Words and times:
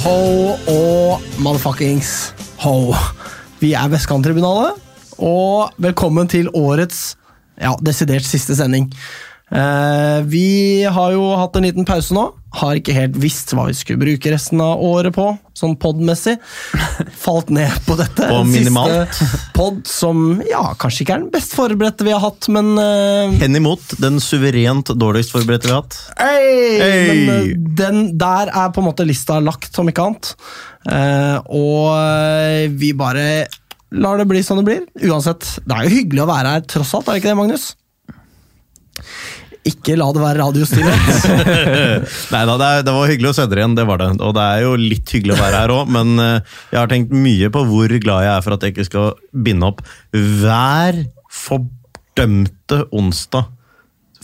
Ho, 0.00 0.12
og 0.72 1.24
motherfuckings 1.44 2.30
ho. 2.62 2.94
Vi 3.60 3.74
er 3.76 3.90
Vestkanttribunalet, 3.92 4.78
og 5.20 5.74
velkommen 5.76 6.30
til 6.30 6.48
årets 6.56 7.18
ja, 7.60 7.74
desidert 7.84 8.24
siste 8.24 8.56
sending. 8.56 8.86
Eh, 9.50 10.22
vi 10.30 10.84
har 10.84 11.14
jo 11.16 11.32
hatt 11.34 11.56
en 11.58 11.66
liten 11.66 11.86
pause 11.88 12.14
nå. 12.14 12.28
Har 12.60 12.78
ikke 12.78 12.94
helt 12.94 13.16
visst 13.22 13.52
hva 13.54 13.68
vi 13.68 13.74
skulle 13.78 14.00
bruke 14.02 14.30
resten 14.32 14.58
av 14.62 14.80
året 14.82 15.14
på, 15.14 15.26
sånn 15.54 15.76
pod-messig. 15.78 16.36
Falt 17.24 17.50
ned 17.54 17.70
på 17.86 17.94
dette. 17.98 18.26
På 18.30 18.40
minimalt. 18.46 19.14
Siste 19.14 19.52
pod 19.54 19.82
som 19.90 20.40
ja, 20.48 20.64
kanskje 20.78 21.04
ikke 21.04 21.16
er 21.16 21.22
den 21.24 21.32
best 21.34 21.54
forberedte 21.58 22.06
vi 22.06 22.14
har 22.14 22.22
hatt, 22.24 22.50
men 22.50 22.72
uh, 22.78 23.30
Hen 23.38 23.58
imot 23.58 23.94
den 24.02 24.18
suverent 24.22 24.90
dårligst 24.98 25.34
forberedte 25.34 25.70
vi 25.70 25.74
har 25.76 25.84
hatt. 25.84 25.98
Hey! 26.18 26.74
Hey! 26.82 27.06
Men 27.06 27.30
uh, 27.30 27.70
den 27.82 28.02
der 28.18 28.50
er 28.50 28.74
på 28.74 28.82
en 28.82 28.90
måte 28.90 29.06
lista 29.06 29.38
lagt, 29.42 29.70
om 29.78 29.90
ikke 29.90 30.10
annet. 30.10 30.34
Uh, 30.90 31.38
og 31.54 32.78
vi 32.80 32.94
bare 32.98 33.26
lar 33.90 34.18
det 34.18 34.26
bli 34.30 34.42
som 34.46 34.58
det 34.58 34.66
blir. 34.66 34.86
Uansett, 35.06 35.46
det 35.66 35.76
er 35.76 35.86
jo 35.86 35.98
hyggelig 36.00 36.26
å 36.26 36.30
være 36.30 36.56
her 36.56 36.66
tross 36.70 36.94
alt, 36.98 37.10
er 37.10 37.18
det 37.18 37.22
ikke 37.22 37.32
det, 37.32 37.38
Magnus? 37.44 37.70
Ikke 39.68 39.92
la 39.98 40.06
det 40.16 40.22
være 40.22 40.40
radiostillhet. 40.40 41.26
Nei 42.32 42.42
da, 42.48 42.54
det, 42.56 42.68
det 42.86 42.94
var 42.96 43.10
hyggelig 43.10 43.32
å 43.32 43.36
se 43.36 43.44
dere 43.50 43.60
igjen, 43.60 43.76
det 43.76 43.84
var 43.90 44.00
det. 44.00 44.08
Og 44.24 44.32
det 44.36 44.44
er 44.46 44.64
jo 44.64 44.72
litt 44.80 45.12
hyggelig 45.12 45.36
å 45.36 45.40
være 45.42 45.62
her 45.62 45.74
òg, 45.74 45.90
men 45.92 46.14
eh, 46.24 46.58
jeg 46.72 46.80
har 46.80 46.90
tenkt 46.92 47.12
mye 47.12 47.50
på 47.52 47.64
hvor 47.68 47.96
glad 48.00 48.24
jeg 48.24 48.32
er 48.32 48.44
for 48.46 48.56
at 48.56 48.64
jeg 48.64 48.74
ikke 48.74 48.88
skal 48.88 49.10
binde 49.48 49.68
opp 49.68 49.82
hver 50.16 51.02
fordømte 51.28 52.84
onsdag 52.96 53.50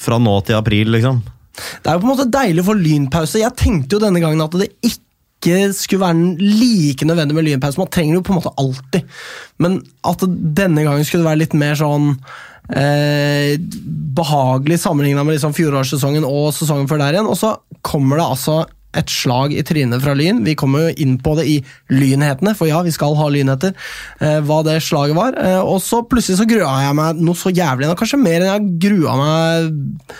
fra 0.00 0.20
nå 0.20 0.38
til 0.48 0.56
april, 0.56 0.94
liksom. 0.96 1.20
Det 1.56 1.90
er 1.90 1.96
jo 1.96 2.02
på 2.02 2.08
en 2.08 2.14
måte 2.14 2.30
deilig 2.32 2.64
å 2.64 2.70
få 2.70 2.78
lynpause. 2.78 3.40
Jeg 3.40 3.56
tenkte 3.60 3.96
jo 3.96 4.02
denne 4.02 4.22
gangen 4.22 4.44
at 4.44 4.56
det 4.60 4.70
ikke 4.88 5.70
skulle 5.76 6.02
være 6.02 6.50
like 6.60 7.06
nødvendig 7.06 7.36
med 7.36 7.46
lynpause. 7.46 7.80
Man 7.80 7.92
trenger 7.92 8.16
det 8.16 8.20
jo 8.20 8.26
på 8.26 8.34
en 8.34 8.40
måte 8.40 8.56
alltid. 8.60 9.16
Men 9.62 9.78
at 10.08 10.24
denne 10.26 10.84
gangen 10.84 11.06
skulle 11.06 11.24
det 11.24 11.30
være 11.30 11.42
litt 11.44 11.56
mer 11.56 11.78
sånn 11.78 12.14
eh, 12.72 13.56
behagelig 14.16 14.80
sammenligna 14.82 15.24
med 15.24 15.36
liksom 15.36 15.54
fjorårssesongen 15.56 16.26
og 16.26 16.52
sesongen 16.56 16.88
før 16.90 17.02
der 17.02 17.18
igjen. 17.18 17.30
Og 17.30 17.38
så 17.38 17.54
kommer 17.86 18.20
det 18.20 18.26
altså 18.26 18.62
et 18.96 19.12
slag 19.12 19.52
i 19.52 19.64
trynet 19.66 20.02
fra 20.02 20.14
Lyn. 20.16 20.42
Vi 20.46 20.56
kommer 20.58 20.86
jo 20.86 20.94
inn 21.04 21.16
på 21.22 21.34
det 21.38 21.46
i 21.50 21.56
lynhetene, 21.92 22.54
for 22.56 22.68
ja, 22.70 22.80
vi 22.86 22.94
skal 22.94 23.16
ha 23.18 23.28
lynheter. 23.32 23.74
Eh, 24.20 24.38
hva 24.46 24.62
det 24.66 24.78
slaget 24.84 25.18
var. 25.18 25.36
Eh, 25.40 25.60
og 25.60 25.82
så 25.84 26.02
plutselig 26.08 26.40
så 26.40 26.48
grua 26.48 26.78
jeg 26.86 26.96
meg 26.98 27.20
noe 27.20 27.38
så 27.38 27.52
jævlig, 27.52 27.92
kanskje 27.98 28.22
mer 28.22 28.40
enn 28.40 28.52
jeg 28.54 28.72
grua 28.88 29.18
meg 29.20 30.16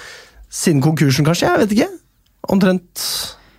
siden 0.52 0.84
konkursen, 0.84 1.26
kanskje? 1.26 1.48
Jeg 1.48 1.64
vet 1.64 1.76
ikke. 1.76 1.90
Omtrent 2.52 3.08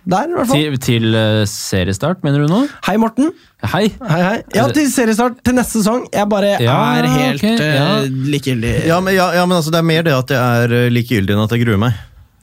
der, 0.08 0.30
i 0.30 0.36
hvert 0.36 0.48
fall. 0.50 0.62
Til, 0.62 0.78
til 0.84 1.16
eh, 1.18 1.42
seriestart, 1.50 2.22
mener 2.26 2.44
du 2.44 2.50
nå? 2.50 2.62
Hei, 2.86 2.96
Morten. 3.00 3.30
Hei! 3.62 3.84
Hei, 4.00 4.20
hei. 4.24 4.36
Ja, 4.56 4.64
til 4.72 4.88
seriestart 4.92 5.40
til 5.44 5.56
neste 5.58 5.82
sesong. 5.82 6.06
Jeg 6.14 6.30
bare 6.32 6.54
Ja, 6.64 6.76
er 6.98 7.08
helt 7.12 7.42
okay, 7.44 7.60
ja. 7.60 7.86
uh, 8.02 8.20
likegyldig. 8.32 8.74
Ja, 8.88 9.00
men, 9.04 9.16
ja, 9.18 9.28
ja, 9.36 9.44
men 9.48 9.58
altså, 9.58 9.74
det 9.74 9.82
er 9.82 9.88
mer 9.90 10.06
det 10.06 10.14
at 10.16 10.32
jeg 10.32 10.64
er 10.64 10.76
eh, 10.80 10.90
likegyldig 10.94 11.36
enn 11.36 11.44
at 11.44 11.56
jeg 11.56 11.66
gruer 11.66 11.82
meg. 11.84 11.98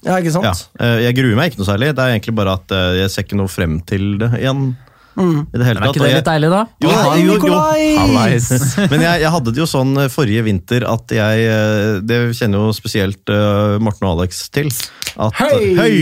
Ja, 0.05 0.19
ikke 0.21 0.35
sant? 0.35 0.67
Ja, 0.77 0.91
jeg 1.01 1.17
gruer 1.17 1.39
meg 1.39 1.49
ikke 1.49 1.63
noe 1.63 1.69
særlig, 1.71 1.93
det 1.97 2.03
er 2.03 2.13
egentlig 2.13 2.35
bare 2.37 2.59
at 2.59 2.73
jeg 2.99 3.09
ser 3.09 3.25
ikke 3.25 3.39
noe 3.39 3.49
frem 3.49 3.79
til 3.89 4.19
det 4.21 4.35
igjen. 4.37 4.67
Mm. 5.15 5.45
I 5.47 5.59
det 5.59 5.65
hele 5.67 5.79
Er 5.79 5.91
ikke 5.93 6.03
det 6.03 6.09
litt 6.17 6.27
deilig, 6.27 6.49
da? 6.51 6.61
Jo, 6.83 6.89
Hei, 6.91 7.19
jo, 7.23 7.37
jo. 7.39 7.59
Hallais. 8.01 8.49
Men 8.91 9.05
jeg, 9.05 9.21
jeg 9.23 9.31
hadde 9.35 9.53
det 9.55 9.61
jo 9.61 9.67
sånn 9.69 9.93
eh, 10.03 10.09
forrige 10.11 10.43
vinter 10.43 10.85
at 10.91 11.13
jeg 11.15 11.45
eh, 11.47 12.01
Det 12.03 12.17
kjenner 12.35 12.65
jo 12.65 12.75
spesielt 12.75 13.31
uh, 13.31 13.77
Morten 13.83 14.09
og 14.09 14.19
Alex 14.19 14.43
til. 14.55 14.67
At, 15.15 15.37
Hei! 15.39 15.71
Høy! 15.79 15.97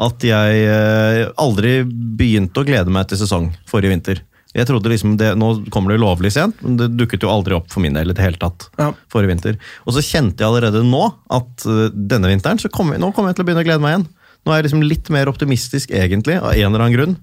At 0.00 0.24
jeg 0.24 0.64
uh, 0.72 1.28
aldri 1.44 1.80
begynte 1.84 2.62
å 2.62 2.68
glede 2.68 2.92
meg 2.94 3.10
til 3.10 3.20
sesong 3.20 3.50
forrige 3.68 3.92
vinter. 3.92 4.22
Jeg 4.56 4.66
trodde 4.66 4.90
liksom 4.90 5.12
det, 5.20 5.34
Nå 5.38 5.50
kommer 5.70 5.92
det 5.92 6.00
lovlig 6.02 6.32
sent, 6.34 6.56
men 6.64 6.78
det 6.80 6.88
dukket 6.98 7.22
jo 7.22 7.30
aldri 7.30 7.54
opp 7.54 7.68
for 7.70 7.84
min 7.84 7.94
del. 7.94 8.10
i 8.10 8.16
det 8.16 8.24
hele 8.24 8.40
tatt 8.40 8.70
Ja. 8.80 8.88
forrige 9.12 9.34
vinter. 9.34 9.60
Og 9.84 9.94
så 9.94 10.02
kjente 10.02 10.42
jeg 10.42 10.48
allerede 10.48 10.80
nå 10.82 11.04
at 11.30 11.68
denne 11.92 12.32
vinteren 12.32 12.58
så 12.58 12.72
kom, 12.72 12.90
nå 12.90 13.12
kommer 13.14 13.30
jeg 13.30 13.38
til 13.38 13.44
å 13.44 13.50
begynne 13.50 13.62
å 13.62 13.68
glede 13.68 13.84
meg 13.84 13.94
igjen. 13.94 14.08
Nå 14.40 14.52
er 14.52 14.60
jeg 14.60 14.70
liksom 14.70 14.84
litt 14.88 15.10
mer 15.12 15.28
optimistisk, 15.30 15.92
egentlig, 15.92 16.38
av 16.40 16.54
en 16.54 16.70
eller 16.70 16.86
annen 16.86 16.96
grunn, 16.96 17.16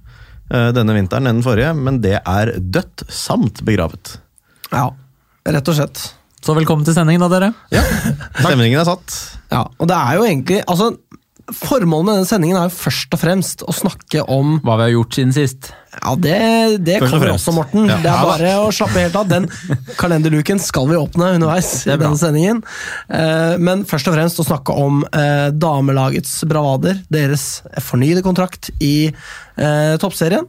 denne 0.49 0.95
vinteren 0.95 1.27
enn 1.27 1.39
den 1.39 1.45
forrige, 1.45 1.73
men 1.75 1.99
det 2.03 2.19
er 2.21 2.53
dødt 2.57 3.03
samt 3.11 3.63
begravet. 3.67 4.17
Ja, 4.71 4.89
rett 5.47 5.71
og 5.71 5.75
slett. 5.79 6.03
Så 6.43 6.53
velkommen 6.55 6.85
til 6.87 6.95
sending, 6.95 7.19
da, 7.19 7.27
dere. 7.31 7.49
Ja, 7.73 7.81
Stemningen 8.43 8.79
er 8.79 8.87
satt. 8.87 9.15
Ja, 9.51 9.65
og 9.67 9.89
det 9.89 9.97
er 9.97 10.19
jo 10.19 10.27
egentlig 10.27 10.61
altså, 10.67 10.93
Formålet 11.47 12.03
med 12.09 12.17
denne 12.17 12.27
sendingen 12.27 12.57
er 12.59 12.65
jo 12.67 12.75
først 12.75 13.13
og 13.15 13.21
fremst 13.21 13.61
å 13.63 13.71
snakke 13.71 14.25
om 14.27 14.57
Hva 14.67 14.73
vi 14.81 14.83
har 14.83 14.91
gjort 14.97 15.15
siden 15.15 15.31
sist. 15.31 15.69
Ja, 15.97 16.13
det, 16.15 16.35
det 16.85 16.99
kommer 17.01 17.31
også, 17.33 17.53
Morten. 17.55 17.87
Ja. 17.89 17.97
Det 18.03 18.11
er 18.11 18.27
bare 18.29 18.51
å 18.63 18.67
slappe 18.75 19.01
helt 19.01 19.15
av. 19.19 19.27
Den 19.31 19.47
kalenderluken 19.99 20.59
skal 20.61 20.87
vi 20.91 20.99
åpne 20.99 21.33
underveis 21.37 21.71
i 21.87 21.95
denne 21.95 22.17
sendingen. 22.19 22.61
Eh, 23.09 23.55
Men 23.61 23.83
først 23.89 24.07
og 24.11 24.15
fremst 24.17 24.39
å 24.39 24.45
snakke 24.47 24.75
om 24.77 25.01
eh, 25.09 25.49
damelagets 25.57 26.39
bravader. 26.47 27.01
Deres 27.13 27.47
fornyede 27.83 28.23
kontrakt 28.25 28.69
i 28.83 29.09
eh, 29.09 29.95
toppserien. 30.01 30.45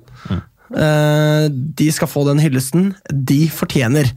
Eh, 0.69 1.47
de 1.49 1.87
skal 1.97 2.11
få 2.13 2.27
den 2.29 2.43
hyllesten 2.45 2.91
de 3.09 3.47
fortjener. 3.49 4.11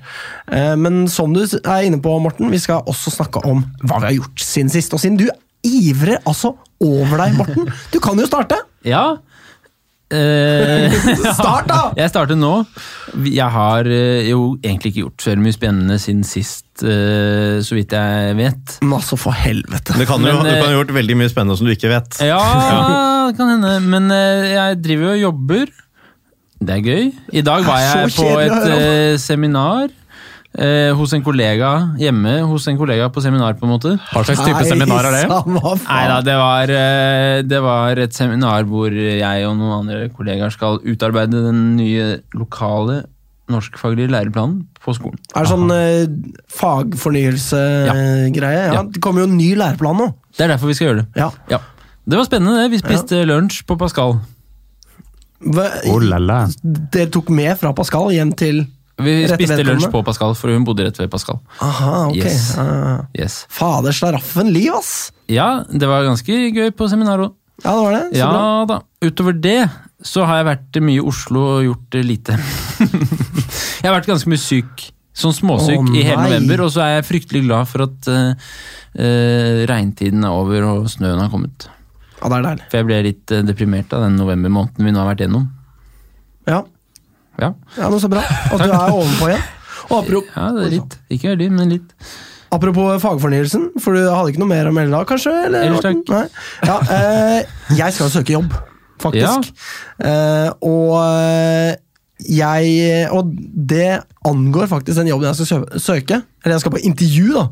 Eh, 0.51 0.73
men 0.75 1.05
som 1.11 1.31
du 1.33 1.45
er 1.45 1.87
inne 1.87 2.01
på, 2.03 2.17
Morten, 2.19 2.51
vi 2.51 2.59
skal 2.59 2.83
også 2.91 3.13
snakke 3.15 3.45
om 3.47 3.63
hva 3.85 4.01
vi 4.03 4.09
har 4.09 4.17
gjort 4.19 4.43
siden 4.43 4.73
sist. 4.73 4.93
Og 4.93 4.99
siden 5.03 5.19
du 5.21 5.29
ivrer 5.63 6.19
altså 6.27 6.55
over 6.83 7.21
deg, 7.23 7.37
Morten, 7.39 7.71
du 7.93 7.99
kan 8.03 8.19
jo 8.19 8.27
starte! 8.27 8.59
Ja. 8.83 9.05
Eh, 10.11 10.91
Start, 11.37 11.67
da! 11.69 11.81
Jeg 11.97 12.11
starter 12.11 12.37
nå. 12.39 12.53
Jeg 13.27 13.47
har 13.53 13.87
eh, 13.87 14.27
jo 14.29 14.55
egentlig 14.59 14.91
ikke 14.91 15.05
gjort 15.05 15.25
så 15.25 15.35
mye 15.39 15.55
spennende 15.55 15.97
siden 16.01 16.25
sist, 16.27 16.65
eh, 16.83 17.59
så 17.63 17.77
vidt 17.77 17.95
jeg 17.95 18.35
vet. 18.39 18.75
Men 18.83 18.97
altså, 18.99 19.19
for 19.19 19.35
helvete. 19.35 19.95
Det 19.99 20.07
kan 20.09 20.19
jo, 20.19 20.35
Men, 20.41 20.43
du 20.45 20.51
kan 20.51 20.67
ha 20.67 20.75
gjort 20.75 20.95
veldig 20.99 21.19
mye 21.21 21.31
spennende 21.31 21.59
som 21.59 21.69
du 21.69 21.75
ikke 21.75 21.93
vet. 21.93 22.19
Ja, 22.27 22.41
det 23.29 23.39
kan 23.39 23.55
hende. 23.55 23.77
Men 23.87 24.11
jeg 24.11 24.81
driver 24.83 25.07
jo 25.07 25.15
og 25.15 25.23
jobber. 25.27 25.71
Det 26.61 26.75
er 26.77 26.85
gøy. 26.85 27.07
I 27.33 27.41
dag 27.41 27.65
var 27.65 27.81
jeg 27.81 28.13
på 28.19 28.29
et 28.43 29.21
seminar. 29.21 29.89
Eh, 30.57 30.91
hos 30.97 31.13
en 31.15 31.23
kollega 31.23 31.71
hjemme. 31.99 32.33
Hos 32.49 32.67
en 32.71 32.77
kollega 32.79 33.07
på 33.13 33.21
seminar, 33.23 33.55
på 33.59 33.65
en 33.67 33.73
måte. 33.75 33.91
Hva 34.11 34.23
slags 34.25 34.41
type 34.43 34.63
seminar 34.67 35.07
er 35.09 35.13
det? 35.21 35.27
Nei 35.87 36.03
da, 36.11 36.17
det 36.25 36.35
var, 36.41 36.65
eh, 36.75 37.37
det 37.47 37.61
var 37.63 38.01
et 38.03 38.15
seminar 38.17 38.67
hvor 38.69 38.91
jeg 38.91 39.47
og 39.47 39.53
noen 39.59 39.77
andre 39.83 40.09
kollegaer 40.15 40.51
skal 40.53 40.81
utarbeide 40.83 41.37
den 41.47 41.59
nye 41.79 42.05
lokale 42.37 42.95
norskfaglige 43.51 44.07
læreplanen 44.13 44.61
på 44.79 44.93
skolen. 44.95 45.19
Er 45.35 45.43
det 45.43 45.51
sånn 45.51 45.71
eh, 45.75 46.05
fagfornyelsegreie? 46.61 48.67
Ja. 48.67 48.73
Ja. 48.79 48.83
Det 48.87 49.01
kommer 49.03 49.19
jo 49.25 49.29
en 49.29 49.37
ny 49.39 49.53
læreplan 49.59 49.97
nå. 49.99 50.07
Det 50.37 50.45
er 50.45 50.53
derfor 50.55 50.71
vi 50.71 50.77
skal 50.77 50.87
gjøre 50.91 51.01
det. 51.03 51.07
Ja. 51.19 51.29
Ja. 51.51 51.59
Det 52.07 52.17
var 52.17 52.25
spennende, 52.27 52.61
det. 52.63 52.71
Vi 52.73 52.79
spiste 52.81 53.23
lunsj 53.27 53.63
på 53.67 53.75
Pascal. 53.79 54.17
Hva, 55.41 55.65
Oh 55.89 55.99
la 56.03 56.19
la. 56.21 56.39
Dere 56.63 57.09
tok 57.13 57.29
med 57.33 57.57
fra 57.59 57.71
Pascal 57.77 58.11
hjem 58.13 58.31
til 58.37 58.63
Vi 59.05 59.15
spiste 59.29 59.63
lunsj 59.67 59.89
på 59.93 60.01
Pascal, 60.07 60.33
for 60.37 60.53
hun 60.53 60.65
bodde 60.67 60.87
rett 60.87 60.99
ved 61.01 61.11
Pascal. 61.11 61.39
Aha, 61.63 62.07
ok. 62.09 62.17
Yes. 62.21 62.47
Ah. 62.61 63.05
Yes. 63.17 63.41
Fader 63.51 63.95
slaraffen 63.95 64.51
liv, 64.53 64.71
ass! 64.77 65.11
Ja, 65.31 65.63
det 65.69 65.87
var 65.89 66.07
ganske 66.07 66.41
gøy 66.51 66.73
på 66.75 66.89
seminaret. 66.91 67.35
Ja, 67.61 67.75
det 67.75 67.83
var 67.85 67.95
det. 67.97 68.03
Så 68.11 68.19
Ja 68.19 68.29
bra. 68.31 68.65
da. 68.65 68.79
Utover 69.05 69.37
det 69.37 69.59
så 70.01 70.25
har 70.25 70.41
jeg 70.41 70.47
vært 70.49 70.79
mye 70.81 70.97
i 70.97 71.05
Oslo 71.11 71.43
og 71.57 71.65
gjort 71.67 71.97
eh, 71.97 72.05
lite. 72.05 72.37
jeg 73.81 73.85
har 73.85 73.95
vært 73.99 74.09
ganske 74.09 74.31
mye 74.31 74.41
syk. 74.41 74.87
Sånn 75.13 75.35
småsyk 75.35 75.81
oh, 75.83 75.93
i 75.99 76.05
hele 76.07 76.23
november, 76.23 76.63
og 76.65 76.71
så 76.73 76.85
er 76.85 76.93
jeg 76.95 77.07
fryktelig 77.09 77.43
glad 77.43 77.67
for 77.69 77.83
at 77.83 78.07
uh, 78.09 78.53
regntiden 79.69 80.23
er 80.23 80.33
over 80.33 80.67
og 80.69 80.87
snøen 80.89 81.19
har 81.19 81.29
kommet. 81.33 81.67
Ja, 82.15 82.29
det 82.31 82.37
er 82.37 82.45
deilig. 82.47 82.67
For 82.71 82.79
jeg 82.79 82.87
ble 82.87 82.99
litt 83.09 83.33
uh, 83.35 83.41
deprimert 83.45 83.93
av 83.97 84.05
den 84.07 84.15
novembermåneden 84.17 84.87
vi 84.87 84.93
nå 84.95 85.03
har 85.03 85.11
vært 85.11 85.25
gjennom. 85.25 85.49
Ja, 86.49 86.63
Ja, 87.41 87.53
ja 87.77 87.89
men 87.91 88.01
så 88.01 88.09
bra 88.11 88.23
at 88.23 88.61
du 88.61 88.67
er 88.69 88.95
ovenpå 88.95 89.29
igjen. 89.31 89.45
Og 89.89 89.95
apropos, 90.03 90.33
ja 90.37 90.49
det 90.55 90.65
er 90.67 90.75
litt. 90.77 90.97
Ikke 91.11 91.31
veldig, 91.33 91.47
men 91.57 91.73
litt. 91.75 91.93
apropos 92.53 92.99
fagfornyelsen, 93.03 93.69
for 93.81 93.97
du 93.97 94.05
hadde 94.05 94.33
ikke 94.33 94.43
noe 94.43 94.51
mer 94.51 94.69
å 94.69 94.73
melde 94.75 94.95
da, 94.95 95.05
kanskje? 95.09 95.33
Eller, 95.47 95.69
Ellers 95.69 95.85
takk. 95.85 96.35
Ja, 96.67 96.77
eh, 96.97 97.55
jeg 97.79 97.97
skal 97.97 98.11
søke 98.13 98.35
jobb, 98.37 98.53
faktisk. 99.01 99.53
Eh, 99.99 100.49
og 100.67 100.99
eh, 101.01 101.79
jeg 102.21 103.07
Og 103.17 103.31
det 103.33 104.03
angår 104.29 104.67
faktisk 104.69 104.99
den 104.99 105.09
jobben 105.09 105.31
jeg 105.31 105.47
skal 105.47 105.79
søke. 105.81 106.19
Eller 106.43 106.53
jeg 106.53 106.61
skal 106.61 106.75
på 106.75 106.83
intervju, 106.85 107.31
da. 107.33 107.47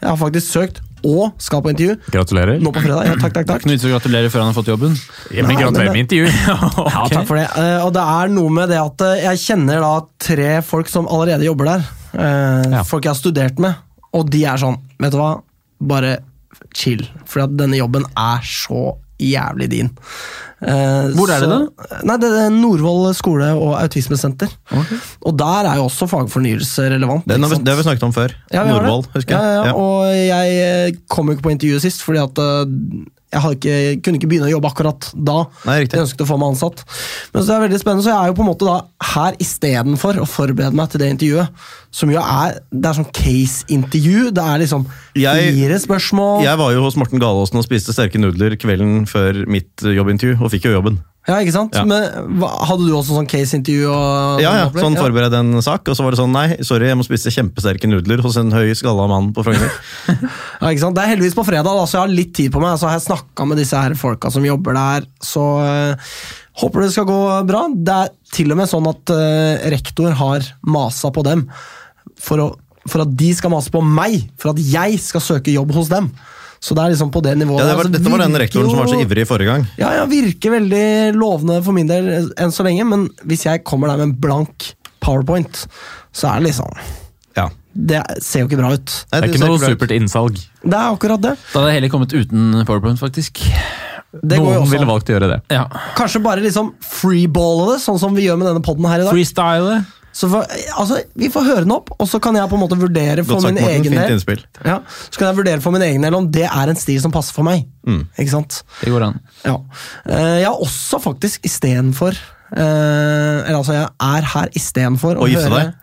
Jeg 0.00 0.08
har 0.08 0.18
faktisk 0.18 0.48
søkt 0.50 0.80
og 1.06 1.32
skal 1.40 1.62
på 1.64 1.70
intervju 1.72 1.96
Gratulerer. 2.12 2.60
nå 2.60 2.72
på 2.74 2.82
fredag. 2.84 3.06
Ja, 3.08 3.14
takk, 3.20 3.32
takk, 3.36 3.46
takk. 3.48 3.60
Ikke 3.62 3.70
noe 3.70 3.76
vits 3.78 3.86
å 3.88 3.92
gratulere 3.94 4.30
før 4.32 4.42
han 4.44 4.50
har 4.52 4.56
fått 4.58 4.70
jobben. 4.72 4.96
Ja, 5.34 5.46
men 5.46 5.56
gratulerer 5.60 5.92
med 5.94 6.04
intervju. 6.06 6.30
Ja, 6.94 7.04
takk 7.12 7.26
for 7.28 7.36
det. 7.40 7.46
Eh, 7.56 7.84
og 7.86 7.92
det 7.96 8.02
er 8.16 8.32
noe 8.34 8.50
med 8.54 8.68
det 8.72 8.80
at 8.80 9.04
eh, 9.06 9.22
jeg 9.28 9.42
kjenner 9.44 9.80
da 9.84 9.92
tre 10.20 10.50
folk 10.66 10.88
som 10.92 11.08
allerede 11.10 11.46
jobber 11.48 11.72
der. 11.74 11.86
Eh, 12.14 12.70
Ja. 12.76 12.82
Folk 12.86 13.04
jeg 13.06 13.14
har 13.14 13.20
studert 13.20 13.58
med. 13.62 13.74
Og 14.16 14.28
de 14.30 14.44
er 14.50 14.58
sånn, 14.58 14.76
vet 14.98 15.12
du 15.14 15.18
hva, 15.20 15.30
bare 15.80 16.16
chill. 16.76 17.04
For 17.30 17.46
denne 17.46 17.78
jobben 17.78 18.04
er 18.18 18.42
så 18.46 18.96
jævlig 19.20 19.68
din. 19.72 19.90
Eh, 20.60 21.06
Hvor 21.16 21.30
er 21.32 21.40
det 21.40 21.48
da? 21.48 21.58
Nei, 22.04 22.16
Det 22.20 22.30
er 22.42 22.50
Nordvoll 22.52 23.14
skole 23.16 23.52
og 23.56 23.78
autismesenter. 23.80 24.50
Og 25.24 25.36
der 25.40 25.68
er 25.70 25.78
jo 25.80 25.86
også 25.88 26.08
fagfornyelse 26.10 26.90
relevant. 26.92 27.24
Det, 27.28 27.38
vi, 27.40 27.60
det 27.64 27.72
har 27.72 27.80
vi 27.80 27.86
snakket 27.88 28.08
om 28.10 28.12
før. 28.16 28.34
Ja. 28.52 28.64
Nordvoll, 28.68 29.06
husker 29.14 29.36
jeg. 29.36 29.40
Ja, 29.40 29.54
ja, 29.54 29.64
Ja. 29.70 29.72
Og 29.72 30.10
jeg 30.16 30.98
kom 31.08 31.30
jo 31.30 31.36
ikke 31.38 31.46
på 31.48 31.54
intervjuet 31.56 31.86
sist, 31.86 32.04
fordi 32.04 32.20
at 32.24 32.42
eh, 32.44 33.08
jeg 33.30 33.56
ikke, 33.56 33.74
kunne 34.02 34.18
ikke 34.18 34.28
begynne 34.30 34.48
å 34.48 34.54
jobbe 34.56 34.70
akkurat 34.72 35.06
da. 35.14 35.36
Nei. 35.68 35.76
Jeg 35.84 36.00
ønsket 36.02 36.24
å 36.24 36.28
få 36.28 36.38
meg 36.40 36.50
ansatt. 36.50 36.82
Men 37.32 37.42
så 37.42 37.46
det 37.46 37.54
er 37.56 37.64
veldig 37.68 37.80
spennende, 37.82 38.02
så 38.06 38.10
jeg 38.10 38.18
er 38.24 38.32
jo 38.32 38.36
på 38.40 38.42
en 38.44 38.50
måte 38.50 38.66
da 38.66 38.78
her 39.14 39.38
istedenfor 39.38 40.18
å 40.18 40.26
forberede 40.26 40.74
meg 40.74 40.90
til 40.90 41.02
det 41.04 41.10
intervjuet. 41.14 41.62
Som 41.94 42.10
jo 42.10 42.18
er 42.22 42.58
det 42.70 42.90
er 42.90 42.98
sånn 42.98 43.12
case-intervju. 43.14 44.30
Det 44.34 44.42
er 44.44 44.58
liksom 44.64 44.86
Jeg- 45.14 45.54
fire 45.54 45.78
spørsmål. 45.78 46.42
Jeg 46.42 46.58
var 46.58 46.72
jo 46.72 46.82
hos 46.82 46.96
Morten 46.96 47.20
Galaasen 47.22 47.58
og 47.58 47.64
spiste 47.64 47.94
sterke 47.94 48.18
nudler 48.18 48.56
kvelden 48.56 49.06
før 49.06 49.46
mitt 49.46 49.76
jobbintervju, 49.78 50.40
og 50.42 50.50
fikk 50.50 50.64
jo 50.64 50.74
jobben. 50.80 51.00
Ja, 51.30 51.36
ikke 51.44 51.54
sant? 51.54 51.76
Ja. 51.78 51.84
Men 51.86 52.02
Hadde 52.66 52.88
du 52.88 52.92
også 52.96 53.14
sånn 53.14 53.28
case-intervju? 53.30 53.86
og- 53.94 54.40
Ja, 54.42 54.52
ja, 54.64 54.66
sånn 54.74 54.96
forbered 54.98 55.34
en 55.38 55.52
sak, 55.62 55.86
og 55.88 55.94
så 55.96 56.02
var 56.02 56.16
det 56.16 56.18
sånn 56.20 56.32
nei, 56.34 56.56
sorry, 56.66 56.88
jeg 56.90 56.98
må 56.98 57.06
spise 57.06 57.30
kjempesterke 57.30 57.86
nudler 57.90 58.20
hos 58.24 58.36
en 58.40 58.50
høy 58.50 58.72
skalla 58.74 59.06
mann 59.08 59.30
på 59.36 59.44
Frogner. 59.46 59.70
Ja, 60.60 60.68
ikke 60.74 60.82
sant? 60.82 60.96
Det 60.98 61.04
er 61.04 61.12
heldigvis 61.14 61.36
på 61.38 61.44
fredag, 61.46 61.70
da, 61.70 61.84
så 61.86 61.96
jeg 62.00 62.02
har 62.02 62.14
litt 62.18 62.34
tid 62.36 62.50
på 62.52 62.60
meg. 62.60 62.74
Så 62.80 62.88
har 62.90 62.98
jeg 62.98 63.06
snakka 63.06 63.46
med 63.48 63.60
disse 63.62 63.78
her 63.78 63.94
folka 63.96 64.32
som 64.34 64.44
jobber 64.44 64.74
der, 64.76 65.06
så 65.24 65.44
øh, 65.64 66.10
håper 66.64 66.82
det 66.84 66.90
skal 66.96 67.06
gå 67.08 67.20
bra. 67.48 67.62
Det 67.72 67.94
er 67.94 68.10
til 68.34 68.50
og 68.52 68.58
med 68.60 68.68
sånn 68.72 68.88
at 68.90 69.14
øh, 69.14 69.70
rektor 69.72 70.12
har 70.18 70.44
masa 70.66 71.12
på 71.14 71.24
dem 71.24 71.46
for, 72.20 72.42
å, 72.44 72.48
for 72.90 73.04
at 73.06 73.14
de 73.16 73.30
skal 73.36 73.54
mase 73.54 73.70
på 73.72 73.80
meg, 73.84 74.26
for 74.40 74.52
at 74.52 74.60
jeg 74.60 74.98
skal 75.00 75.24
søke 75.24 75.54
jobb 75.54 75.72
hos 75.78 75.88
dem. 75.92 76.10
Så 76.60 76.76
det 76.76 76.82
er 76.84 76.92
liksom 76.92 77.10
på 77.12 77.22
det 77.24 77.38
nivået. 77.40 77.62
Ja, 77.62 77.70
det 77.70 77.76
var, 77.78 77.86
Altså, 77.86 77.94
dette 77.96 78.10
var 78.12 78.20
den 78.20 78.36
rektoren 78.36 78.66
rektoren 78.68 78.70
som 78.70 78.80
var 78.82 78.90
så 78.90 78.96
ivrig 79.00 79.06
ivrig 79.22 79.28
forrige 79.30 79.48
gang. 79.48 79.62
Ja, 79.80 79.94
ja, 79.96 80.04
virker 80.10 80.52
veldig 80.58 80.84
lovende 81.16 81.62
for 81.64 81.76
min 81.76 81.88
del 81.88 82.10
enn 82.36 82.52
så 82.52 82.66
lenge, 82.66 82.84
men 82.84 83.06
hvis 83.24 83.46
jeg 83.48 83.64
kommer 83.64 83.88
der 83.88 84.02
med 84.02 84.10
en 84.10 84.18
blank 84.20 84.74
powerpoint, 85.00 85.64
så 86.12 86.28
er 86.34 86.40
det 86.42 86.50
liksom 86.50 86.74
Ja. 87.38 87.48
Det 87.72 88.02
ser 88.20 88.42
jo 88.42 88.48
ikke 88.48 88.58
bra 88.58 88.72
ut. 88.74 88.92
Nei, 89.12 89.20
Det 89.20 89.28
er 89.30 89.32
ikke 89.32 89.46
noe 89.46 89.62
supert 89.62 89.94
innsalg. 89.94 90.36
Det 90.60 90.74
er 90.74 90.90
akkurat 90.90 91.22
det. 91.22 91.36
Da 91.52 91.60
hadde 91.60 91.70
jeg 91.70 91.78
heller 91.80 91.92
kommet 91.94 92.12
uten 92.12 92.64
PowerPoint, 92.66 92.98
faktisk. 93.00 93.40
det 94.10 94.36
går 94.36 94.44
jo 94.44 94.50
Noen 94.50 94.64
også 94.66 94.74
ville 94.74 94.88
valgt 94.90 95.08
å 95.08 95.14
gjøre 95.14 95.28
det. 95.30 95.40
Ja. 95.54 95.64
Kanskje 95.96 96.20
bare 96.22 96.42
liksom 96.42 96.74
freeballe 96.82 97.72
det, 97.72 97.78
sånn 97.84 98.00
som 98.02 98.12
vi 98.14 98.26
gjør 98.26 98.40
med 98.42 98.50
denne 98.50 98.64
podden 98.66 98.84
her 98.90 99.00
i 99.00 99.06
dag. 99.06 99.14
Freestyle. 99.14 99.80
Så 100.12 100.28
for, 100.30 100.46
altså, 100.74 101.00
Vi 101.18 101.28
får 101.30 101.44
høre 101.46 101.64
den 101.64 101.74
opp, 101.74 101.92
og 101.94 102.08
så 102.10 102.18
kan 102.22 102.34
jeg 102.34 102.50
på 102.50 102.58
en 102.58 102.62
måte 102.64 102.78
vurdere 102.78 103.24
for 103.24 103.42
sagt, 103.42 103.54
min 103.54 103.62
Morten. 103.62 103.86
egen 103.86 103.92
del 104.26 104.42
ja, 104.66 104.80
Så 105.06 105.20
kan 105.20 105.28
jeg 105.28 105.38
vurdere 105.38 105.62
for 105.62 105.74
min 105.74 105.84
egen 105.86 106.02
del 106.06 106.16
om 106.18 106.26
det 106.30 106.48
er 106.48 106.72
en 106.72 106.78
stil 106.78 107.00
som 107.02 107.14
passer 107.14 107.36
for 107.36 107.46
meg. 107.46 107.68
Mm. 107.86 108.02
Ikke 108.18 108.34
sant? 108.34 108.62
Det 108.80 108.90
går 108.90 109.06
an. 109.06 109.20
Ja. 109.44 109.56
Eh, 110.08 110.40
Jeg 110.42 110.48
har 110.48 110.58
også 110.58 111.00
faktisk 111.02 111.46
istedenfor 111.46 112.16
uh, 112.16 113.46
Eller 113.46 113.60
altså, 113.60 113.72
jeg 113.78 113.88
er 114.00 114.26
her 114.34 114.50
istedenfor 114.58 115.20
å 115.20 115.30
gifte 115.30 115.48
høre 115.48 115.70
deg? 115.70 115.78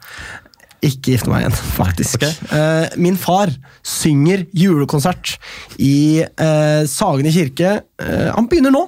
Ikke 0.88 1.16
gifte 1.16 1.32
meg 1.32 1.42
igjen, 1.42 1.56
faktisk. 1.74 2.22
Okay. 2.22 2.36
Uh, 2.52 2.86
min 3.02 3.16
far 3.18 3.50
synger 3.82 4.44
julekonsert 4.54 5.38
i 5.82 6.22
uh, 6.22 6.84
Sagene 6.86 7.32
kirke. 7.34 7.80
Uh, 7.98 8.30
han 8.36 8.46
begynner 8.52 8.76
nå. 8.76 8.84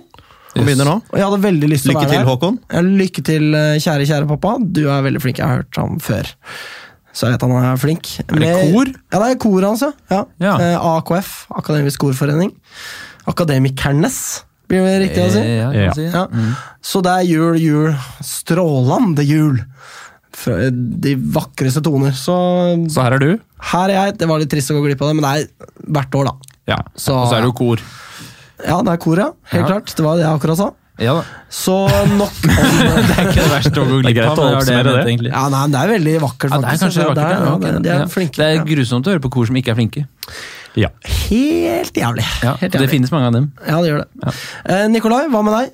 Han 0.56 0.66
begynner 0.66 0.88
nå. 0.90 0.96
Og 1.12 1.18
jeg 1.20 1.26
hadde 1.28 1.42
veldig 1.46 1.70
lyst 1.70 1.86
til 1.86 1.92
å 1.92 1.94
Lykke 1.94 2.06
være 2.06 2.12
til, 2.12 2.20
der. 2.20 2.30
Håkon. 2.34 2.60
Ja, 2.74 2.82
lykke 2.82 3.24
til, 3.28 3.50
eh, 3.56 3.78
kjære, 3.84 4.06
kjære 4.10 4.28
pappa. 4.32 4.56
Du 4.74 4.82
er 4.90 5.02
veldig 5.06 5.22
flink. 5.22 5.38
Jeg 5.38 5.46
har 5.48 5.62
hørt 5.62 5.76
ham 5.78 6.00
før. 6.00 6.30
Så 7.14 7.28
jeg 7.28 7.36
vet 7.38 7.42
han 7.42 7.52
er 7.64 7.78
flink. 7.82 8.10
Er 8.26 8.40
det 8.40 8.74
kor? 8.74 8.86
Ja, 9.12 9.20
det 9.20 9.30
er 9.36 9.40
koret 9.42 9.68
hans, 9.70 9.82
ja. 10.10 10.24
ja. 10.42 10.54
Eh, 10.58 10.78
AKF, 10.98 11.32
Akademisk 11.58 12.00
Korforening. 12.02 12.52
Akademikernes, 13.30 14.44
blir 14.70 14.86
det 14.86 14.98
riktig 15.08 15.24
å 15.26 15.32
si. 15.34 15.40
Eh, 15.40 15.58
Ja, 15.60 15.70
Ja. 15.74 15.94
Ja. 15.98 16.26
Mm. 16.28 16.56
Så 16.82 17.02
det 17.06 17.12
er 17.12 17.26
jul, 17.30 17.58
jul, 17.60 17.96
strålende 18.24 19.26
jul. 19.26 19.60
De 21.04 21.16
vakreste 21.16 21.82
toner. 21.84 22.12
Så 22.16 22.36
Så 22.90 23.02
her 23.04 23.14
er 23.18 23.20
du. 23.20 23.40
her 23.74 23.90
er 23.90 23.98
jeg. 24.06 24.18
Det 24.20 24.28
var 24.28 24.40
litt 24.40 24.50
trist 24.50 24.72
å 24.72 24.78
gå 24.78 24.86
glipp 24.88 25.02
av 25.02 25.10
det, 25.10 25.16
men 25.22 25.26
det 25.26 25.34
er 25.44 25.92
hvert 25.92 26.16
år, 26.16 26.26
da. 26.26 26.34
Ja. 26.68 26.78
Så, 26.96 27.14
Og 27.18 27.28
så 27.32 27.38
er 27.38 27.42
det 27.42 27.50
jo 27.50 27.58
kor. 27.58 27.82
Ja, 28.68 28.82
det 28.84 28.92
er 28.94 28.98
kor, 28.98 29.18
ja. 29.18 29.32
Helt 29.54 29.62
Ja. 29.64 29.68
klart. 29.74 29.96
Det 29.96 30.04
var 30.06 30.16
det 30.20 30.26
jeg 30.26 30.36
akkurat 30.40 30.58
sa. 30.58 30.70
Ja 31.00 31.14
da. 31.16 31.22
Så 31.50 31.74
nok 32.20 32.34
om 32.44 32.50
Det 33.08 33.14
er 33.16 33.28
ikke 33.30 33.40
det 33.40 33.52
verste 33.54 33.80
å 33.80 33.86
gå 33.88 34.00
glipp 34.04 34.18
greit 34.18 34.34
av. 34.36 34.58
Det, 34.60 34.66
det 34.68 34.84
det. 34.84 35.06
egentlig. 35.08 35.32
Ja, 35.32 35.46
nei, 35.54 35.62
Det 35.72 35.80
er 35.80 35.92
veldig 35.94 36.16
vakkert, 36.26 36.52
Ja, 36.52 36.58
det 36.58 36.66
er 36.66 36.70
faktisk. 36.70 36.84
kanskje 36.84 37.00
Det 37.00 37.08
vakkert. 37.08 37.24
er- 37.24 37.46
ja, 37.46 37.74
ja, 37.74 37.80
de 37.80 37.90
er 37.96 38.12
flinke. 38.12 38.36
Det 38.36 38.48
er 38.50 38.56
ja. 38.58 38.64
grusomt 38.68 39.08
å 39.08 39.14
høre 39.14 39.24
på 39.24 39.32
kor 39.32 39.46
som 39.48 39.56
ikke 39.56 39.72
er 39.72 39.76
flinke. 39.80 40.06
Ja. 40.76 40.90
Helt 41.30 41.94
jævlig. 41.98 42.26
Ja, 42.44 42.56
Helt 42.60 42.76
det 42.76 42.90
finnes 42.92 43.12
mange 43.16 43.28
av 43.32 43.34
dem. 43.34 43.52
Ja, 43.66 43.80
det 43.82 43.90
gjør 43.94 44.04
det. 44.04 44.34
Eh, 44.66 44.88
Nikolai, 44.92 45.24
hva 45.32 45.42
med 45.48 45.56
deg? 45.56 45.72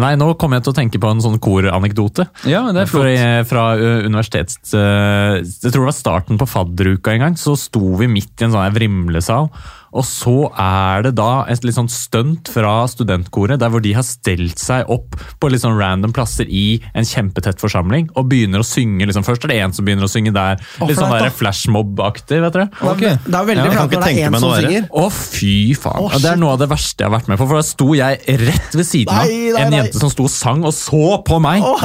Nei, 0.00 0.14
nå 0.16 0.30
kom 0.40 0.52
jeg 0.56 0.62
til 0.64 0.72
å 0.72 0.76
tenke 0.76 1.00
på 1.00 1.10
en 1.12 1.20
sånn 1.20 1.38
koranekdote. 1.44 2.24
Ja, 2.48 2.62
det 2.72 2.84
er 2.84 2.86
flott. 2.88 3.08
eh, 3.12 3.42
fra 3.48 3.64
uh, 3.76 4.04
universitets... 4.06 4.72
eh, 4.72 5.40
jeg 5.44 5.72
tror 5.72 5.84
det 5.84 5.90
var 5.90 5.96
starten 5.96 6.38
på 6.40 6.46
fadderuka 6.48 7.12
en 7.12 7.20
gang, 7.26 7.36
så 7.36 7.56
sto 7.56 7.96
vi 8.00 8.06
midt 8.08 8.40
i 8.40 8.46
en 8.46 8.52
sånn 8.54 8.72
vrimlesal. 8.76 9.50
Og 9.96 10.04
så 10.04 10.34
er 10.60 11.06
det 11.06 11.14
da 11.18 11.44
et 11.48 11.64
litt 11.64 11.76
sånn 11.76 11.88
stunt 11.88 12.50
fra 12.52 12.82
studentkoret, 12.90 13.58
der 13.60 13.70
hvor 13.72 13.80
de 13.84 13.94
har 13.96 14.04
stelt 14.06 14.60
seg 14.60 14.88
opp 14.92 15.16
på 15.40 15.48
litt 15.50 15.62
sånn 15.64 15.78
random 15.78 16.12
plasser 16.16 16.48
i 16.50 16.80
en 16.92 17.06
kjempetett 17.08 17.60
forsamling, 17.62 18.10
og 18.18 18.28
begynner 18.28 18.60
å 18.60 18.66
synge. 18.66 19.06
liksom 19.08 19.24
Først 19.26 19.46
er 19.46 19.52
det 19.54 19.58
en 19.64 19.72
som 19.76 19.86
begynner 19.88 20.04
å 20.04 20.10
synge 20.12 20.32
der, 20.36 20.60
litt 20.84 20.98
sånn 20.98 21.14
der 21.14 21.32
flashmob-aktig, 21.34 22.40
vet 22.44 22.56
dere. 22.58 22.68
Okay. 22.92 23.16
Det 23.24 23.34
er 23.38 23.48
veldig 23.48 23.64
Ja, 23.64 23.72
flott 23.78 23.94
når 23.96 24.04
det 24.04 24.12
er 24.12 24.28
én 24.28 24.38
som 24.38 24.54
synger. 24.58 24.88
Å, 24.92 25.06
fy 25.14 25.54
faen. 25.78 26.04
Oh, 26.04 26.18
det 26.20 26.30
er 26.32 26.40
noe 26.40 26.54
av 26.56 26.62
det 26.62 26.68
verste 26.70 27.04
jeg 27.04 27.08
har 27.10 27.16
vært 27.18 27.30
med 27.32 27.40
på. 27.40 27.48
For 27.48 27.60
da 27.60 27.66
sto 27.66 27.88
jeg 27.96 28.38
rett 28.44 28.76
ved 28.78 28.86
siden 28.88 29.12
av 29.14 29.24
Nei, 29.24 29.38
nei, 29.54 29.62
en 29.62 29.72
nei. 29.72 29.80
jente 29.82 30.02
som 30.02 30.12
sto 30.12 30.26
og 30.28 30.32
sang, 30.32 30.64
og 30.68 30.74
så 30.76 31.18
på 31.26 31.40
meg. 31.42 31.64
Oh! 31.64 31.80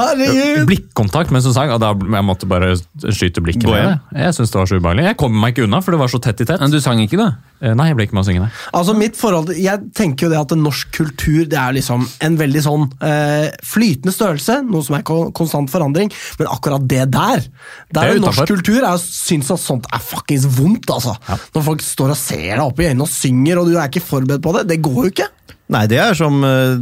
Blikkontakt 0.67 1.31
mens 1.33 1.47
hun 1.49 1.55
sang, 1.55 1.71
og 1.73 1.81
da 1.83 1.93
jeg 1.95 2.25
måtte 2.27 2.49
bare 2.49 2.73
skyte 3.03 3.43
blikket 3.43 3.67
med 3.69 3.87
det. 3.87 3.95
Jeg 4.25 4.37
syns 4.37 4.53
det 4.53 4.59
var 4.59 4.69
så 4.69 4.79
ubehagelig. 4.79 5.07
Jeg 5.11 5.19
kom 5.23 5.35
meg 5.39 5.55
ikke 5.55 5.67
unna, 5.67 5.81
for 5.83 5.95
det 5.95 6.01
var 6.03 6.11
så 6.11 6.21
tett 6.23 6.43
i 6.43 6.47
tett. 6.49 6.61
Men 6.63 6.73
du 6.73 6.79
sang 6.83 7.01
ikke, 7.03 7.19
da? 7.19 7.31
Eh, 7.63 7.73
Nei, 7.77 7.89
jeg 7.91 7.97
ble 7.99 8.02
ikke 8.07 8.17
med 8.17 8.23
å 8.23 8.27
synge, 8.27 8.43
nei. 8.45 8.51
Altså 8.77 8.95
mitt 8.97 9.17
forhold, 9.19 9.51
Jeg 9.57 9.91
tenker 9.97 10.27
jo 10.27 10.31
det 10.33 10.39
at 10.41 10.55
norsk 10.57 10.91
kultur 10.95 11.45
det 11.49 11.59
er 11.59 11.75
liksom 11.77 12.05
en 12.27 12.37
veldig 12.39 12.63
sånn 12.65 12.87
eh, 13.03 13.49
flytende 13.65 14.13
størrelse, 14.15 14.59
noe 14.67 14.85
som 14.85 14.97
er 14.97 15.05
konstant 15.07 15.71
forandring, 15.71 16.11
men 16.39 16.51
akkurat 16.51 16.85
det 16.87 17.05
der 17.13 17.43
Det 17.43 17.97
Der 17.97 18.11
er 18.11 18.15
er 18.17 18.23
norsk 18.23 18.47
kultur 18.49 18.81
Jeg 18.81 19.03
syns 19.03 19.51
at 19.53 19.61
sånt 19.63 19.87
er 19.93 20.03
fuckings 20.03 20.47
vondt, 20.57 20.89
altså. 20.93 21.15
Når 21.55 21.67
folk 21.69 21.85
står 21.85 22.13
og 22.15 22.19
ser 22.19 22.49
deg 22.55 22.65
opp 22.65 22.79
i 22.81 22.89
øynene 22.89 23.07
og 23.07 23.11
synger, 23.11 23.61
og 23.61 23.69
du 23.71 23.77
er 23.77 23.89
ikke 23.89 24.03
forberedt 24.03 24.43
på 24.43 24.53
det. 24.57 24.67
Det 24.73 24.81
går 24.83 24.99
jo 25.03 25.13
ikke. 25.13 25.29
Nei, 25.73 25.85
det 25.89 25.99
er 26.03 26.17
som 26.17 26.43
eh, 26.45 26.75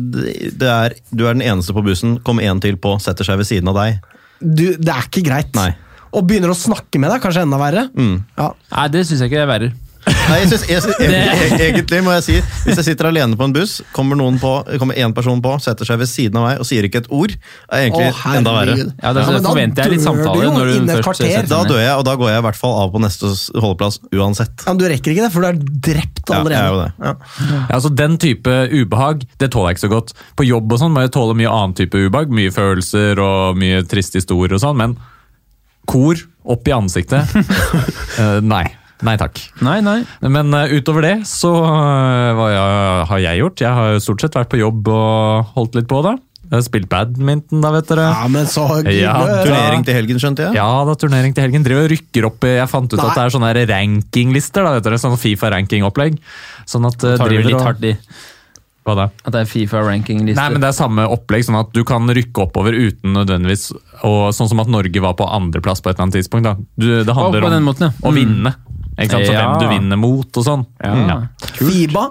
det 0.57 0.67
er, 0.67 0.95
Du 1.13 1.25
er 1.27 1.37
den 1.37 1.45
eneste 1.45 1.75
på 1.75 1.83
bussen, 1.85 2.17
kom 2.25 2.41
en 2.43 2.61
til 2.63 2.79
på, 2.81 2.97
setter 3.03 3.27
seg 3.27 3.39
ved 3.41 3.49
siden 3.49 3.71
av 3.71 3.77
deg. 3.77 4.01
Du, 4.41 4.65
det 4.75 4.89
er 4.91 5.05
ikke 5.07 5.23
greit. 5.25 5.53
Nei. 5.57 5.69
Og 6.11 6.25
begynner 6.27 6.51
å 6.51 6.57
snakke 6.57 6.99
med 6.99 7.13
deg, 7.13 7.21
kanskje 7.23 7.45
enda 7.45 7.59
verre. 7.61 7.85
Mm. 7.95 8.17
Ja. 8.35 8.49
Nei, 8.73 8.87
det 8.91 9.05
syns 9.07 9.21
jeg 9.23 9.31
ikke 9.31 9.43
er 9.45 9.51
verre. 9.51 9.71
Nei, 10.31 10.37
jeg 10.41 10.49
synes, 10.51 10.63
jeg 10.69 10.83
synes, 10.85 10.99
egentlig, 11.03 11.67
egentlig 11.67 11.99
må 12.05 12.13
jeg 12.15 12.23
si 12.25 12.35
Hvis 12.65 12.79
jeg 12.79 12.87
sitter 12.91 13.09
alene 13.09 13.37
på 13.39 13.47
en 13.47 13.55
buss, 13.55 13.73
kommer 13.95 14.19
noen 14.19 14.37
på, 14.41 14.51
kommer 14.81 14.97
en 15.03 15.15
person 15.15 15.41
på, 15.43 15.55
setter 15.63 15.87
seg 15.87 15.99
ved 16.01 16.09
siden 16.09 16.39
av 16.39 16.47
meg 16.47 16.61
og 16.63 16.67
sier 16.69 16.87
ikke 16.87 17.03
et 17.03 17.09
ord, 17.11 17.33
er 17.67 17.85
egentlig 17.85 18.07
Åh, 18.09 18.21
enda 18.37 18.53
verre. 18.55 18.75
Ja, 18.79 19.13
det 19.17 19.25
men 19.27 19.37
da 19.37 19.51
forventer 19.51 19.85
jeg 19.85 19.95
litt 19.95 20.05
samtale 20.05 20.51
når 20.55 20.71
du 20.71 20.93
først 21.03 21.25
Da 21.51 21.61
dør 21.67 21.81
jeg, 21.81 21.93
og 21.97 22.05
da 22.07 22.15
går 22.21 22.31
jeg 22.31 22.43
i 22.43 22.45
hvert 22.47 22.59
fall 22.61 22.77
av 22.81 22.93
på 22.95 23.03
neste 23.03 23.31
holdeplass 23.59 23.99
uansett. 24.15 24.65
Ja, 24.65 24.71
men 24.73 24.81
du 24.81 24.87
rekker 24.91 25.15
ikke 25.15 25.27
det, 25.27 25.31
for 25.35 25.43
du 25.43 25.49
er 25.51 25.61
drept 25.91 26.23
Ja, 26.31 26.39
jeg 26.39 26.41
allerede. 26.41 26.61
er 26.61 26.71
jo 26.71 26.81
det. 26.81 26.89
Ja. 27.01 27.13
Ja, 27.51 27.61
altså 27.77 27.93
Den 28.01 28.17
type 28.21 28.57
ubehag 28.71 29.25
det 29.41 29.51
tåler 29.51 29.71
jeg 29.71 29.79
ikke 29.79 29.85
så 29.87 29.93
godt. 29.95 30.13
På 30.37 30.47
jobb 30.47 30.71
og 30.71 30.81
sånn 30.81 30.93
må 30.95 31.03
jeg 31.05 31.13
tåle 31.15 31.35
mye 31.37 31.51
annen 31.51 31.77
type 31.77 31.97
ubehag. 31.97 32.31
Mye 32.33 32.53
følelser 32.55 33.19
og 33.21 33.59
mye 33.59 33.83
triste 33.89 34.21
historier 34.21 34.55
og 34.57 34.63
sånn, 34.63 34.77
men 34.79 34.95
kor 35.89 36.19
opp 36.51 36.67
i 36.69 36.73
ansiktet 36.75 37.33
uh, 37.35 38.39
Nei. 38.53 38.65
Nei 39.05 39.15
takk. 39.17 39.39
Nei, 39.65 39.79
nei. 39.85 39.99
Men 40.21 40.53
uh, 40.53 40.69
utover 40.69 41.05
det, 41.05 41.15
så 41.29 41.53
uh, 41.63 42.33
hva 42.37 42.49
jeg, 42.53 43.05
har 43.11 43.23
jeg 43.27 43.41
gjort? 43.41 43.63
Jeg 43.65 43.79
har 43.79 44.01
stort 44.03 44.25
sett 44.25 44.37
vært 44.37 44.51
på 44.51 44.61
jobb 44.61 44.91
og 44.93 45.55
holdt 45.55 45.79
litt 45.79 45.89
på, 45.89 46.03
da. 46.05 46.17
Jeg 46.51 46.57
har 46.57 46.63
spilt 46.65 46.87
badminton, 46.91 47.61
da, 47.63 47.69
vet 47.71 47.87
dere. 47.87 48.09
ja, 48.11 48.25
men 48.27 48.47
så 48.51 48.65
hyggelig. 48.67 48.97
Ja, 49.05 49.13
Turnering 49.45 49.85
til 49.87 49.95
helgen, 49.95 50.17
skjønte 50.19 50.49
jeg? 50.49 50.57
Ja, 50.59 50.67
da 50.83 50.95
turnering 50.99 51.31
til 51.31 51.45
helgen. 51.45 51.63
Driver 51.63 51.85
og 51.85 51.93
rykker 51.93 52.27
opp 52.27 52.43
i- 52.43 52.57
Jeg 52.57 52.67
fant 52.67 52.91
ut 52.91 52.99
Nei. 52.99 53.05
at 53.07 53.15
det 53.15 53.23
er 53.23 53.33
sånne 53.37 53.51
rankinglister. 53.69 54.65
da, 54.67 54.73
vet 54.75 54.83
dere, 54.83 54.99
Sånn 54.99 55.15
Fifa-rankingopplegg. 55.15 56.17
Sånn 56.67 56.87
at 56.89 56.99
uh, 57.07 57.15
Tar 57.15 57.31
driver 57.31 57.47
litt 57.47 57.55
og- 57.55 57.63
hardt 57.69 57.85
i 57.87 57.95
Hva 58.83 58.95
da? 58.97 59.05
at 59.23 59.31
det 59.31 59.39
er 59.45 59.47
Fifa-ranking-liste? 59.47 60.35
Nei, 60.35 60.49
men 60.49 60.59
Det 60.59 60.67
er 60.67 60.75
samme 60.75 61.07
opplegg, 61.07 61.47
sånn 61.47 61.59
at 61.61 61.71
du 61.71 61.85
kan 61.85 62.03
rykke 62.03 62.43
oppover 62.43 62.75
uten 62.75 63.15
nødvendigvis 63.15 63.71
og 64.03 64.33
Sånn 64.35 64.49
som 64.49 64.59
at 64.59 64.67
Norge 64.67 64.99
var 64.99 65.13
på 65.15 65.31
andreplass 65.31 65.79
på 65.79 65.87
et 65.87 65.95
eller 65.95 66.09
annet 66.09 66.19
tidspunkt. 66.19 66.43
da. 66.43 66.55
Du, 66.75 67.05
det 67.05 67.15
handler 67.15 67.47
oh, 67.47 67.55
om 67.55 67.63
måten, 67.63 67.87
ja. 67.87 67.95
å 68.03 68.11
vinne. 68.11 68.55
Ikke 68.97 69.11
sant? 69.15 69.27
Så 69.29 69.33
Ja. 69.33 69.45
Hvem 69.53 69.61
du 69.61 69.67
vinner 69.75 69.97
mot 70.01 70.37
og 70.41 70.45
sånn. 70.45 70.65
Ja. 70.83 71.21
Fiba? 71.57 72.09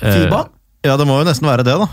Fiba? 0.00 0.46
Ja, 0.84 0.96
det 1.00 1.06
må 1.08 1.18
jo 1.20 1.26
nesten 1.28 1.48
være 1.48 1.64
det, 1.66 1.76
da. 1.80 1.88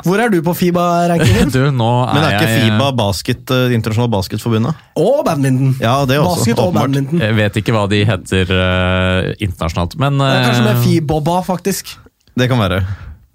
Hvor 0.00 0.16
er 0.24 0.30
du 0.32 0.38
på 0.40 0.54
Fiba-rankingen? 0.56 1.50
Men 1.52 1.52
det 1.52 1.60
er, 1.60 2.14
Men 2.16 2.24
ikke 2.32 2.48
FIBA 2.48 2.86
basket, 2.96 3.50
eh, 3.52 3.74
internasjonal 3.76 4.08
basketforbundet? 4.14 4.78
Og 4.96 5.20
badminton. 5.26 5.74
Ja, 5.82 5.98
det 6.08 6.16
også 6.22 6.38
Basket 6.38 6.58
og 6.58 6.70
åpenbart. 6.70 6.88
badminton. 6.88 7.20
Jeg 7.20 7.36
vet 7.36 7.58
ikke 7.60 7.74
hva 7.76 7.82
de 7.92 8.00
heter 8.08 8.54
eh, 8.56 9.30
internasjonalt, 9.44 9.98
men 10.00 10.16
Det 10.22 10.30
er 10.32 10.44
kanskje 10.48 10.62
eh, 10.64 10.68
med 10.70 10.84
Fiboba, 10.86 11.38
faktisk. 11.44 11.92
Det 12.40 12.48
kan 12.48 12.62
være. 12.62 12.80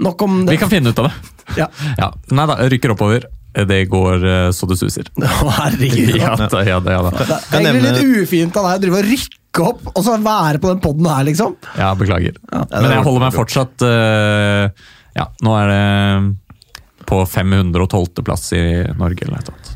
Nok 0.01 0.22
om 0.25 0.39
det. 0.46 0.55
Vi 0.55 0.62
kan 0.63 0.69
finne 0.74 0.89
ut 0.93 1.00
av 1.03 1.12
det. 1.12 1.34
Ja. 1.62 1.69
Ja. 2.01 2.10
Nei 2.36 2.46
da, 2.50 2.57
rykker 2.74 2.91
oppover. 2.98 3.29
Det 3.57 3.77
går 3.89 4.25
eh, 4.27 4.50
så 4.53 4.67
det 4.69 4.75
suser. 4.81 5.07
Å, 5.17 5.27
herregud. 5.62 6.17
Ja 6.24 6.34
da, 6.41 6.62
ja 6.65 6.81
da. 6.81 6.98
Ja, 6.98 7.01
da. 7.05 7.12
Det 7.22 7.53
er 7.53 7.69
egentlig 7.69 7.93
litt 7.93 8.25
ufint 8.25 8.57
av 8.57 8.65
deg 8.67 8.79
å 8.79 8.84
drive 8.88 9.00
og 9.03 9.07
rykke 9.13 9.36
opp 9.66 9.88
og 9.94 10.04
så 10.06 10.18
være 10.22 10.60
på 10.62 10.70
den 10.74 10.82
poden 10.84 11.08
her, 11.10 11.24
liksom. 11.28 11.56
ja 11.78 11.94
beklager. 11.98 12.38
Ja, 12.52 12.66
Men 12.72 12.92
jeg 12.92 13.04
holder 13.08 13.26
meg 13.26 13.34
fortsatt 13.38 13.82
uh, 13.88 14.70
Ja, 15.18 15.26
nå 15.42 15.56
er 15.58 15.74
det 15.74 17.06
på 17.08 17.22
512. 17.26 18.22
plass 18.28 18.52
i 18.54 18.62
Norge 19.00 19.24
eller 19.24 19.38
noe 19.40 19.48
sånt. 19.48 19.74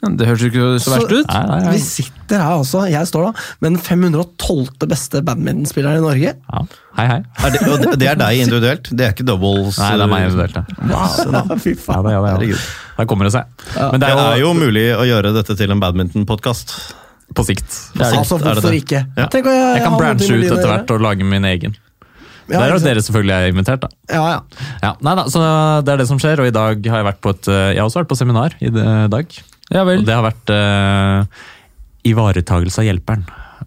Det 0.00 0.24
høres 0.24 0.40
jo 0.40 0.48
ikke 0.48 0.66
så 0.80 0.92
verst 0.94 1.10
ut. 1.12 1.26
Nei, 1.28 1.40
nei, 1.44 1.56
nei. 1.66 1.72
Vi 1.74 1.80
sitter 1.84 2.40
her 2.40 2.60
også, 2.62 2.86
jeg 2.88 3.08
står 3.10 3.26
da, 3.26 3.32
med 3.60 3.74
den 3.74 3.80
512. 3.84 4.86
beste 4.88 5.20
badmintonspilleren 5.26 6.00
i 6.00 6.04
Norge. 6.06 6.30
Ja. 6.40 6.62
Hei, 6.96 7.04
hei. 7.10 7.18
Er 7.44 7.52
det, 7.52 7.60
og 7.68 7.82
det- 7.82 7.98
det 8.00 8.08
er 8.08 8.16
deg 8.22 8.40
individuelt? 8.46 8.88
Det 8.96 9.04
er 9.06 9.12
ikke 9.12 9.26
doubles? 9.28 9.76
Nei, 9.76 9.90
det 9.98 10.06
er 10.06 10.12
meg 10.14 10.24
individuelt. 10.30 10.56
ja. 10.56 10.64
Wow, 10.88 11.58
fy 11.66 11.74
Ja, 11.76 12.00
det, 12.00 12.14
ja, 12.14 12.36
det, 12.38 12.48
ja. 12.54 12.62
Der 12.96 13.10
kommer 13.12 13.28
det 13.28 13.34
seg. 13.34 13.44
Men 13.76 14.00
Det 14.00 14.08
er 14.08 14.40
jo 14.40 14.54
mulig 14.56 14.86
å 14.96 15.04
gjøre 15.04 15.34
dette 15.36 15.56
til 15.58 15.70
en 15.70 15.80
badminton-podkast. 15.84 16.94
På 17.34 17.44
sikt. 17.46 17.68
På 17.94 18.04
sikt 18.08 18.18
Altså, 18.18 18.38
hvorfor 18.40 18.66
det? 18.70 18.80
ikke? 18.82 19.04
Ja. 19.16 19.28
Jeg, 19.30 19.44
jeg, 19.44 19.60
Jeg 19.76 19.84
kan 19.84 19.96
branche 20.00 20.32
ut 20.34 20.44
etter 20.50 20.66
hvert 20.72 20.90
og 20.96 21.00
lage 21.04 21.24
min 21.26 21.44
egen. 21.44 21.76
Ja, 22.50 22.58
Der 22.58 22.64
er 22.66 22.72
jo 22.74 22.82
dere 22.82 23.02
selvfølgelig 23.06 23.34
er 23.36 23.52
invitert, 23.52 23.84
da. 23.84 23.88
Ja, 24.10 24.22
ja. 24.32 24.66
Ja, 24.82 24.90
nei 25.06 25.12
da, 25.20 25.24
så 25.30 25.40
Det 25.86 25.92
er 25.92 26.00
det 26.02 26.08
som 26.10 26.18
skjer, 26.18 26.40
og 26.42 26.48
i 26.50 26.54
dag 26.54 26.88
har 26.90 27.02
jeg 27.04 27.06
vært 27.12 27.20
på 27.22 27.30
et 27.36 27.46
Jeg 27.46 27.78
har 27.78 27.86
også 27.86 28.00
vært 28.02 28.10
på 28.10 28.18
seminar 28.18 28.56
i 28.58 28.72
dag. 28.74 29.36
Ja 29.70 29.84
vel. 29.86 30.02
Og 30.02 30.08
det 30.08 30.16
har 30.16 30.24
vært 30.26 30.50
uh, 30.50 31.44
ivaretagelse 32.10 32.82
av 32.82 32.88
hjelperen. 32.88 33.22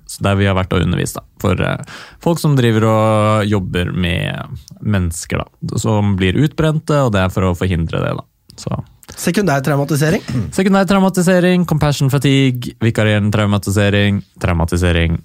Så 0.09 0.23
Der 0.25 0.35
vi 0.35 0.45
har 0.49 0.57
vært 0.57 0.73
og 0.75 0.83
undervist. 0.83 1.15
da, 1.15 1.23
For 1.39 1.55
uh, 1.63 1.79
folk 2.23 2.41
som 2.43 2.57
driver 2.59 2.89
og 2.89 3.47
jobber 3.47 3.93
med 3.95 4.59
mennesker 4.83 5.39
da, 5.45 5.77
som 5.79 6.17
blir 6.19 6.35
utbrente, 6.43 6.97
og 7.05 7.13
det 7.15 7.23
er 7.23 7.31
for 7.31 7.47
å 7.47 7.55
forhindre 7.55 8.03
det. 8.03 8.11
da. 8.19 8.25
Så 8.59 8.83
Sekundær 9.19 9.61
traumatisering. 9.65 10.23
Sekundær 10.55 10.87
traumatisering, 10.89 11.65
compassion 11.69 12.09
fatigue, 12.13 12.73
vikarierende 12.81 13.33
traumatisering, 13.35 14.21
traumatisering 14.41 15.19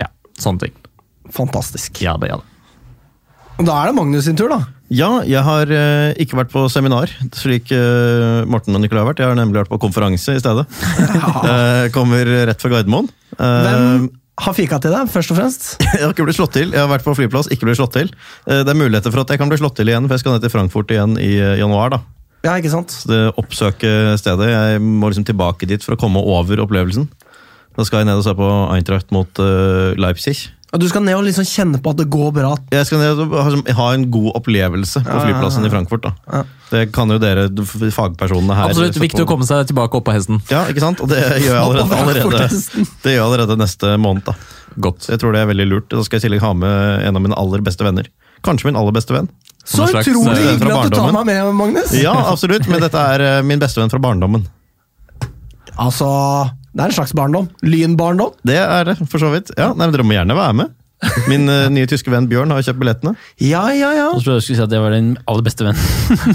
Ja, 0.00 0.08
sånne 0.40 0.66
ting. 0.68 0.76
Fantastisk. 1.34 1.98
Ja, 2.04 2.14
det, 2.20 2.30
ja, 2.30 2.38
det. 2.40 2.50
Da 3.66 3.74
er 3.82 3.90
det 3.90 3.94
Magnus 3.98 4.24
sin 4.26 4.36
tur, 4.38 4.50
da. 4.50 4.60
Ja, 4.94 5.08
jeg 5.26 5.40
har 5.46 5.70
uh, 5.70 6.10
ikke 6.20 6.36
vært 6.40 6.50
på 6.52 6.64
seminar, 6.70 7.10
slik 7.34 7.70
uh, 7.74 8.42
Morten 8.50 8.74
og 8.76 8.82
Nicolai 8.82 9.02
har 9.04 9.08
vært. 9.12 9.22
Jeg 9.22 9.30
har 9.30 9.38
nemlig 9.38 9.62
vært 9.62 9.70
på 9.72 9.78
konferanse 9.82 10.34
i 10.36 10.42
stedet. 10.42 10.66
uh, 11.46 11.86
kommer 11.94 12.26
rett 12.50 12.60
fra 12.62 12.70
Gardermoen. 12.74 13.08
Eh, 13.34 13.66
Hvem 13.66 14.08
har 14.44 14.54
fika 14.58 14.78
til 14.82 14.94
deg, 14.94 15.08
først 15.10 15.30
og 15.34 15.38
fremst? 15.38 15.68
Jeg 15.94 16.02
har 16.02 16.12
ikke 16.14 16.26
blitt 16.26 16.38
slått 16.38 16.54
til. 16.58 16.70
Jeg 16.74 16.82
har 16.82 16.90
vært 16.90 17.06
på 17.06 17.14
flyplass, 17.18 17.48
ikke 17.54 17.66
blitt 17.68 17.78
slått 17.78 17.94
til. 17.96 18.10
Eh, 18.46 18.62
Det 18.66 18.74
er 18.74 18.78
muligheter 18.78 19.14
for 19.14 19.22
at 19.22 19.30
jeg 19.34 19.40
kan 19.42 19.50
bli 19.50 19.58
slått 19.62 19.76
til 19.78 19.90
igjen, 19.90 20.06
for 20.10 20.14
jeg 20.18 20.24
skal 20.24 20.34
ned 20.36 20.44
til 20.46 20.52
Frankfurt 20.54 20.90
igjen 20.94 21.14
i 21.22 21.32
januar. 21.62 21.94
da. 21.94 22.02
Ja, 22.44 22.54
ikke 22.60 22.70
sant? 22.72 22.92
Det 23.08 23.20
oppsøke 23.40 23.90
stedet. 24.20 24.50
Jeg 24.52 24.80
må 24.84 25.08
liksom 25.08 25.24
tilbake 25.24 25.66
dit 25.70 25.82
for 25.84 25.96
å 25.96 26.00
komme 26.00 26.20
over 26.20 26.60
opplevelsen. 26.66 27.08
Da 27.74 27.82
skal 27.88 28.02
jeg 28.02 28.10
ned 28.10 28.20
og 28.20 28.26
se 28.26 28.34
på 28.38 28.48
Eintracht 28.74 29.10
mot 29.16 29.40
uh, 29.42 29.94
Leipzig. 29.98 30.50
Og 30.74 30.80
du 30.82 30.88
skal 30.90 31.04
ned 31.06 31.14
og 31.14 31.22
liksom 31.26 31.46
kjenne 31.46 31.78
på 31.82 31.92
at 31.94 31.98
det 32.00 32.08
går 32.10 32.32
bra. 32.34 32.50
Jeg 32.74 32.86
skal 32.88 32.98
ned 32.98 33.20
og 33.22 33.32
ha, 33.38 33.50
ha 33.78 33.86
en 33.94 34.04
god 34.10 34.32
opplevelse 34.40 35.02
på 35.06 35.10
Ja, 35.10 35.20
ja, 35.20 35.24
flyplassen 35.28 35.62
ja. 35.62 35.68
i 35.70 35.72
Frankfurt. 35.72 36.02
da. 36.02 36.12
Ja. 36.32 36.40
Det 36.74 36.80
kan 36.94 37.10
jo 37.14 37.18
dere 37.22 37.44
fagpersonene 37.94 38.56
her 38.58 38.72
Absolutt 38.72 38.98
viktig 38.98 39.20
på- 39.22 39.26
å 39.26 39.30
komme 39.30 39.46
seg 39.46 39.68
tilbake 39.70 39.94
opp 40.00 40.06
på 40.08 40.14
hesten. 40.16 40.40
Ja, 40.50 40.64
ikke 40.70 40.82
sant? 40.82 41.00
Og 41.04 41.08
det 41.12 41.20
gjør 41.22 41.54
jeg 41.54 41.62
allerede, 41.62 42.00
allerede, 42.02 42.50
det 43.04 43.14
gjør 43.14 43.20
jeg 43.20 43.24
allerede 43.28 43.58
neste 43.60 43.94
måned. 44.02 44.24
da. 44.26 44.34
Godt. 44.88 45.06
Jeg 45.08 45.22
tror 45.22 45.32
det 45.36 45.44
er 45.44 45.50
veldig 45.52 45.68
lurt. 45.70 45.88
Da 45.94 46.02
skal 46.02 46.18
jeg 46.18 46.24
i 46.24 46.28
tillegg 46.28 46.42
ha 46.42 46.52
med 46.58 47.06
en 47.06 47.16
av 47.16 47.22
mine 47.22 47.38
aller 47.38 47.62
beste 47.62 47.86
venner. 47.86 48.10
Kanskje 48.44 48.66
min 48.72 48.76
aller 48.80 48.92
beste 48.98 49.14
venn. 49.14 49.30
Så 49.64 49.86
utrolig 49.88 50.36
eh, 50.36 50.50
hyggelig 50.52 50.74
at 50.76 50.92
du 50.92 50.98
tar 50.98 51.14
meg 51.16 51.28
med, 51.30 51.54
Magnus. 51.56 51.94
Ja, 51.96 52.12
absolutt, 52.30 52.68
men 52.68 52.82
dette 52.84 53.00
er 53.14 53.24
eh, 53.24 53.40
min 53.46 53.62
bestevenn 53.62 53.92
fra 53.92 54.00
barndommen. 54.02 54.44
Altså, 55.80 56.08
det 56.74 56.84
er 56.84 56.92
en 56.92 56.96
slags 56.96 57.14
barndom. 57.16 57.48
Lynbarndom. 57.64 58.34
Det 58.46 58.60
er 58.60 58.90
det, 58.90 58.98
for 59.08 59.22
så 59.22 59.32
vidt. 59.32 59.54
Ja, 59.58 59.72
nei, 59.72 59.86
men 59.86 59.94
Dere 59.96 60.06
må 60.06 60.16
gjerne 60.16 60.36
være 60.38 60.58
med. 60.60 60.74
Min 61.28 61.48
uh, 61.50 61.66
nye 61.72 61.88
tyske 61.90 62.08
venn 62.12 62.28
Bjørn 62.30 62.52
har 62.54 62.62
kjøpt 62.64 62.80
billettene. 62.80 63.14
Ja, 63.42 63.64
ja, 63.76 63.90
ja. 63.92 64.06
Jeg 64.14 64.24
trodde 64.24 64.38
jeg 64.38 64.46
skulle 64.46 64.60
si 64.60 64.64
at 64.64 64.72
jeg 64.72 64.84
var 64.84 64.94
din 64.94 65.10
aller 65.28 65.44
beste 65.44 65.66
venn. 65.66 65.80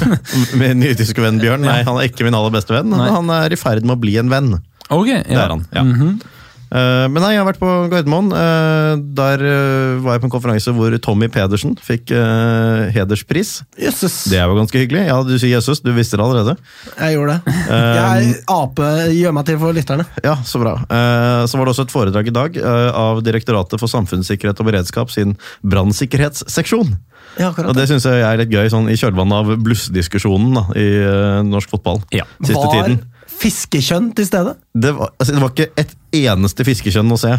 Min 0.62 0.84
nye 0.84 0.98
tyske 1.00 1.24
venn 1.24 1.40
Bjørn, 1.42 1.64
nei, 1.66 1.80
han 1.88 1.98
er 1.98 2.10
ikke 2.10 2.28
min 2.28 2.38
aller 2.38 2.54
beste 2.54 2.76
venn. 2.76 2.92
Nei. 2.94 3.08
Han 3.14 3.32
er 3.34 3.56
i 3.56 3.60
ferd 3.60 3.88
med 3.88 3.96
å 3.96 4.02
bli 4.02 4.18
en 4.22 4.30
venn. 4.32 4.52
Ok, 4.90 5.10
ja. 5.10 5.24
Det 5.26 5.42
er 5.42 5.56
han, 5.56 5.66
ja. 5.74 5.86
Eh, 5.86 6.38
men 6.70 7.18
nei, 7.24 7.32
jeg 7.34 7.42
har 7.42 7.48
vært 7.48 7.60
på 7.62 7.70
Gardermoen. 7.90 8.28
Eh, 8.36 8.92
der 9.18 9.42
eh, 9.42 9.96
var 10.06 10.16
jeg 10.18 10.22
på 10.24 10.28
en 10.30 10.34
konferanse 10.36 10.74
hvor 10.78 10.94
Tommy 11.02 11.30
Pedersen 11.34 11.74
fikk 11.82 12.12
eh, 12.14 12.90
hederspris. 12.94 13.56
Jesus. 13.80 14.20
Det 14.30 14.38
er 14.38 14.46
jo 14.52 14.58
ganske 14.60 14.78
hyggelig. 14.84 15.08
Ja, 15.10 15.18
Du 15.26 15.34
sier 15.42 15.56
Jesus, 15.58 15.82
du 15.82 15.90
visste 15.98 16.20
det 16.20 16.26
allerede. 16.28 16.56
Jeg 17.00 17.18
gjorde 17.18 17.40
det. 17.40 17.58
Jeg 17.74 18.36
ape 18.54 18.90
gjør 19.18 19.36
meg 19.40 19.50
til 19.50 19.60
for 19.62 19.74
lytterne. 19.80 20.06
Ja, 20.26 20.38
Så 20.46 20.62
bra. 20.62 20.76
Eh, 20.86 21.44
så 21.50 21.58
var 21.58 21.66
det 21.70 21.74
også 21.76 21.88
et 21.90 21.96
foredrag 21.96 22.30
i 22.30 22.36
dag 22.38 22.58
eh, 22.62 22.90
av 22.94 23.24
Direktoratet 23.26 23.82
for 23.82 23.90
samfunnssikkerhet 23.92 24.62
og 24.62 24.70
beredskap 24.70 25.10
sin 25.14 25.36
brannsikkerhetsseksjon. 25.66 26.96
Ja, 27.40 27.50
akkurat. 27.52 27.70
Og 27.72 27.78
Det 27.78 27.86
syns 27.90 28.06
jeg 28.10 28.24
er 28.26 28.40
litt 28.42 28.52
gøy, 28.54 28.68
sånn 28.72 28.90
i 28.92 28.98
kjølvannet 29.00 29.38
av 29.42 29.52
blussdiskusjonen 29.64 30.74
i 30.78 30.88
eh, 31.02 31.40
norsk 31.46 31.70
fotball 31.74 32.02
Ja. 32.16 32.26
siste 32.42 32.62
Var 32.62 32.74
tiden. 32.78 33.02
Fiskekjønn 33.40 34.12
til 34.18 34.28
stede? 34.28 34.56
Det 34.74 34.94
var, 34.98 35.14
altså, 35.18 35.36
det 35.36 35.44
var 35.44 35.54
ikke 35.54 35.70
et 35.80 35.94
eneste 36.20 36.66
fiskekjønn 36.68 37.16
å 37.16 37.20
se 37.20 37.36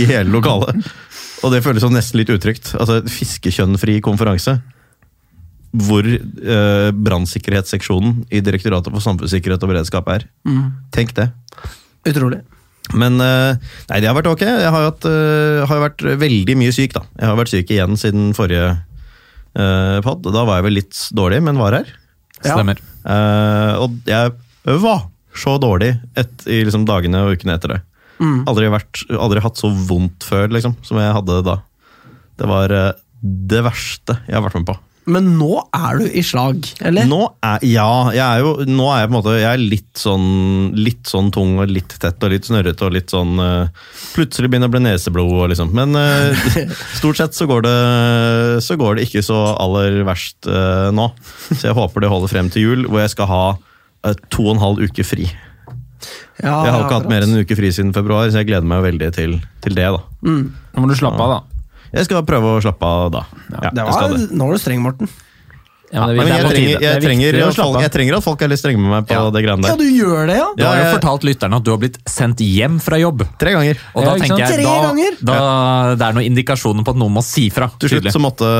i 0.00 0.06
hele 0.08 0.30
lokalet. 0.32 0.80
Og 1.44 1.52
det 1.52 1.62
føles 1.64 1.84
nesten 1.92 2.20
litt 2.20 2.32
utrygt. 2.32 2.72
Altså, 2.78 3.02
Fiskekjønnfri 3.10 3.98
konferanse. 4.04 4.56
Hvor 5.74 6.06
eh, 6.06 6.88
brannsikkerhetsseksjonen 6.94 8.24
i 8.32 8.40
Direktoratet 8.46 8.94
for 8.94 9.04
samfunnssikkerhet 9.04 9.66
og 9.66 9.72
beredskap 9.72 10.10
er. 10.14 10.26
Tenk 10.94 11.14
det. 11.18 11.28
Utrolig. 12.06 12.40
Men 12.92 13.16
eh, 13.22 13.56
nei, 13.90 14.00
det 14.00 14.08
har 14.10 14.16
vært 14.16 14.30
ok. 14.30 14.44
Jeg 14.44 14.70
har, 14.70 14.88
hatt, 14.90 15.06
eh, 15.08 15.64
har 15.68 15.84
vært 15.86 16.04
veldig 16.20 16.56
mye 16.60 16.74
syk, 16.76 16.94
da. 16.96 17.04
Jeg 17.18 17.30
har 17.30 17.38
vært 17.40 17.52
syk 17.54 17.72
igjen 17.74 17.98
siden 18.00 18.32
forrige 18.36 18.74
uh, 19.56 19.98
pod. 20.04 20.24
Da 20.28 20.44
var 20.44 20.60
jeg 20.60 20.68
vel 20.68 20.78
litt 20.82 21.00
dårlig, 21.16 21.40
men 21.46 21.60
var 21.60 21.78
her. 21.80 21.90
Ja. 22.42 22.54
Stemmer. 22.54 22.80
Eh, 23.04 23.72
og 23.80 23.96
jeg 24.08 24.34
var 24.84 25.04
så 25.38 25.56
dårlig 25.62 25.94
et, 26.18 26.34
i 26.46 26.62
liksom, 26.62 26.86
dagene 26.88 27.24
og 27.24 27.36
ukene 27.36 27.58
etter 27.58 27.76
det. 27.76 27.82
Mm. 28.22 28.44
Aldri, 28.50 28.70
vært, 28.72 29.04
aldri 29.10 29.42
hatt 29.42 29.58
så 29.60 29.70
vondt 29.70 30.26
før 30.28 30.52
liksom, 30.54 30.78
som 30.86 31.00
jeg 31.02 31.14
hadde 31.16 31.42
da. 31.46 31.60
Det 32.38 32.50
var 32.50 32.74
eh, 32.74 32.90
det 33.24 33.62
verste 33.66 34.20
jeg 34.28 34.36
har 34.36 34.44
vært 34.44 34.60
med 34.60 34.68
på. 34.72 34.80
Men 35.04 35.26
nå 35.36 35.58
er 35.76 35.98
du 36.00 36.04
i 36.16 36.22
slag, 36.24 36.64
eller? 36.80 37.04
Nå 37.04 37.18
er, 37.44 37.64
ja, 37.68 37.88
jeg 38.14 38.24
er 38.24 38.40
jo 38.40 38.64
nå 38.64 38.86
er 38.88 39.02
jeg 39.02 39.10
på 39.10 39.12
en 39.12 39.16
måte 39.18 39.34
jeg 39.36 39.48
er 39.50 39.60
litt 39.60 40.00
sånn, 40.00 40.28
litt 40.78 41.10
sånn 41.10 41.28
tung 41.34 41.58
og 41.60 41.68
litt 41.68 41.92
tett 42.00 42.24
og 42.24 42.32
litt 42.32 42.48
snørrete 42.48 42.86
og 42.86 42.94
litt 42.94 43.12
sånn 43.12 43.34
eh, 43.44 43.84
Plutselig 44.14 44.48
begynner 44.48 44.70
å 44.70 44.72
bli 44.72 44.80
neseblod 44.86 45.34
og 45.34 45.52
liksom. 45.52 45.74
Men 45.76 45.92
eh, 46.00 46.48
stort 47.00 47.20
sett 47.20 47.36
så 47.36 47.48
går, 47.50 47.66
det, 47.66 47.76
så 48.64 48.78
går 48.80 48.96
det 48.96 49.08
ikke 49.10 49.24
så 49.26 49.42
aller 49.52 50.00
verst 50.08 50.48
nå. 50.48 51.10
Så 51.50 51.66
jeg 51.66 51.76
håper 51.76 52.04
det 52.04 52.12
holder 52.14 52.32
frem 52.32 52.48
til 52.54 52.68
jul, 52.68 52.88
hvor 52.88 53.04
jeg 53.04 53.12
skal 53.12 53.28
ha 53.28 53.44
to 54.30 54.44
og 54.48 54.54
en 54.56 54.62
halv 54.62 54.84
uke 54.84 55.04
fri. 55.06 55.26
Ja, 56.42 56.64
Jeg 56.66 56.72
har 56.74 56.80
ikke 56.84 56.96
hatt 56.98 57.08
mer 57.08 57.24
enn 57.24 57.32
en 57.32 57.44
uke 57.46 57.56
fri 57.56 57.70
siden 57.72 57.92
februar, 57.96 58.28
så 58.28 58.42
jeg 58.42 58.50
gleder 58.50 58.66
meg 58.68 58.82
veldig 58.84 59.08
til, 59.16 59.36
til 59.64 59.76
det. 59.78 59.86
da. 59.94 60.00
Nå 60.26 60.82
må 60.82 60.88
du 60.90 60.94
slappe 60.98 61.22
av, 61.24 61.30
da. 61.38 61.68
Jeg 61.94 62.08
skal 62.08 62.24
prøve 62.26 62.56
å 62.56 62.62
slappe 62.64 62.84
av 62.84 63.12
da. 63.14 63.22
Ja, 63.54 63.70
Det 63.70 63.84
var, 63.86 64.08
det. 64.12 64.26
nå 64.34 64.48
er 64.50 64.58
du 64.58 64.60
streng, 64.60 64.82
Morten. 64.84 65.08
Ja, 65.94 66.06
men 66.10 66.26
jeg, 66.26 66.42
trenger, 66.50 66.72
er 66.74 66.82
jeg, 66.82 67.02
trenger 67.04 67.36
at 67.46 67.54
folk, 67.54 67.76
jeg 67.84 67.90
trenger 67.94 68.16
at 68.18 68.24
folk 68.24 68.40
er 68.42 68.48
litt 68.50 68.58
strenge 68.58 68.80
med 68.82 68.90
meg 68.90 69.04
på 69.06 69.14
Ja. 69.14 69.30
det 69.30 69.42
greiene 69.44 69.68
Ja, 69.68 69.76
der. 69.76 69.78
du 69.78 69.90
gjør 69.94 70.26
det, 70.26 70.36
ja? 70.40 70.48
Du 70.58 70.64
har 70.66 70.74
jo 70.74 70.82
jeg- 70.82 70.94
fortalt 70.96 71.22
lytterne 71.28 71.54
at 71.60 71.62
du 71.62 71.70
har 71.70 71.78
blitt 71.78 71.98
sendt 72.10 72.42
hjem 72.42 72.80
fra 72.82 72.98
jobb. 72.98 73.22
Tre 73.38 73.52
ganger. 73.54 73.78
Og 73.94 74.04
da 74.04 74.14
tenker 74.18 74.42
jeg 74.42 74.64
da, 75.22 75.32
da 75.38 75.94
det 75.94 76.02
er 76.08 76.16
noen 76.18 76.26
indikasjoner 76.26 76.82
på 76.84 76.90
at 76.96 76.98
noen 76.98 77.14
må 77.14 77.22
si 77.22 77.46
fra. 77.54 77.70
Til 77.78 77.88
slutt 77.94 78.10
så 78.10 78.18
måtte, 78.18 78.50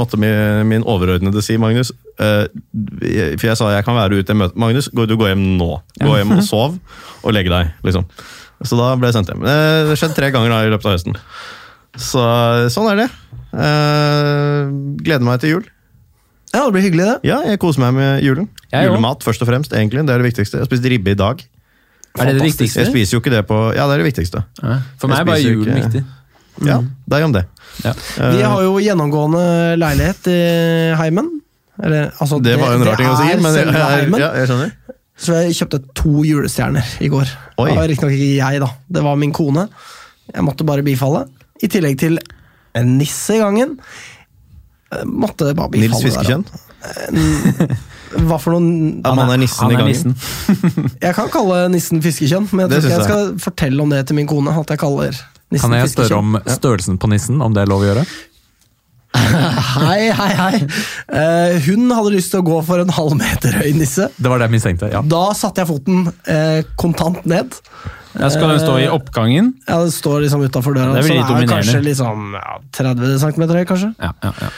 måtte 0.00 0.16
min, 0.16 0.66
min 0.72 0.82
overordnede 0.88 1.42
si, 1.44 1.58
Magnus 1.60 1.92
uh, 2.20 2.46
For 3.36 3.46
jeg 3.52 3.56
sa 3.60 3.68
jeg 3.76 3.84
kan 3.84 3.94
være 3.94 4.18
ute 4.24 4.32
i 4.32 4.40
møte. 4.40 4.56
Magnus, 4.56 4.88
du 4.88 5.14
går 5.16 5.34
hjem 5.34 5.44
nå. 5.60 5.70
Gå 6.00 6.16
hjem 6.22 6.36
og 6.38 6.42
sov, 6.48 6.78
og 7.22 7.32
legge 7.36 7.52
deg. 7.52 7.74
liksom. 7.84 8.08
Så 8.64 8.80
da 8.80 8.94
ble 8.96 9.12
jeg 9.12 9.14
sendt 9.20 9.28
hjem. 9.30 9.44
Eh, 9.44 9.84
Det 9.92 9.98
skjedde 10.00 10.16
tre 10.16 10.30
ganger 10.32 10.50
da 10.56 10.64
i 10.64 10.70
løpet 10.72 10.88
av 10.88 10.96
høsten. 10.96 11.14
Så 11.98 12.24
sånn 12.72 12.88
er 12.92 12.96
det. 13.04 13.10
Uh, 13.52 14.68
gleder 15.04 15.24
meg 15.26 15.40
til 15.42 15.50
jul. 15.58 15.66
Ja, 16.54 16.64
det 16.64 16.72
blir 16.72 16.84
hyggelig, 16.86 17.04
det. 17.04 17.16
Ja, 17.28 17.38
jeg 17.44 17.60
koser 17.60 17.82
meg 17.84 17.94
med 17.98 18.22
julen. 18.24 18.48
Jeg 18.72 18.88
Julemat 18.88 19.24
først 19.26 19.42
og 19.44 19.48
fremst, 19.50 19.72
egentlig. 19.76 20.04
Det 20.08 20.14
er 20.14 20.22
det 20.22 20.28
viktigste. 20.30 20.58
Jeg 20.58 20.64
har 20.64 20.70
spist 20.70 20.86
ribbe 20.92 21.12
i 21.12 21.18
dag. 21.18 21.42
Er 22.18 22.30
det 22.30 22.38
det 22.38 22.46
viktigste? 22.48 22.80
Jeg 22.82 22.90
spiser 22.90 23.16
jo 23.16 23.20
ikke 23.22 23.30
det 23.34 23.42
på 23.46 23.58
Ja, 23.76 23.84
det 23.86 23.98
er 23.98 24.02
det 24.02 24.08
viktigste. 24.08 24.42
Ja. 24.62 24.78
For 24.98 25.10
meg 25.12 25.20
er 25.20 25.28
bare 25.28 25.42
julen 25.44 25.76
ikke- 25.76 25.90
viktig. 25.92 26.04
Ja, 26.66 26.80
deg 27.06 27.24
om 27.24 27.32
det. 27.36 27.44
Ja. 27.84 27.92
Vi 28.18 28.42
har 28.42 28.62
jo 28.64 28.78
gjennomgående 28.82 29.42
leilighet 29.78 30.26
i 30.32 30.38
heimen. 30.98 31.28
Eller, 31.78 32.10
altså, 32.18 32.40
Det 32.42 32.56
var 32.58 32.72
jo 32.72 32.80
en 32.80 32.86
rar 32.88 32.96
ting 32.98 33.06
å 33.06 33.16
si, 33.20 33.36
men 33.38 33.54
jeg, 33.54 33.66
jeg, 33.70 34.18
ja, 34.18 34.30
jeg 34.34 34.48
skjønner. 34.50 34.72
Så 35.18 35.34
jeg 35.44 35.54
kjøpte 35.54 35.78
to 35.94 36.24
julestjerner 36.26 36.84
i 37.02 37.08
går. 37.12 37.30
Oi. 37.58 37.68
Det 37.70 37.76
var 37.78 37.88
riktignok 37.90 38.14
ikke 38.16 38.34
jeg, 38.38 38.60
da. 38.64 38.68
Det 38.90 39.02
var 39.06 39.16
min 39.20 39.32
kone. 39.32 39.68
Jeg 40.34 40.42
måtte 40.46 40.66
bare 40.66 40.82
bifalle. 40.86 41.24
I 41.62 41.70
tillegg 41.70 41.98
til 41.98 42.18
en 42.78 42.98
nisse 42.98 43.34
i 43.36 43.38
gangen. 43.42 43.78
Jeg 44.88 45.06
Måtte 45.10 45.52
bare 45.54 45.68
bifalle. 45.72 45.90
Nils 45.92 46.04
Fiskekjønn. 46.06 46.44
Hva 48.28 48.38
for 48.40 48.54
noen 48.54 48.68
At 49.06 49.16
man 49.18 49.32
er 49.34 49.40
nissen 49.42 49.68
i 49.68 49.76
gangen. 49.76 49.90
nissen. 49.90 50.14
Jeg 51.04 51.16
kan 51.18 51.28
kalle 51.32 51.66
nissen 51.72 52.00
fiskekjønn, 52.04 52.48
men 52.56 52.70
jeg 52.72 52.88
jeg 52.88 53.04
skal 53.04 53.34
fortelle 53.42 53.82
om 53.84 53.92
det 53.92 54.06
til 54.08 54.16
min 54.16 54.28
kone. 54.30 54.54
At 54.54 54.72
jeg 54.72 54.80
kaller 54.80 55.12
nissen 55.52 55.66
Kan 55.66 55.76
jeg 55.76 55.92
spørre 55.92 56.22
om 56.22 56.38
størrelsen 56.48 56.96
på 57.02 57.10
nissen, 57.12 57.42
om 57.44 57.52
det 57.56 57.66
er 57.66 57.70
lov 57.70 57.84
å 57.84 57.90
gjøre? 57.90 58.06
Hei, 59.18 60.10
hei, 60.12 60.32
hei. 60.36 60.56
Uh, 61.08 61.54
hun 61.64 61.88
hadde 61.96 62.10
lyst 62.12 62.32
til 62.32 62.42
å 62.42 62.46
gå 62.46 62.58
for 62.66 62.80
en 62.82 62.90
halv 62.92 63.14
meter 63.18 63.56
høy 63.56 63.70
nisse. 63.76 64.10
Det 64.16 64.30
var 64.30 64.40
det 64.40 64.48
jeg 64.50 64.54
mistenkte. 64.58 64.90
ja. 64.92 65.00
Da 65.04 65.22
satte 65.36 65.64
jeg 65.64 65.70
foten 65.70 66.10
uh, 66.12 66.60
kontant 66.80 67.24
ned. 67.28 67.56
Ja, 68.18 68.28
skal 68.32 68.52
den 68.52 68.60
stå 68.62 68.76
i 68.82 68.86
oppgangen? 68.90 69.52
Ja, 69.68 69.80
Den 69.84 69.92
står 69.94 70.24
liksom 70.24 70.42
utafor 70.44 70.76
døra. 70.76 70.96
Det 70.96 71.04
er 71.04 71.08
så 71.08 71.36
det 71.36 71.44
er 71.44 71.50
kanskje 71.50 71.82
liksom, 71.84 72.32
ja, 72.36 72.56
30 72.74 73.18
cm 73.24 73.44
høy, 73.52 73.64
kanskje. 73.68 73.90
Ja, 74.00 74.12
ja, 74.24 74.32
ja. 74.42 74.48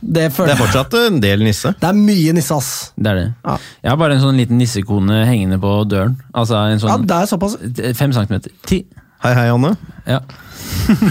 Det, 0.00 0.30
Det 0.32 0.48
er 0.54 0.56
fortsatt 0.56 0.94
en 0.96 1.20
del 1.20 1.42
nisse. 1.44 1.74
det 1.80 1.88
er 1.90 1.92
mye 1.98 2.32
nisse, 2.32 2.54
ass. 2.56 2.92
Det 2.96 3.10
er 3.10 3.14
det. 3.18 3.26
Ja. 3.44 3.56
Jeg 3.84 3.90
har 3.92 3.98
bare 4.00 4.14
en 4.16 4.22
sånn 4.22 4.36
liten 4.40 4.56
nissekone 4.58 5.24
hengende 5.28 5.58
på 5.60 5.74
døren. 5.88 6.16
Altså 6.32 6.56
en 6.72 6.80
sånn, 6.80 6.88
Ja, 6.88 6.96
det 7.04 7.18
er 7.18 7.26
såpass. 7.28 7.58
fem 7.98 8.12
centimeter. 8.16 8.50
Ti. 8.66 8.84
Hei, 9.22 9.34
hei, 9.36 9.48
Anne. 9.52 9.74
Ja. 10.08 10.20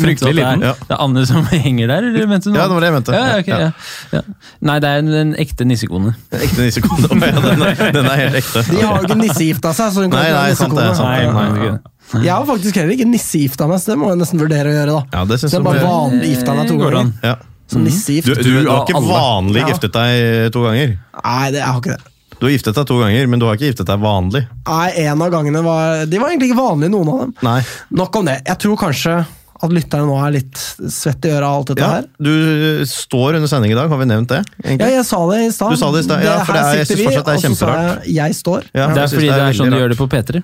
Fryktelig 0.00 0.34
liten. 0.38 0.60
Det 0.62 0.68
er, 0.70 0.78
det 0.88 0.94
er 0.96 1.00
Anne 1.04 1.24
som 1.28 1.44
henger 1.50 1.90
der, 1.90 2.06
eller 2.08 2.26
mente 2.30 2.48
du 2.48 2.54
noe? 2.54 2.62
Ja, 2.62 2.66
det 2.70 2.74
var 2.76 2.80
det 2.84 2.88
jeg 2.88 2.94
mente. 2.96 3.12
Ja, 3.12 3.38
okay, 3.38 3.52
Ja. 3.52 3.58
ja. 3.60 3.70
Ja. 4.16 4.22
Nei, 4.70 4.76
det 4.80 4.88
er 4.92 5.02
en, 5.02 5.12
en 5.20 5.34
ekte 5.42 5.66
nissekone. 5.68 6.14
Ekte 6.32 6.64
nissekone. 6.64 7.10
Ja, 7.12 7.44
den, 7.44 7.62
er- 7.68 7.92
den 7.98 8.08
er 8.08 8.20
helt 8.22 8.40
ekte. 8.40 8.64
De 8.70 8.80
har 8.80 8.98
jo 9.02 9.08
ikke 9.10 9.18
nissegifta 9.20 9.74
seg. 9.76 9.92
så 9.92 10.06
hun 10.06 10.10
kan 10.14 10.22
Nei, 10.24 10.32
nei, 10.32 10.54
sant 10.58 10.76
det, 10.78 10.88
sant 10.96 11.12
det. 11.12 11.32
Nei, 11.36 11.68
nei. 11.68 12.24
Jeg 12.26 12.32
har 12.34 12.44
faktisk 12.48 12.76
heller 12.80 12.92
ikke 12.96 13.08
nissegifta 13.12 13.68
meg, 13.70 13.80
så 13.84 13.92
det 13.92 14.00
må 14.00 14.10
jeg 14.12 14.20
nesten 14.24 14.40
vurdere 14.42 14.72
å 14.72 14.76
gjøre. 14.80 14.98
da. 14.98 15.18
Ja, 15.18 15.24
det 15.28 15.40
synes 15.42 15.52
jeg 15.58 15.64
bare 15.68 15.84
vanlig 15.86 16.32
gifta 16.34 16.56
meg 16.58 16.68
to 16.72 16.80
ganger. 16.80 17.12
Ja. 17.24 17.36
Som 17.72 17.84
nissegift. 17.86 18.26
Du, 18.28 18.34
du, 18.34 18.62
du 18.62 18.70
har 18.70 18.84
ikke 18.86 18.96
alle. 19.00 19.12
vanlig 19.18 19.62
Ja. 19.64 19.68
giftet 19.72 19.92
deg 19.96 20.52
to 20.54 20.62
ganger. 20.68 20.96
Nei, 21.24 21.50
det, 21.50 21.60
jeg 21.62 21.68
har 21.72 21.80
ikke 21.82 21.96
det. 21.96 22.08
Du 22.38 22.46
har 22.48 22.50
giftet 22.56 22.74
deg 22.74 22.86
to 22.90 22.96
ganger, 22.98 23.28
men 23.30 23.38
du 23.38 23.46
har 23.46 23.54
ikke 23.58 23.68
giftet 23.70 23.86
deg 23.86 24.00
vanlig. 24.02 24.46
Nei, 24.66 24.88
En 25.06 25.22
av 25.22 25.30
gangene 25.30 25.60
var 25.62 26.06
De 26.10 26.18
var 26.18 26.32
egentlig 26.32 26.50
ikke 26.50 26.58
vanlige, 26.58 26.90
noen 26.90 27.08
av 27.12 27.20
dem. 27.26 27.34
Nei. 27.46 27.60
Nok 28.02 28.16
om 28.18 28.26
det. 28.26 28.40
Jeg 28.48 28.58
tror 28.64 28.76
kanskje 28.80 29.14
at 29.62 29.70
lytterne 29.70 30.08
nå 30.08 30.16
er 30.26 30.32
litt 30.34 30.58
svett 30.90 31.22
i 31.22 31.30
øret 31.30 31.46
av 31.46 31.52
alt 31.60 31.68
dette 31.70 31.84
Ja, 31.84 31.90
her. 32.00 32.06
du 32.18 32.82
står 32.90 33.36
under 33.38 33.46
sending 33.46 33.70
i 33.70 33.76
dag, 33.78 33.86
har 33.92 34.00
vi 34.00 34.08
nevnt 34.10 34.32
det? 34.34 34.40
Ja, 34.66 34.88
jeg 34.90 35.04
sa 35.06 35.20
det 35.30 35.38
i 35.46 35.50
stad. 35.54 35.70
Du 35.70 35.76
sa 35.78 35.92
det 35.94 36.00
i 36.02 36.06
stad, 36.08 36.24
ja, 36.26 36.32
for 36.42 36.52
det 36.52 36.62
er- 36.62 36.66
her 36.66 36.76
jeg 36.80 36.86
sitter 36.88 36.98
synes 36.98 37.06
fortsatt 37.06 37.24
det 37.24 37.32
er 37.32 37.36
og 37.36 37.38
så 37.38 37.54
sa 37.54 37.66
kjemperart. 37.70 38.02
Jeg, 38.06 38.14
jeg 38.18 38.34
står. 38.42 38.62
Ja, 38.74 38.86
Det 38.90 39.02
er 39.04 39.06
fordi 39.14 39.28
det 39.30 39.38
er 39.46 39.52
sånn 39.60 39.70
de 39.70 39.78
gjør 39.78 39.88
det 39.94 39.98
på 40.02 40.08
P3. 40.10 40.42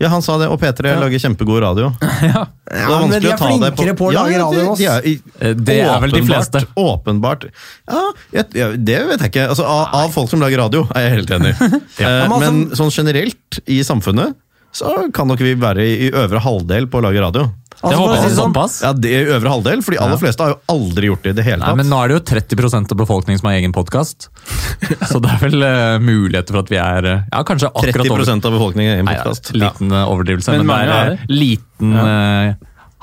Ja, 0.00 0.08
han 0.12 0.22
sa 0.22 0.36
det, 0.40 0.48
og 0.50 0.58
P3 0.60 0.94
lager 1.00 1.18
kjempegod 1.22 1.60
radio. 1.62 1.92
Ja. 2.24 2.44
Ja, 2.74 2.98
men 3.06 3.20
de 3.22 3.28
er 3.30 3.36
flinkere 3.38 3.94
på 3.98 4.08
å 4.08 4.12
lage 4.14 4.38
radio 4.40 4.60
enn 4.62 4.70
oss. 4.72 4.78
de 4.80 5.12
Eh, 5.40 5.54
Det 5.54 5.76
er 5.84 6.00
vel 6.02 6.10
de 6.16 6.22
fleste. 6.26 6.62
Åpenbart. 6.80 7.44
Ja, 7.90 8.04
jeg, 8.32 8.46
jeg, 8.56 8.78
det 8.88 9.00
vet 9.10 9.20
jeg 9.26 9.30
ikke. 9.34 9.48
Altså, 9.52 9.66
av, 9.68 9.92
av 10.04 10.14
folk 10.14 10.30
som 10.32 10.40
lager 10.42 10.58
radio, 10.64 10.86
er 10.96 11.08
jeg 11.08 11.18
helt 11.18 11.34
enig. 11.38 11.54
Ja, 12.00 12.08
Eh, 12.08 12.28
men 12.28 12.32
altså- 12.32 12.40
men 12.52 12.64
sånn 12.80 12.90
generelt 12.94 13.60
i 13.70 13.82
samfunnet, 13.86 14.34
så 14.74 14.90
kan 15.14 15.28
nok 15.30 15.38
vi 15.44 15.52
være 15.54 15.84
i, 15.86 15.92
i 16.08 16.10
øvre 16.10 16.40
halvdel 16.42 16.88
på 16.90 16.98
å 16.98 17.04
lage 17.04 17.20
radio. 17.22 17.44
Altså, 17.82 17.90
det 17.90 17.96
håper 18.00 18.14
jeg 18.14 18.22
det 18.24 18.36
sånn, 18.36 18.52
såpass. 18.54 18.74
Ja, 18.84 18.90
det 18.96 19.10
er 19.12 19.30
øvre 19.36 19.50
halvdel, 19.52 19.82
for 19.84 19.92
de 19.92 19.98
aller 20.00 20.14
Ja. 20.16 20.20
fleste 20.22 20.40
har 20.46 20.52
jo 20.54 20.58
aldri 20.72 21.08
gjort 21.10 21.22
det 21.26 21.32
i 21.34 21.36
det 21.40 21.44
hele 21.44 21.58
Nei, 21.60 21.66
tatt. 21.68 21.76
men 21.76 21.86
Nå 21.90 21.98
er 22.04 22.08
det 22.08 22.14
jo 22.16 22.22
30% 22.30 22.92
av 22.94 23.00
befolkningen 23.02 23.40
som 23.42 23.48
har 23.50 23.56
egen 23.58 23.72
podkast. 23.76 24.28
Så 25.10 25.20
det 25.20 25.32
er 25.34 25.42
vel 25.42 25.58
uh, 25.64 25.98
muligheter 26.00 26.54
for 26.54 26.62
at 26.64 26.70
vi 26.72 26.78
er 26.80 27.04
uh, 27.10 27.16
ja, 27.32 27.42
kanskje 27.44 27.68
akkurat 27.74 27.98
30 28.06 28.14
over. 28.14 28.30
av 28.30 28.54
befolkningen 28.58 28.88
er 28.92 28.96
egen 28.96 29.04
en 29.04 29.10
Nei, 29.10 29.16
podkast. 29.20 29.50
ja, 29.52 29.66
liten 29.68 29.92
uh, 29.92 30.04
overdrivelse, 30.12 30.54
Men 30.54 30.66
men, 30.66 30.76
det 30.76 30.94
er, 30.94 30.94
er 30.94 31.10
det. 31.10 31.18
eh, 31.18 31.34
liten 31.44 31.92
eh, 32.00 32.54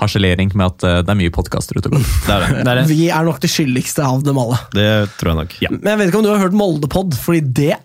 harselering 0.02 0.50
med 0.58 0.66
at 0.66 1.06
det 1.06 1.14
er 1.14 1.18
mye 1.20 1.30
podkaster 1.36 1.78
ute 1.78 1.92
og 1.92 2.00
går. 2.00 2.06
Det 2.26 2.34
er 2.34 2.42
det. 2.42 2.64
Det 2.66 2.72
er 2.72 2.80
det. 2.82 2.86
vi 2.90 3.10
er 3.14 3.28
nok 3.28 3.40
det 3.44 3.52
skyldigste 3.54 4.02
av 4.08 4.24
dem 4.26 4.40
alle. 4.42 4.58
Det 4.74 4.88
tror 5.20 5.30
jeg 5.36 5.40
nok. 5.44 5.58
Men 5.78 5.92
jeg 5.92 6.00
vet 6.00 6.10
ikke 6.10 6.22
om 6.24 6.26
du 6.26 6.32
har 6.34 6.42
hørt 6.42 6.58
Moldepod, 6.58 7.14
fordi 7.22 7.42
det, 7.62 7.76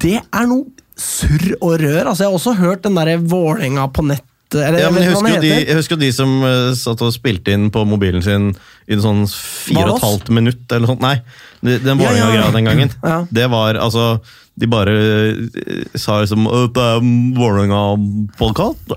det 0.00 0.14
er 0.22 0.46
noe 0.48 0.64
surr 0.98 1.52
og 1.60 1.76
rør. 1.82 2.08
Altså, 2.08 2.24
jeg 2.24 2.30
har 2.32 2.38
også 2.38 2.54
hørt 2.58 2.82
den 2.88 2.96
derre 2.96 3.18
Vålerenga 3.20 3.84
på 3.92 4.06
nett 4.08 4.24
eller, 4.54 4.78
Ja, 4.80 4.90
men 4.90 5.02
jeg 5.02 5.12
husker, 5.12 5.40
de, 5.42 5.48
jeg 5.66 5.76
husker 5.76 5.96
jo 5.96 6.00
de 6.00 6.10
som 6.16 6.30
uh, 6.42 6.72
satt 6.78 7.02
og 7.04 7.12
spilte 7.12 7.52
inn 7.52 7.68
på 7.74 7.82
mobilen 7.88 8.22
sin 8.24 8.50
i 8.88 8.96
en 8.96 9.02
sånn 9.04 9.22
fire 9.28 9.84
og 9.90 9.96
et 9.98 10.06
halvt 10.06 10.28
minutt 10.32 10.64
eller 10.72 10.86
noe 10.86 10.92
sånt. 10.94 11.04
Nei, 11.04 11.16
det- 11.62 11.82
den 11.84 11.98
Ja, 12.00 12.12
ja. 12.12 12.24
Vålerenga-greia 12.26 12.52
den 12.56 12.64
gangen. 12.70 12.90
Ja. 13.02 13.18
Det 13.30 13.50
var 13.50 13.74
altså 13.74 14.20
De 14.58 14.66
bare 14.66 14.90
uh, 14.90 15.34
sa 15.94 16.20
liksom 16.24 16.48
«Å, 16.50 16.64
Det 16.74 16.82
er 16.82 17.04
Vålerenga-podkast. 17.38 18.96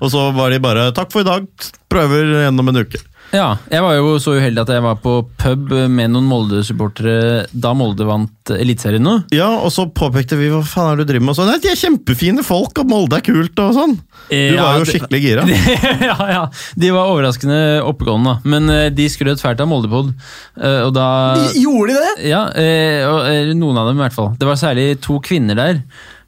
Og 0.00 0.10
så 0.10 0.30
var 0.34 0.50
de 0.50 0.58
bare 0.62 0.90
'Takk 0.92 1.12
for 1.12 1.20
i 1.20 1.28
dag. 1.28 1.46
Prøver 1.90 2.46
gjennom 2.46 2.68
en 2.68 2.84
uke'. 2.84 3.02
Ja, 3.34 3.58
jeg 3.68 3.82
var 3.84 3.94
jo 3.98 4.14
så 4.22 4.36
uheldig 4.38 4.62
at 4.62 4.70
jeg 4.72 4.82
var 4.84 4.96
på 5.04 5.12
pub 5.36 5.72
med 5.92 6.14
noen 6.14 6.24
Molde-supportere 6.30 7.42
da 7.52 7.74
Molde 7.76 8.06
vant 8.08 8.52
Eliteserien 8.54 9.04
nå. 9.04 9.14
Ja, 9.36 9.50
Og 9.60 9.68
så 9.74 9.84
påpekte 9.92 10.38
vi 10.40 10.48
hva 10.52 10.62
faen 10.64 10.94
er 10.94 11.00
det 11.02 11.06
du 11.06 11.12
driver 11.12 11.26
med. 11.26 11.34
Og 11.34 11.38
sånn. 11.40 11.50
Nei, 11.52 11.58
De 11.60 11.68
er 11.72 11.76
kjempefine 11.80 12.44
folk, 12.46 12.80
og 12.80 12.88
Molde 12.88 13.18
er 13.20 13.24
kult. 13.26 13.58
og 13.60 13.74
sånn. 13.76 13.96
Du 14.30 14.36
Ja, 14.36 14.62
var 14.64 14.80
jo 14.80 14.88
skikkelig 14.88 15.20
gira. 15.24 15.44
ja, 16.08 16.16
ja. 16.32 16.42
De 16.80 16.90
var 16.96 17.12
overraskende 17.12 17.60
oppegående, 17.84 18.38
da. 18.38 18.48
Men 18.48 18.70
eh, 18.72 18.88
de 18.96 19.08
skrøt 19.12 19.42
fælt 19.44 19.60
av 19.60 19.68
Moldepod. 19.68 20.14
eh, 20.60 20.80
og 20.88 20.94
da 20.96 21.08
Gjorde 21.56 21.92
de 21.92 22.04
det? 22.06 22.28
Ja, 22.32 22.46
eh, 22.56 23.04
og, 23.08 23.56
noen 23.60 23.76
av 23.82 23.90
dem 23.92 24.00
i 24.00 24.06
hvert 24.06 24.16
fall. 24.16 24.32
Det 24.40 24.48
var 24.48 24.56
særlig 24.60 24.94
to 25.04 25.20
kvinner 25.20 25.58
der. 25.58 25.82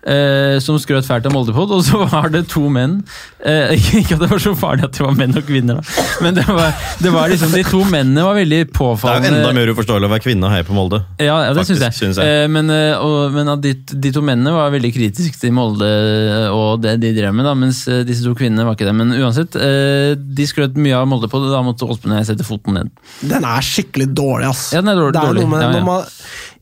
Eh, 0.06 0.56
som 0.62 0.78
skrøt 0.80 1.06
fælt 1.08 1.26
av 1.28 1.34
Moldepod, 1.34 1.70
og 1.76 1.82
så 1.84 2.04
var 2.10 2.30
det 2.32 2.46
to 2.52 2.66
menn. 2.72 3.00
Eh, 3.44 3.74
ikke 4.00 4.16
at 4.16 4.22
det 4.24 4.28
var 4.30 4.40
så 4.42 4.54
farlig 4.58 4.84
at 4.88 4.96
det 4.96 5.04
var 5.04 5.16
menn 5.18 5.36
og 5.36 5.44
kvinner, 5.48 5.80
da. 5.80 6.04
men 6.24 6.36
det 6.36 6.46
var, 6.48 6.72
det 7.00 7.12
var 7.14 7.30
liksom 7.32 7.52
de 7.54 7.62
to 7.68 7.82
mennene 7.88 8.24
var 8.26 8.36
veldig 8.38 8.62
påfallende. 8.76 9.28
Det 9.28 9.32
er 9.32 9.36
jo 9.36 9.42
enda 9.44 9.54
mer 9.60 9.72
uforståelig 9.74 10.08
å 10.08 10.12
være 10.14 10.24
kvinne 10.26 10.48
og 10.48 10.54
heie 10.54 10.66
på 10.68 10.76
Molde. 10.76 11.02
Ja, 11.20 11.36
ja 11.46 11.52
det 11.54 11.62
Faktisk, 11.62 11.80
syns 11.80 11.86
jeg. 11.86 11.98
synes 12.00 12.20
jeg. 12.22 12.44
Eh, 12.44 12.48
men 12.52 12.70
eh, 12.74 12.94
og, 13.00 13.32
men 13.36 13.52
at 13.54 13.64
de, 13.64 13.74
de 14.06 14.12
to 14.16 14.24
mennene 14.24 14.54
var 14.56 14.72
veldig 14.74 14.92
kritiske 14.96 15.40
til 15.40 15.54
Molde 15.56 15.88
eh, 15.88 16.46
og 16.52 16.80
det 16.84 16.96
de 17.02 17.12
drev 17.16 17.34
med, 17.36 17.48
da, 17.48 17.56
mens 17.58 17.82
eh, 17.90 18.02
disse 18.08 18.24
to 18.26 18.34
kvinnene 18.38 18.66
var 18.68 18.76
ikke 18.78 18.88
det. 18.90 18.96
Men 19.00 19.14
uansett, 19.20 19.56
eh, 19.60 20.14
de 20.16 20.48
skrøt 20.48 20.76
mye 20.80 20.96
av 21.00 21.08
Molde 21.10 21.28
og 21.30 21.48
da 21.50 21.60
måtte 21.64 21.86
Åsmund 21.88 22.12
og 22.14 22.20
jeg 22.20 22.30
sette 22.32 22.44
foten 22.46 22.76
ned. 22.76 22.90
Den 23.24 23.44
er 23.48 23.64
skikkelig 23.64 24.10
dårlig, 24.16 24.48
ass. 24.50 24.70
Ja, 24.74 24.80
den 24.82 24.92
er 24.92 24.98
dårlig- 25.00 25.16
Det 25.16 25.26
dårlig. 25.28 25.42
noe 25.44 25.50
med, 25.54 25.62
Ja, 25.64 25.70
ja. 25.78 25.84
man, 25.84 26.04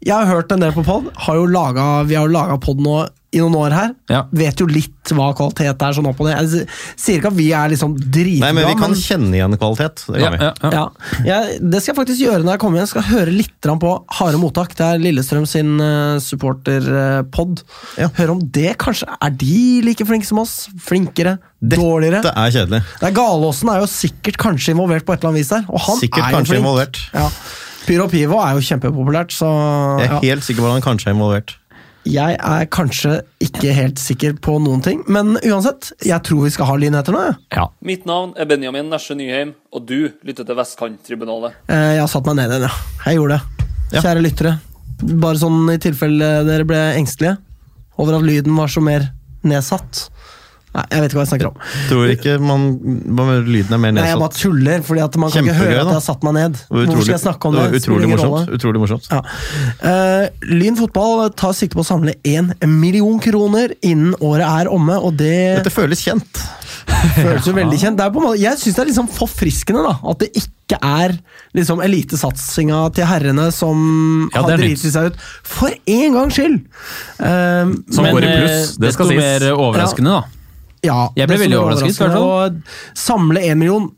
jeg 0.06 0.14
har 0.14 0.26
hørt 0.30 0.52
en 0.54 0.60
del 0.62 0.72
på 0.76 0.84
pod. 0.86 1.08
Har 1.26 1.34
jo 1.40 1.46
laget, 1.50 2.06
vi 2.08 2.14
har 2.18 2.26
jo 2.28 2.32
laga 2.32 2.58
pod 2.62 2.78
nå 2.84 2.98
i 3.32 3.40
noen 3.42 3.54
år 3.60 3.74
her. 3.76 3.90
Ja. 4.08 4.22
Vet 4.32 4.60
jo 4.62 4.64
litt 4.70 5.10
hva 5.12 5.26
kvalitet 5.36 5.82
er. 5.84 5.92
sånn 5.92 6.06
opp 6.08 6.20
og 6.22 6.28
ned. 6.30 6.38
Jeg 6.40 6.68
sier 6.96 7.18
ikke 7.18 7.28
at 7.28 7.36
vi 7.36 7.50
er 7.52 7.68
liksom 7.68 7.92
dritbra, 7.98 8.46
Nei, 8.46 8.52
men 8.56 8.68
vi 8.70 8.76
kan 8.80 8.94
kjenne 8.96 9.36
igjen 9.36 9.56
kvalitet. 9.60 10.04
Det 10.08 10.20
Ja, 10.22 10.30
kan 10.30 10.38
vi. 10.38 10.44
ja, 10.46 10.52
ja. 10.62 10.70
ja, 10.72 10.84
jeg, 11.28 11.58
Det 11.60 11.82
skal 11.82 11.92
jeg 11.92 11.98
faktisk 11.98 12.22
gjøre 12.24 12.42
når 12.46 12.52
jeg 12.56 12.62
kommer. 12.64 12.80
Jeg 12.80 12.88
skal 12.94 13.06
høre 13.10 13.34
litt 13.34 13.68
på 13.84 13.92
Harde 14.18 14.40
mottak. 14.40 14.72
Det 14.78 14.86
er 14.86 15.02
Lillestrøm 15.02 15.44
sin 15.48 15.74
uh, 15.80 16.16
supporterpod. 16.24 17.62
Ja. 18.00 18.08
Høre 18.16 18.34
om 18.36 18.40
det 18.54 18.72
kanskje 18.80 19.08
Er 19.20 19.30
de 19.40 19.58
like 19.84 20.04
flinke 20.08 20.26
som 20.28 20.40
oss? 20.44 20.68
Flinkere? 20.80 21.38
dårligere? 21.58 22.20
Dette 22.22 22.32
er 22.38 22.52
kjedelig. 22.54 22.78
Det 23.00 23.06
er 23.08 23.14
Galåsen 23.16 23.70
er 23.72 23.80
jo 23.82 23.86
sikkert 23.90 24.36
kanskje 24.38 24.76
involvert 24.76 25.02
på 25.04 25.12
et 25.16 25.18
eller 25.24 25.32
annet 25.32 25.40
vis 25.42 25.48
der. 25.50 25.64
Og 25.74 25.80
han 25.88 25.96
Sikkert 25.98 26.28
er 26.28 26.36
jo 26.36 26.44
flink. 26.46 26.60
involvert. 26.62 27.00
Ja. 27.12 27.24
Pyro 27.88 28.06
Pivo 28.12 28.38
er 28.44 28.52
jo 28.54 28.62
kjempepopulært, 28.62 29.32
så 29.34 29.48
Jeg 29.98 30.10
er 30.12 30.22
helt 30.22 30.44
sikker 30.46 30.62
på 30.62 30.68
at 30.70 30.76
han 30.78 30.84
kanskje 30.86 31.10
er 31.10 31.16
involvert. 31.16 31.56
Jeg 32.06 32.36
er 32.38 32.66
kanskje 32.72 33.22
ikke 33.44 33.72
helt 33.74 33.98
sikker 34.00 34.36
på 34.44 34.58
noen 34.62 34.80
ting. 34.84 35.02
Men 35.08 35.36
uansett, 35.42 35.90
jeg 36.06 36.22
tror 36.24 36.44
vi 36.46 36.50
skal 36.54 36.66
ha 36.70 36.76
lynheter 36.80 37.12
nå. 37.12 37.24
Ja. 37.54 37.66
Mitt 37.84 38.06
navn 38.08 38.32
er 38.38 38.48
Benjamin 38.48 38.88
Nesje 38.92 39.16
Nyheim, 39.18 39.54
og 39.74 39.86
du 39.88 40.10
lytter 40.24 40.44
til 40.46 40.56
Vestkanttribunalet. 40.58 41.58
Eh, 41.68 41.94
Jeg 41.98 42.00
har 42.04 42.08
satt 42.12 42.26
meg 42.30 42.36
ned 42.40 42.54
igjen, 42.54 42.68
ja. 42.68 43.02
Jeg 43.06 43.18
gjorde 43.20 43.38
det. 43.38 43.66
Ja. 43.92 44.00
Kjære 44.04 44.22
lyttere. 44.24 44.54
Bare 45.22 45.38
sånn 45.40 45.60
i 45.72 45.78
tilfelle 45.78 46.30
dere 46.48 46.64
ble 46.68 46.80
engstelige 46.98 47.36
over 47.98 48.18
at 48.18 48.26
lyden 48.26 48.56
var 48.56 48.68
så 48.70 48.82
mer 48.82 49.08
nedsatt. 49.46 50.08
Nei, 50.78 50.84
jeg 50.94 51.02
vet 51.02 51.10
ikke 51.10 51.18
hva 51.18 51.24
jeg 51.24 51.30
snakker 51.32 51.48
om. 51.48 51.56
Tror 51.88 52.10
ikke 52.12 52.34
man, 52.38 52.66
man 53.18 53.30
lyden 53.48 53.74
er 53.74 53.80
mer 53.82 53.94
nedsatt. 53.96 54.04
Nei, 54.04 54.10
Jeg 54.12 54.20
bare 54.22 54.36
tuller, 54.38 54.84
fordi 54.86 55.02
at 55.08 55.16
man 55.18 55.32
kan 55.34 55.48
ikke 55.48 55.56
høre 55.58 55.78
at 55.80 55.88
jeg 55.90 55.96
har 55.98 56.04
satt 56.06 56.26
meg 56.28 56.36
ned. 56.38 56.52
Det 56.68 56.84
Hvor 56.92 57.02
skal 57.02 57.14
jeg 57.16 57.22
snakke 57.24 57.50
om 57.50 57.56
det? 57.58 57.64
det 57.72 57.80
Utrolig 57.82 58.10
morsomt. 58.12 58.52
Utrolig 58.58 58.82
morsomt. 58.84 59.08
Ja. 59.10 59.22
Uh, 59.82 60.52
Lyn 60.54 60.78
fotball 60.78 61.24
tar 61.38 61.56
sikte 61.58 61.78
på 61.78 61.82
å 61.82 61.88
samle 61.88 62.14
én 62.28 62.52
million 62.68 63.18
kroner 63.22 63.74
innen 63.82 64.14
året 64.22 64.46
er 64.46 64.70
omme, 64.72 65.00
og 65.02 65.16
det 65.18 65.34
Dette 65.64 65.74
føles 65.74 66.00
kjent. 66.06 66.44
føles 67.18 67.46
jo 67.48 67.52
veldig 67.56 67.78
kjent. 67.82 67.98
Det 67.98 68.06
er 68.06 68.14
på 68.14 68.22
en 68.22 68.28
måte, 68.30 68.40
jeg 68.42 68.60
syns 68.62 68.78
det 68.78 68.84
er 68.84 68.90
liksom 68.92 69.10
forfriskende 69.18 69.82
da, 69.88 69.96
at 70.12 70.22
det 70.22 70.30
ikke 70.38 70.78
er 70.84 71.14
liksom 71.56 71.80
elitesatsinga 71.84 72.80
til 72.96 73.06
herrene 73.08 73.48
som 73.56 73.78
Ja, 74.34 74.42
har 74.44 74.58
driti 74.60 74.90
seg 74.92 75.10
ut. 75.12 75.20
For 75.48 75.72
en 75.72 76.16
gangs 76.16 76.36
skyld! 76.36 76.58
Uh, 77.18 77.72
Som 77.90 78.04
men- 78.04 78.14
går 78.16 78.26
i 78.28 78.32
pluss, 78.36 78.58
eh, 78.76 78.82
det 78.84 78.92
skal 78.94 79.08
desto 79.08 79.08
sies. 79.14 79.22
mer 79.22 79.46
overraskende, 79.56 80.18
da. 80.18 80.37
Ja, 80.84 81.08
Jeg 81.18 81.28
ble 81.30 81.38
veldig 81.42 81.56
er 81.56 81.62
overrasket, 81.64 82.16
Og 82.18 82.60
samle 82.98 83.42
én 83.42 83.58
million 83.58 83.88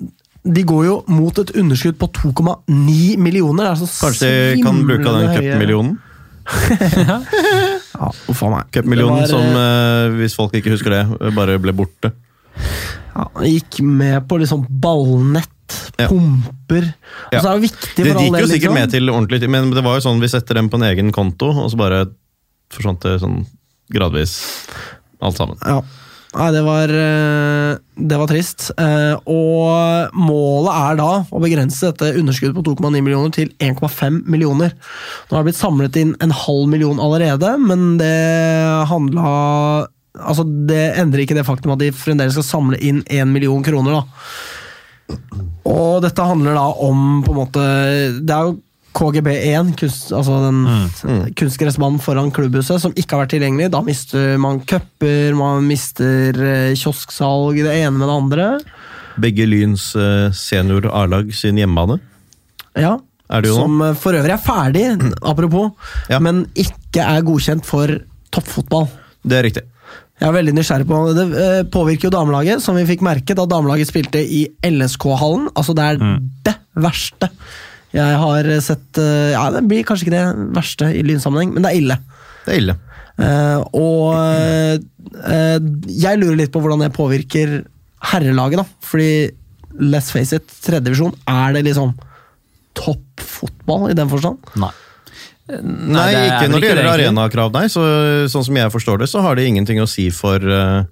De 0.45 0.63
går 0.65 0.87
jo 0.87 0.95
mot 1.13 1.39
et 1.43 1.51
underskudd 1.61 1.99
på 2.01 2.09
2,9 2.17 3.19
millioner. 3.21 3.67
Det 3.67 3.73
er 3.75 3.81
så 3.83 4.07
Kanskje 4.07 4.31
de 4.57 4.63
kan 4.65 4.79
bruke 4.89 5.09
av 5.11 5.19
den 5.21 5.35
cupmillionen? 5.37 5.99
Ja, 8.01 8.09
uff 8.33 8.43
a 8.47 8.49
meg. 8.49 8.71
Cupmillionen 8.73 9.27
som, 9.29 9.45
eh, 9.45 10.07
eh, 10.07 10.15
hvis 10.17 10.35
folk 10.39 10.55
ikke 10.57 10.73
husker 10.73 10.95
det, 10.95 11.35
bare 11.37 11.59
ble 11.61 11.75
borte. 11.77 12.13
ja, 13.15 13.27
Gikk 13.45 13.81
med 13.85 14.27
på 14.29 14.39
liksom 14.41 14.65
ballnett 14.81 15.49
Ja. 16.01 16.09
pumper 16.09 16.83
Ja. 17.31 17.39
Altså, 17.39 17.43
det 17.43 17.51
er 17.51 17.55
jo 17.59 17.63
viktig 17.63 17.97
Det 17.97 18.07
gikk 18.07 18.41
jo 18.41 18.47
sikkert 18.47 18.51
liksom. 18.51 18.75
med 18.75 18.91
til 18.91 19.11
ordentlig, 19.11 19.49
men 19.51 19.71
det 19.71 19.85
var 19.85 19.99
jo 19.99 20.09
sånn 20.09 20.21
vi 20.21 20.29
setter 20.33 20.55
dem 20.55 20.69
på 20.71 20.81
en 20.81 20.89
egen 20.89 21.13
konto, 21.13 21.51
og 21.53 21.71
så 21.71 21.77
bare 21.77 22.07
forsvant 22.73 23.01
det 23.05 23.21
sånn 23.21 23.45
gradvis 23.93 24.33
alt 25.21 25.37
sammen. 25.37 25.59
Ja. 25.67 25.83
Nei, 26.31 26.51
det 26.55 26.61
var, 26.63 26.93
eh, 26.95 27.79
det 27.99 28.19
var 28.21 28.29
trist. 28.31 28.71
Eh, 28.79 29.15
Og 29.27 30.15
målet 30.15 30.77
er 30.77 30.99
da 31.01 31.09
å 31.27 31.41
begrense 31.43 31.91
dette 31.91 32.13
underskuddet 32.21 32.55
på 32.55 32.63
2,9 32.63 33.03
millioner 33.03 33.33
til 33.35 33.51
1,5 33.59 34.23
millioner. 34.31 34.71
Nå 35.27 35.35
har 35.35 35.43
det 35.43 35.51
blitt 35.51 35.59
samlet 35.63 35.97
inn 35.99 36.15
en 36.21 36.31
halv 36.31 36.69
million 36.69 37.03
allerede, 37.03 37.57
men 37.59 37.99
det 37.99 38.87
handla 38.89 39.89
Altså, 40.21 40.43
det 40.67 40.99
endrer 40.99 41.23
ikke 41.23 41.37
det 41.39 41.47
faktum 41.47 41.71
at 41.71 41.79
de 41.79 41.93
fremdeles 41.95 42.35
skal 42.35 42.43
samle 42.43 42.79
inn 42.83 43.05
1 43.07 43.31
million 43.31 43.63
kroner, 43.63 44.01
da. 44.01 45.17
Og 45.71 46.03
dette 46.03 46.27
handler 46.27 46.59
da 46.59 46.67
om 46.83 47.23
på 47.23 47.31
en 47.31 47.39
måte 47.39 47.63
Det 48.27 48.35
er 48.35 48.49
jo 48.49 48.59
KGB1, 48.97 49.75
kunst, 49.79 50.09
altså 50.13 50.39
den 50.49 51.31
kunstgressmannen 51.39 52.01
foran 52.03 52.33
klubbhuset, 52.35 52.81
som 52.83 52.95
ikke 52.99 53.15
har 53.17 53.25
vært 53.25 53.35
tilgjengelig. 53.37 53.69
Da 53.75 53.81
mister 53.87 54.35
man 54.43 54.59
cuper, 54.67 55.35
man 55.39 55.67
mister 55.69 56.35
eh, 56.43 56.73
kiosksalg, 56.79 57.61
det 57.63 57.77
ene 57.85 57.95
med 58.01 58.09
det 58.11 58.17
andre. 58.17 58.49
Begge 59.21 59.47
Lyns 59.47 59.91
eh, 59.99 60.29
senior 60.37 60.89
A-lag 60.91 61.31
sin 61.37 61.61
hjemmebane. 61.61 62.01
Ja, 62.79 62.97
Er 63.31 63.43
det 63.45 63.53
jo? 63.53 63.61
Som 63.63 63.81
eh, 63.87 63.95
for 63.95 64.17
øvrig 64.19 64.35
er 64.35 64.43
ferdig, 64.43 64.87
apropos, 65.23 65.71
Ja. 66.11 66.19
men 66.19 66.45
ikke 66.59 67.05
er 67.07 67.23
godkjent 67.27 67.67
for 67.69 67.95
toppfotball. 68.35 68.89
Det 69.23 69.39
er 69.39 69.47
riktig. 69.47 69.67
Jeg 70.21 70.29
er 70.29 70.35
veldig 70.37 70.53
nysgjerrig 70.53 70.85
på 70.85 70.97
Det 71.17 71.23
Det 71.33 71.71
påvirker 71.73 72.11
jo 72.11 72.13
damelaget, 72.13 72.61
som 72.61 72.77
vi 72.77 72.85
fikk 72.91 73.01
merke 73.07 73.33
da 73.39 73.47
damelaget 73.49 73.89
spilte 73.89 74.21
i 74.21 74.43
LSK-hallen. 74.67 75.47
Altså, 75.57 75.73
det 75.79 75.87
er 75.95 76.03
det 76.45 76.55
verste 76.77 77.31
jeg 77.95 78.19
har 78.23 78.47
sett 78.63 79.01
eh, 79.03 79.33
Ja, 79.35 79.49
det 79.55 79.65
blir 79.67 79.87
kanskje 79.87 80.07
ikke 80.07 80.15
det 80.15 80.53
verste 80.57 80.91
i 80.95 81.03
lynsammenheng, 81.07 81.55
men 81.57 81.65
det 81.65 81.73
er 81.73 81.81
ille. 81.81 81.99
Det 82.45 82.55
er 82.55 82.63
ille. 82.63 82.77
Uh, 83.21 83.59
og 83.77 84.15
uh, 84.17 85.57
jeg 85.91 86.21
lurer 86.21 86.39
litt 86.39 86.53
på 86.55 86.63
hvordan 86.63 86.81
det 86.87 86.95
påvirker 86.97 87.59
herrelaget, 88.13 88.63
da. 88.63 88.87
Fordi 88.87 89.11
let's 89.81 90.13
face 90.15 90.37
it, 90.37 90.47
tredjedivisjon, 90.65 91.13
er 91.29 91.57
det 91.57 91.67
liksom 91.67 91.93
toppfotball 92.79 93.91
i 93.91 93.99
den 93.99 94.09
forstand? 94.11 94.41
Nei. 94.61 94.73
Nei, 95.51 96.13
nei 96.15 96.27
ikke 96.29 96.49
når 96.51 96.63
det 96.63 96.69
gjelder 96.71 96.89
arenakrav, 96.93 97.51
nei. 97.55 97.65
Så, 97.73 97.81
sånn 98.33 98.45
som 98.47 98.55
jeg 98.61 98.71
forstår 98.73 98.97
det, 99.03 99.09
så 99.11 99.19
har 99.25 99.33
det 99.39 99.45
ingenting 99.51 99.79
å 99.83 99.87
si 99.91 100.05
for, 100.15 100.39
eh, 100.41 100.83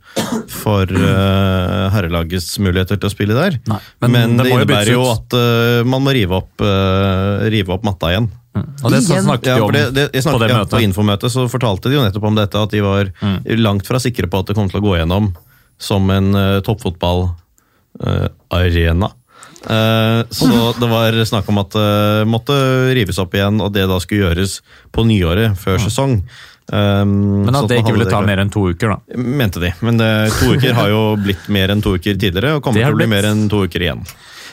for 0.53 0.85
uh, 0.91 1.91
herrelagets 1.95 2.59
muligheter 2.63 2.97
til 2.99 3.09
å 3.09 3.13
spille 3.13 3.35
der. 3.37 3.53
Nei, 3.71 3.81
Men, 4.03 4.11
men 4.15 4.29
det 4.37 4.43
det, 4.45 4.51
må 4.51 4.55
jo 4.57 4.61
innebærer 4.65 4.93
jo 4.95 5.03
at 5.13 5.29
uh, 5.39 5.41
man 5.89 6.01
må 6.05 6.11
rive 6.17 6.35
opp, 6.41 6.55
uh, 6.65 6.71
rive 7.53 7.71
opp 7.77 7.85
matta 7.87 8.07
igjen. 8.15 8.29
Og 8.59 8.91
det 8.91 9.01
snakket 9.07 9.47
de 9.47 9.53
om 9.53 9.57
ja, 9.61 9.63
om 9.63 9.73
det, 9.75 9.95
det, 9.95 10.05
jeg 10.17 10.23
på 10.27 10.39
det 10.41 10.49
det 10.49 10.51
ja, 10.51 10.55
på 10.59 10.63
møtet. 10.65 10.87
infomøtet 10.89 11.31
så 11.31 11.41
fortalte 11.51 11.89
de 11.91 11.95
jo 11.95 12.03
nettopp 12.03 12.27
om 12.27 12.37
dette, 12.39 12.57
at 12.59 12.71
de 12.75 12.81
var 12.83 13.05
langt 13.61 13.87
fra 13.87 13.99
sikre 14.03 14.27
på 14.31 14.39
at 14.43 14.47
det 14.51 14.57
kom 14.59 14.69
til 14.73 14.81
å 14.81 14.87
gå 14.89 14.93
gjennom 14.99 15.25
som 15.79 16.11
en 16.11 16.35
uh, 16.35 16.59
toppfotballarena. 16.67 19.09
Eh, 19.65 20.21
så 20.31 20.75
det 20.81 20.91
var 20.91 21.25
snakk 21.25 21.49
om 21.49 21.59
at 21.65 21.75
det 21.75 22.29
måtte 22.31 22.55
rives 22.95 23.19
opp 23.19 23.35
igjen, 23.35 23.61
og 23.65 23.73
det 23.75 23.89
da 23.91 23.99
skulle 24.03 24.29
gjøres 24.29 24.61
på 24.95 25.07
nyåret 25.09 25.59
før 25.59 25.83
sesong. 25.83 26.21
Um, 26.69 27.47
Men 27.47 27.57
at 27.57 27.71
det 27.71 27.79
ikke 27.81 27.95
ville 27.97 28.11
ta 28.11 28.21
mer 28.21 28.43
enn 28.43 28.51
to 28.53 28.67
uker, 28.69 28.93
da. 28.93 29.17
Mente 29.17 29.63
de, 29.63 29.71
men 29.81 29.97
det, 29.97 30.09
to 30.37 30.51
uker 30.53 30.77
har 30.77 30.91
jo 30.93 31.03
blitt 31.17 31.47
mer 31.49 31.73
enn 31.73 31.81
to 31.85 31.95
uker 31.97 32.19
tidligere, 32.21 32.59
og 32.59 32.65
kommer 32.65 32.85
til 32.85 32.93
å 32.93 32.99
bli 32.99 33.09
mer 33.09 33.29
enn 33.31 33.47
to 33.49 33.63
uker 33.65 33.87
igjen. 33.87 34.05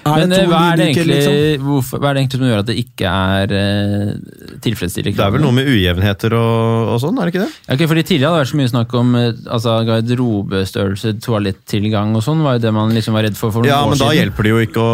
Er 0.06 0.20
Men 0.22 0.30
det 0.30 0.38
eh, 0.44 0.50
hva 0.52 0.58
er, 0.70 0.76
det 0.78 0.86
egentlig, 0.92 1.16
liksom? 1.18 1.64
hvorfor, 1.66 1.98
hva 1.98 2.10
er 2.12 2.14
det 2.14 2.22
egentlig 2.22 2.38
som 2.38 2.46
gjør 2.46 2.60
at 2.62 2.68
det 2.70 2.76
ikke 2.78 3.10
er 3.10 3.54
uh, 3.58 4.58
tilfredsstillende? 4.62 5.18
Det 5.18 5.24
er 5.26 5.32
vel 5.34 5.42
noe 5.42 5.56
med 5.58 5.70
ujevnheter 5.72 6.36
og, 6.38 6.92
og 6.94 7.00
sånn, 7.02 7.18
er 7.18 7.26
det 7.26 7.34
ikke 7.34 7.42
det? 7.42 7.54
Ja, 7.66 7.74
ok, 7.74 7.82
fordi 7.90 8.04
Tidligere 8.06 8.30
hadde 8.30 8.38
det 8.38 8.44
vært 8.44 8.52
så 8.52 8.60
mye 8.60 8.70
snakk 8.70 8.94
om 9.00 9.16
eh, 9.18 9.40
altså, 9.56 9.74
garderobestørrelse, 9.88 11.14
toalettilgang 11.26 12.14
og 12.20 12.22
sånn. 12.26 12.44
var 12.46 12.60
jo 12.60 12.64
det 12.68 12.74
man 12.76 12.94
liksom 12.94 13.18
var 13.18 13.26
redd 13.26 13.40
for 13.40 13.50
for 13.56 13.66
noen 13.66 13.72
Ja, 13.72 13.80
år 13.82 13.96
men 13.96 14.02
da 14.04 14.12
hjelper 14.14 14.46
det 14.46 14.52
jo 14.54 14.60
ikke 14.68 14.84
å 14.86 14.94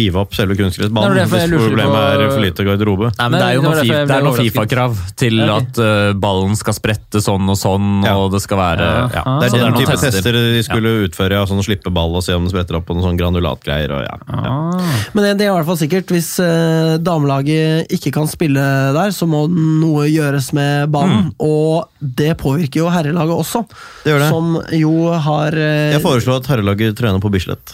rive 0.00 0.22
opp 0.22 0.32
selve 0.38 0.56
kunstgressbanen 0.58 1.28
hvis 1.28 1.52
problemet 1.52 1.92
på- 1.92 2.06
er 2.08 2.24
for 2.32 2.44
lite 2.46 2.66
garderobe. 2.70 3.12
Nei, 3.18 3.28
men 3.28 3.38
Det 3.38 3.44
er 3.50 3.54
jo 3.58 3.62
noen, 3.66 3.78
noen 3.84 4.30
overrasket. 4.32 4.48
Fifa-krav 4.48 4.98
til 5.18 5.40
okay. 5.44 5.56
at 5.58 5.82
uh, 5.82 6.12
ballen 6.24 6.56
skal 6.56 6.76
sprette 6.76 7.20
sånn 7.24 7.48
og 7.52 7.58
sånn, 7.60 7.88
Ja. 8.06 8.16
og 8.16 8.32
det 8.32 8.40
skal 8.44 8.58
være 8.64 8.88
Ja. 8.88 9.06
ja. 9.20 9.38
Det 9.42 9.52
er 9.52 9.64
den 9.66 9.78
type 9.82 9.98
tester 10.00 10.32
de 10.40 10.62
skulle 10.64 10.94
utføre, 11.04 11.36
ja, 11.36 11.44
sånn 11.44 11.60
slippe 11.64 11.92
ball 11.92 12.16
og 12.16 12.24
se 12.24 12.32
om 12.32 12.44
det 12.48 12.54
spretter 12.54 12.80
opp 12.80 12.86
på 12.88 12.96
noen 12.96 13.04
sånn 13.10 13.18
granulatgreier. 13.20 13.92
Og 13.92 14.02
ja. 14.08 14.16
Ah. 14.46 14.94
Men 15.16 15.24
det, 15.24 15.32
det 15.40 15.46
er 15.46 15.50
i 15.50 15.56
hvert 15.56 15.68
fall 15.68 15.78
sikkert. 15.80 16.12
Hvis 16.14 16.30
eh, 16.44 16.94
damelaget 17.02 17.92
ikke 17.94 18.12
kan 18.14 18.28
spille 18.30 18.62
der, 18.94 19.12
så 19.14 19.26
må 19.30 19.44
noe 19.50 20.06
gjøres 20.10 20.52
med 20.56 20.90
banen. 20.94 21.30
Og 21.42 21.88
det 21.98 22.34
påvirker 22.40 22.82
jo 22.84 22.90
herrelaget 22.92 23.34
også, 23.34 23.64
Det 24.04 24.12
gjør 24.14 24.24
det. 24.24 24.28
som 24.32 24.58
jo 24.78 24.92
har 25.28 25.56
eh, 25.58 25.94
Jeg 25.96 26.04
foreslår 26.04 26.42
at 26.42 26.50
herrelaget 26.52 26.98
trener 26.98 27.22
på 27.22 27.32
Bislett. 27.34 27.72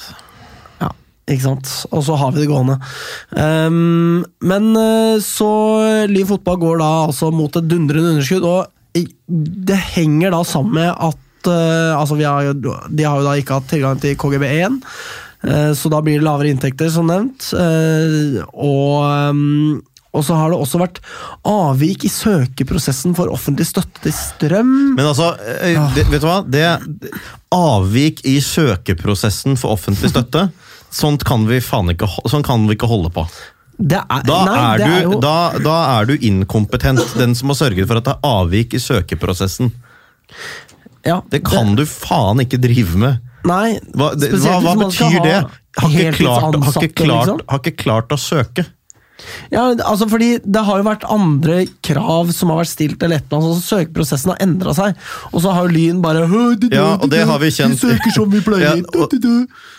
Ja, 0.81 0.92
ikke 1.31 1.46
sant. 1.48 1.72
Og 1.90 2.05
så 2.07 2.16
har 2.20 2.33
vi 2.35 2.44
det 2.44 2.50
gående. 2.53 2.79
Um, 3.35 4.22
men 4.44 4.70
eh, 4.79 5.18
så 5.24 5.50
Liv 6.11 6.29
fotball 6.31 6.61
går 6.62 6.81
da 6.83 6.92
altså 7.09 7.33
mot 7.35 7.57
et 7.61 7.68
dundrende 7.68 8.14
underskudd, 8.14 8.46
og 8.46 8.70
det 9.35 9.77
henger 9.96 10.31
da 10.31 10.44
sammen 10.46 10.77
med 10.79 10.90
at 10.92 11.48
uh, 11.50 11.98
altså 11.98 12.14
vi 12.14 12.27
har 12.29 12.44
jo, 12.46 12.53
De 12.88 13.03
har 13.03 13.18
jo 13.18 13.27
da 13.27 13.33
ikke 13.40 13.57
hatt 13.59 13.66
tilgang 13.72 13.98
til 13.98 14.14
KGB1, 14.20 14.77
eh, 14.79 15.03
så 15.77 15.91
da 15.93 16.01
blir 16.05 16.21
det 16.21 16.25
lavere 16.27 16.53
inntekter, 16.55 16.89
som 16.93 17.11
nevnt. 17.11 17.51
eh, 17.59 18.39
og 18.55 19.05
ehm, 19.09 19.83
og 20.15 20.23
så 20.23 20.37
har 20.39 20.53
det 20.53 20.59
også 20.63 20.79
vært 20.79 21.01
avvik 21.49 22.05
i 22.07 22.11
søkeprosessen 22.13 23.17
for 23.19 23.33
offentlig 23.35 23.67
støtte 23.67 24.05
til 24.05 24.15
strøm. 24.15 24.71
Men 24.95 25.09
altså, 25.11 25.33
eh, 25.59 25.75
det, 25.97 26.07
vet 26.13 26.23
du 26.23 26.29
hva? 26.29 26.39
Det 26.47 26.69
Avvik 27.55 28.23
i 28.27 28.37
søkeprosessen 28.43 29.59
for 29.59 29.75
offentlig 29.75 30.13
støtte, 30.13 30.49
sånt 30.95 31.27
kan 31.27 31.49
vi 31.51 31.59
ikke, 31.59 32.09
sånt 32.31 32.47
kan 32.47 32.69
vi 32.69 32.79
ikke 32.79 32.91
holde 32.91 33.11
på. 33.15 33.27
Det 33.75 33.99
er, 33.99 34.23
Da, 34.27 34.39
nei, 34.47 34.59
er 34.63 34.79
det 34.79 34.87
du, 34.87 34.95
er 34.95 35.03
jo, 35.03 35.21
da, 35.23 35.37
da 35.59 35.77
er 35.99 36.07
du 36.07 36.15
inkompetent, 36.15 37.03
den 37.19 37.35
som 37.35 37.51
har 37.51 37.59
sørget 37.59 37.91
for 37.91 37.99
at 37.99 38.07
det 38.07 38.15
er 38.15 38.29
avvik 38.31 38.75
i 38.79 38.83
søkeprosessen. 38.83 39.73
ja, 41.07 41.21
Det 41.31 41.43
kan 41.47 41.75
du 41.75 41.83
faen 41.91 42.43
ikke 42.47 42.63
drive 42.63 42.99
med. 43.03 43.34
Nei, 43.45 43.77
Hva, 43.93 44.15
det, 44.17 44.33
hva, 44.41 44.57
hva 44.65 44.79
betyr 44.87 45.19
ha 45.19 45.27
det? 45.27 45.37
Har 45.75 45.91
ikke, 45.91 46.17
klart, 46.21 46.43
har, 46.55 46.81
ikke 46.81 47.05
klart, 47.05 47.29
liksom. 47.29 47.45
har 47.51 47.63
ikke 47.63 47.77
klart 47.83 48.15
å 48.15 48.19
søke. 48.21 48.65
Ja, 49.53 49.69
altså 49.87 50.09
fordi 50.11 50.39
Det 50.43 50.63
har 50.67 50.81
jo 50.81 50.87
vært 50.87 51.05
andre 51.13 51.61
krav 51.87 52.33
som 52.35 52.51
har 52.51 52.63
vært 52.63 52.73
stilt, 52.73 52.97
til 53.01 53.13
Lettland. 53.13 53.47
Altså 53.47 53.79
søkeprosessen 53.79 54.33
har 54.33 54.43
endra 54.43 54.75
seg. 54.77 54.99
Og 55.31 55.45
så 55.45 55.55
har 55.55 55.71
Lyn 55.71 56.03
bare 56.05 56.27
du, 56.29 56.67
Ja, 56.73 56.97
og 56.99 57.09
det 57.13 57.23
har 57.29 57.41
vi 57.43 57.53
kjent. 57.55 57.79
Vi 57.79 57.95
søker 57.95 58.15
som 58.15 58.31
vi 58.33 58.43
pleier. 58.45 58.83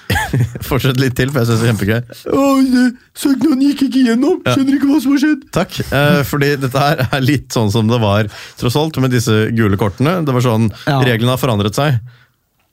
Fortsett 0.69 0.99
litt 1.01 1.15
til, 1.17 1.31
for 1.33 1.41
jeg 1.41 1.49
synes 1.49 1.61
det 1.61 1.67
er 1.67 1.71
kjempegøy. 1.73 2.89
Søknaden 3.17 3.63
gikk 3.65 3.85
ikke 3.87 4.03
gjennom! 4.05 4.41
Skjønner 4.45 4.77
ikke 4.77 4.89
hva 4.91 4.99
som 5.01 5.15
har 5.15 5.23
skjedd! 5.23 5.47
Takk. 5.55 5.79
Eh, 5.85 6.19
fordi 6.29 6.51
dette 6.61 6.83
her 6.83 7.01
er 7.07 7.25
litt 7.25 7.55
sånn 7.55 7.71
som 7.73 7.89
det 7.89 7.99
var 8.03 8.29
tross 8.59 8.77
alt 8.79 8.99
med 9.01 9.15
disse 9.15 9.47
gule 9.57 9.79
kortene. 9.81 10.19
Det 10.25 10.35
var 10.35 10.45
sånn. 10.45 10.69
Reglene 10.85 11.33
har 11.33 11.41
forandret 11.41 11.77
seg. 11.77 11.97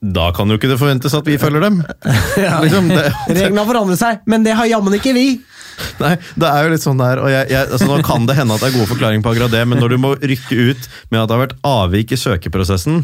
Da 0.02 0.32
kan 0.34 0.50
jo 0.50 0.58
ikke 0.58 0.70
det 0.70 0.80
forventes 0.80 1.14
at 1.14 1.28
vi 1.28 1.38
følger 1.38 1.62
dem. 1.62 1.80
liksom, 2.64 2.90
Reglene 2.90 3.62
har 3.62 3.68
forandret 3.68 4.00
seg, 4.00 4.22
men 4.26 4.46
det 4.46 4.56
har 4.58 4.70
jammen 4.70 4.98
ikke 4.98 5.14
vi! 5.16 5.26
nei, 6.02 6.12
det 6.36 6.48
er 6.48 6.66
jo 6.66 6.72
litt 6.74 6.84
sånn 6.84 7.00
der, 7.00 7.20
og 7.22 7.30
jeg, 7.32 7.46
jeg, 7.48 7.68
altså 7.72 7.86
Nå 7.88 8.02
kan 8.04 8.26
det 8.28 8.36
hende 8.36 8.54
at 8.54 8.60
det 8.60 8.68
er 8.68 8.74
gode 8.76 8.90
forklaringer 8.90 9.24
på 9.24 9.32
akkurat 9.32 9.54
det, 9.54 9.62
men 9.68 9.80
når 9.80 9.94
du 9.94 9.98
må 10.02 10.10
rykke 10.20 10.66
ut 10.68 10.88
med 11.08 11.20
at 11.22 11.30
det 11.30 11.36
har 11.36 11.42
vært 11.46 11.54
avvik 11.66 12.12
i 12.12 12.18
søkeprosessen, 12.20 13.00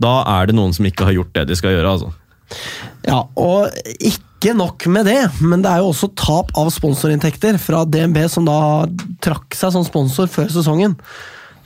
da 0.00 0.14
er 0.38 0.50
det 0.50 0.56
noen 0.58 0.74
som 0.76 0.88
ikke 0.88 1.06
har 1.08 1.14
gjort 1.14 1.34
det 1.38 1.46
de 1.50 1.58
skal 1.58 1.76
gjøre. 1.76 1.94
altså. 1.94 2.10
Ja, 3.06 3.22
og 3.38 3.70
ikke 4.02 4.54
nok 4.56 4.86
med 4.90 5.08
det, 5.08 5.20
men 5.40 5.62
det 5.64 5.70
er 5.70 5.82
jo 5.82 5.92
også 5.92 6.10
tap 6.18 6.52
av 6.58 6.70
sponsorinntekter 6.74 7.58
fra 7.62 7.84
DNB, 7.88 8.22
som 8.32 8.48
da 8.48 8.60
trakk 9.24 9.56
seg 9.56 9.74
som 9.74 9.86
sponsor 9.86 10.30
før 10.32 10.50
sesongen. 10.52 10.96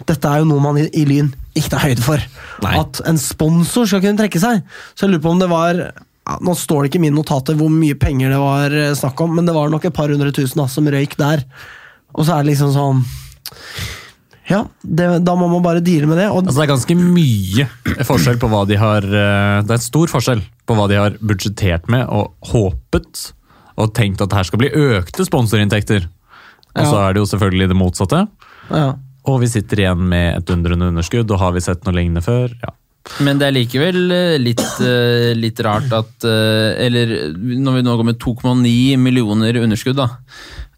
Dette 0.08 0.28
er 0.30 0.42
jo 0.42 0.48
noe 0.50 0.62
man 0.64 0.78
i, 0.80 0.86
i 0.98 1.04
Lyn 1.08 1.28
ikke 1.54 1.70
tar 1.74 1.84
høyde 1.86 2.02
for. 2.04 2.22
Nei. 2.64 2.74
At 2.80 3.00
en 3.08 3.18
sponsor 3.20 3.86
skal 3.86 4.00
kunne 4.04 4.18
trekke 4.18 4.40
seg. 4.42 4.62
Så 4.96 5.04
jeg 5.06 5.12
lurer 5.14 5.22
på 5.26 5.32
om 5.34 5.42
det 5.42 5.50
var 5.52 5.76
ja, 5.82 6.36
Nå 6.40 6.54
står 6.56 6.84
det 6.84 6.90
ikke 6.92 7.00
i 7.00 7.04
mine 7.08 7.16
notater 7.18 7.56
hvor 7.58 7.68
mye 7.72 7.96
penger 7.98 8.30
det 8.30 8.38
var 8.40 8.72
eh, 8.78 8.92
snakk 8.98 9.20
om, 9.24 9.34
men 9.36 9.48
det 9.48 9.54
var 9.56 9.68
nok 9.72 9.84
et 9.88 9.94
par 9.96 10.08
hundre 10.12 10.30
tusen 10.34 10.62
da, 10.62 10.68
som 10.70 10.86
røyk 10.86 11.16
der. 11.18 11.42
Og 12.14 12.24
så 12.28 12.36
er 12.36 12.44
det 12.44 12.52
liksom 12.52 12.70
sånn 12.76 13.02
Ja, 14.50 14.64
det, 14.82 15.06
da 15.24 15.34
må 15.38 15.46
man 15.50 15.62
bare 15.64 15.82
deale 15.84 16.08
med 16.10 16.18
det. 16.18 16.26
Altså 16.30 16.54
Det 16.56 16.64
er 16.64 16.72
ganske 16.72 16.96
mye 16.98 17.66
forskjell 18.08 18.40
på 18.42 18.50
hva 18.52 18.64
de 18.68 18.78
har 18.80 19.04
eh, 19.06 19.60
Det 19.66 19.70
er 19.70 19.78
en 19.78 19.84
stor 19.86 20.10
forskjell 20.12 20.42
på 20.68 20.76
hva 20.78 20.88
de 20.90 20.98
har 20.98 21.14
budsjettert 21.22 21.88
med 21.92 22.06
og 22.12 22.34
håpet 22.52 23.28
og 23.80 23.94
tenkt 23.96 24.20
at 24.20 24.34
her 24.36 24.44
skal 24.44 24.60
bli 24.60 24.68
økte 24.76 25.24
sponsorinntekter. 25.24 26.04
Og 26.76 26.84
så 26.84 26.92
Ja. 26.92 27.06
er 27.08 27.14
det 27.16 27.22
jo 27.22 27.28
selvfølgelig 27.30 27.68
det 27.70 27.76
motsatte. 27.80 28.26
ja. 28.70 28.90
Og 29.30 29.40
vi 29.42 29.48
sitter 29.52 29.84
igjen 29.84 30.06
med 30.10 30.40
et 30.40 30.50
undrende 30.54 30.88
underskudd, 30.90 31.30
og 31.30 31.38
har 31.42 31.52
vi 31.54 31.62
sett 31.62 31.84
noe 31.86 31.94
lignende 31.94 32.24
før? 32.24 32.54
Ja. 32.62 32.72
Men 33.22 33.38
det 33.40 33.48
er 33.48 33.54
likevel 33.56 34.12
eh, 34.14 34.36
litt, 34.38 34.62
eh, 34.82 35.32
litt 35.34 35.58
rart 35.66 35.90
at 35.90 36.22
eh, 36.22 36.84
Eller 36.84 37.32
når 37.34 37.80
vi 37.80 37.82
nå 37.82 37.96
går 37.98 38.06
med 38.12 38.20
2,9 38.22 38.94
millioner 39.02 39.58
underskudd, 39.62 39.98
da. 39.98 40.06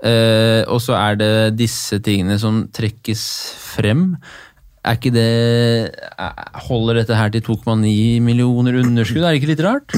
Og 0.04 0.80
så 0.84 0.92
er 0.98 1.16
det 1.16 1.28
disse 1.56 1.96
tingene 2.04 2.34
som 2.40 2.66
trekkes 2.76 3.22
frem. 3.56 4.10
Er 4.84 4.98
ikke 4.98 5.12
det 5.14 5.28
er- 6.20 6.50
Holder 6.66 6.98
dette 7.00 7.16
her 7.16 7.30
til 7.32 7.40
2,9 7.46 8.20
millioner 8.20 8.76
underskudd? 8.82 9.24
Er 9.24 9.32
det 9.32 9.40
ikke 9.40 9.52
litt 9.54 9.64
rart? 9.64 9.94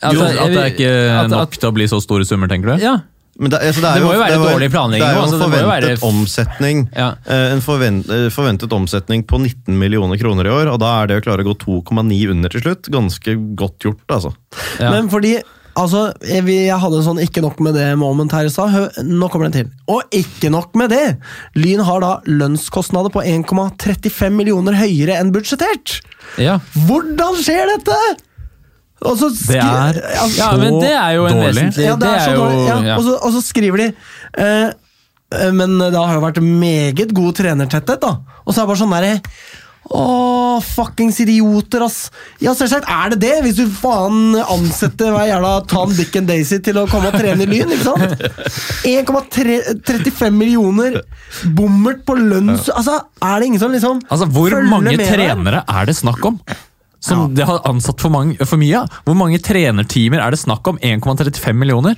Jo, 0.00 0.08
Altså, 0.10 0.26
at 0.28 0.52
det 0.52 0.60
er 0.60 0.70
ikke 0.74 1.28
nok 1.32 1.56
til 1.56 1.68
å 1.68 1.74
bli 1.76 1.86
så 1.88 2.00
store 2.00 2.24
summer, 2.28 2.48
tenker 2.48 2.74
du? 2.74 2.84
Ja. 2.84 2.98
Men 3.40 3.50
det, 3.54 3.58
altså, 3.64 3.80
det, 3.80 3.88
er 3.90 3.94
Det 4.02 4.04
må 4.04 4.12
jo 4.12 4.20
være 4.20 4.32
det 4.34 4.40
var- 4.42 4.52
dårlig 4.54 4.70
planlegging 4.70 5.00
Det 5.00 5.08
er 5.08 5.14
jo 5.16 5.20
en 5.20 5.28
altså 5.28 5.38
forventet 5.40 5.86
være- 5.90 6.08
omsetning 6.10 6.82
Ja. 6.94 7.08
eh, 7.26 7.52
En 7.54 7.62
forvent, 7.64 8.10
eh, 8.12 8.26
forventet 8.34 8.72
omsetning 8.76 9.24
på 9.26 9.40
19 9.40 9.78
millioner 9.80 10.18
kroner 10.20 10.44
i 10.44 10.52
år, 10.52 10.72
og 10.74 10.78
da 10.80 10.90
er 11.02 11.06
det 11.08 11.22
å 11.22 11.24
klare 11.24 11.40
å 11.44 11.48
gå 11.48 11.56
2,9 11.64 12.30
under 12.30 12.48
til 12.52 12.60
slutt 12.60 12.90
ganske 12.92 13.34
godt 13.56 13.78
gjort, 13.80 14.04
altså. 14.10 14.34
Ja. 14.78 14.90
Men 14.90 15.08
fordi 15.08 15.38
Altså, 15.78 16.12
jeg, 16.26 16.42
jeg 16.50 16.76
hadde 16.82 16.96
en 16.98 17.04
sånn 17.06 17.20
ikke 17.22 17.40
nok 17.44 17.60
med 17.62 17.74
det 17.78 17.96
moment 17.96 18.32
her 18.34 18.44
i 18.44 18.50
stad. 18.50 18.74
Nå 19.06 19.28
kommer 19.30 19.48
den 19.48 19.52
til. 19.64 19.70
Og 19.88 20.02
ikke 20.12 20.50
nok 20.50 20.74
med 20.74 20.90
det! 20.90 21.16
Lyn 21.54 21.78
har 21.86 22.00
da 22.02 22.10
lønnskostnader 22.26 23.08
på 23.14 23.22
1,35 23.24 24.34
millioner 24.34 24.74
høyere 24.74 25.16
enn 25.20 25.30
budsjettert! 25.32 26.00
ja. 26.42 26.58
Hvordan 26.74 27.38
skjer 27.38 27.70
dette?! 27.78 27.96
Og 29.06 29.16
så 29.16 29.30
Det 29.32 29.56
er 29.56 29.96
så 29.96 30.28
ja, 30.36 30.50
men 30.60 30.76
det 30.82 30.92
er 30.92 31.14
jo 31.16 31.24
en 31.24 31.38
dårlig. 31.38 31.54
vesentlig 31.54 31.86
ja, 31.86 31.96
det 31.96 32.10
er 32.10 32.20
så 32.26 32.36
dårlig. 32.36 32.60
Ja, 32.66 32.76
ja. 32.90 32.98
og, 32.98 33.06
så, 33.06 33.16
og 33.16 33.32
så 33.36 33.40
skriver 33.46 33.84
de 33.84 33.88
eh, 34.44 34.68
eh, 35.40 35.50
Men 35.56 35.78
det 35.80 35.96
har 35.96 36.18
jo 36.18 36.26
vært 36.26 36.42
meget 36.44 37.14
god 37.16 37.40
trenertetthet, 37.40 38.02
da. 38.04 38.16
Og 38.44 38.52
så 38.52 38.60
er 38.60 38.66
det 38.66 38.72
bare 38.74 38.82
sånn 38.84 38.96
derre 38.98 39.16
Åh, 39.90 40.60
fuckings 40.62 41.16
idioter, 41.24 41.82
ass! 41.82 42.12
Ja, 42.38 42.52
selvsagt 42.54 42.86
er 42.86 43.10
det 43.10 43.16
det, 43.24 43.32
hvis 43.42 43.56
du 43.58 43.64
faen 43.74 44.36
ansetter 44.38 45.10
hver 45.10 45.26
jævla 45.26 45.54
Tom, 45.72 45.90
Dick 45.96 46.14
and 46.20 46.30
Daisy 46.30 46.60
til 46.62 46.78
å 46.78 46.84
komme 46.86 47.10
og 47.10 47.16
trene 47.18 47.42
i 47.42 47.48
Lyn, 47.50 47.72
ikke 47.74 47.88
sant? 47.88 48.22
1,35 48.86 50.36
millioner 50.36 51.00
bommert 51.56 52.04
på 52.06 52.14
lønns... 52.20 52.68
Altså, 52.70 53.00
er 53.24 53.40
det 53.40 53.50
ingen 53.50 53.62
som 53.64 53.74
liksom 53.74 54.04
Altså, 54.06 54.28
Hvor 54.30 54.54
mange 54.62 54.92
med 54.92 55.02
der? 55.02 55.10
trenere 55.16 55.64
er 55.66 55.90
det 55.90 55.96
snakk 55.98 56.22
om? 56.28 56.38
Som 57.00 57.34
de 57.34 57.46
har 57.48 57.62
ansatt 57.68 58.00
for, 58.00 58.12
mange, 58.12 58.36
for 58.44 58.60
mye 58.60 58.84
av? 58.84 59.00
Hvor 59.06 59.16
mange 59.16 59.40
trenerteamer 59.42 60.20
er 60.20 60.34
det 60.34 60.40
snakk 60.42 60.68
om? 60.68 60.80
1,35 60.84 61.56
millioner? 61.56 61.96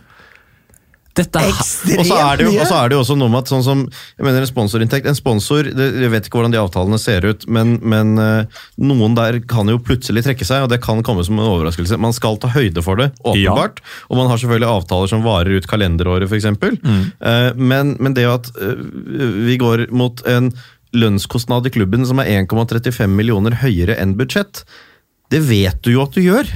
Dette 1.13 1.41
er 1.43 1.51
Ekstremt 1.53 2.01
Og 2.01 2.07
så 2.09 2.19
er 2.25 2.39
det 2.41 2.47
jo, 2.47 2.53
mye! 2.55 2.63
og 2.63 2.69
så 2.71 2.77
er 2.79 2.89
det 2.89 2.97
jo 2.97 3.01
også 3.03 3.17
noe 3.21 3.33
med 3.33 3.43
at 3.43 3.51
sånn 3.53 3.65
som 3.67 3.83
jeg 3.85 4.25
mener 4.25 4.45
en 4.45 4.49
sponsorinntekt 4.49 5.09
En 5.11 5.19
sponsor, 5.19 5.69
det, 5.69 5.89
Jeg 6.01 6.13
vet 6.15 6.29
ikke 6.29 6.39
hvordan 6.39 6.55
de 6.55 6.61
avtalene 6.63 7.01
ser 7.01 7.27
ut, 7.29 7.45
men, 7.53 7.75
men 7.85 8.15
eh, 8.23 8.61
noen 8.81 9.17
der 9.19 9.43
kan 9.49 9.69
jo 9.69 9.81
plutselig 9.83 10.25
trekke 10.25 10.47
seg, 10.49 10.65
og 10.65 10.73
det 10.73 10.81
kan 10.85 11.03
komme 11.05 11.25
som 11.27 11.37
en 11.37 11.49
overraskelse. 11.51 11.99
Man 12.01 12.17
skal 12.17 12.39
ta 12.41 12.49
høyde 12.53 12.85
for 12.85 13.01
det, 13.01 13.11
åpenbart. 13.21 13.83
Og 14.09 14.21
man 14.21 14.31
har 14.31 14.41
selvfølgelig 14.41 14.71
avtaler 14.71 15.11
som 15.13 15.25
varer 15.27 15.59
ut 15.59 15.69
kalenderåret, 15.69 16.31
f.eks. 16.31 16.49
Mm. 16.63 17.03
men, 17.61 17.97
men 18.01 18.17
det 18.17 18.25
at 18.31 18.49
eh, 18.57 18.87
vi 19.51 19.59
går 19.61 19.91
mot 19.93 20.23
en 20.31 20.53
lønnskostnad 20.97 21.69
i 21.69 21.75
klubben 21.75 22.07
som 22.09 22.21
er 22.23 22.31
1,35 22.41 23.13
millioner 23.13 23.61
høyere 23.63 23.97
enn 24.01 24.17
budsjett, 24.19 24.65
det 25.33 25.43
vet 25.49 25.81
du 25.85 25.95
jo 25.97 26.05
at 26.05 26.15
du 26.15 26.23
gjør. 26.25 26.49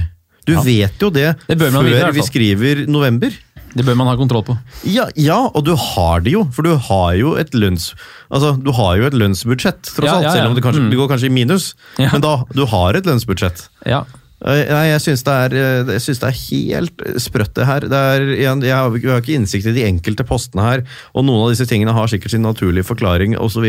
Du 0.47 0.53
vet 0.63 1.01
jo 1.03 1.09
det, 1.11 1.33
Det 1.49 1.57
før 1.59 1.75
hvert 1.83 2.15
vi 2.15 2.23
skriver 2.23 2.85
november. 2.87 3.33
Det 3.77 3.83
bør 3.85 3.97
man 3.99 4.07
ha 4.09 4.13
kontroll 4.17 4.45
på. 4.47 4.55
Ja, 4.89 5.05
ja, 5.19 5.37
og 5.51 5.65
du 5.67 5.73
har 5.77 6.21
det 6.25 6.31
jo, 6.33 6.45
for 6.55 6.65
du 6.65 6.71
har 6.87 7.17
jo 7.19 7.33
et 7.37 7.51
lønns... 7.53 7.91
Altså, 8.31 8.53
du 8.57 8.71
har 8.73 8.95
jo 8.97 9.09
et 9.09 9.17
lønnsbudsjett, 9.17 9.91
tross 9.91 10.07
Ja, 10.07 10.15
alt, 10.15 10.23
ja, 10.23 10.29
ja. 10.31 10.35
selv 10.39 10.49
om 10.53 10.55
det, 10.55 10.63
kanskje, 10.65 10.85
Mm. 10.85 10.89
det 10.93 10.97
går 11.01 11.09
kanskje 11.11 11.27
i 11.29 11.35
minus. 11.35 11.67
Ja. 11.99 12.09
Men 12.15 12.23
da, 12.23 12.31
du 12.55 12.63
har 12.65 12.97
et 12.97 13.05
lønnsbudsjett. 13.05 13.67
Ja. 13.85 14.05
Eh, 14.45 14.63
Nei, 14.71 14.83
jeg 14.93 15.01
syns 15.03 15.23
det, 15.27 15.35
eh, 15.57 15.83
det 15.83 15.97
er 15.99 16.35
helt 16.39 17.05
sprøtt, 17.21 17.53
det 17.57 17.65
her. 17.67 17.85
Det 17.91 18.01
er, 18.15 18.25
jeg, 18.37 18.63
jeg 18.69 18.75
har 18.77 19.21
ikke 19.21 19.35
innsikt 19.35 19.69
i 19.69 19.73
de 19.73 19.85
enkelte 19.87 20.25
postene 20.29 20.61
her, 20.65 20.83
og 21.13 21.25
noen 21.27 21.45
av 21.47 21.53
disse 21.53 21.67
tingene 21.69 21.93
har 21.93 22.07
sikkert 22.07 22.33
sin 22.33 22.45
naturlige 22.45 22.85
forklaring, 22.87 23.35
osv., 23.37 23.65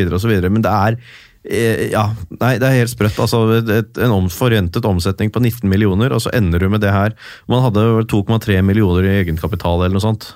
men 0.49 0.63
det 0.65 0.73
er 0.73 0.99
ja, 1.45 2.03
nei, 2.41 2.55
det 2.59 2.67
er 2.69 2.79
helt 2.81 2.93
sprøtt. 2.93 3.19
Altså, 3.23 3.45
et, 3.61 3.99
en 4.03 4.11
om, 4.17 4.27
forventet 4.33 4.85
omsetning 4.89 5.31
på 5.33 5.41
19 5.41 5.69
millioner, 5.71 6.13
og 6.13 6.21
så 6.25 6.33
ender 6.37 6.59
du 6.61 6.69
med 6.73 6.83
det 6.83 6.91
her. 6.93 7.15
Man 7.49 7.63
hadde 7.65 7.85
vel 8.01 8.09
2,3 8.11 8.59
millioner 8.67 9.07
i 9.07 9.15
egenkapital 9.23 9.81
eller 9.85 9.97
noe 9.97 10.05
sånt. 10.05 10.33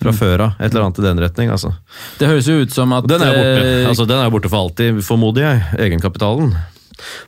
Fra 0.00 0.12
før 0.16 0.40
av. 0.46 0.52
Et 0.58 0.70
eller 0.72 0.86
annet 0.86 0.98
i 0.98 1.02
den 1.04 1.18
retning. 1.20 1.50
altså. 1.52 1.74
Det 2.18 2.28
høres 2.30 2.46
jo 2.48 2.54
ut 2.62 2.72
som 2.72 2.92
at 2.96 3.04
Den 3.08 3.20
er 3.20 3.34
borte. 3.36 3.64
eh, 3.68 3.88
Altså, 3.90 4.06
den 4.08 4.16
er 4.18 4.30
borte 4.32 4.48
for 4.48 4.64
alltid, 4.64 5.02
formoder 5.04 5.44
jeg. 5.44 5.64
Egenkapitalen. 5.88 6.54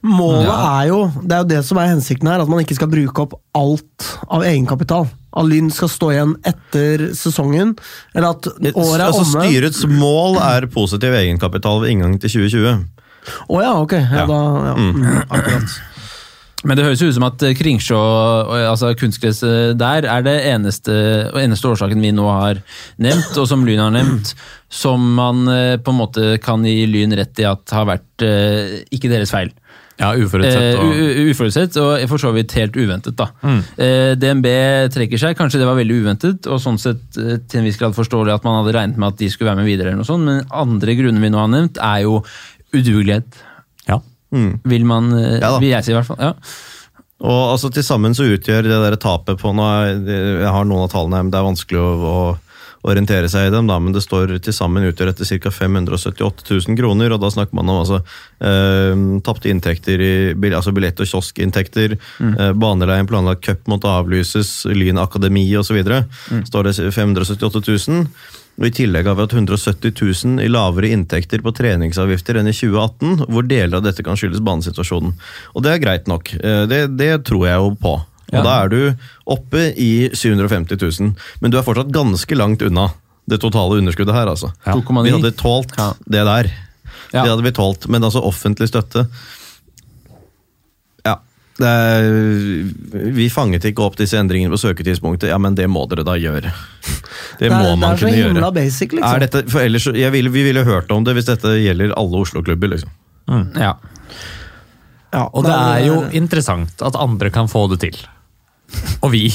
Målet 0.02 0.46
Ja. 0.48 0.80
er 0.82 0.88
jo, 0.90 1.00
det 1.22 1.32
er 1.36 1.42
jo 1.44 1.48
det 1.54 1.64
som 1.68 1.78
er 1.78 1.90
hensikten 1.92 2.28
her, 2.28 2.40
at 2.44 2.48
man 2.48 2.60
ikke 2.64 2.74
skal 2.78 2.88
bruke 2.92 3.24
opp 3.26 3.34
alt 3.54 4.08
av 4.28 4.42
egenkapital. 4.46 5.08
At 5.32 5.46
Lyn 5.48 5.70
skal 5.72 5.88
stå 5.88 6.10
igjen 6.12 6.34
etter 6.44 7.06
sesongen, 7.16 7.76
eller 8.14 8.34
at 8.34 8.48
året 8.52 9.00
er 9.00 9.06
altså, 9.06 9.22
omme. 9.24 9.46
Styrets 9.48 9.84
mål 9.88 10.36
er 10.44 10.66
positiv 10.72 11.14
egenkapital 11.16 11.80
ved 11.84 11.94
inngang 11.94 12.18
til 12.20 12.28
2020. 12.42 12.84
Å 13.48 13.62
ja, 13.62 13.72
ok. 13.80 13.92
Ja, 13.96 14.20
Ja. 14.22 14.26
Da, 14.26 14.42
ja. 14.66 14.74
Mm, 14.76 15.24
akkurat. 15.30 15.80
Men 16.64 16.76
det 16.78 16.84
høres 16.86 17.00
jo 17.02 17.08
ut 17.10 17.14
som 17.16 17.24
at 17.26 17.40
Kringsjå, 17.58 17.98
altså 18.70 18.92
kunstgresset 18.94 19.72
der, 19.80 20.04
er 20.06 20.22
det 20.22 20.34
eneste, 20.46 20.94
eneste 21.34 21.72
årsaken 21.72 21.98
vi 22.04 22.12
nå 22.14 22.26
har 22.30 22.60
nevnt, 23.02 23.32
og 23.40 23.48
som 23.50 23.64
Lyn 23.66 23.80
har 23.82 23.90
nevnt, 23.90 24.30
som 24.70 25.02
man 25.16 25.42
eh, 25.50 25.74
på 25.82 25.90
en 25.90 25.98
måte 25.98 26.36
kan 26.44 26.62
gi 26.62 26.84
Lyn 26.86 27.16
rett 27.18 27.42
i 27.42 27.48
at 27.50 27.74
har 27.74 27.88
vært 27.90 28.22
eh, 28.22 28.76
ikke 28.94 29.10
deres 29.10 29.34
feil. 29.34 29.50
Ja, 30.02 30.08
uforutsett. 30.18 30.64
Eh, 30.74 30.80
Og, 30.82 30.90
u- 30.90 31.12
u- 31.22 31.30
uforutsett, 31.30 31.76
og 31.78 32.02
for 32.10 32.18
så 32.18 32.32
vidt 32.34 32.52
helt 32.58 32.74
uventet, 32.76 33.14
da. 33.20 33.28
Eh, 33.78 34.12
DNB 34.18 34.46
trekker 34.90 35.20
seg, 35.22 35.36
kanskje 35.38 35.60
det 35.62 35.68
var 35.68 35.78
veldig 35.78 36.00
uventet, 36.02 36.48
og 36.50 36.58
sånn 36.64 36.80
sett 36.82 37.20
uh, 37.22 37.36
til 37.46 37.60
en 37.62 37.68
viss 37.70 37.78
grad 37.80 37.94
forståelig 37.94 38.34
at 38.34 38.44
man 38.48 38.58
hadde 38.60 38.74
regnet 38.76 38.98
med 38.98 39.12
at 39.14 39.22
de 39.22 39.30
skulle 39.30 39.52
være 39.52 39.62
med 39.62 39.70
videre, 39.70 39.92
eller 39.92 40.02
noe 40.02 40.10
sånt, 40.10 40.26
men 40.26 40.42
andre 40.50 40.96
grunner 40.98 41.22
vi 41.22 41.30
nå 41.30 41.38
har 41.44 41.52
nevnt, 41.54 41.78
er 41.78 42.02
jo 42.08 42.18
udugelighet. 42.74 43.40
ja. 43.88 44.00
Vil 44.64 44.84
man 44.88 45.10
Ja 45.12 45.38
da. 45.52 45.58
Vil 45.60 45.68
jeg 45.74 45.84
si, 45.84 45.92
i 45.92 45.94
hvert 45.94 46.06
fall. 46.08 46.16
Ja. 46.18 46.32
Og 47.22 47.52
altså 47.52 47.68
Til 47.70 47.84
sammen 47.86 48.14
så 48.18 48.24
utgjør 48.26 48.64
det 48.66 48.78
der 48.82 48.96
tapet 48.98 49.38
på 49.38 49.52
nå 49.54 49.66
Jeg 50.08 50.48
har 50.50 50.64
noen 50.66 50.86
av 50.86 50.90
tallene 50.90 51.20
men 51.22 51.30
det 51.30 51.38
er 51.38 51.44
vanskelig 51.46 51.78
å, 51.78 51.90
å 52.02 52.14
orientere 52.82 53.28
seg 53.30 53.46
i 53.46 53.50
dem, 53.54 53.68
da, 53.70 53.76
men 53.78 53.92
det 53.94 54.02
står 54.02 54.32
til 54.42 54.52
sammen 54.56 54.82
utgjør 54.88 55.12
dette 55.12 55.26
ca. 55.38 55.50
578 55.54 56.66
000 56.66 56.76
kroner. 56.78 57.12
og 57.14 57.20
Da 57.22 57.30
snakker 57.30 57.54
man 57.54 57.68
om 57.70 57.80
altså, 57.84 58.00
eh, 58.42 59.20
tapte 59.22 59.50
inntekter 59.52 60.00
i 60.02 60.34
bil- 60.34 60.54
altså 60.58 60.72
billett- 60.74 60.98
og 61.00 61.06
kioskinntekter. 61.06 61.96
Eh, 62.20 62.52
baneleien 62.52 63.06
planlagt 63.06 63.42
cup 63.46 63.66
måtte 63.70 63.86
avlyses, 63.86 64.64
Lyn 64.66 64.98
akademi 64.98 65.46
osv. 65.56 65.78
Mm. 65.82 66.44
står 66.46 66.64
det 66.64 66.92
578 66.92 67.88
000. 67.88 68.06
Og 68.60 68.66
I 68.66 68.70
tillegg 68.70 69.06
har 69.08 69.14
vi 69.16 69.22
hatt 69.24 69.32
170 69.32 69.94
000 70.36 70.42
i 70.44 70.48
lavere 70.48 70.90
inntekter 70.92 71.40
på 71.40 71.54
treningsavgifter 71.56 72.36
enn 72.36 72.48
i 72.50 72.52
2018, 72.52 73.24
hvor 73.32 73.46
deler 73.48 73.78
av 73.78 73.82
dette 73.86 74.02
kan 74.04 74.14
skyldes 74.18 74.42
banesituasjonen. 74.44 75.14
Og 75.56 75.62
det 75.64 75.72
er 75.72 75.78
greit 75.86 76.06
nok. 76.10 76.34
Eh, 76.34 76.66
Det, 76.66 76.96
det 76.98 77.24
tror 77.24 77.46
jeg 77.46 77.56
jo 77.56 77.70
på. 77.80 77.94
Og 78.32 78.38
Ja. 78.38 78.42
Da 78.42 78.52
er 78.64 78.68
du 78.72 78.94
oppe 79.26 79.66
i 79.76 80.08
750 80.16 80.80
000, 81.00 81.14
men 81.40 81.50
du 81.52 81.58
er 81.58 81.62
fortsatt 81.66 81.92
ganske 81.92 82.36
langt 82.36 82.62
unna 82.64 82.88
det 83.28 83.38
totale 83.40 83.78
underskuddet 83.78 84.14
her. 84.16 84.26
altså. 84.32 84.52
Ja. 84.66 84.72
2,9. 84.74 85.04
Vi 85.04 85.10
hadde 85.14 85.30
tålt 85.36 85.76
Ja. 85.78 85.92
det 86.08 86.24
der. 86.26 86.48
Ja. 87.12 87.22
Det 87.22 87.30
hadde 87.30 87.42
vi 87.44 87.52
tålt, 87.52 87.88
men 87.88 88.02
altså 88.02 88.22
offentlig 88.24 88.68
støtte 88.72 89.06
Ja. 91.04 91.18
Det 91.58 91.68
er, 91.68 92.06
vi 93.12 93.26
fanget 93.30 93.64
ikke 93.68 93.84
opp 93.84 93.96
disse 94.00 94.16
endringene 94.18 94.50
på 94.54 94.58
søketidspunktet. 94.62 95.28
Ja, 95.28 95.36
men 95.38 95.54
det 95.54 95.66
må 95.68 95.84
dere 95.90 96.04
da 96.08 96.14
gjøre. 96.16 96.52
Det, 97.38 97.48
må 97.50 97.58
er, 97.64 97.76
man 97.76 97.80
det 97.80 97.88
er 97.88 97.96
så 97.96 98.06
kunne 98.06 98.16
himla 98.16 98.40
gjøre. 98.40 98.54
basic, 98.54 98.92
liksom. 98.92 99.14
Er 99.16 99.22
dette, 99.24 99.40
for 99.50 99.60
ellers, 99.60 99.86
jeg 99.86 100.12
ville, 100.12 100.30
vi 100.30 100.42
ville 100.46 100.62
hørt 100.64 100.90
om 100.94 101.04
det 101.04 101.14
hvis 101.16 101.26
dette 101.28 101.52
gjelder 101.62 101.92
alle 101.98 102.20
Oslo-klubber. 102.22 102.68
liksom. 102.74 102.90
Ja. 103.56 103.72
ja, 105.12 105.22
og 105.32 105.44
det 105.46 105.54
er 105.54 105.86
jo 105.86 105.96
interessant 106.12 106.82
at 106.82 106.96
andre 107.00 107.30
kan 107.30 107.48
få 107.48 107.64
det 107.72 107.80
til. 107.84 107.96
Og 109.02 109.12
vi. 109.12 109.26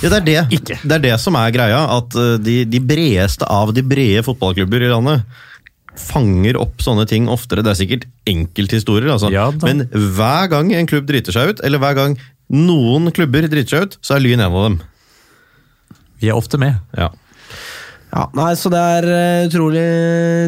Ja, 0.00 0.08
det 0.08 0.18
er 0.20 0.26
det. 0.26 0.40
Ikke. 0.60 0.78
Det 0.82 0.96
er 0.96 1.04
det 1.04 1.14
som 1.22 1.36
er 1.38 1.52
greia. 1.54 1.84
At 1.98 2.16
uh, 2.16 2.34
de, 2.40 2.62
de 2.68 2.80
bredeste 2.82 3.46
av 3.50 3.74
de 3.76 3.84
brede 3.86 4.24
fotballklubber 4.26 4.86
i 4.86 4.90
landet 4.92 5.46
fanger 6.00 6.56
opp 6.60 6.82
sånne 6.84 7.06
ting 7.10 7.26
oftere. 7.30 7.64
Det 7.66 7.72
er 7.72 7.80
sikkert 7.80 8.06
enkelthistorier, 8.30 9.10
altså. 9.12 9.30
Ja 9.34 9.48
men 9.64 9.84
hver 9.90 10.50
gang 10.52 10.70
en 10.76 10.88
klubb 10.88 11.08
driter 11.10 11.34
seg 11.34 11.52
ut, 11.52 11.64
eller 11.66 11.82
hver 11.82 11.98
gang 11.98 12.14
noen 12.50 13.10
klubber 13.14 13.46
driter 13.46 13.74
seg 13.74 13.88
ut, 13.88 13.98
så 14.02 14.16
er 14.16 14.24
Lyn 14.24 14.40
en 14.40 14.48
av 14.48 14.64
dem. 14.68 14.78
Vi 16.20 16.30
er 16.30 16.38
ofte 16.38 16.60
med. 16.60 16.78
Ja. 16.96 17.10
Ja, 18.10 18.26
nei, 18.34 18.52
så 18.58 18.72
det 18.72 18.80
er 18.96 19.06
eh, 19.06 19.44
utrolig 19.46 19.84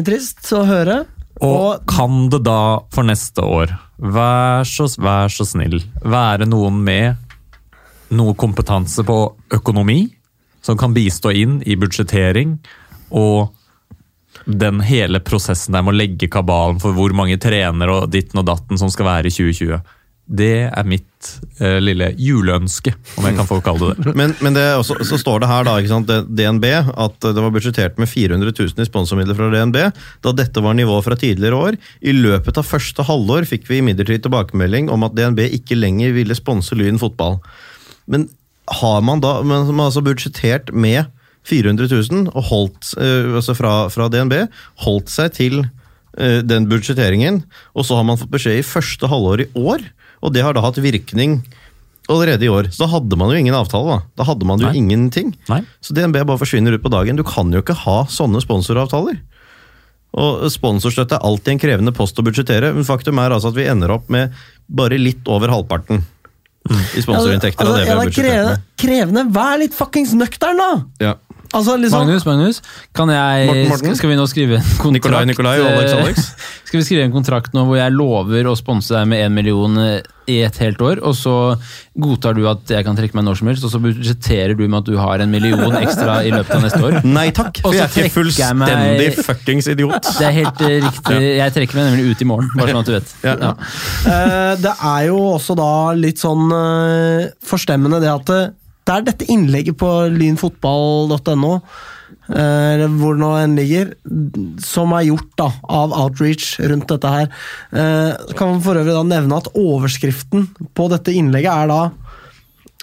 trist 0.07 0.49
å 0.55 0.65
høre. 0.67 1.03
Og 1.43 1.85
kan 1.89 2.27
det 2.31 2.43
da 2.45 2.83
for 2.93 3.07
neste 3.07 3.43
år, 3.43 3.71
vær 3.97 4.67
så, 4.67 4.89
vær 4.99 5.31
så 5.31 5.47
snill, 5.47 5.79
være 6.03 6.47
noen 6.49 6.81
med 6.83 7.22
noe 8.15 8.35
kompetanse 8.39 9.05
på 9.07 9.17
økonomi, 9.53 10.05
som 10.63 10.79
kan 10.79 10.95
bistå 10.95 11.33
inn 11.35 11.59
i 11.67 11.75
budsjettering 11.79 12.55
og 13.13 13.51
den 14.45 14.81
hele 14.83 15.21
prosessen 15.23 15.75
der 15.75 15.83
med 15.85 15.93
å 15.93 15.99
legge 16.01 16.29
kabalen 16.31 16.79
for 16.83 16.95
hvor 16.95 17.13
mange 17.15 17.39
trenere 17.41 17.99
og 17.99 18.13
ditten 18.13 18.41
og 18.41 18.47
datten 18.49 18.79
som 18.79 18.91
skal 18.91 19.07
være 19.09 19.29
i 19.29 19.35
2020. 19.35 19.83
Det 20.23 20.69
er 20.71 20.85
mitt 20.87 21.29
eh, 21.59 21.81
lille 21.83 22.07
juleønske, 22.15 22.93
om 23.19 23.25
jeg 23.27 23.35
kan 23.35 23.47
få 23.47 23.57
kalle 23.63 23.89
det 23.91 24.05
det. 24.05 24.13
Men, 24.15 24.31
men 24.39 24.55
det 24.55 24.63
også, 24.79 24.95
så 25.03 25.19
står 25.19 25.43
det 25.43 25.49
her 25.51 25.67
da, 25.67 25.73
sant, 25.89 26.13
DNB 26.31 26.67
at 26.71 27.27
det 27.27 27.43
var 27.43 27.51
budsjettert 27.51 27.99
med 27.99 28.07
400 28.07 28.53
000 28.55 28.85
i 28.85 28.87
sponsormidler 28.87 29.35
fra 29.35 29.49
DNB, 29.51 29.79
da 30.23 30.35
dette 30.35 30.63
var 30.63 30.79
nivået 30.79 31.03
fra 31.09 31.19
tidligere 31.19 31.59
år. 31.67 31.79
I 31.99 32.15
løpet 32.15 32.59
av 32.59 32.69
første 32.69 33.03
halvår 33.07 33.49
fikk 33.51 33.67
vi 33.67 33.81
imidlertid 33.83 34.23
tilbakemelding 34.23 34.87
om 34.95 35.03
at 35.03 35.15
DNB 35.17 35.43
ikke 35.59 35.77
lenger 35.79 36.15
ville 36.15 36.39
sponse 36.39 36.79
Lyn 36.79 37.01
fotball. 37.01 37.41
Men 38.07 38.27
har 38.79 39.01
man 39.05 39.21
da 39.23 39.41
men 39.43 39.67
man 39.67 39.83
har 39.83 39.91
altså 39.91 40.03
budsjettert 40.05 40.71
med 40.71 41.09
400 41.47 41.89
000 41.91 42.29
og 42.31 42.45
holdt, 42.47 42.93
eh, 42.97 43.33
altså 43.35 43.55
fra, 43.57 43.73
fra 43.91 44.07
DNB, 44.11 44.45
holdt 44.85 45.11
seg 45.11 45.33
til 45.35 45.59
eh, 45.63 46.39
den 46.45 46.69
budsjetteringen, 46.71 47.41
og 47.75 47.87
så 47.87 47.99
har 47.99 48.07
man 48.07 48.19
fått 48.21 48.31
beskjed 48.31 48.61
i 48.61 48.67
første 48.67 49.09
halvår 49.11 49.43
i 49.45 49.49
år, 49.59 49.83
og 50.23 50.31
det 50.35 50.45
har 50.45 50.55
da 50.55 50.63
hatt 50.63 50.79
virkning 50.79 51.41
allerede 52.11 52.47
i 52.47 52.51
år. 52.51 52.69
Så 52.71 52.85
da 52.85 52.93
hadde 52.93 53.19
man 53.19 53.31
jo 53.31 53.39
ingen 53.39 53.55
avtale, 53.55 53.97
da. 53.97 54.07
Da 54.21 54.27
hadde 54.27 54.47
man 54.47 54.63
jo 54.63 54.69
Nei. 54.69 54.79
ingenting. 54.79 55.35
Nei. 55.51 55.61
Så 55.83 55.95
DNB 55.95 56.23
bare 56.23 56.39
forsvinner 56.39 56.75
ut 56.75 56.83
på 56.83 56.91
dagen. 56.91 57.19
Du 57.19 57.23
kan 57.27 57.51
jo 57.51 57.59
ikke 57.63 57.75
ha 57.83 58.03
sånne 58.11 58.41
sponsoravtaler. 58.43 59.19
Og 60.13 60.43
Sponsorstøtte 60.53 61.17
er 61.17 61.25
alltid 61.25 61.55
en 61.55 61.61
krevende 61.63 61.93
post 61.95 62.19
å 62.21 62.25
budsjettere, 62.25 62.69
men 62.75 62.85
faktum 62.85 63.17
er 63.19 63.33
altså 63.33 63.49
at 63.49 63.57
vi 63.57 63.65
ender 63.65 63.95
opp 63.95 64.11
med 64.13 64.35
bare 64.69 64.99
litt 64.99 65.25
over 65.31 65.49
halvparten 65.49 66.03
i 66.71 67.01
sponsorinntekter 67.03 67.67
vi 67.67 67.83
ja, 67.83 67.95
det 67.99 68.07
er 68.07 68.13
krevende, 68.15 68.55
krevende. 68.79 69.25
Vær 69.35 69.59
litt 69.59 69.75
fuckings 69.75 70.13
nøktern, 70.17 70.61
da! 70.61 70.69
Ja. 71.03 71.13
Altså, 71.53 71.75
liksom, 71.77 72.07
Magnus, 72.07 72.25
Magnus, 72.25 72.61
kan 72.97 73.11
jeg, 73.13 73.45
Morten, 73.49 73.67
Morten? 73.69 73.95
Skal, 73.99 74.09
vi 74.09 74.15
nå 74.17 74.25
skrive 74.31 74.57
en 74.57 74.65
kontrakt? 74.79 74.95
Nikolai, 74.97 75.23
Nikolai 75.29 75.59
og 75.61 75.69
Alex, 75.69 75.93
Alex? 75.99 76.31
Skal 76.73 76.79
vi 76.81 76.85
skrive 76.87 77.03
en 77.05 77.13
kontrakt 77.13 77.53
nå 77.53 77.67
hvor 77.67 77.77
jeg 77.77 77.93
lover 77.93 78.47
å 78.49 78.55
sponse 78.57 78.95
deg 78.95 79.05
med 79.11 79.21
én 79.27 79.35
million 79.35 79.77
eh, 79.77 79.99
i 80.33 80.39
et 80.41 80.55
helt 80.63 80.79
år, 80.81 81.01
og 81.05 81.13
så 81.19 81.33
godtar 81.99 82.33
du 82.33 82.47
at 82.49 82.71
jeg 82.73 82.85
kan 82.87 82.97
trekke 82.97 83.13
meg 83.19 83.27
når 83.27 83.37
som 83.37 83.51
helst, 83.51 83.67
og 83.67 83.73
så 83.75 83.81
budsjetterer 83.83 84.55
du 84.57 84.63
med 84.65 84.79
at 84.79 84.87
du 84.87 84.95
har 84.97 85.21
en 85.21 85.29
million 85.29 85.75
ekstra 85.77 86.15
i 86.25 86.31
løpet 86.33 86.55
av 86.57 86.63
neste 86.65 86.79
år? 86.87 86.97
Nei 87.19 87.27
takk, 87.35 87.59
for 87.61 87.77
jeg 87.77 87.83
er 87.85 87.91
ikke 87.91 88.23
trekker 88.23 88.57
meg- 88.57 88.73
fullstendig 88.73 89.27
fuckings 89.27 89.69
idiot. 89.75 90.09
Det 90.17 90.25
er 90.31 90.35
helt 90.39 90.65
eh, 90.65 90.79
riktig. 90.87 91.21
Jeg 91.43 91.55
trekker 91.59 91.77
meg 91.81 91.89
nemlig 91.91 92.07
ut 92.15 92.25
i 92.25 92.29
morgen, 92.31 92.49
bare 92.57 92.73
sånn 92.73 92.81
at 92.81 92.89
du 92.89 92.95
vet. 92.97 93.13
Ja. 93.27 93.37
Ja. 93.43 93.53
Eh, 94.15 94.49
det 94.63 94.73
er 94.95 95.05
jo 95.11 95.21
også 95.35 95.59
da 95.59 95.69
litt 95.99 96.23
sånn 96.23 96.49
forstemmende 97.45 98.01
det 98.01 98.09
at 98.15 98.35
det, 98.83 98.91
det 98.91 98.95
er 98.99 99.05
dette 99.07 99.27
innlegget 99.31 99.77
på 99.79 99.89
lynfotball.no, 100.11 101.53
eh, 102.35 102.73
det 102.81 102.89
hvor 102.97 103.15
nå 103.19 103.31
enn 103.39 103.55
ligger, 103.55 103.93
som 104.59 104.91
er 104.97 105.07
gjort 105.07 105.31
da, 105.39 105.49
av 105.63 105.95
Outreach 105.95 106.57
rundt 106.59 106.89
dette 106.91 107.13
her. 107.15 107.29
Eh, 107.71 108.33
kan 108.35 108.51
man 108.51 108.63
for 108.65 108.79
øvrig 108.79 108.95
da 108.95 109.03
nevne 109.07 109.39
at 109.39 109.51
overskriften 109.55 110.49
på 110.75 110.89
dette 110.91 111.15
innlegget 111.15 111.53
er 111.53 111.71
da 111.71 111.81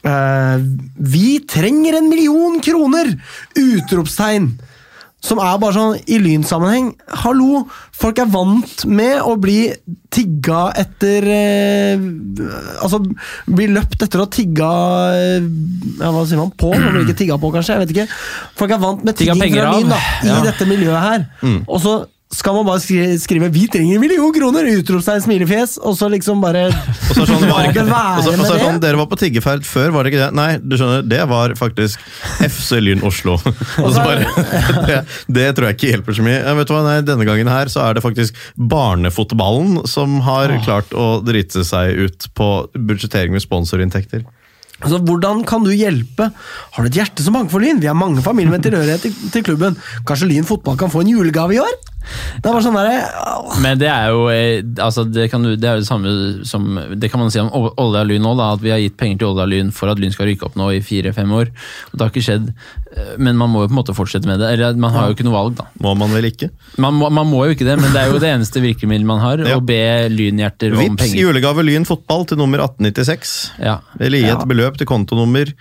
eh, 0.09 0.67
Vi 0.97 1.41
trenger 1.45 2.01
en 2.01 2.09
million 2.09 2.61
kroner! 2.65 3.13
Utropstegn! 3.61 4.55
Som 5.21 5.37
er 5.45 5.59
bare 5.61 5.75
sånn 5.77 5.99
i 6.09 6.17
lynsammenheng. 6.23 6.87
Hallo! 7.23 7.67
Folk 8.01 8.19
er 8.23 8.29
vant 8.33 8.85
med 8.89 9.19
å 9.21 9.35
bli 9.37 9.67
tigga 10.11 10.71
etter 10.81 11.27
eh, 11.29 12.01
Altså 12.81 13.03
bli 13.53 13.67
løpt 13.71 14.01
etter 14.07 14.23
å 14.25 14.27
tigga 14.33 14.71
eh, 15.19 15.45
ja, 16.01 16.09
Hva 16.15 16.23
sier 16.27 16.41
man? 16.41 16.55
På? 16.57 16.73
Man 16.73 16.95
blir 16.97 17.05
ikke 17.05 17.19
tigga 17.21 17.37
på, 17.43 17.51
kanskje? 17.53 17.77
Jeg 17.77 17.85
vet 17.85 17.93
ikke. 17.97 18.07
Folk 18.63 18.73
er 18.75 18.81
vant 18.83 19.05
med 19.05 19.19
tigging 19.21 19.45
fra 19.53 19.75
lyn 19.77 19.93
da, 19.93 20.01
i 20.25 20.33
Ja. 20.33 20.41
dette 20.49 20.67
miljøet 20.71 21.05
her. 21.05 21.29
Og 21.67 21.79
så 21.85 21.95
skal 22.31 22.55
man 22.55 22.67
bare 22.67 22.79
skrive, 22.79 23.19
skrive 23.19 23.49
'Vi 23.51 23.67
trenger 23.67 23.97
en 23.97 24.01
million 24.01 24.33
kroner!' 24.33 24.69
Utropstegn, 24.79 25.23
smilefjes, 25.25 25.79
og 25.83 25.97
så 25.99 26.07
liksom 26.13 26.41
bare 26.41 26.69
Og 26.71 27.17
så 27.17 27.27
sånn, 27.27 27.43
var 27.51 27.67
ikke, 27.67 27.83
og 27.83 28.23
så, 28.23 28.35
og 28.37 28.47
så 28.47 28.59
sånn. 28.61 28.79
Dere 28.83 29.01
var 29.01 29.09
på 29.11 29.19
tiggeferd 29.19 29.67
før, 29.67 29.91
var 29.97 30.07
det 30.07 30.13
ikke 30.13 30.23
det? 30.23 30.31
Nei, 30.39 30.51
du 30.63 30.77
skjønner, 30.79 31.03
det 31.11 31.21
var 31.29 31.57
faktisk 31.59 31.99
FC 32.47 32.79
Lyn 32.79 33.03
Oslo. 33.03 33.35
Og 33.85 33.91
så 33.91 34.05
bare, 34.05 34.29
det, 34.87 35.01
det 35.27 35.49
tror 35.57 35.71
jeg 35.71 35.79
ikke 35.79 35.91
hjelper 35.91 36.19
så 36.21 36.27
mye. 36.27 36.39
Ja, 36.39 36.55
vet 36.55 36.71
du 36.71 36.75
hva, 36.77 36.85
nei, 36.87 36.99
Denne 37.07 37.27
gangen 37.27 37.51
her 37.51 37.71
så 37.73 37.83
er 37.89 37.99
det 37.99 38.05
faktisk 38.05 38.39
barnefotballen 38.55 39.83
som 39.91 40.21
har 40.23 40.55
klart 40.63 40.95
å 40.95 41.19
drite 41.27 41.65
seg 41.67 41.99
ut 41.99 42.31
på 42.39 42.51
budsjettering 42.79 43.35
med 43.35 43.43
sponsorinntekter. 43.43 44.23
Altså, 44.81 44.99
Hvordan 45.05 45.45
kan 45.49 45.65
du 45.67 45.71
hjelpe? 45.75 46.31
Har 46.73 46.83
du 46.83 46.89
et 46.91 46.97
hjerte 47.01 47.23
som 47.25 47.35
banker 47.37 47.53
for 47.53 47.61
Lyn? 47.65 47.81
Vi 47.83 47.89
har 47.91 47.95
mange 47.99 48.23
familier 48.25 48.51
med 48.55 48.65
tilhørighet 48.65 49.03
til, 49.05 49.15
til 49.35 49.45
klubben. 49.45 49.77
Kanskje 50.09 50.29
Lyn 50.31 50.49
fotball 50.49 50.79
kan 50.81 50.91
få 50.93 51.03
en 51.05 51.13
julegave 51.13 51.57
i 51.57 51.61
år? 51.63 51.79
Det 52.41 52.49
er 52.49 52.55
bare 52.55 52.63
sånn 52.65 52.77
der, 52.79 53.03
Men 53.61 53.79
det 53.79 53.91
er 53.93 54.07
jo 54.09 54.23
eh, 54.33 54.63
altså 54.83 55.05
det, 55.05 55.27
kan 55.31 55.45
det 55.45 55.61
er 55.69 55.77
jo 55.77 55.83
det 55.83 55.87
samme 55.87 56.13
som 56.49 56.65
Det 56.97 57.11
kan 57.13 57.21
man 57.21 57.29
si 57.31 57.39
om 57.43 57.51
Ol- 57.55 57.75
Olja 57.79 58.01
Lyn 58.09 58.25
nå, 58.25 58.33
at 58.41 58.63
vi 58.65 58.73
har 58.73 58.81
gitt 58.81 58.97
penger 58.99 59.21
til 59.21 59.29
Olja 59.35 59.45
Lyn 59.47 59.69
for 59.77 59.93
at 59.93 60.01
Lyn 60.01 60.15
skal 60.17 60.31
rykke 60.31 60.49
opp 60.49 60.57
nå 60.59 60.71
i 60.73 60.81
fire-fem 60.83 61.31
år. 61.37 61.53
Og 61.53 61.99
Det 62.01 62.07
har 62.07 62.11
ikke 62.15 62.25
skjedd, 62.25 62.49
men 63.19 63.37
man 63.39 63.51
må 63.53 63.61
jo 63.63 63.69
på 63.71 63.75
en 63.75 63.79
måte 63.79 63.95
fortsette 63.95 64.27
med 64.27 64.41
det. 64.43 64.49
Eller 64.57 64.75
Man 64.75 64.91
har 64.91 65.09
jo 65.09 65.15
ikke 65.15 65.25
noe 65.27 65.37
valg, 65.37 65.55
da. 65.61 65.67
Må 65.81 65.93
man 65.97 66.11
vel 66.11 66.27
ikke? 66.31 66.49
Man 66.83 66.95
må, 66.99 67.11
man 67.15 67.27
må 67.31 67.45
jo 67.47 67.55
ikke 67.55 67.65
det, 67.69 67.77
men 67.81 67.93
det 67.95 68.01
er 68.03 68.11
jo 68.11 68.19
det 68.19 68.31
eneste 68.35 68.61
virkemiddelet 68.65 69.07
man 69.07 69.21
har. 69.23 69.39
Ja. 69.47 69.57
Å 69.61 69.65
be 69.65 69.79
lynhjerter 70.11 70.75
om 70.75 70.83
Vips 70.83 71.05
penger. 71.05 71.21
julegave 71.23 71.63
Lyn 71.67 71.87
fotball 71.87 72.27
til 72.27 72.41
nummer 72.43 72.59
1896. 72.67 73.35
Ja. 73.63 73.79
Eller 74.01 74.19
gi 74.19 74.27
et 74.33 74.43
Ja. 74.43 74.45
beløp 74.51 74.77
til 74.81 74.87
kontonummer 74.91 75.53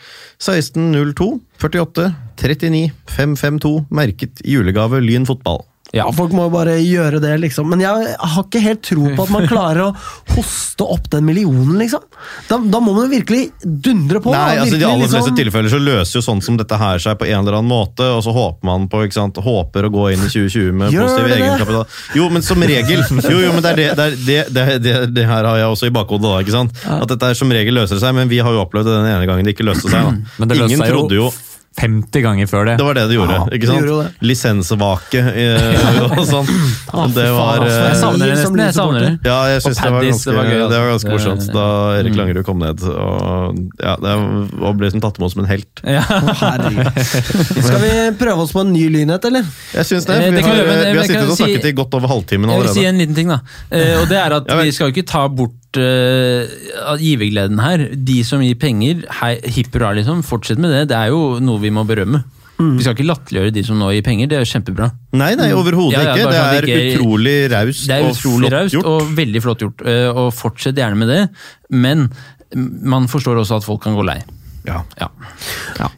1602 0.42 1.30
48 1.62 2.10
39 2.40 2.92
552, 3.06 3.86
merket 3.92 4.42
julegave 4.48 5.02
Lyn 5.04 5.26
fotball. 5.28 5.66
Ja. 5.92 6.04
Ja, 6.06 6.12
Folk 6.14 6.34
må 6.38 6.46
jo 6.46 6.52
bare 6.54 6.76
gjøre 6.84 7.18
det, 7.24 7.32
liksom. 7.42 7.66
Men 7.72 7.82
jeg 7.82 8.14
har 8.20 8.44
ikke 8.44 8.62
helt 8.62 8.82
tro 8.86 9.08
på 9.18 9.24
at 9.26 9.32
man 9.34 9.48
klarer 9.50 9.88
å 9.88 9.90
hoste 10.36 10.86
opp 10.86 11.08
den 11.10 11.26
millionen, 11.26 11.80
liksom. 11.82 12.04
Da, 12.50 12.60
da 12.62 12.82
må 12.84 12.94
man 12.94 13.08
jo 13.08 13.14
virkelig 13.16 13.50
dundre 13.64 14.22
på. 14.22 14.34
Nei, 14.36 14.60
altså 14.62 14.78
I 14.78 14.82
de 14.84 14.86
aller 14.86 15.10
fleste 15.10 15.32
liksom- 15.32 15.40
tilfeller 15.40 15.74
så 15.74 15.82
løser 15.82 16.20
jo 16.20 16.24
sånn 16.28 16.44
som 16.46 16.60
dette 16.62 16.78
her 16.78 17.02
seg 17.02 17.18
på 17.18 17.26
en 17.26 17.42
eller 17.42 17.58
annen 17.58 17.72
måte, 17.72 18.06
og 18.06 18.22
så 18.26 18.34
håper 18.36 18.70
man 18.70 18.88
på, 18.92 19.02
ikke 19.08 19.18
sant, 19.18 19.42
håper 19.42 19.90
å 19.90 19.92
gå 19.94 20.06
inn 20.14 20.22
i 20.22 20.30
2020 20.30 20.72
med 20.84 20.94
Gjør 20.94 21.08
positiv 21.10 21.34
egenkapital. 21.40 21.86
Jo, 22.16 22.30
men 22.30 22.46
som 22.46 22.62
regel 22.62 23.04
Jo, 23.10 23.40
jo, 23.40 23.52
men 23.54 23.62
det 23.66 23.72
er 23.74 23.96
det, 23.96 24.10
det, 24.26 24.40
er 24.62 24.80
det, 24.80 24.96
det, 25.16 25.26
her 25.26 25.44
har 25.44 25.58
jeg 25.58 25.74
også 25.74 25.90
i 25.90 25.96
bakhodet, 25.96 26.30
da, 26.30 26.40
ikke 26.46 26.58
sant? 26.58 26.86
At 26.86 27.08
dette 27.10 27.34
her 27.34 27.34
som 27.34 27.50
regel 27.50 27.74
løser 27.74 28.00
seg, 28.02 28.14
men 28.16 28.30
vi 28.30 28.40
har 28.40 28.54
jo 28.54 28.62
opplevd 28.62 28.86
det 28.86 28.98
den 29.02 29.10
ene 29.10 29.26
gangen 29.30 29.46
det 29.46 29.58
ikke 29.58 29.66
løste 29.66 29.90
seg. 29.90 30.06
da. 30.06 30.14
Men 30.38 30.48
det 30.52 30.58
Ingen 30.60 30.84
seg 30.84 30.94
trodde 30.94 31.18
jo 31.18 31.32
50 31.80 32.22
ganger 32.26 32.48
før 32.52 32.66
det. 32.70 32.78
Det 32.80 32.86
var 32.86 32.94
det 32.98 33.06
det 33.10 33.16
gjorde. 33.18 33.36
Ja, 33.40 33.46
ikke 33.56 33.68
sant? 33.70 33.88
gjorde. 33.88 34.10
Lisensvake 34.30 35.22
eh, 35.22 35.88
og 36.20 36.24
sånn. 36.28 36.50
Ah, 36.94 37.08
det 37.08 37.26
faen, 37.26 37.36
var 37.38 37.64
altså. 37.64 37.80
eh, 37.80 37.88
Jeg 37.90 38.00
savner 38.02 38.26
det 38.26 38.36
nesten. 38.36 38.60
Jeg 38.64 38.76
savner 38.78 39.06
det. 39.06 39.12
ja, 39.30 39.38
jeg 39.54 39.62
synes 39.66 39.80
det 39.84 39.92
var, 39.94 40.08
ganske, 40.10 40.30
det 40.30 40.38
var 40.40 40.50
gøy, 40.50 40.56
altså. 40.60 40.70
det 40.74 40.80
var 40.84 40.90
ganske 40.94 41.14
morsomt 41.16 41.48
da 41.56 41.66
Erik 42.00 42.14
Mm. 42.14 42.18
Langerud 42.20 42.46
kom 42.48 42.60
ned. 42.60 42.84
Og, 42.90 43.60
ja, 43.84 43.94
det 44.02 44.16
var- 44.60 44.74
ble 44.80 44.92
som 44.92 45.02
tatt 45.04 45.18
imot 45.22 45.32
som 45.36 45.44
en 45.46 45.50
helt. 45.52 45.84
Ja. 46.00 46.02
Herregud. 46.04 47.00
Skal 47.68 47.80
vi 47.84 47.92
prøve 48.20 48.44
oss 48.46 48.52
på 48.56 48.62
en 48.66 48.74
ny 48.74 48.86
lynhet, 48.94 49.26
eller? 49.30 49.46
Jeg 49.74 49.86
synes 49.90 50.06
det. 50.10 50.16
Eh, 50.20 50.32
det 50.32 50.44
Vi 50.44 50.50
har, 50.50 50.56
vi 50.56 50.76
vi 50.92 50.98
har 50.98 51.08
sittet 51.08 51.30
og 51.30 51.38
si- 51.38 51.44
snakket 51.44 51.70
i 51.72 51.76
godt 51.78 51.94
over 52.00 52.08
halvtimen 52.12 52.50
Jeg 52.54 52.62
vil 52.66 52.74
si 52.76 52.86
en 52.90 52.98
liten 53.02 53.16
ting, 53.18 53.32
da. 53.32 53.40
Eh, 53.72 53.96
og 54.02 54.08
det 54.12 54.18
er 54.20 54.38
at 54.42 54.50
Ja. 54.50 54.60
Vi 54.64 54.72
skal 54.76 54.90
jo 54.90 54.96
ikke 54.98 55.08
ta 55.08 55.28
bort 55.30 55.56
eh, 55.78 56.98
givergleden 57.00 57.60
her. 57.62 57.90
De 57.96 58.24
som 58.24 58.42
gir 58.42 58.56
penger, 58.60 59.04
hei, 59.22 59.36
hipp 59.44 59.74
hurra, 59.76 59.94
liksom. 59.98 60.24
Fortsett 60.26 60.58
med 60.58 60.72
det. 60.72 60.88
Det 60.90 60.98
er 60.98 61.08
jo 61.14 61.40
noe 61.40 61.60
vi 61.60 61.70
må 61.70 61.86
berømme. 61.88 62.24
Vi 62.60 62.84
skal 62.84 62.92
ikke 62.98 63.06
latterliggjøre 63.08 63.54
de 63.56 63.62
som 63.64 63.78
nå 63.80 63.88
gir 63.96 64.02
penger. 64.04 64.28
Det 64.28 64.36
er 64.36 64.42
jo 64.44 64.50
kjempebra. 64.52 64.90
Nei, 65.16 65.30
nei, 65.40 65.52
overhodet 65.56 65.94
Ja, 65.96 66.02
ja, 66.04 66.16
ikke. 66.16 66.26
Det 66.28 66.40
sånn 66.40 66.58
er 66.58 66.66
ikke- 66.68 66.98
utrolig 67.00 67.36
raust 67.54 67.90
og 67.90 68.16
flott 68.20 68.52
raust 68.52 68.74
gjort. 68.76 68.86
og 68.86 69.02
veldig 69.16 69.42
flott 69.46 69.60
gjort. 69.64 69.86
eh, 69.88 70.10
Og 70.12 70.34
fortsett 70.34 70.76
gjerne 70.76 70.98
med 70.98 71.08
det. 71.08 71.30
Men 71.72 72.10
mm, 72.54 72.84
man 72.84 73.08
forstår 73.08 73.40
også 73.40 73.58
at 73.58 73.64
folk 73.64 73.82
kan 73.84 73.96
gå 73.96 74.04
lei. 74.04 74.20
Ja. 74.68 74.82
Ja. 75.00 75.10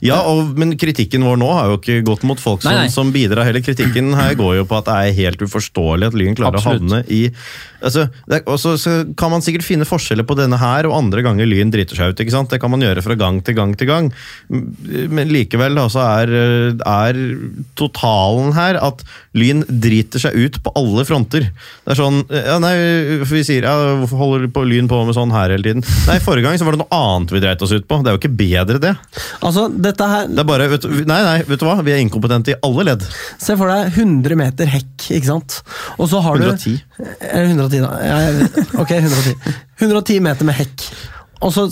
Ja, 0.05 0.19
og, 0.29 0.51
men 0.59 0.75
kritikken 0.79 1.23
vår 1.25 1.39
nå 1.41 1.47
har 1.55 1.71
jo 1.71 1.79
ikke 1.79 2.01
gått 2.05 2.23
mot 2.27 2.39
folk 2.41 2.61
som, 2.63 2.71
Nei, 2.73 2.85
nei. 2.85 2.93
som 2.93 3.09
bidrar. 3.13 3.47
Heller 3.47 3.63
kritikken 3.65 4.13
her 4.17 4.35
går 4.41 4.59
jo 4.61 4.67
på 4.69 4.77
at 4.81 4.87
det 4.89 4.97
er 5.09 5.17
helt 5.23 5.41
uforståelig 5.45 6.11
at 6.11 6.17
Lyn 6.17 6.37
klarer 6.37 6.59
Absolutt. 6.61 6.85
å 6.85 6.95
havne 6.95 7.01
i 7.11 7.21
altså, 7.81 8.05
det 8.29 8.41
er, 8.41 8.43
Og 8.51 8.59
så 8.61 8.75
kan 9.17 9.33
man 9.33 9.41
sikkert 9.45 9.65
finne 9.65 9.87
forskjeller 9.89 10.27
på 10.29 10.37
denne 10.37 10.59
her 10.61 10.85
og 10.89 10.95
andre 10.99 11.23
ganger 11.25 11.49
Lyn 11.49 11.73
driter 11.73 11.97
seg 11.97 12.13
ut. 12.13 12.21
ikke 12.21 12.35
sant? 12.35 12.51
Det 12.53 12.61
kan 12.61 12.71
man 12.73 12.83
gjøre 12.85 13.01
fra 13.05 13.17
gang 13.17 13.41
til 13.45 13.57
gang 13.57 13.73
til 13.79 13.89
gang. 13.89 14.11
Men 14.51 15.31
likevel 15.33 15.77
da, 15.79 15.87
så 15.91 16.03
er, 16.21 16.35
er 16.77 17.21
totalen 17.79 18.53
her 18.57 18.77
at 18.81 19.01
Lyn 19.37 19.63
driter 19.67 20.21
seg 20.21 20.35
ut 20.37 20.59
på 20.65 20.73
alle 20.77 21.05
fronter. 21.07 21.47
Det 21.85 21.93
er 21.95 21.99
sånn 21.99 22.21
ja, 22.29 22.57
nei, 22.61 22.73
Vi 23.29 23.43
sier 23.47 23.65
ja, 23.65 23.75
hvorfor 24.01 24.19
holder 24.21 24.49
på 24.53 24.65
Lyn 24.67 24.89
på 24.91 25.01
med 25.07 25.15
sånn 25.17 25.31
her 25.33 25.53
hele 25.55 25.65
tiden? 25.65 25.85
Nei, 26.09 26.19
Forrige 26.23 26.45
gang 26.49 26.59
så 26.59 26.67
var 26.67 26.75
det 26.77 26.83
noe 26.83 27.01
annet 27.01 27.31
vi 27.33 27.41
dreit 27.43 27.63
oss 27.65 27.73
ut 27.73 27.87
på. 27.89 28.01
Det 28.03 28.11
er 28.11 28.17
jo 28.17 28.21
ikke 28.21 28.33
bedre, 28.35 28.49
det. 28.51 28.91
Altså, 29.41 29.67
dette 29.71 30.07
her 30.11 30.27
Det 30.27 30.39
er 30.43 30.47
bare, 30.49 30.67
vet, 30.71 30.83
nei, 31.07 31.19
nei, 31.23 31.37
vet 31.47 31.59
du 31.61 31.65
hva? 31.65 31.77
Vi 31.85 31.91
er 31.95 32.01
inkompetente 32.03 32.51
i 32.53 32.57
alle 32.67 32.83
ledd. 32.91 33.05
Se 33.41 33.55
for 33.59 33.71
deg 33.71 33.93
100 33.97 34.35
meter 34.39 34.65
hekk, 34.71 35.07
ikke 35.17 35.29
sant? 35.29 35.61
Og 35.97 36.09
så 36.11 36.21
har 36.25 36.35
110. 36.41 36.75
du 36.97 37.05
Eller 37.31 37.49
110, 37.53 37.81
da. 37.81 37.91
Ja, 38.03 38.19
jeg. 38.27 38.67
Ok, 38.83 38.91
110. 38.91 39.55
110 39.81 40.19
meter 40.27 40.45
med 40.51 40.59
hekk. 40.59 40.87
Og 41.41 41.49
så 41.55 41.63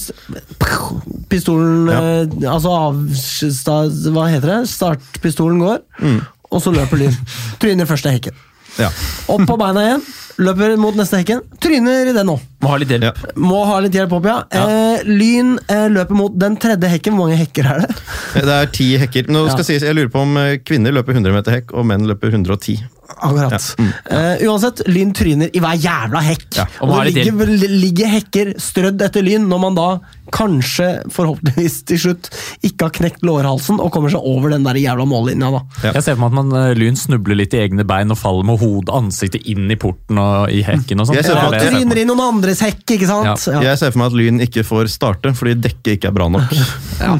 pistolen 1.29 1.89
Ja. 1.91 1.99
eh, 2.01 2.49
Altså 2.49 2.71
avstad... 2.73 3.91
Hva 4.15 4.27
heter 4.31 4.47
det? 4.55 4.59
Startpistolen 4.71 5.59
går. 5.61 5.81
Mm. 6.01 6.21
og 6.51 6.61
så 6.63 6.71
løper 6.73 6.97
Lyn. 6.97 7.13
Tryner 7.61 7.85
første 7.85 8.09
hekken. 8.09 8.33
Ja. 8.77 8.89
Opp 9.31 9.45
på 9.49 9.57
beina 9.59 9.81
igjen, 9.87 10.03
løper 10.39 10.75
mot 10.79 10.95
neste 10.95 11.19
hekken. 11.19 11.41
Tryner 11.59 12.11
i 12.11 12.13
den 12.15 12.29
òg. 12.31 12.43
Må 12.63 12.69
ha 12.73 12.77
litt 12.81 12.91
hjelp. 12.93 13.03
Ja. 13.07 13.33
Må 13.39 13.63
ha 13.67 13.79
litt 13.83 13.95
hjelp 13.95 14.13
opp, 14.19 14.25
ja. 14.29 14.37
Eh, 14.51 15.01
lyn 15.07 15.55
eh, 15.71 15.87
løper 15.91 16.15
mot 16.19 16.37
den 16.39 16.55
tredje 16.59 16.91
hekken. 16.91 17.15
Hvor 17.17 17.27
mange 17.27 17.39
hekker 17.39 17.67
er 17.73 17.83
det? 17.85 17.97
Det 18.35 18.55
er 18.59 18.71
ti 18.75 18.89
hekker. 19.01 19.27
Nå 19.31 19.45
skal 19.49 19.63
Ja. 19.63 19.67
sies, 19.71 19.83
jeg 19.87 19.95
lurer 19.97 20.11
på 20.13 20.21
om 20.21 20.37
eh, 20.37 20.57
kvinner 20.63 20.91
løper 20.95 21.15
100 21.17 21.33
meter 21.35 21.51
hekk, 21.57 21.73
og 21.73 21.85
menn 21.89 22.05
løper 22.07 22.31
110. 22.31 22.77
Akkurat. 23.19 23.75
Eh, 24.11 24.43
uansett, 24.47 24.83
Lyn 24.87 25.11
tryner 25.17 25.49
i 25.51 25.59
hver 25.59 25.75
jævla 25.81 26.21
hekk. 26.23 26.45
Ja, 26.59 26.67
og 26.79 26.91
og 26.93 27.05
det 27.09 27.15
ligger, 27.17 27.49
ligger 27.73 28.11
hekker 28.13 28.51
strødd 28.61 29.01
etter 29.01 29.25
Lyn 29.25 29.47
når 29.49 29.59
man 29.65 29.75
da 29.79 29.87
kanskje, 30.35 30.87
forhåpentligvis 31.13 31.77
til 31.89 31.99
slutt, 32.03 32.29
ikke 32.65 32.87
har 32.87 32.93
knekt 32.99 33.23
lårhalsen 33.25 33.79
og 33.81 33.91
kommer 33.95 34.11
seg 34.13 34.21
over 34.25 34.49
den 34.53 34.63
der 34.67 34.79
jævla 34.79 35.05
mållinja. 35.09 35.49
da. 35.55 35.61
Ja. 35.83 35.93
Jeg 35.97 36.03
ser 36.05 36.15
for 36.17 36.23
meg 36.25 36.31
at 36.31 36.37
man 36.39 36.53
eh, 36.61 36.73
Lyn 36.79 36.95
snubler 36.99 37.39
litt 37.39 37.53
i 37.57 37.61
egne 37.63 37.85
bein 37.87 38.11
og 38.13 38.17
faller 38.21 38.45
med 38.47 38.59
hodet 38.61 38.93
ansiktet 38.95 39.45
inn 39.49 39.69
i 39.71 39.77
porten 39.79 40.17
og 40.21 40.51
i 40.53 40.61
hekken 40.65 40.99
og 41.03 41.09
sånn. 41.09 41.19
Jeg 41.19 41.25
ser 41.29 41.35
Ja, 41.35 41.41
for 41.41 41.51
meg 41.51 41.59
at- 41.59 41.61
er 41.61 41.65
ser 41.65 41.71
for 41.71 41.79
meg. 41.79 41.87
tryner 41.89 42.01
i 42.01 42.07
noen 42.09 42.23
andres 42.27 42.59
hekk, 42.65 42.85
ikke 42.97 43.09
sant? 43.09 43.47
Ja. 43.49 43.61
Jeg 43.69 43.77
ser 43.81 43.91
for 43.91 43.99
meg 44.03 44.11
at 44.13 44.17
Lyn 44.19 44.39
ikke 44.45 44.63
får 44.67 44.89
starte, 44.93 45.33
fordi 45.35 45.55
dekket 45.61 45.97
ikke 45.97 46.11
er 46.13 46.17
bra 46.19 46.29
nok. 46.29 46.53
Ja. 46.99 47.13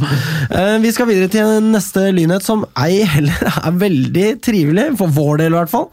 Eh, 0.52 0.78
Vi 0.84 0.90
skal 0.92 1.08
videre 1.08 1.30
til 1.32 1.62
neste 1.72 2.10
lynhet, 2.12 2.44
som 2.44 2.66
ei 2.76 3.04
heller 3.08 3.46
er 3.68 3.72
veldig 3.80 4.26
trivelig, 4.44 4.90
for 5.00 5.08
vår 5.16 5.38
del 5.44 5.54
i 5.54 5.58
hvert 5.60 5.72
fall. 5.72 5.88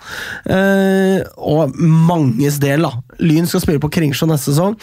Eh, 0.50 1.20
Og 1.38 1.76
manges 1.78 2.58
del, 2.62 2.82
da. 2.82 2.90
Lyn 3.22 3.46
skal 3.46 3.62
spille 3.62 3.80
på 3.82 3.90
Kringsjå 3.94 4.26
neste 4.28 4.50
sesong. 4.52 4.74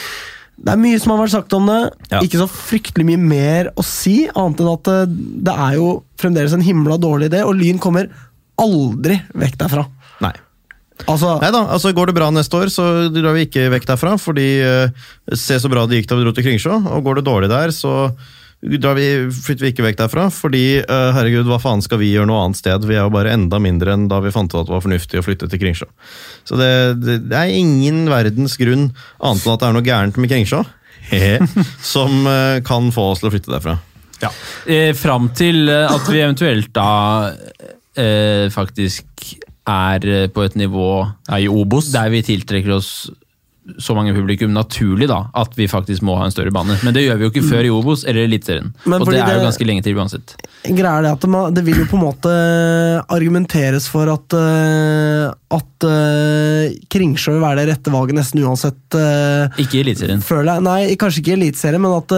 Det 0.57 0.73
er 0.73 0.79
mye 0.79 0.99
som 1.01 1.13
har 1.13 1.23
vært 1.23 1.33
sagt 1.33 1.55
om 1.57 1.67
det. 1.69 1.79
Ja. 2.11 2.21
Ikke 2.21 2.39
så 2.41 2.47
fryktelig 2.51 3.07
mye 3.07 3.21
mer 3.21 3.71
å 3.79 3.85
si, 3.85 4.23
annet 4.29 4.61
enn 4.61 4.71
at 4.71 4.91
eh, 4.91 5.17
det 5.49 5.55
er 5.65 5.75
jo 5.79 5.89
fremdeles 6.21 6.55
en 6.55 6.65
himla 6.65 6.99
dårlig 7.01 7.31
idé, 7.31 7.41
og 7.47 7.57
Lyn 7.57 7.81
kommer 7.81 8.11
aldri 8.61 9.17
vekk 9.33 9.57
derfra. 9.63 9.87
Nei. 10.23 10.33
Altså, 11.09 11.33
Nei 11.41 11.49
da, 11.51 11.63
altså 11.73 11.89
Går 11.95 12.11
det 12.11 12.15
bra 12.15 12.29
neste 12.31 12.59
år, 12.59 12.69
så 12.71 12.85
drar 13.11 13.33
vi 13.35 13.47
ikke 13.47 13.65
vekk 13.73 13.87
derfra. 13.89 14.13
fordi 14.21 14.47
uh, 14.61 15.09
Se 15.33 15.57
så 15.59 15.71
bra 15.71 15.87
det 15.89 15.99
gikk 15.99 16.11
da 16.11 16.19
vi 16.19 16.27
dro 16.27 16.33
til 16.37 16.45
Kringsjå. 16.45 16.77
Og 16.93 17.07
går 17.07 17.19
det 17.19 17.25
dårlig 17.27 17.49
der, 17.51 17.73
så 17.75 18.13
drar 18.79 18.95
vi, 18.95 19.07
flytter 19.33 19.65
vi 19.65 19.71
ikke 19.73 19.85
vekk 19.87 19.99
derfra. 20.03 20.27
Fordi 20.33 20.63
eh, 20.81 21.09
herregud, 21.17 21.47
hva 21.49 21.59
faen 21.61 21.83
skal 21.83 21.99
vi 22.01 22.11
gjøre 22.13 22.29
noe 22.29 22.43
annet 22.45 22.59
sted? 22.59 22.85
Vi 22.87 22.95
er 22.97 23.03
jo 23.05 23.13
bare 23.13 23.33
enda 23.35 23.59
mindre 23.63 23.95
enn 23.95 24.07
da 24.11 24.21
vi 24.23 24.31
fant 24.33 24.51
ut 24.53 24.59
at 24.61 24.69
det 24.69 24.75
var 24.75 24.85
fornuftig 24.85 25.19
å 25.21 25.25
flytte 25.25 25.49
til 25.51 25.61
Kringsjå. 25.61 25.89
Så 26.47 26.59
det, 26.59 26.71
det, 27.03 27.17
det 27.31 27.39
er 27.39 27.55
ingen 27.57 28.05
verdens 28.11 28.57
grunn, 28.59 28.89
annet 29.19 29.45
enn 29.47 29.55
at 29.55 29.63
det 29.63 29.69
er 29.69 29.77
noe 29.77 29.87
gærent 29.87 30.19
med 30.21 30.31
Kringsjå, 30.31 30.63
som 31.93 32.29
eh, 32.29 32.59
kan 32.65 32.91
få 32.95 33.09
oss 33.13 33.23
til 33.23 33.29
å 33.29 33.35
flytte 33.35 33.53
derfra. 33.53 33.77
Eh, 34.71 34.93
fram 34.95 35.31
til 35.35 35.67
eh, 35.67 35.89
at 35.91 36.07
vi 36.07 36.21
eventuelt 36.23 36.69
da 36.75 37.33
eh, 37.99 38.47
faktisk 38.53 39.33
er 39.67 40.07
eh, 40.07 40.29
på 40.31 40.43
et 40.43 40.55
nivå 40.59 40.87
Ja, 41.27 41.39
I 41.39 41.49
Obos. 41.51 41.91
der 41.91 42.11
vi 42.13 42.23
tiltrekker 42.23 42.77
oss 42.77 43.09
så 43.79 43.95
mange 43.95 44.11
publikum 44.15 44.51
naturlig 44.51 45.07
da, 45.07 45.21
at 45.39 45.53
vi 45.55 45.69
faktisk 45.71 46.03
må 46.03 46.17
ha 46.19 46.25
en 46.27 46.33
større 46.35 46.51
bane. 46.51 46.75
Men 46.83 46.93
det 46.95 47.05
gjør 47.05 47.19
vi 47.21 47.23
jo 47.27 47.31
ikke 47.31 47.45
før 47.47 47.63
i 47.63 47.71
Obos 47.71 48.03
eller 48.03 48.25
Eliteserien. 48.27 48.73
Og 48.87 49.05
det 49.07 49.21
er 49.23 49.37
jo 49.37 49.45
ganske 49.47 49.67
lenge 49.69 49.83
til 49.85 49.95
uansett. 49.95 50.33
greia 50.67 50.97
er 50.99 51.05
det 51.07 51.11
at 51.15 51.27
man, 51.31 51.53
det 51.55 51.63
vil 51.67 51.79
jo 51.79 51.85
på 51.91 51.95
en 51.99 52.03
måte 52.03 52.33
argumenteres 53.13 53.87
for 53.91 54.09
at 54.11 54.35
eh, 54.37 55.31
at 55.53 55.85
eh, 55.87 56.73
Kringsjå 56.91 57.35
vil 57.35 57.43
være 57.43 57.61
det 57.61 57.67
rette 57.73 57.93
valget 57.93 58.17
nesten 58.17 58.43
uansett. 58.43 58.79
eh, 58.97 59.61
Ikke 59.63 59.79
i 59.79 59.83
Eliteserien. 59.83 60.23
Nei, 60.65 60.95
kanskje 60.99 61.21
ikke 61.23 61.33
i 61.35 61.37
Eliteserien, 61.39 61.81
men 61.83 61.95
at 61.99 62.15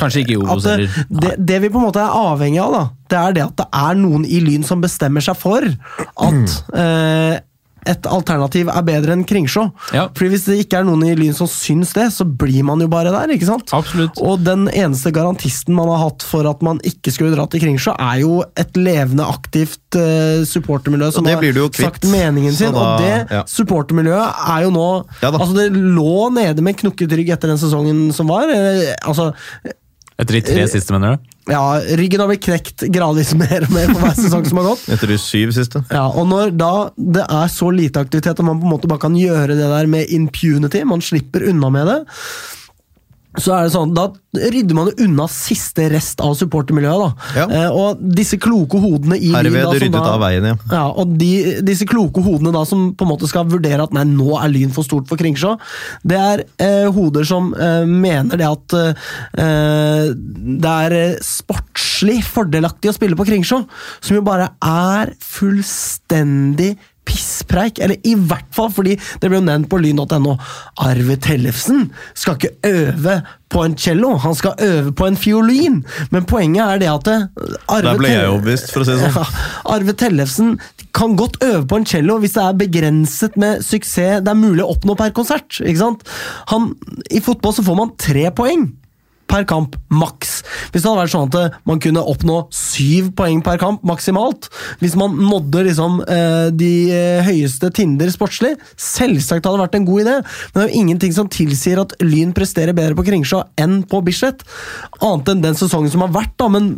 Kanskje 0.00 0.22
ikke 0.24 0.36
i 0.36 0.40
Obos 0.42 0.66
heller. 0.68 1.02
Det, 1.08 1.34
det 1.48 1.60
vi 1.64 1.72
på 1.72 1.80
en 1.80 1.86
måte 1.88 2.02
er 2.04 2.18
avhengig 2.22 2.60
av, 2.62 2.74
da, 2.76 2.84
det 3.08 3.18
er 3.22 3.36
det 3.38 3.44
at 3.48 3.56
det 3.62 3.68
er 3.82 3.98
noen 3.98 4.26
i 4.28 4.40
Lyn 4.44 4.66
som 4.68 4.82
bestemmer 4.84 5.24
seg 5.24 5.38
for 5.40 5.64
at 5.64 6.56
eh, 6.82 7.38
et 7.88 8.08
alternativ 8.08 8.68
er 8.72 8.84
bedre 8.86 9.14
enn 9.16 9.24
Kringsjå. 9.28 9.64
Ja. 9.96 10.06
Fordi 10.14 10.30
Hvis 10.34 10.46
det 10.48 10.58
ikke 10.64 10.80
er 10.80 10.86
noen 10.88 11.06
i 11.08 11.14
Lyn 11.18 11.36
som 11.36 11.48
syns 11.50 11.94
det, 11.96 12.08
så 12.14 12.26
blir 12.28 12.66
man 12.66 12.82
jo 12.84 12.88
bare 12.92 13.12
der. 13.14 13.32
ikke 13.34 13.48
sant? 13.48 13.72
Absolutt. 13.76 14.20
Og 14.20 14.42
den 14.44 14.66
eneste 14.68 15.12
garantisten 15.14 15.76
man 15.76 15.90
har 15.92 16.04
hatt 16.06 16.26
for 16.26 16.48
at 16.50 16.62
man 16.64 16.82
ikke 16.86 17.12
skulle 17.14 17.34
dra 17.36 17.48
til 17.50 17.64
Kringsjå, 17.64 17.96
er 17.96 18.20
jo 18.22 18.42
et 18.58 18.76
levende, 18.78 19.26
aktivt 19.28 19.98
uh, 19.98 20.44
supportermiljø 20.48 21.10
som 21.14 21.26
har 21.28 21.42
sagt 21.78 22.06
meningen 22.10 22.54
sin. 22.54 22.72
Da- 22.74 22.84
og 22.84 23.02
det 23.02 23.16
ja. 23.34 23.42
supportermiljøet 23.48 24.46
er 24.54 24.66
jo 24.66 24.70
nå 24.74 24.86
Ja. 25.22 25.30
Altså 25.30 25.54
Det 25.54 25.68
lå 25.72 26.28
nede 26.34 26.62
med 26.64 26.76
knukket 26.78 27.12
rygg 27.12 27.30
etter 27.34 27.50
den 27.50 27.60
sesongen 27.60 28.08
som 28.14 28.30
var. 28.30 28.48
Uh, 28.48 28.94
altså 29.08 29.32
Etter 30.18 30.34
de 30.34 30.40
tre 30.42 30.64
siste, 30.66 30.90
mener 30.90 31.14
du? 31.14 31.34
Ja, 31.48 31.78
Ryggen 31.96 32.20
har 32.20 32.28
blitt 32.28 32.42
knekt 32.42 32.82
gradvis 32.92 33.30
mer 33.38 33.62
og 33.64 33.70
mer 33.72 33.92
for 33.92 34.02
hver 34.02 34.16
sesong 34.18 34.44
som 34.48 34.58
har 34.60 34.66
gått. 34.72 34.82
Etter 34.96 35.12
de 35.12 35.18
syv 35.22 35.52
siste. 35.54 35.84
Ja, 35.94 36.08
og 36.10 36.26
når 36.28 36.50
da 36.58 36.72
det 36.98 37.22
er 37.22 37.52
så 37.54 37.70
lite 37.72 38.02
aktivitet 38.02 38.42
og 38.42 38.48
man 38.50 38.58
på 38.58 38.66
en 38.66 38.74
måte 38.74 38.90
bare 38.90 39.04
kan 39.06 39.16
gjøre 39.16 39.54
det 39.54 39.70
der 39.70 39.90
med 39.90 40.10
impunity, 40.12 40.82
man 40.90 41.04
slipper 41.04 41.46
unna 41.52 41.70
med 41.72 41.86
det, 41.92 41.98
så 43.36 43.52
er 43.54 43.66
det 43.66 43.72
sånn, 43.74 43.90
da 43.94 44.06
rydder 44.38 44.74
man 44.76 44.88
unna 45.04 45.26
siste 45.30 45.84
rest 45.92 46.20
av 46.24 46.32
supportermiljøet. 46.38 47.02
da. 47.04 47.34
Ja. 47.36 47.44
Eh, 47.52 47.70
og 47.76 48.00
disse 48.16 48.38
kloke 48.40 48.80
hodene 48.80 49.18
i 49.18 49.28
Lyn 49.28 49.36
Herved 49.36 49.66
da, 49.68 49.72
ryddet 49.76 49.92
da- 49.98 50.14
av 50.14 50.20
veien, 50.24 50.46
ja. 50.48 50.54
Ja, 50.72 50.84
og 50.88 51.12
de, 51.20 51.28
disse 51.66 51.86
kloke 51.88 52.24
hodene 52.24 52.52
da 52.56 52.64
som 52.66 52.94
på 52.96 53.04
en 53.06 53.12
måte 53.12 53.28
skal 53.30 53.44
vurdere 53.52 53.84
at 53.84 53.92
nei, 53.94 54.06
nå 54.08 54.32
er 54.40 54.48
Lyn 54.54 54.72
for 54.74 54.82
stort 54.88 55.06
for 55.10 55.20
Kringsjå, 55.20 55.52
det 56.08 56.18
er 56.18 56.44
eh, 56.58 56.88
hoder 56.94 57.28
som 57.28 57.52
eh, 57.54 57.84
mener 57.86 58.40
det 58.40 58.48
at 58.48 58.78
eh, 58.80 60.12
det 60.64 60.74
er 60.74 60.96
eh, 60.98 61.16
sportslig 61.24 62.22
fordelaktig 62.26 62.90
å 62.90 62.96
spille 62.96 63.18
på 63.18 63.28
Kringsjå, 63.28 63.60
som 64.00 64.18
jo 64.18 64.24
bare 64.26 64.50
er 64.64 65.12
fullstendig 65.22 66.74
pisspreik, 67.08 67.80
eller 67.82 67.98
i 68.06 68.14
hvert 68.14 68.48
fall 68.54 68.70
fordi 68.74 68.96
det 68.98 69.30
ble 69.30 69.40
jo 69.40 69.46
nevnt 69.48 69.70
på 69.72 69.80
lyn.no. 69.82 70.36
Arve 70.84 71.18
Tellefsen 71.24 71.88
skal 72.14 72.38
ikke 72.38 72.54
øve 72.68 73.20
på 73.48 73.62
en 73.64 73.76
cello, 73.80 74.12
han 74.20 74.34
skal 74.36 74.58
øve 74.60 74.92
på 74.92 75.06
en 75.08 75.16
fiolin. 75.16 75.78
Men 76.12 76.26
poenget 76.28 76.64
er 76.66 76.82
det 76.82 76.90
at 76.92 77.08
eh, 77.12 77.28
Arve 77.72 77.94
Der 77.94 78.02
ble 78.02 78.10
jeg 78.12 78.32
overbevist, 78.32 78.72
for 78.74 78.84
å 78.84 78.88
si 78.88 78.96
det 78.96 79.08
sånn. 79.08 79.16
ja, 79.16 79.46
Arve 79.76 79.94
Tellefsen 79.98 80.58
kan 80.96 81.16
godt 81.16 81.40
øve 81.44 81.64
på 81.68 81.78
en 81.80 81.86
cello 81.88 82.18
hvis 82.20 82.34
det 82.36 82.44
er 82.44 82.58
begrenset 82.58 83.36
med 83.40 83.64
suksess 83.64 84.22
det 84.24 84.32
er 84.32 84.38
mulig 84.38 84.64
å 84.64 84.72
oppnå 84.74 84.96
per 84.98 85.14
konsert. 85.16 85.60
ikke 85.62 85.80
sant? 85.80 86.04
Han, 86.52 86.72
I 87.12 87.22
fotball 87.24 87.56
så 87.56 87.64
får 87.66 87.78
man 87.78 87.96
tre 88.00 88.28
poeng 88.36 88.68
per 89.28 89.44
kamp, 89.48 89.76
maks. 89.92 90.38
Hvis 90.72 90.82
det 90.82 90.88
hadde 90.88 91.02
vært 91.02 91.12
sånn 91.12 91.28
at 91.28 91.58
man 91.68 91.80
kunne 91.82 92.02
oppnå 92.08 92.38
syv 92.54 93.10
poeng 93.18 93.42
per 93.44 93.60
kamp 93.60 93.82
maksimalt, 93.86 94.48
hvis 94.80 94.96
man 94.98 95.16
nådde 95.20 95.64
liksom 95.68 95.98
eh, 96.08 96.48
de 96.56 96.70
eh, 96.94 97.20
høyeste 97.26 97.70
tinder 97.76 98.10
sportslig, 98.14 98.54
selvsagt 98.80 99.44
hadde 99.46 99.58
det 99.58 99.64
vært 99.66 99.78
en 99.80 99.88
god 99.88 100.04
idé, 100.04 100.14
men 100.22 100.56
det 100.58 100.64
er 100.64 100.70
jo 100.70 100.80
ingenting 100.82 101.14
som 101.16 101.30
tilsier 101.32 101.82
at 101.82 101.94
Lyn 102.04 102.32
presterer 102.36 102.76
bedre 102.76 102.96
på 102.98 103.04
Kringsjå 103.08 103.42
enn 103.60 103.82
på 103.88 104.00
Bislett, 104.06 104.44
annet 105.04 105.32
enn 105.34 105.44
den 105.44 105.58
sesongen 105.58 105.92
som 105.92 106.04
har 106.06 106.14
vært, 106.14 106.34
da, 106.40 106.48
men 106.52 106.70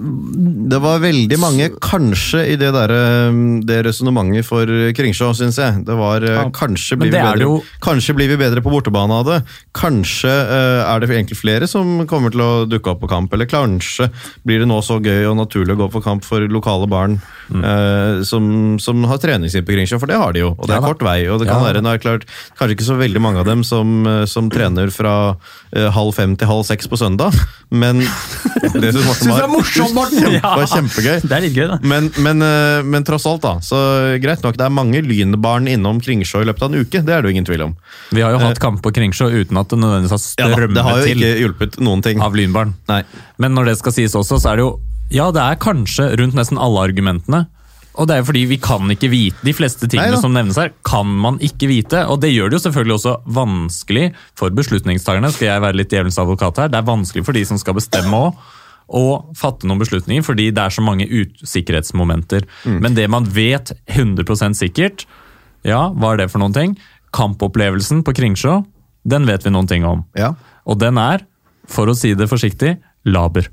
Det 0.70 0.78
var 0.82 1.02
veldig 1.02 1.38
mange 1.40 1.68
kanskje 1.82 2.44
i 2.52 2.56
det, 2.60 2.72
der, 2.74 2.94
eh, 2.94 3.40
det 3.66 3.80
resonnementet 3.86 4.46
for 4.46 4.66
Kringsjå, 4.96 5.30
syns 5.38 5.58
jeg. 5.60 5.84
Det 5.86 5.96
var 5.98 6.24
Ja. 6.24 6.44
kanskje, 6.50 6.98
blir 6.98 7.10
det 7.12 7.22
bedre, 7.22 7.62
kanskje 7.82 8.14
blir 8.14 8.28
vi 8.28 8.36
bedre 8.40 8.62
på 8.62 8.70
bortebane 8.72 9.12
av 9.20 9.24
det. 9.26 9.38
Kanskje 9.74 10.30
er 10.30 11.00
det 11.00 11.08
egentlig 11.10 11.38
flere 11.38 11.68
som 11.68 12.06
kommer 12.06 12.30
til 12.30 12.39
å 12.44 12.50
dukke 12.68 12.92
opp 12.94 13.00
på 13.04 13.10
kamp. 13.10 13.32
Eller 13.36 13.48
kanskje 13.50 14.08
blir 14.46 14.62
det 14.62 14.68
nå 14.70 14.80
så 14.84 14.98
gøy 15.02 15.26
og 15.30 15.36
naturlig 15.40 15.76
å 15.76 15.80
gå 15.84 15.90
på 15.96 16.02
kamp 16.04 16.24
for 16.26 16.44
lokale 16.50 16.88
barn 16.90 17.18
eh, 17.54 18.22
som, 18.26 18.78
som 18.82 19.04
har 19.10 19.20
treningstid 19.22 19.66
på 19.66 19.74
Kringsjå, 19.76 19.98
for 20.02 20.10
det 20.10 20.18
har 20.20 20.34
de 20.36 20.44
jo. 20.44 20.52
Og 20.56 20.66
det 20.68 20.76
er 20.76 20.80
ja, 20.82 20.90
kort 20.92 21.02
vei. 21.06 21.18
og 21.28 21.40
det 21.42 21.48
kan 21.50 21.60
Ja. 21.60 21.66
være, 21.70 21.82
det 21.84 21.94
er 21.94 22.02
klart, 22.02 22.26
Kanskje 22.58 22.76
ikke 22.76 22.86
så 22.88 22.96
veldig 23.00 23.20
mange 23.22 23.40
av 23.42 23.46
dem 23.48 23.64
som, 23.66 24.06
eh, 24.06 24.24
som 24.30 24.50
trener 24.52 24.90
fra 24.94 25.14
eh, 25.72 25.88
halv 25.94 26.14
fem 26.16 26.36
til 26.36 26.48
halv 26.50 26.64
seks 26.68 26.88
på 26.90 26.98
søndag, 27.00 27.34
men 27.70 28.00
det 28.80 28.92
synes 28.94 29.06
Morten 29.06 29.30
var, 29.32 29.46
morsomt, 29.50 29.94
Morten! 29.96 30.36
Det 30.36 30.42
var 30.42 30.66
kjempegøy. 30.70 31.20
Det 31.24 31.36
er 31.36 31.44
litt 31.46 31.56
gøy, 31.56 31.66
da. 31.70 31.78
Men, 31.82 32.10
men, 32.22 32.42
eh, 32.44 32.82
men 32.86 33.06
tross 33.06 33.26
alt, 33.30 33.42
da. 33.44 33.56
Så 33.64 33.78
greit 34.22 34.42
nok, 34.44 34.56
det 34.58 34.66
er 34.66 34.74
mange 34.74 35.02
lynbarn 35.04 35.68
innom 35.70 36.00
Kringsjå 36.02 36.42
i 36.44 36.48
løpet 36.48 36.66
av 36.66 36.72
en 36.74 36.80
uke. 36.84 37.02
Det 37.06 37.14
er 37.14 37.22
det 37.22 37.30
jo 37.30 37.34
ingen 37.36 37.46
tvil 37.48 37.64
om. 37.68 37.74
Vi 38.14 38.22
har 38.24 38.34
jo 38.34 38.40
hatt 38.42 38.60
kamp 38.62 38.82
på 38.84 38.92
Kringsjå 38.96 39.30
uten 39.30 39.58
at 39.60 39.70
det 39.72 39.78
nødvendigvis 39.80 40.14
har 40.16 40.22
strømmet 40.22 40.56
til. 40.56 40.66
Ja, 40.66 40.74
det 40.76 40.86
har 40.86 41.00
jo 41.00 41.14
ikke 41.14 41.32
hjulpet 41.44 41.78
noen 41.82 42.02
ting. 42.04 42.20
Av 42.30 42.38
lynbarn. 42.38 42.74
Nei. 42.90 43.02
Men 43.42 43.56
når 43.58 43.72
det 43.72 43.78
skal 43.82 43.98
sies 43.98 44.14
også, 44.18 44.38
så 44.40 44.54
er 44.54 44.60
det 44.60 44.68
jo 44.68 44.76
Ja, 45.10 45.32
det 45.34 45.42
er 45.42 45.58
kanskje 45.58 46.12
rundt 46.20 46.36
nesten 46.38 46.58
alle 46.62 46.84
argumentene. 46.86 47.48
Og 47.98 48.06
det 48.06 48.14
er 48.14 48.20
jo 48.22 48.28
fordi 48.28 48.44
vi 48.46 48.56
kan 48.62 48.86
ikke 48.94 49.08
vite 49.10 49.42
De 49.42 49.52
fleste 49.52 49.88
tingene 49.90 50.12
Neida. 50.14 50.20
som 50.22 50.30
nevnes 50.32 50.56
her, 50.56 50.70
kan 50.86 51.08
man 51.10 51.40
ikke 51.42 51.66
vite. 51.66 52.04
Og 52.06 52.20
det 52.22 52.30
gjør 52.30 52.48
det 52.52 52.60
jo 52.60 52.62
selvfølgelig 52.68 52.94
også 52.94 53.14
vanskelig 53.34 54.04
for 54.38 54.54
beslutningstakerne. 54.54 55.32
Skal 55.34 55.48
jeg 55.50 55.64
være 55.64 55.76
litt 55.80 55.90
djevelens 55.90 56.20
advokat 56.22 56.62
her? 56.62 56.70
Det 56.70 56.78
er 56.78 56.86
vanskelig 56.86 57.24
for 57.26 57.34
de 57.36 57.42
som 57.50 57.58
skal 57.58 57.74
bestemme 57.74 58.14
òg. 58.28 58.38
Å 58.90 59.02
fatte 59.38 59.66
noen 59.70 59.82
beslutninger, 59.82 60.22
fordi 60.26 60.48
det 60.54 60.62
er 60.62 60.72
så 60.74 60.82
mange 60.82 61.06
usikkerhetsmomenter. 61.10 62.46
Men 62.66 62.94
det 62.96 63.08
man 63.10 63.26
vet 63.30 63.70
100% 63.90 64.58
sikkert, 64.58 65.04
ja, 65.66 65.90
hva 65.90 66.14
er 66.14 66.22
det 66.22 66.30
for 66.32 66.42
noen 66.42 66.54
ting? 66.56 66.78
Kampopplevelsen 67.14 68.02
på 68.06 68.14
Kringsjå, 68.16 68.60
den 69.10 69.26
vet 69.28 69.44
vi 69.46 69.52
noen 69.54 69.68
ting 69.70 69.84
om. 69.86 70.04
Ja. 70.18 70.32
Og 70.66 70.78
den 70.82 70.98
er, 70.98 71.22
for 71.70 71.90
å 71.90 71.96
si 71.96 72.12
det 72.18 72.28
forsiktig, 72.30 72.76
laber. 73.08 73.48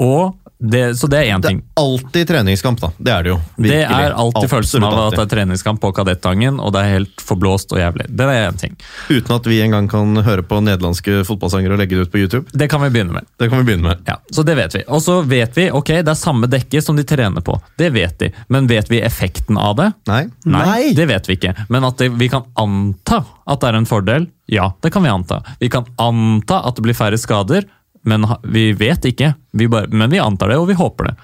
Og 0.00 0.39
Det, 0.60 0.94
så 0.98 1.08
det 1.08 1.22
er 1.22 1.30
én 1.32 1.40
Det 1.40 1.50
er 1.54 1.60
alltid 1.80 2.28
treningskamp, 2.28 2.80
da. 2.82 2.90
Det 2.98 3.12
er 3.12 3.22
det 3.24 3.30
jo. 3.32 3.36
Det 3.56 3.78
er 3.80 4.12
alltid 4.12 4.50
følelsen 4.50 4.84
av 4.84 4.92
Absolutt 4.92 5.06
at 5.14 5.16
det 5.16 5.24
er 5.24 5.30
treningskamp 5.36 5.80
på 5.80 5.90
Kadettangen, 5.96 6.58
og 6.60 6.74
det 6.74 6.82
er 6.84 6.92
helt 6.98 7.24
forblåst 7.24 7.72
og 7.72 7.80
jævlig. 7.80 8.10
Det 8.12 8.26
er 8.28 8.50
én 8.50 8.58
ting. 8.60 8.76
Uten 9.08 9.36
at 9.38 9.48
vi 9.48 9.62
engang 9.64 9.88
kan 9.88 10.20
høre 10.26 10.44
på 10.44 10.60
nederlandske 10.60 11.22
fotballsangere 11.28 11.78
og 11.78 11.80
legge 11.80 11.96
det 11.96 12.08
ut 12.08 12.12
på 12.12 12.20
YouTube. 12.20 12.44
Det 12.52 12.68
kan 12.68 12.84
vi 12.84 12.90
begynne 12.92 13.16
med. 13.16 13.28
Det 13.40 13.48
kan 13.48 13.62
vi 13.62 13.70
begynne 13.70 13.88
med. 13.88 14.04
Ja, 14.06 14.18
Så 14.30 14.44
det 14.44 14.58
vet 14.60 14.76
vi. 14.76 14.84
Og 14.88 15.00
så 15.02 15.20
vet 15.24 15.56
vi 15.56 15.70
ok, 15.72 15.94
det 16.04 16.12
er 16.12 16.20
samme 16.20 16.50
dekke 16.50 16.84
som 16.84 17.00
de 17.00 17.06
trener 17.08 17.40
på. 17.40 17.56
Det 17.80 17.88
vet 17.96 18.18
de. 18.20 18.32
Men 18.52 18.68
vet 18.68 18.92
vi 18.92 19.00
effekten 19.00 19.56
av 19.56 19.78
det? 19.80 19.90
Nei? 20.12 20.26
Nei. 20.44 20.92
det 20.96 21.08
vet 21.08 21.28
vi 21.28 21.40
ikke. 21.40 21.54
Men 21.72 21.88
at 21.88 21.96
det, 22.02 22.12
vi 22.20 22.28
kan 22.28 22.44
anta 22.60 23.24
at 23.50 23.62
det 23.62 23.72
er 23.72 23.80
en 23.80 23.88
fordel, 23.88 24.28
ja, 24.50 24.68
det 24.82 24.92
kan 24.92 25.02
vi 25.02 25.10
anta. 25.10 25.40
Vi 25.58 25.70
kan 25.72 25.86
anta 25.98 26.60
at 26.66 26.76
det 26.76 26.84
blir 26.84 26.96
færre 26.98 27.18
skader, 27.18 27.66
men 28.02 28.26
vi 28.48 28.70
vet 28.76 29.10
ikke. 29.10 29.34
Vi 29.52 29.68
bare, 29.70 29.90
men 29.92 30.10
vi 30.12 30.20
antar 30.22 30.52
det, 30.52 30.60
og 30.60 30.68
vi 30.70 30.78
håper 30.78 31.10
det. 31.10 31.16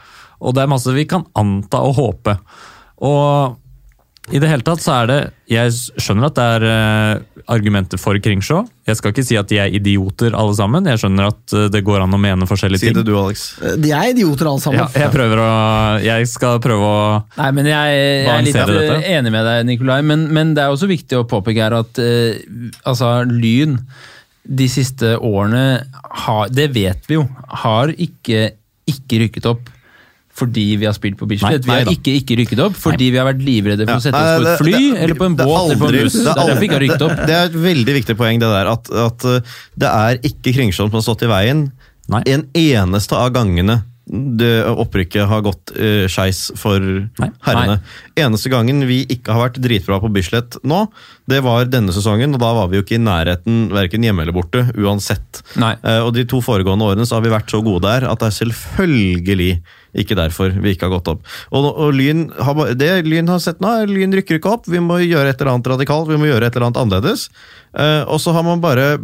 Og 0.45 0.57
det 0.57 0.65
er 0.65 0.73
masse 0.73 0.93
vi 0.93 1.07
kan 1.09 1.25
anta 1.39 1.81
og 1.85 1.97
håpe. 1.97 2.37
Og 3.07 3.57
i 4.35 4.41
det 4.43 4.49
hele 4.51 4.65
tatt 4.67 4.83
så 4.83 5.03
er 5.05 5.11
det 5.11 5.19
Jeg 5.53 5.71
skjønner 6.03 6.27
at 6.27 6.35
det 6.35 6.45
er 6.57 6.65
eh, 6.67 7.43
argumenter 7.55 8.01
for 8.01 8.19
Kringsjå. 8.19 8.65
Jeg 8.89 8.99
skal 8.99 9.13
ikke 9.13 9.23
si 9.23 9.37
at 9.39 9.47
de 9.47 9.61
er 9.63 9.75
idioter 9.79 10.35
alle 10.35 10.57
sammen. 10.59 10.89
Jeg 10.91 10.99
skjønner 10.99 11.29
at 11.31 11.55
eh, 11.55 11.69
det 11.71 11.85
går 11.87 12.03
an 12.03 12.17
å 12.17 12.19
mene 12.19 12.49
forskjellige 12.51 12.83
ting. 12.83 12.91
Si 12.91 12.97
ting. 12.97 13.07
det 13.07 13.13
du, 13.13 13.15
Alex. 13.21 13.45
De 13.79 13.93
er 13.95 14.11
idioter 14.11 14.51
alle 14.51 14.65
sammen. 14.65 14.83
Ja, 14.83 15.05
jeg 15.05 15.15
prøver 15.15 15.45
å 15.45 15.53
Jeg 16.03 16.27
skal 16.33 16.59
prøve 16.65 16.91
å 16.91 16.99
Nei, 17.37 17.53
men 17.55 17.71
jeg, 17.71 18.01
jeg 18.03 18.33
er 18.35 18.45
litt 18.49 18.59
dette. 18.59 18.99
eh, 18.99 19.09
enig 19.21 19.35
med 19.37 19.47
deg, 19.47 19.63
Nikolai. 19.71 20.01
Men, 20.11 20.27
men 20.35 20.53
det 20.59 20.67
er 20.67 20.75
også 20.75 20.91
viktig 20.91 21.21
å 21.21 21.29
påpeke 21.31 21.63
her 21.63 21.79
at 21.79 22.03
uh, 22.03 22.35
altså, 22.83 23.21
Lyn 23.31 23.79
de 24.49 24.67
siste 24.71 25.17
årene 25.19 25.65
har 26.27 26.53
Det 26.55 26.69
vet 26.75 27.09
vi 27.09 27.17
jo. 27.19 27.25
Har 27.65 27.91
ikke, 27.93 28.53
ikke 28.87 29.25
rykket 29.27 29.49
opp 29.51 29.73
fordi 30.37 30.77
vi 30.77 30.85
har 30.85 30.93
spilt 30.93 31.17
på 31.17 31.25
Bislett. 31.25 31.65
Vi 31.65 31.73
har 31.73 31.87
nei 31.87 31.95
ikke 31.97 32.13
ikke 32.19 32.37
rykket 32.43 32.61
opp 32.61 32.75
fordi 32.77 33.07
vi 33.15 33.17
har 33.17 33.25
vært 33.25 33.41
livredde 33.41 33.87
for 33.89 33.97
å 33.97 34.05
sette 34.05 34.21
oss 34.21 34.37
på 34.37 34.51
et 34.51 34.61
fly 34.61 34.73
det- 34.77 34.99
eller 35.01 35.17
på 35.17 35.25
en 35.31 35.37
båt 35.39 35.49
aldri, 35.49 35.73
eller 35.73 35.81
på 35.81 35.89
en 35.89 36.05
buss. 36.05 36.13
Det 36.13 36.27
er 36.27 36.41
aldri- 36.43 36.59
vi 36.61 36.67
ikke 36.69 36.77
har 36.77 36.85
rykket 36.85 37.05
opp. 37.07 37.17
Det 37.27 37.37
er 37.37 37.45
et 37.49 37.59
veldig 37.65 37.95
viktig 37.97 38.17
poeng, 38.21 38.41
det 38.43 38.51
der, 38.53 38.67
at, 38.75 38.91
at 39.07 39.25
uh, 39.25 39.41
det 39.81 39.89
er 39.89 40.21
ikke 40.29 40.53
Kringsjå 40.59 40.85
som 40.85 40.91
har 40.99 41.07
stått 41.07 41.25
i 41.25 41.31
veien 41.33 41.73
Nei. 42.13 42.23
en 42.27 42.45
eneste 42.53 43.17
av 43.17 43.33
gangene 43.33 43.81
det 44.07 44.63
opprykket 44.71 45.27
har 45.27 45.43
gått 45.43 45.73
uh, 45.75 46.07
skeis 46.11 46.47
for 46.59 46.79
herrene. 47.47 47.81
Eneste 48.19 48.53
gangen 48.53 48.85
vi 48.87 49.01
ikke 49.11 49.35
har 49.35 49.49
vært 49.49 49.61
dritbra 49.65 49.99
på 50.03 50.11
Bislett 50.15 50.59
nå, 50.63 50.85
det 51.27 51.41
var 51.43 51.67
denne 51.67 51.95
sesongen, 51.95 52.37
og 52.37 52.43
da 52.43 52.53
var 52.55 52.71
vi 52.71 52.79
jo 52.79 52.85
ikke 52.85 53.01
i 53.01 53.03
nærheten 53.03 53.67
verken 53.75 54.07
hjemme 54.07 54.23
eller 54.23 54.37
borte, 54.37 54.63
uansett. 54.79 55.43
Nei. 55.59 55.75
Eh, 55.83 55.99
og 56.07 56.13
de 56.15 56.27
to 56.29 56.39
foregående 56.45 56.87
årene 56.87 57.07
så 57.09 57.19
har 57.19 57.27
vi 57.27 57.35
vært 57.35 57.51
så 57.51 57.63
gode 57.67 57.83
der 57.89 58.07
at 58.07 58.23
det 58.23 58.31
er 58.31 58.39
selvfølgelig 58.39 59.51
ikke 59.97 60.17
derfor 60.19 60.55
vi 60.55 60.75
ikke 60.75 60.89
har 60.89 60.97
gått 60.99 61.11
opp. 61.15 61.27
Og, 61.51 61.69
og 61.71 61.95
Lyn 61.97 62.27
har, 62.37 62.63
det 62.79 62.91
Lyn 63.07 63.31
har 63.33 63.43
sett 63.43 63.63
nå, 63.65 63.73
er 63.83 63.91
Lyn 63.91 64.15
rykker 64.17 64.41
ikke 64.41 64.57
opp. 64.59 64.69
Vi 64.71 64.83
må 64.83 65.01
gjøre 65.05 65.33
et 65.33 65.41
eller 65.41 65.55
annet 65.55 65.71
radikalt, 65.75 66.11
vi 66.11 66.19
må 66.21 66.29
gjøre 66.29 66.49
et 66.49 66.57
eller 66.57 66.69
annet 66.69 66.83
annerledes. 66.83 67.29
Eh, 67.77 68.03
og 68.09 68.21
så 68.23 68.33
har 68.33 68.45
man 68.47 68.63
bare 68.63 68.97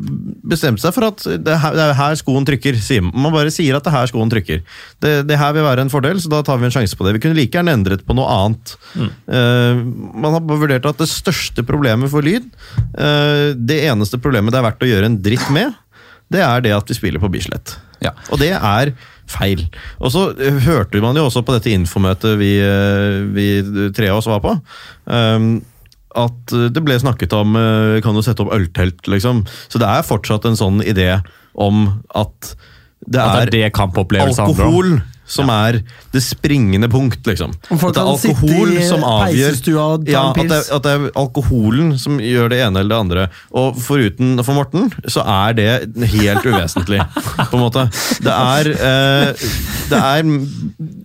bestemt 0.48 0.80
seg 0.80 0.94
for 0.96 1.10
at 1.10 1.24
det 1.26 1.52
er, 1.52 1.60
her, 1.60 1.76
det 1.76 1.84
er 1.84 1.98
her 1.98 2.16
skoen 2.20 2.46
trykker. 2.48 2.78
Sier 2.80 3.04
man. 3.04 3.32
bare 3.34 3.52
sier 3.52 3.76
at 3.76 3.84
det 3.84 3.92
er 3.92 3.98
her 3.98 4.10
skoen 4.12 4.32
trykker. 4.32 4.62
Det, 5.02 5.14
det 5.28 5.40
her 5.40 5.54
vil 5.56 5.66
være 5.66 5.86
en 5.86 5.92
fordel, 5.92 6.20
så 6.22 6.32
da 6.32 6.42
tar 6.46 6.60
vi 6.60 6.68
en 6.68 6.74
sjanse 6.74 6.98
på 6.98 7.06
det. 7.06 7.16
Vi 7.18 7.24
kunne 7.26 7.38
like 7.38 7.56
gjerne 7.56 7.76
endret 7.76 8.06
på 8.08 8.16
noe 8.16 8.28
annet. 8.32 8.74
Eh, 8.96 9.82
man 9.82 10.36
har 10.36 10.44
bare 10.44 10.64
vurdert 10.64 10.88
at 10.88 11.00
det 11.02 11.10
største 11.12 11.64
problemet 11.68 12.12
for 12.12 12.24
Lyn, 12.24 12.48
eh, 12.96 13.52
det 13.56 13.82
eneste 13.90 14.20
problemet 14.22 14.54
det 14.54 14.60
er 14.60 14.68
verdt 14.70 14.84
å 14.84 14.92
gjøre 14.92 15.08
en 15.10 15.20
dritt 15.24 15.48
med, 15.52 15.76
det 16.32 16.40
er 16.44 16.64
det 16.64 16.72
at 16.76 16.88
vi 16.88 16.96
spiller 16.96 17.20
på 17.22 17.30
Bislett. 17.32 17.76
Ja. 18.02 18.14
Og 18.30 18.40
det 18.42 18.52
er 18.56 18.94
feil. 19.30 19.66
Og 20.02 20.12
så 20.14 20.28
eh, 20.36 20.62
hørte 20.66 21.02
man 21.02 21.18
jo 21.18 21.26
også 21.28 21.44
på 21.46 21.54
dette 21.56 21.72
infomøtet 21.72 22.36
vi, 22.40 22.54
eh, 22.62 23.20
vi 23.34 23.46
tre 23.96 24.10
av 24.12 24.20
oss 24.20 24.30
var 24.30 24.42
på. 24.44 24.56
um, 25.04 25.54
at 26.12 26.52
eh, 26.52 26.68
det 26.68 26.82
ble 26.84 26.98
snakket 27.00 27.32
om 27.32 27.54
Kan 28.04 28.16
du 28.16 28.20
sette 28.20 28.44
opp 28.44 28.52
øltelt, 28.52 29.06
liksom? 29.08 29.46
Så 29.72 29.80
det 29.80 29.88
er 29.88 30.04
fortsatt 30.04 30.44
en 30.48 30.58
sånn 30.58 30.82
idé 30.84 31.22
om 31.54 31.86
at 32.12 32.52
det 33.02 33.18
At 33.18 33.48
er, 33.48 33.50
det 33.50 33.64
er 33.64 33.72
det 33.72 34.38
alkohol 34.44 35.00
som 35.26 35.48
er 35.54 35.78
det 36.12 36.20
springende 36.24 36.88
punkt, 36.92 37.22
liksom. 37.26 37.52
At 37.70 37.94
det 37.94 38.02
er 38.02 38.08
alkohol 38.34 38.72
som 38.88 39.04
avgjør 39.06 39.54
ja, 40.12 40.24
at 40.30 40.36
det, 40.50 40.58
er- 40.58 40.74
at 40.76 40.82
det 40.82 40.92
er 40.96 41.06
alkoholen 41.22 41.94
som 41.98 42.18
gjør 42.20 42.50
det 42.52 42.58
ene 42.66 42.82
eller 42.82 42.90
det 42.94 43.00
andre. 43.00 43.26
Og 43.54 43.78
foruten 43.80 44.34
for 44.44 44.54
Morten, 44.58 44.90
så 45.06 45.22
er 45.24 45.54
det 45.54 45.70
helt 46.12 46.44
uvesentlig, 46.44 47.00
på 47.50 47.56
en 47.56 47.62
måte. 47.64 47.86
Det 48.20 48.34
er, 48.34 48.72
eh, 48.76 49.48
det 49.92 50.02
er 50.02 50.22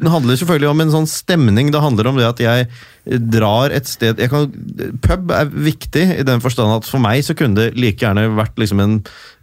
Det 0.01 0.11
handler 0.11 0.35
selvfølgelig 0.39 0.69
om 0.73 0.81
en 0.81 0.91
sånn 0.97 1.07
stemning. 1.09 1.71
Det 1.71 1.81
handler 1.81 2.07
om 2.11 2.17
det 2.19 2.27
at 2.27 2.39
jeg 2.43 2.67
drar 3.07 3.71
et 3.71 3.87
sted 3.87 4.19
jeg 4.19 4.27
kan, 4.27 4.49
Pub 4.99 5.29
er 5.31 5.47
viktig 5.47 6.01
i 6.19 6.25
den 6.27 6.41
forstand 6.43 6.73
at 6.75 6.89
for 6.89 6.99
meg 6.99 7.21
så 7.23 7.31
kunne 7.39 7.55
det 7.55 7.77
like 7.79 8.03
gjerne 8.03 8.25
vært 8.35 8.57
liksom 8.59 8.81
en, 8.83 8.97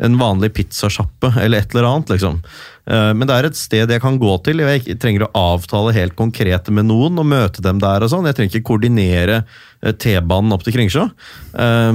en 0.05 0.19
vanlig 0.21 0.51
pizzasjappe 0.59 1.31
eller 1.41 1.63
et 1.65 1.73
eller 1.73 1.89
annet. 1.89 2.13
liksom. 2.13 2.43
Eh, 2.87 3.13
Men 3.17 3.29
det 3.29 3.37
er 3.37 3.49
et 3.49 3.59
sted 3.59 3.91
jeg 3.91 4.03
kan 4.03 4.19
gå 4.21 4.37
til. 4.45 4.61
Jeg 4.61 4.99
trenger 5.01 5.27
å 5.27 5.33
avtale 5.57 5.95
helt 5.97 6.17
konkret 6.17 6.69
med 6.71 6.89
noen 6.91 7.19
og 7.19 7.29
møte 7.31 7.65
dem 7.65 7.81
der. 7.83 8.05
og 8.05 8.11
sånn. 8.13 8.27
Jeg 8.29 8.37
trenger 8.37 8.53
ikke 8.55 8.71
koordinere 8.73 9.45
T-banen 9.93 10.53
opp 10.57 10.65
til 10.65 10.73
Kringsjå. 10.73 11.11
Eh, 11.55 11.93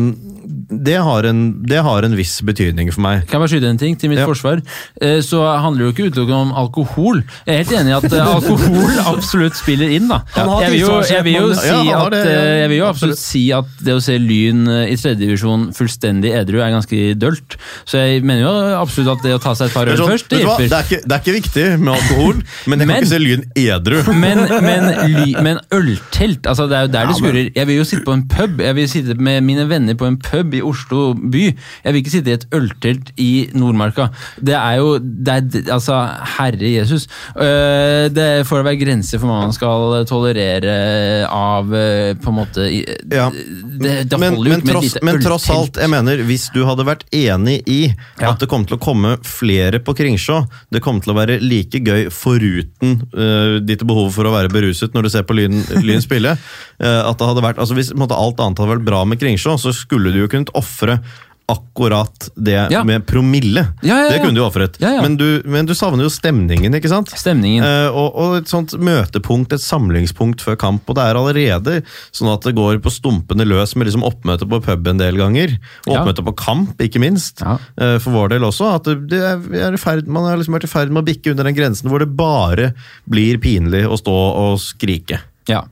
Det 0.69 0.95
har, 1.01 1.23
en, 1.29 1.39
det 1.65 1.77
har 1.81 2.03
en 2.05 2.13
viss 2.17 2.39
betydning 2.45 2.89
for 2.93 3.01
meg. 3.01 3.23
Kan 3.29 3.37
jeg 3.37 3.41
bare 3.43 3.49
skyte 3.51 3.69
en 3.69 3.77
ting 3.77 3.95
til 3.99 4.09
mitt 4.09 4.19
Ja. 4.19 4.25
forsvar? 4.25 4.61
Eh, 5.01 5.19
Så 5.21 5.41
handler 5.41 5.79
det 5.79 5.85
jo 5.85 5.93
ikke 5.93 6.11
utelukkende 6.11 6.41
om 6.41 6.51
alkohol. 6.53 7.23
Jeg 7.45 7.53
er 7.53 7.57
helt 7.63 7.73
enig 7.79 7.89
i 7.89 7.97
at 7.97 8.13
eh, 8.13 8.33
alkohol 8.35 8.99
absolutt 9.13 9.55
spiller 9.57 9.89
inn, 9.93 10.07
da. 10.09 10.21
Jeg 10.35 10.71
vil 10.71 10.79
jo, 10.79 11.01
jeg 11.05 11.23
vil 11.25 11.33
jo, 11.33 11.53
si, 11.53 11.91
at, 11.93 12.13
eh, 12.13 12.59
jeg 12.63 12.69
vil 12.69 12.77
jo 12.79 12.85
absolutt. 12.89 13.17
si 13.21 13.43
at 13.53 13.65
det 13.85 13.93
å 13.93 14.01
se 14.01 14.17
Lyn 14.17 14.67
eh, 14.67 14.93
i 14.93 14.95
tredjedivisjon 14.97 15.67
fullstendig 15.77 16.33
edru 16.39 16.61
er 16.61 16.73
ganske 16.73 17.01
dølt. 17.19 17.57
Så 17.85 17.97
jeg 18.01 18.23
mener 18.23 18.41
jo 18.45 18.53
absolutt 18.79 19.17
at 19.17 19.23
det 19.25 19.35
å 19.37 19.41
ta 19.43 19.53
seg 19.57 19.69
et 19.69 19.73
par 19.77 19.87
øl 19.89 19.97
sånn, 20.01 20.13
først, 20.13 20.29
det 20.29 20.41
hjelper. 20.43 20.65
det, 20.69 20.77
er 20.79 20.87
ikke, 20.89 21.01
det 21.05 21.17
er 21.17 21.23
ikke 21.25 21.37
viktig 21.41 21.67
med 21.79 21.93
alkohol, 21.93 22.41
men 22.65 22.79
jeg 22.79 22.87
kan 22.87 22.93
Men- 22.93 23.03
ikke 23.03 23.13
se 23.13 23.19
Lyn 23.19 23.45
edru. 23.55 23.99
Men, 24.13 24.45
men, 24.65 24.89
ly, 25.17 25.35
men 25.43 25.61
øltelt, 25.73 26.45
altså 26.49 26.69
det 26.69 26.77
er 26.77 26.87
jo 26.87 26.93
der 26.97 27.07
det 27.13 27.17
skurrer. 27.21 27.51
Jeg 27.55 27.67
vil 27.69 27.78
jo 27.81 27.87
sitte 27.87 28.05
på 28.07 28.15
en 28.15 28.25
pub, 28.29 28.59
jeg 28.63 28.75
vil 28.77 28.89
sitte 28.91 29.15
med 29.19 29.43
mine 29.47 29.65
venner 29.69 29.97
på 29.99 30.07
en 30.07 30.17
pub 30.21 30.53
i 30.57 30.61
Oslo 30.65 31.13
by. 31.15 31.45
Jeg 31.83 31.93
vil 31.93 32.01
ikke 32.01 32.13
sitte 32.13 32.31
i 32.33 32.37
et 32.37 32.45
øltelt 32.55 33.11
i 33.19 33.29
Nordmarka. 33.57 34.09
Det 34.39 34.55
er 34.57 34.79
jo 34.81 34.97
det 34.99 35.35
er, 35.35 35.73
Altså, 35.73 35.95
herre 36.37 36.69
Jesus. 36.73 37.07
Øh, 37.37 38.09
Det 38.13 38.45
får 38.47 38.63
være 38.65 38.79
grenser 38.79 39.19
for 39.19 39.29
hva 39.29 39.39
man 39.45 39.53
skal 39.55 40.05
tolerere 40.09 41.25
av 41.29 41.73
øh, 41.73 42.15
på 42.19 42.31
en 42.31 42.37
måte 42.37 42.67
Ja. 42.69 43.29
Det, 43.29 44.09
det 44.09 44.19
men, 44.19 44.37
men, 44.43 44.61
tross, 44.65 44.97
men 45.05 45.21
tross 45.23 45.49
alt, 45.53 45.77
jeg 45.79 45.89
mener, 45.91 46.23
hvis 46.27 46.49
du 46.53 46.63
hadde 46.67 46.85
vært 46.87 47.05
enig 47.15 47.61
i 47.69 47.79
Ja. 48.19 48.31
at 48.33 48.41
det 48.41 48.49
kom 48.51 48.65
til 48.67 48.75
å 48.75 48.81
komme 48.81 49.15
flere 49.23 49.79
på 49.79 49.93
Kringsjå, 49.95 50.41
det 50.73 50.81
kom 50.83 50.99
til 51.01 51.13
å 51.13 51.17
være 51.17 51.39
like 51.39 51.79
gøy 51.79 52.09
foruten 52.11 52.99
uh, 53.15 53.59
ditt 53.63 53.83
behov 53.87 54.11
for 54.15 54.27
å 54.27 54.33
være 54.33 54.51
beruset 54.51 54.93
når 54.95 55.07
du 55.07 55.11
ser 55.13 55.23
på 55.27 55.37
Lyn, 55.37 55.61
lyn 55.85 56.03
spille, 56.03 56.35
eh, 56.83 57.01
at 57.05 57.19
det 57.19 57.29
hadde 57.29 57.43
vært, 57.45 57.58
altså 57.59 57.75
Hvis 57.77 57.93
måte, 57.95 58.15
alt 58.17 58.39
annet 58.41 58.59
hadde 58.61 58.75
vært 58.77 58.87
bra 58.87 59.03
med 59.05 59.19
Kringsjå, 59.21 59.57
så 59.61 59.73
skulle 59.75 60.13
du 60.15 60.23
jo 60.23 60.31
kunnet 60.31 60.51
ofre 60.57 61.01
akkurat 61.49 62.27
det 62.37 62.67
Ja. 62.71 62.83
med 62.83 63.07
promille. 63.09 63.63
Ja, 63.81 63.95
ja, 63.95 64.03
ja. 64.03 64.09
Det 64.11 64.19
kunne 64.21 64.35
du 64.37 64.43
ofret. 64.45 64.75
Men, 64.79 65.15
du, 65.17 65.41
men 65.49 65.65
du 65.65 65.73
savner 65.73 66.05
jo 66.05 66.09
stemningen, 66.13 66.75
ikke 66.77 66.91
sant? 66.91 67.09
Stemningen. 67.17 67.63
Eh, 67.65 67.87
og, 67.89 68.13
og 68.21 68.35
et 68.37 68.51
sånt 68.51 68.75
møtepunkt, 68.77 69.55
et 69.57 69.63
samlingspunkt 69.63 70.43
før 70.45 70.59
kamp. 70.61 70.85
Og 70.85 70.99
det 70.99 71.07
er 71.09 71.17
allerede 71.17 71.79
sånn 72.13 72.29
at 72.29 72.45
det 72.45 72.53
går 72.53 72.77
på 72.85 72.93
stumpene 72.93 73.47
løs 73.49 73.73
med 73.75 73.89
liksom 73.89 74.05
oppmøte 74.05 74.45
på 74.45 74.61
pub 74.61 74.91
en 74.93 75.01
del 75.01 75.17
ganger. 75.17 75.57
Og 75.87 75.95
oppmøte 75.97 76.21
på 76.29 76.35
kamp, 76.37 76.77
ikke 76.85 77.01
minst. 77.01 77.41
Eh, 77.41 77.97
for 77.97 78.13
vår 78.13 78.35
del 78.35 78.45
også. 78.45 78.69
At 78.77 78.91
det, 79.09 79.17
er, 79.33 79.41
er 79.73 79.81
ferd, 79.81 80.05
man 80.05 80.29
har 80.29 80.37
liksom 80.37 80.53
vært 80.53 80.69
i 80.69 80.73
ferd 80.75 80.93
med 80.93 81.01
å 81.01 81.09
bikke 81.09 81.33
under 81.33 81.49
den 81.49 81.57
grensen 81.57 81.89
hvor 81.89 82.05
det 82.05 82.13
bare 82.13 82.75
blir 83.09 83.41
pinlig 83.41 83.87
å 83.89 83.97
stå 83.97 84.13
og 84.45 84.61
skrike. 84.61 85.23
Ja. 85.49 85.63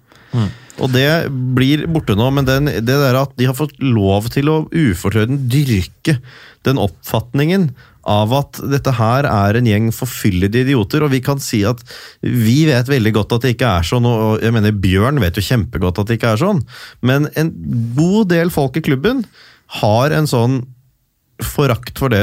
Og 0.78 0.92
det 0.94 1.10
blir 1.58 1.88
borte 1.90 2.16
nå, 2.18 2.30
men 2.34 2.48
den, 2.48 2.70
det 2.70 2.86
der 2.86 3.18
at 3.18 3.34
de 3.40 3.48
har 3.50 3.58
fått 3.58 3.76
lov 3.82 4.30
til 4.34 4.52
å 4.52 4.58
ufortrødent 4.70 5.48
dyrke 5.50 6.20
den 6.68 6.82
oppfatningen 6.82 7.72
av 8.08 8.32
at 8.38 8.60
dette 8.72 8.94
her 8.96 9.28
er 9.28 9.58
en 9.58 9.68
gjeng 9.68 9.90
forfyllede 9.96 10.62
idioter, 10.64 11.04
og 11.04 11.12
vi 11.12 11.20
kan 11.24 11.42
si 11.44 11.64
at 11.68 11.82
vi 12.22 12.62
vet 12.70 12.88
veldig 12.88 13.14
godt 13.18 13.36
at 13.36 13.44
det 13.44 13.56
ikke 13.58 13.74
er 13.80 13.90
sånn, 13.90 14.08
og 14.08 14.44
jeg 14.44 14.56
mener 14.56 14.76
Bjørn 14.86 15.20
vet 15.24 15.38
jo 15.38 15.44
kjempegodt 15.44 16.00
at 16.02 16.10
det 16.10 16.20
ikke 16.20 16.34
er 16.36 16.42
sånn, 16.46 16.64
men 17.04 17.28
en 17.36 17.52
god 17.98 18.32
del 18.32 18.54
folk 18.54 18.80
i 18.80 18.86
klubben 18.86 19.26
har 19.82 20.16
en 20.16 20.30
sånn 20.30 20.62
forakt 21.44 22.00
for 22.00 22.14
det, 22.14 22.22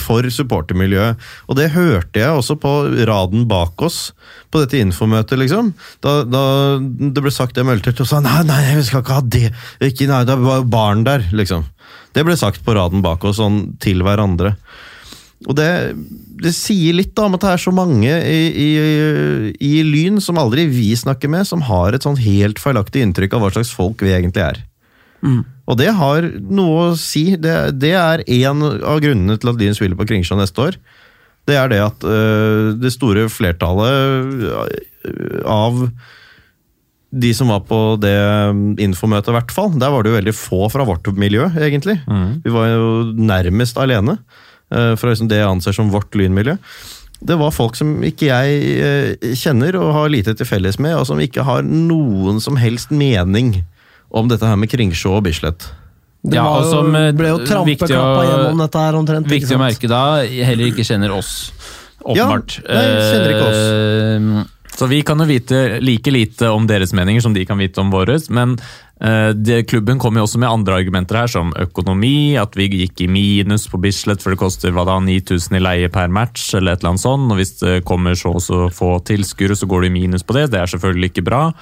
for 0.00 0.26
supportermiljøet. 0.32 1.20
Og 1.48 1.58
det 1.58 1.70
hørte 1.74 2.22
jeg 2.22 2.32
også 2.32 2.56
på 2.60 2.74
raden 3.08 3.46
bak 3.50 3.80
oss 3.84 4.12
på 4.52 4.62
dette 4.62 4.80
infomøtet, 4.80 5.36
liksom. 5.40 5.72
Da, 6.04 6.22
da 6.24 6.42
det 6.80 7.24
ble 7.24 7.32
sagt 7.34 7.58
det 7.58 7.66
med 7.66 7.78
øltelt, 7.78 8.00
og 8.04 8.08
sa 8.08 8.22
nei, 8.24 8.40
nei, 8.48 8.62
vi 8.78 8.86
skal 8.88 9.04
ikke 9.04 9.18
ha 9.18 9.24
det. 9.36 9.48
Ikke, 9.84 10.08
nei, 10.10 10.22
det 10.28 10.38
var 10.40 10.68
barn 10.68 11.04
der, 11.08 11.26
liksom. 11.36 11.66
Det 12.16 12.24
ble 12.24 12.38
sagt 12.40 12.64
på 12.64 12.76
raden 12.76 13.04
bak 13.04 13.26
oss, 13.28 13.40
sånn 13.40 13.76
til 13.82 14.04
hverandre. 14.06 14.56
Og 15.46 15.54
det, 15.54 15.68
det 16.42 16.50
sier 16.56 16.96
litt 16.96 17.12
da, 17.14 17.28
om 17.28 17.36
at 17.36 17.44
det 17.44 17.52
er 17.52 17.62
så 17.62 17.72
mange 17.74 18.10
i, 18.10 18.40
i, 18.50 18.70
i 19.68 19.74
Lyn 19.86 20.18
som 20.24 20.40
aldri 20.40 20.66
vi 20.72 20.90
snakker 20.98 21.30
med, 21.30 21.46
som 21.46 21.62
har 21.68 21.94
et 21.94 22.06
sånn 22.06 22.18
helt 22.18 22.58
feilaktig 22.62 23.04
inntrykk 23.04 23.36
av 23.36 23.44
hva 23.44 23.52
slags 23.54 23.70
folk 23.76 24.02
vi 24.02 24.16
egentlig 24.16 24.42
er. 24.48 24.64
Og 25.68 25.76
det 25.76 25.90
har 25.98 26.26
noe 26.48 26.90
å 26.90 26.98
si. 26.98 27.36
Det, 27.40 27.56
det 27.76 27.92
er 27.98 28.24
en 28.24 28.64
av 28.64 29.02
grunnene 29.04 29.36
til 29.40 29.52
at 29.52 29.60
Lyn 29.60 29.76
spiller 29.76 29.98
på 29.98 30.06
Kringsjå 30.08 30.38
neste 30.38 30.68
år. 30.70 30.78
Det 31.48 31.56
er 31.56 31.72
det 31.72 31.80
at 31.84 32.04
uh, 32.04 32.76
det 32.76 32.92
store 32.92 33.26
flertallet 33.32 34.48
øh, 34.48 35.44
av 35.48 35.86
de 37.08 37.30
som 37.32 37.48
var 37.48 37.62
på 37.64 37.96
det 38.02 38.12
infomøtet, 38.84 39.30
i 39.32 39.36
hvert 39.38 39.52
fall, 39.54 39.70
der 39.80 39.92
var 39.94 40.04
det 40.04 40.10
jo 40.10 40.18
veldig 40.18 40.34
få 40.36 40.66
fra 40.68 40.84
vårt 40.84 41.08
miljø, 41.16 41.46
egentlig. 41.56 41.96
Vi 42.44 42.52
var 42.52 42.68
jo 42.68 42.90
nærmest 43.16 43.80
alene, 43.80 44.18
uh, 44.74 44.92
fra 45.00 45.14
liksom 45.14 45.30
det 45.30 45.40
jeg 45.40 45.48
anser 45.48 45.76
som 45.76 45.92
vårt 45.92 46.12
lynmiljø. 46.20 46.58
Det 47.28 47.38
var 47.40 47.54
folk 47.56 47.80
som 47.80 47.96
ikke 48.04 48.28
jeg 48.28 48.60
uh, 48.84 49.32
kjenner 49.40 49.80
og 49.80 49.94
har 49.96 50.12
lite 50.12 50.36
til 50.36 50.48
felles 50.48 50.76
med, 50.76 50.98
og 51.00 51.08
som 51.08 51.20
ikke 51.24 51.48
har 51.48 51.64
noen 51.64 52.44
som 52.44 52.60
helst 52.60 52.92
mening 52.92 53.54
om 54.10 54.28
dette 54.30 54.46
her 54.46 54.56
med 54.56 54.70
Kringsjå 54.72 55.16
og 55.18 55.24
Bislett. 55.24 55.68
Det 56.24 56.34
Ja, 56.34 56.44
var 56.44 56.64
og 56.64 56.70
som, 56.70 56.94
eh, 56.96 57.12
ble 57.12 57.28
jo 57.28 57.38
trampekappa 57.46 58.24
gjennom 58.26 58.58
dette 58.58 58.78
her 58.78 58.92
omtrent. 58.98 59.26
Viktig 59.30 59.54
å 59.54 59.60
merke 59.62 59.88
da, 59.88 60.02
heller 60.26 60.72
ikke 60.72 60.84
kjenner 60.86 61.14
oss. 61.14 61.52
Åpenbart. 62.04 62.60
nei, 62.66 62.84
kjenner 63.10 63.34
ikke 63.34 63.48
oss. 63.48 63.64
Eh, 63.64 64.54
Så 64.78 64.86
vi 64.88 65.02
kan 65.02 65.18
jo 65.18 65.24
vite 65.26 65.80
like 65.82 66.06
lite 66.12 66.46
om 66.54 66.64
deres 66.66 66.92
meninger 66.92 67.20
som 67.20 67.32
de 67.34 67.44
kan 67.44 67.58
vite 67.58 67.78
om 67.80 67.90
våre, 67.90 68.14
men 68.30 68.52
eh, 69.00 69.32
det, 69.32 69.66
klubben 69.66 69.98
kommer 69.98 70.20
jo 70.20 70.26
også 70.28 70.38
med 70.38 70.48
andre 70.48 70.76
argumenter 70.78 71.16
her, 71.18 71.26
som 71.26 71.52
økonomi, 71.52 72.36
at 72.38 72.54
vi 72.54 72.68
gikk 72.68 73.00
i 73.00 73.08
minus 73.08 73.66
på 73.66 73.80
Bislett 73.82 74.22
for 74.22 74.30
det 74.30 74.38
koster 74.38 74.70
hva 74.70 74.84
da, 74.86 75.00
9000 75.00 75.56
i 75.56 75.58
leie 75.58 75.88
per 75.90 76.06
match, 76.06 76.54
eller 76.54 76.72
et 76.76 76.80
eller 76.84 76.90
annet 76.92 77.02
sånt, 77.02 77.26
og 77.32 77.38
hvis 77.38 77.58
det 77.58 77.84
kommer 77.84 78.14
så 78.14 78.36
og 78.36 78.40
så 78.40 78.70
få 78.70 79.02
tilskuere, 79.02 79.56
så 79.58 79.66
går 79.66 79.82
det 79.82 79.90
i 79.90 79.96
minus 79.98 80.22
på 80.22 80.34
det. 80.34 80.50
Det 80.52 80.60
er 80.60 80.66
selvfølgelig 80.70 81.10
ikke 81.10 81.24
bra. 81.26 81.52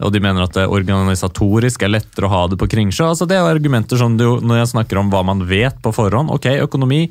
Og 0.00 0.12
de 0.14 0.20
mener 0.22 0.44
at 0.46 0.54
det 0.56 0.66
organisatorisk 0.70 1.84
er 1.84 1.92
lettere 1.94 2.28
å 2.28 2.32
ha 2.32 2.42
det 2.50 2.58
på 2.60 2.68
Kringsjå. 2.70 3.06
Altså, 3.12 3.28
det 3.30 3.36
er 3.38 3.46
argumenter 3.48 4.00
som 4.00 4.16
du, 4.18 4.24
når 4.42 4.62
jeg 4.62 4.70
snakker 4.74 5.00
om 5.00 5.10
hva 5.12 5.22
man 5.26 5.44
vet 5.48 5.76
på 5.84 5.92
forhånd. 5.94 6.32
Ok, 6.34 6.48
økonomi, 6.64 7.04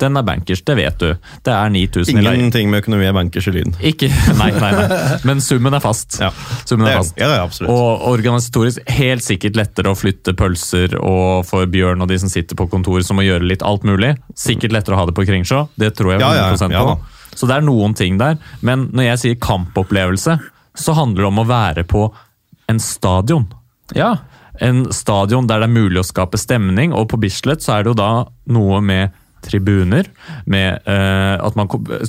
den 0.00 0.18
er 0.18 0.26
bankers, 0.26 0.62
det 0.66 0.76
vet 0.78 0.98
du. 1.00 1.10
Det 1.46 1.54
er 1.54 1.72
9000 1.74 2.18
i 2.18 2.24
leie. 2.24 2.40
Ingenting 2.40 2.70
med 2.72 2.82
økonomi 2.84 3.08
er 3.08 3.16
bankers 3.16 3.48
i 3.50 3.54
Lyden. 3.54 3.76
Ikke, 3.84 4.10
nei, 4.40 4.50
nei, 4.56 4.72
nei. 4.80 5.00
Men 5.28 5.42
summen 5.44 5.76
er 5.78 5.84
fast. 5.84 6.18
Ja. 6.22 6.32
Summen 6.64 6.88
er 6.88 6.96
er- 6.96 7.02
fast. 7.02 7.18
ja, 7.20 7.30
ja, 7.38 7.42
absolutt. 7.46 7.72
Og 7.74 8.06
organisatorisk 8.14 8.94
helt 8.98 9.24
sikkert 9.26 9.58
lettere 9.60 9.92
å 9.92 9.98
flytte 9.98 10.36
pølser 10.38 10.98
og 11.00 11.44
for 11.48 11.68
Bjørn 11.70 12.02
og 12.04 12.10
de 12.10 12.18
som 12.22 12.32
sitter 12.32 12.58
på 12.58 12.68
kontor 12.72 13.04
som 13.06 13.20
må 13.20 13.26
gjøre 13.26 13.46
litt 13.46 13.64
alt 13.66 13.86
mulig. 13.86 14.14
Sikkert 14.38 14.74
lettere 14.74 14.96
å 14.98 15.02
ha 15.02 15.08
det 15.10 15.16
på 15.16 15.26
Kringsjå. 15.28 15.66
Det 15.80 15.94
tror 15.98 16.16
jeg 16.16 16.24
Ja, 16.24 16.32
ja, 16.36 16.48
100 16.54 16.74
ja 16.74 16.84
på. 16.88 16.98
Så 17.34 17.48
det 17.50 17.56
er 17.58 17.64
noen 17.66 17.94
ting 17.98 18.18
der. 18.20 18.36
Men 18.62 18.88
når 18.94 19.08
jeg 19.08 19.22
sier 19.22 19.40
kampopplevelse, 19.42 20.36
så 20.74 20.94
handler 20.98 21.24
det 21.24 21.30
om 21.30 21.42
å 21.42 21.46
være 21.46 21.84
på 21.86 22.04
en 22.70 22.80
stadion. 22.80 23.48
ja. 23.94 24.16
En 24.62 24.84
stadion 24.94 25.48
der 25.50 25.58
det 25.58 25.66
er 25.66 25.74
mulig 25.74 25.98
å 25.98 26.06
skape 26.06 26.38
stemning, 26.38 26.92
og 26.94 27.08
på 27.10 27.18
Bislett 27.18 27.64
så 27.64 27.72
er 27.74 27.82
det 27.82 27.90
jo 27.90 27.98
da 27.98 28.10
noe 28.54 28.78
med 28.86 29.10
tribuner. 29.44 30.06
Med 30.46 30.86
eh, 30.88 31.34
at 31.34 31.56
man, 31.58 31.68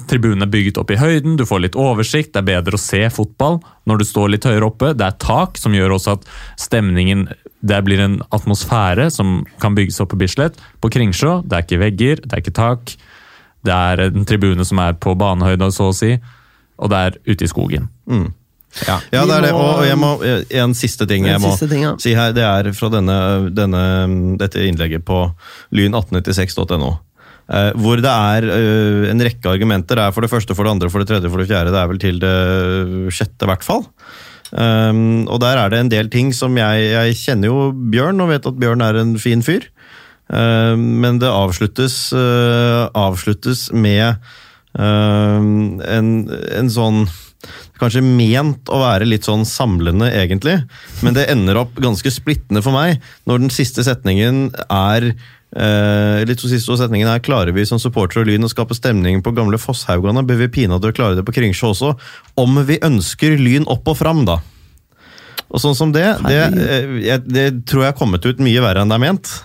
Tribunene 0.10 0.46
er 0.48 0.52
bygget 0.52 0.80
opp 0.82 0.94
i 0.94 1.00
høyden, 1.00 1.40
du 1.40 1.46
får 1.48 1.64
litt 1.66 1.80
oversikt, 1.80 2.34
det 2.36 2.44
er 2.44 2.52
bedre 2.54 2.78
å 2.78 2.82
se 2.82 3.02
fotball 3.14 3.60
når 3.90 4.02
du 4.02 4.06
står 4.08 4.32
litt 4.34 4.48
høyere 4.48 4.70
oppe. 4.70 4.94
Det 4.98 5.08
er 5.08 5.18
tak 5.22 5.60
som 5.62 5.76
gjør 5.76 5.98
også 5.98 6.20
at 6.20 6.30
stemningen 6.62 7.28
Det 7.66 7.82
blir 7.82 7.98
en 8.04 8.20
atmosfære 8.30 9.10
som 9.10 9.40
kan 9.58 9.74
bygges 9.74 9.98
opp 10.04 10.12
på 10.14 10.22
Bislett. 10.22 10.60
På 10.82 10.92
Kringsjå 10.94 11.40
det 11.50 11.58
er 11.58 11.66
ikke 11.66 11.82
vegger, 11.82 12.22
det 12.22 12.34
er 12.34 12.44
ikke 12.44 12.60
tak. 12.62 12.96
Det 13.66 13.74
er 13.74 14.04
en 14.06 14.26
tribune 14.30 14.66
som 14.66 14.80
er 14.84 14.94
på 14.94 15.16
banehøyde, 15.18 15.72
så 15.74 15.90
å 15.90 15.96
si. 15.98 16.14
Og 16.78 16.92
det 16.94 17.00
er 17.08 17.18
ute 17.26 17.48
i 17.48 17.50
skogen. 17.50 17.90
Ja. 18.84 19.00
Ja, 19.14 19.24
det 19.24 19.38
er 19.38 19.48
det. 19.48 19.54
Og 19.56 19.86
jeg 19.88 19.98
må, 20.00 20.12
en 20.26 20.76
siste 20.78 21.08
ting 21.10 21.28
jeg 21.30 21.42
må 21.44 21.54
ting, 21.62 21.86
ja. 21.86 21.96
si 22.02 22.16
her. 22.18 22.36
Det 22.36 22.44
er 22.44 22.72
fra 22.76 22.92
denne, 22.94 23.18
denne, 23.56 23.82
dette 24.42 24.66
innlegget 24.68 25.06
på 25.08 25.24
lyn1896.no. 25.76 26.94
Uh, 27.46 27.72
hvor 27.78 28.02
det 28.02 28.10
er 28.10 28.48
uh, 28.50 29.08
en 29.12 29.22
rekke 29.22 29.52
argumenter. 29.54 30.00
Det 30.00 30.08
er 30.08 30.16
for 30.16 30.26
det 30.26 30.32
første, 30.34 30.58
for 30.58 30.68
det 30.68 30.76
andre, 30.76 30.92
for 30.92 31.04
det 31.04 31.12
tredje, 31.14 31.32
for 31.32 31.42
det 31.42 31.50
fjerde. 31.52 31.74
Det 31.74 31.82
er 31.82 31.92
vel 31.92 32.02
til 32.02 32.22
det 32.24 32.38
sjette, 33.16 33.46
i 33.46 33.52
hvert 33.52 33.66
fall. 33.66 33.86
Um, 34.56 35.26
og 35.32 35.40
der 35.42 35.60
er 35.60 35.72
det 35.72 35.80
en 35.82 35.92
del 35.92 36.10
ting 36.14 36.30
som 36.36 36.56
jeg, 36.58 36.90
jeg 36.92 37.18
kjenner 37.20 37.50
jo 37.50 37.70
Bjørn, 37.92 38.22
og 38.24 38.32
vet 38.32 38.46
at 38.48 38.60
Bjørn 38.62 38.84
er 38.86 39.00
en 39.02 39.16
fin 39.22 39.44
fyr. 39.46 39.68
Uh, 40.32 40.74
men 40.78 41.20
det 41.22 41.30
avsluttes, 41.30 41.98
uh, 42.18 42.90
avsluttes 42.98 43.68
med 43.74 44.18
um, 44.74 45.78
en, 45.86 46.10
en 46.32 46.72
sånn 46.72 47.06
Kanskje 47.80 48.04
ment 48.06 48.72
å 48.72 48.80
være 48.82 49.08
litt 49.08 49.28
sånn 49.28 49.46
samlende, 49.48 50.08
egentlig, 50.16 50.58
men 51.04 51.18
det 51.18 51.28
ender 51.32 51.60
opp 51.66 51.76
ganske 51.82 52.12
splittende 52.14 52.64
for 52.66 52.76
meg 52.76 53.02
når 53.28 53.46
den 53.46 53.54
siste 53.54 53.84
setningen 53.86 54.48
er 54.70 55.10
eh, 55.12 56.24
litt 56.28 56.42
så 56.42 56.52
siste 56.52 56.78
setningen 56.80 57.12
er 57.12 57.24
Klarer 57.26 57.56
vi 57.56 57.66
som 57.68 57.82
supportere 57.82 58.24
og 58.24 58.30
Lyn 58.30 58.48
å 58.48 58.52
skape 58.52 58.78
stemning 58.78 59.24
på 59.26 59.34
gamle 59.36 59.60
Fosshaugane, 59.62 60.26
bør 60.28 60.46
vi 60.46 60.52
pinadø 60.60 60.94
klare 60.96 61.20
det 61.20 61.26
på 61.28 61.36
Kringsjå 61.36 61.74
også. 61.74 61.96
Om 62.42 62.62
vi 62.68 62.80
ønsker 62.86 63.38
Lyn 63.40 63.68
opp 63.72 63.88
og 63.92 64.00
fram, 64.00 64.24
da. 64.28 64.40
Og 65.52 65.62
sånn 65.62 65.76
som 65.78 65.92
det, 65.96 66.06
det, 66.26 66.40
det, 66.56 67.20
det 67.30 67.50
tror 67.70 67.86
jeg 67.86 67.94
har 67.94 68.00
kommet 68.00 68.26
ut 68.26 68.42
mye 68.44 68.64
verre 68.64 68.82
enn 68.82 68.92
det 68.92 68.98
er 68.98 69.04
ment. 69.04 69.36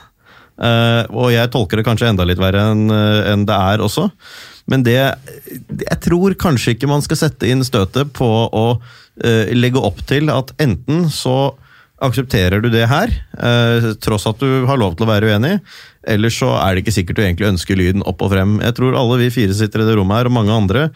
Eh, 0.61 1.03
og 1.17 1.31
jeg 1.33 1.51
tolker 1.53 1.81
det 1.81 1.87
kanskje 1.87 2.11
enda 2.11 2.27
litt 2.29 2.41
verre 2.41 2.67
enn 2.73 2.91
eh, 2.93 3.33
enn 3.33 3.47
det 3.49 3.57
er 3.57 3.85
også. 3.85 4.11
Men 4.69 4.83
det 4.85 4.99
Jeg 4.99 6.01
tror 6.05 6.35
kanskje 6.35 6.75
ikke 6.75 6.91
man 6.91 7.03
skal 7.03 7.17
sette 7.17 7.49
inn 7.49 7.65
støtet 7.67 8.13
på 8.17 8.29
å 8.51 8.67
eh, 9.25 9.51
legge 9.57 9.81
opp 9.81 10.03
til 10.07 10.31
at 10.33 10.53
enten 10.61 11.09
så 11.13 11.55
aksepterer 12.01 12.63
du 12.65 12.71
det 12.73 12.87
her, 12.89 13.11
eh, 13.37 13.91
tross 14.01 14.25
at 14.27 14.41
du 14.41 14.65
har 14.67 14.79
lov 14.81 14.97
til 14.97 15.05
å 15.05 15.11
være 15.11 15.35
uenig, 15.35 15.59
eller 16.09 16.33
så 16.33 16.55
er 16.57 16.75
det 16.75 16.85
ikke 16.85 16.95
sikkert 16.97 17.19
du 17.19 17.23
egentlig 17.27 17.51
ønsker 17.51 17.77
lyden 17.77 18.05
opp 18.09 18.23
og 18.25 18.33
frem. 18.33 18.57
Jeg 18.65 18.77
tror 18.79 18.97
alle 18.97 19.19
vi 19.21 19.29
fire 19.35 19.57
sitter 19.57 19.85
i 19.85 19.89
det 19.91 19.99
rommet 19.99 20.17
her, 20.17 20.31
og 20.31 20.37
mange 20.39 20.55
andre. 20.55 20.87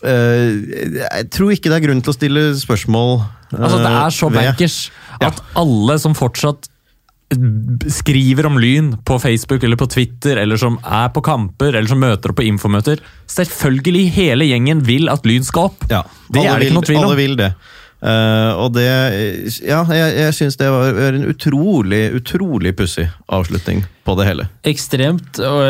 eh, 0.00 0.56
jeg 0.96 1.28
tror 1.36 1.52
ikke 1.52 1.68
det 1.68 1.76
er 1.76 1.86
grunn 1.88 2.00
til 2.00 2.14
å 2.14 2.16
stille 2.16 2.44
spørsmål 2.56 3.18
eh, 3.20 3.58
Altså, 3.60 3.82
det 3.84 3.92
er 3.92 4.16
så 4.16 4.30
bankers 4.32 4.78
at 5.20 5.42
alle 5.60 5.98
som 6.00 6.16
fortsatt 6.16 6.70
skriver 7.90 8.46
om 8.48 8.58
Lyn 8.58 8.94
på 9.06 9.18
Facebook 9.22 9.62
eller 9.62 9.78
på 9.78 9.86
Twitter, 9.86 10.36
eller 10.42 10.58
som 10.58 10.78
er 10.82 11.10
på 11.14 11.22
kamper, 11.22 11.74
eller 11.74 11.88
som 11.90 12.00
møter 12.02 12.32
opp 12.32 12.40
på 12.40 12.46
infomøter 12.48 13.02
Selvfølgelig, 13.30 14.08
hele 14.16 14.48
gjengen 14.48 14.80
vil 14.86 15.10
at 15.12 15.26
Lyn 15.28 15.46
skal 15.46 15.70
opp. 15.70 15.84
Ja, 15.90 16.02
Det 16.28 16.42
er 16.42 16.58
det 16.58 16.70
ikke 16.70 16.80
noe 16.80 16.88
tvil 16.88 16.98
om. 16.98 17.06
Alle 17.06 17.20
vil 17.20 17.38
det. 17.38 17.52
Uh, 18.00 18.56
og 18.56 18.70
det 18.72 18.86
Ja, 19.60 19.82
jeg, 19.92 20.12
jeg 20.16 20.32
syns 20.38 20.56
det 20.56 20.70
var 20.72 20.96
en 21.04 21.26
utrolig, 21.28 22.00
utrolig 22.16 22.72
pussig 22.78 23.04
avslutning 23.28 23.84
på 24.08 24.16
det 24.18 24.26
hele. 24.30 24.48
Ekstremt, 24.66 25.38
og, 25.44 25.60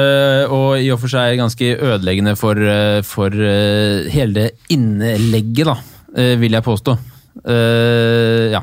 og 0.55 0.69
i 0.79 0.89
og 0.95 1.01
for 1.03 1.13
seg 1.13 1.41
ganske 1.41 1.73
ødeleggende 1.77 2.37
for, 2.39 2.57
eh, 2.57 3.01
for 3.07 3.35
eh, 3.35 4.07
hele 4.15 4.37
det 4.37 4.49
innlegget, 4.73 5.67
da, 5.67 5.77
eh, 6.17 6.37
vil 6.41 6.55
jeg 6.55 6.67
påstå. 6.71 6.97
Uh, 7.41 8.51
ja. 8.55 8.63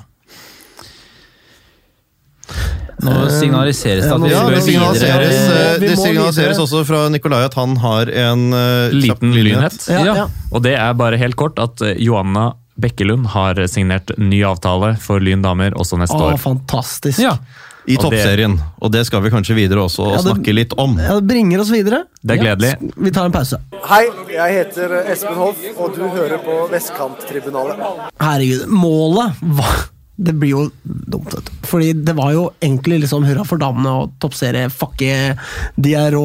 Nå 3.05 3.13
signaliseres 3.29 4.05
det 4.07 4.11
at 4.13 4.21
vi 4.23 4.29
Ja, 4.31 4.39
Ja, 4.41 4.49
bør 4.49 4.65
videre. 4.65 5.21
eh, 5.21 5.79
det 5.79 5.97
signaliseres 5.99 6.57
også 6.57 6.83
fra 6.85 7.09
Nikolai 7.13 7.43
at 7.45 7.53
han 7.53 7.75
har 7.77 8.09
en 8.09 8.53
eh, 8.53 8.89
Liten 8.91 9.33
lynhet. 9.33 9.87
Ja, 9.89 10.03
Ja. 10.03 10.15
ja. 10.15 10.27
Og 10.51 10.63
det 10.63 10.73
er 10.75 10.93
bare 10.93 11.17
helt 11.17 11.35
kort 11.35 11.59
at 11.59 11.77
Johanna 11.79 12.07
Joanna 12.17 12.53
Bekkelund 12.79 13.25
har 13.33 13.55
signert 13.67 14.11
ny 14.17 14.43
avtale 14.45 14.97
for 15.01 15.19
Lyn 15.19 15.41
damer 15.41 15.71
også 15.73 15.97
neste 15.97 16.13
Åh, 16.15 16.33
år. 16.33 16.37
fantastisk. 16.37 17.19
Ja. 17.19 17.37
I 17.87 17.95
toppserien. 17.95 18.59
Og 18.81 18.91
det 18.91 19.05
skal 19.07 19.21
vi 19.23 19.29
kanskje 19.29 19.55
videre 19.55 19.79
også 19.79 19.99
og 20.03 20.11
Ja, 20.11 20.17
det- 20.17 20.25
snakke 20.35 20.53
litt 20.53 20.73
om. 20.77 20.97
Ja, 20.99 21.15
det 21.19 21.27
bringer 21.27 21.59
oss 21.61 21.69
videre. 21.71 22.03
Det 22.23 22.37
er 22.37 22.43
gledelig. 22.43 22.91
Vi 22.97 23.09
tar 23.11 23.25
en 23.25 23.31
pause. 23.31 23.57
Hei, 23.85 24.05
jeg 24.29 24.51
heter 24.57 25.09
Espen 25.09 25.35
Hoff, 25.35 25.55
og 25.79 25.95
du 25.95 26.01
hører 26.09 26.37
på 26.43 26.69
Vestkanttribunalet. 26.69 27.77
Herregud, 28.19 28.67
målet 28.67 29.33
var 29.41 29.87
Det 30.17 30.33
blir 30.33 30.49
jo 30.49 30.61
dumt, 30.83 31.29
vet 31.35 31.45
du. 31.45 31.51
Fordi 31.69 31.91
det 31.93 32.15
var 32.17 32.31
jo 32.33 32.47
egentlig 32.63 33.03
liksom 33.03 33.25
hurra 33.27 33.43
for 33.45 33.61
damene 33.61 33.91
og 34.01 34.15
toppserie, 34.23 34.69
fucke, 34.73 35.11
de 35.77 35.91
er 35.93 36.15
rå, 36.15 36.23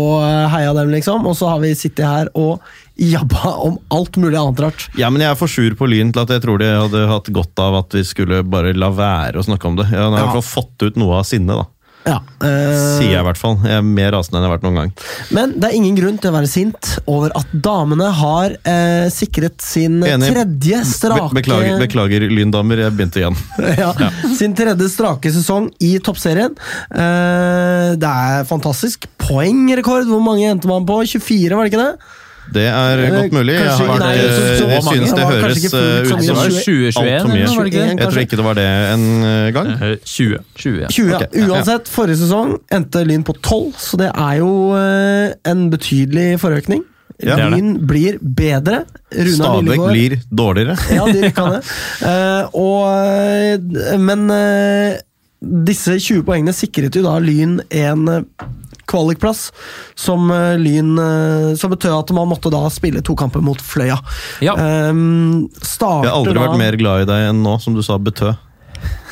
heia 0.49 0.73
dem, 0.79 0.89
liksom. 0.95 1.27
Og 1.29 1.37
så 1.37 1.51
har 1.53 1.61
vi 1.61 1.75
sittet 1.77 2.07
her 2.09 2.31
og 2.33 2.63
jabba 2.97 3.53
om 3.67 3.77
alt 3.93 4.17
mulig 4.21 4.39
annet 4.41 4.61
rart. 4.65 4.87
Ja, 4.97 5.11
men 5.13 5.21
jeg 5.25 5.33
er 5.35 5.39
for 5.41 5.49
sur 5.53 5.77
på 5.77 5.89
Lyn 5.89 6.13
til 6.13 6.25
at 6.25 6.33
jeg 6.33 6.45
tror 6.45 6.61
de 6.61 6.71
hadde 6.73 7.05
hatt 7.11 7.29
godt 7.37 7.63
av 7.65 7.79
at 7.83 7.99
vi 7.99 8.05
skulle 8.09 8.41
bare 8.49 8.73
la 8.77 8.89
være 8.97 9.41
å 9.41 9.45
snakke 9.45 9.69
om 9.69 9.77
det. 9.81 9.91
Jeg 9.93 10.01
har 10.01 10.09
i 10.09 10.21
Ja. 10.21 10.25
hvert 10.31 10.41
fall 10.41 10.51
fått 10.65 10.89
ut 10.89 10.97
noe 11.01 11.21
av 11.21 11.29
sinnet, 11.29 11.57
da. 11.57 11.67
Ja, 12.03 12.17
øh... 12.19 12.99
Sier 12.99 13.13
jeg 13.13 13.21
i 13.21 13.27
hvert 13.29 13.39
fall. 13.39 13.59
Jeg 13.63 13.79
er 13.79 13.85
mer 13.87 14.11
rasende 14.17 14.41
enn 14.41 14.45
jeg 14.45 14.51
har 14.51 14.57
vært 14.57 14.65
noen 14.67 14.79
gang. 14.81 14.93
Men 15.37 15.53
det 15.55 15.69
er 15.69 15.77
ingen 15.79 15.99
grunn 15.99 16.19
til 16.19 16.33
å 16.33 16.35
være 16.35 16.51
sint 16.51 16.91
over 17.11 17.35
at 17.39 17.53
damene 17.65 18.09
har 18.19 18.57
eh, 18.59 19.07
sikret 19.15 19.63
sin 19.63 20.01
Enig. 20.07 20.33
tredje 20.35 20.83
strake 20.91 21.31
beklager, 21.39 21.77
beklager, 21.83 22.27
lyndamer. 22.33 22.83
Jeg 22.87 22.97
begynte 22.99 23.23
igjen. 23.23 23.39
ja, 23.83 23.93
Sin 24.39 24.57
tredje 24.59 24.91
strake 24.91 25.31
sesong 25.35 25.71
i 25.85 25.95
toppserien. 26.03 26.57
Eh, 26.91 27.93
det 28.03 28.11
er 28.11 28.49
fantastisk. 28.51 29.07
Poengrekord! 29.23 30.09
Hvor 30.11 30.25
mange 30.25 30.51
endte 30.51 30.71
man 30.71 30.89
på? 30.89 30.99
24, 31.07 31.55
var 31.55 31.69
det 31.69 31.73
ikke 31.73 31.87
det? 31.87 32.19
Det 32.53 32.65
er 32.67 33.03
godt 33.15 33.33
mulig. 33.33 33.55
Jeg, 33.55 33.71
har, 33.79 33.99
nei, 34.03 34.13
jeg 34.19 34.31
synes 34.35 35.13
det 35.13 35.19
Det 35.19 35.27
høres 35.29 35.65
eh, 35.65 36.03
ut 36.03 36.09
som 36.09 36.21
Det 36.21 36.37
var 36.37 36.51
2021, 36.51 36.95
altfor 36.99 37.31
mye. 37.31 37.65
det 37.65 37.73
det? 37.73 37.85
Jeg 37.89 38.09
tror 38.13 38.23
ikke 38.25 38.39
det 38.41 38.47
var 38.47 38.59
det 38.59 38.69
en 38.93 39.05
eh, 39.29 39.51
gang. 39.57 39.71
Eh, 39.77 39.97
20. 40.05 40.39
20, 40.59 40.81
ja. 40.83 40.89
20, 40.91 41.13
ja. 41.13 41.21
Uansett, 41.47 41.91
forrige 41.93 42.21
sesong 42.23 42.57
endte 42.75 43.05
Lyn 43.07 43.25
på 43.27 43.37
12, 43.39 43.69
så 43.79 44.01
det 44.01 44.11
er 44.11 44.41
jo 44.41 44.51
eh, 44.79 45.37
en 45.53 45.69
betydelig 45.73 46.41
forøkning. 46.43 46.83
Ja. 47.23 47.37
Det 47.37 47.45
det. 47.45 47.51
Lyn 47.55 47.73
blir 47.87 48.19
bedre. 48.21 48.83
Runa 49.15 49.37
Stabæk 49.39 49.85
blir 49.93 50.19
dårligere. 50.31 50.77
Ja, 50.99 51.07
de 51.07 51.31
kan. 51.37 51.61
Eh, 52.03 52.59
og, 52.59 52.89
eh, 52.91 53.99
men 54.03 54.27
eh, 54.35 54.99
disse 55.43 55.99
20 55.99 56.27
poengene 56.27 56.55
sikret 56.57 56.97
jo 56.99 57.05
da 57.07 57.17
Lyn 57.23 57.61
en 57.71 58.09
eh, 58.11 58.49
kvalikplass, 58.91 59.51
som 59.99 60.31
eh, 60.31 60.55
Lyn 60.61 60.95
eh, 60.99 61.55
Som 61.59 61.73
betød 61.75 61.95
at 61.97 62.13
man 62.17 62.31
måtte 62.31 62.51
da 62.53 62.65
spille 62.73 63.03
to 63.05 63.17
kamper 63.19 63.43
mot 63.45 63.61
Fløya. 63.63 63.99
Ja. 64.45 64.55
Um, 64.57 65.49
starter 65.61 66.09
Jeg 66.09 66.13
har 66.13 66.19
aldri 66.19 66.37
da 66.37 66.47
vært 66.47 66.63
mer 66.63 66.79
glad 66.81 67.05
i 67.05 67.11
deg 67.13 67.29
enn 67.31 67.43
nå, 67.45 67.59
som 67.63 67.77
du 67.77 67.83
sa, 67.85 67.99
betød. 68.03 68.35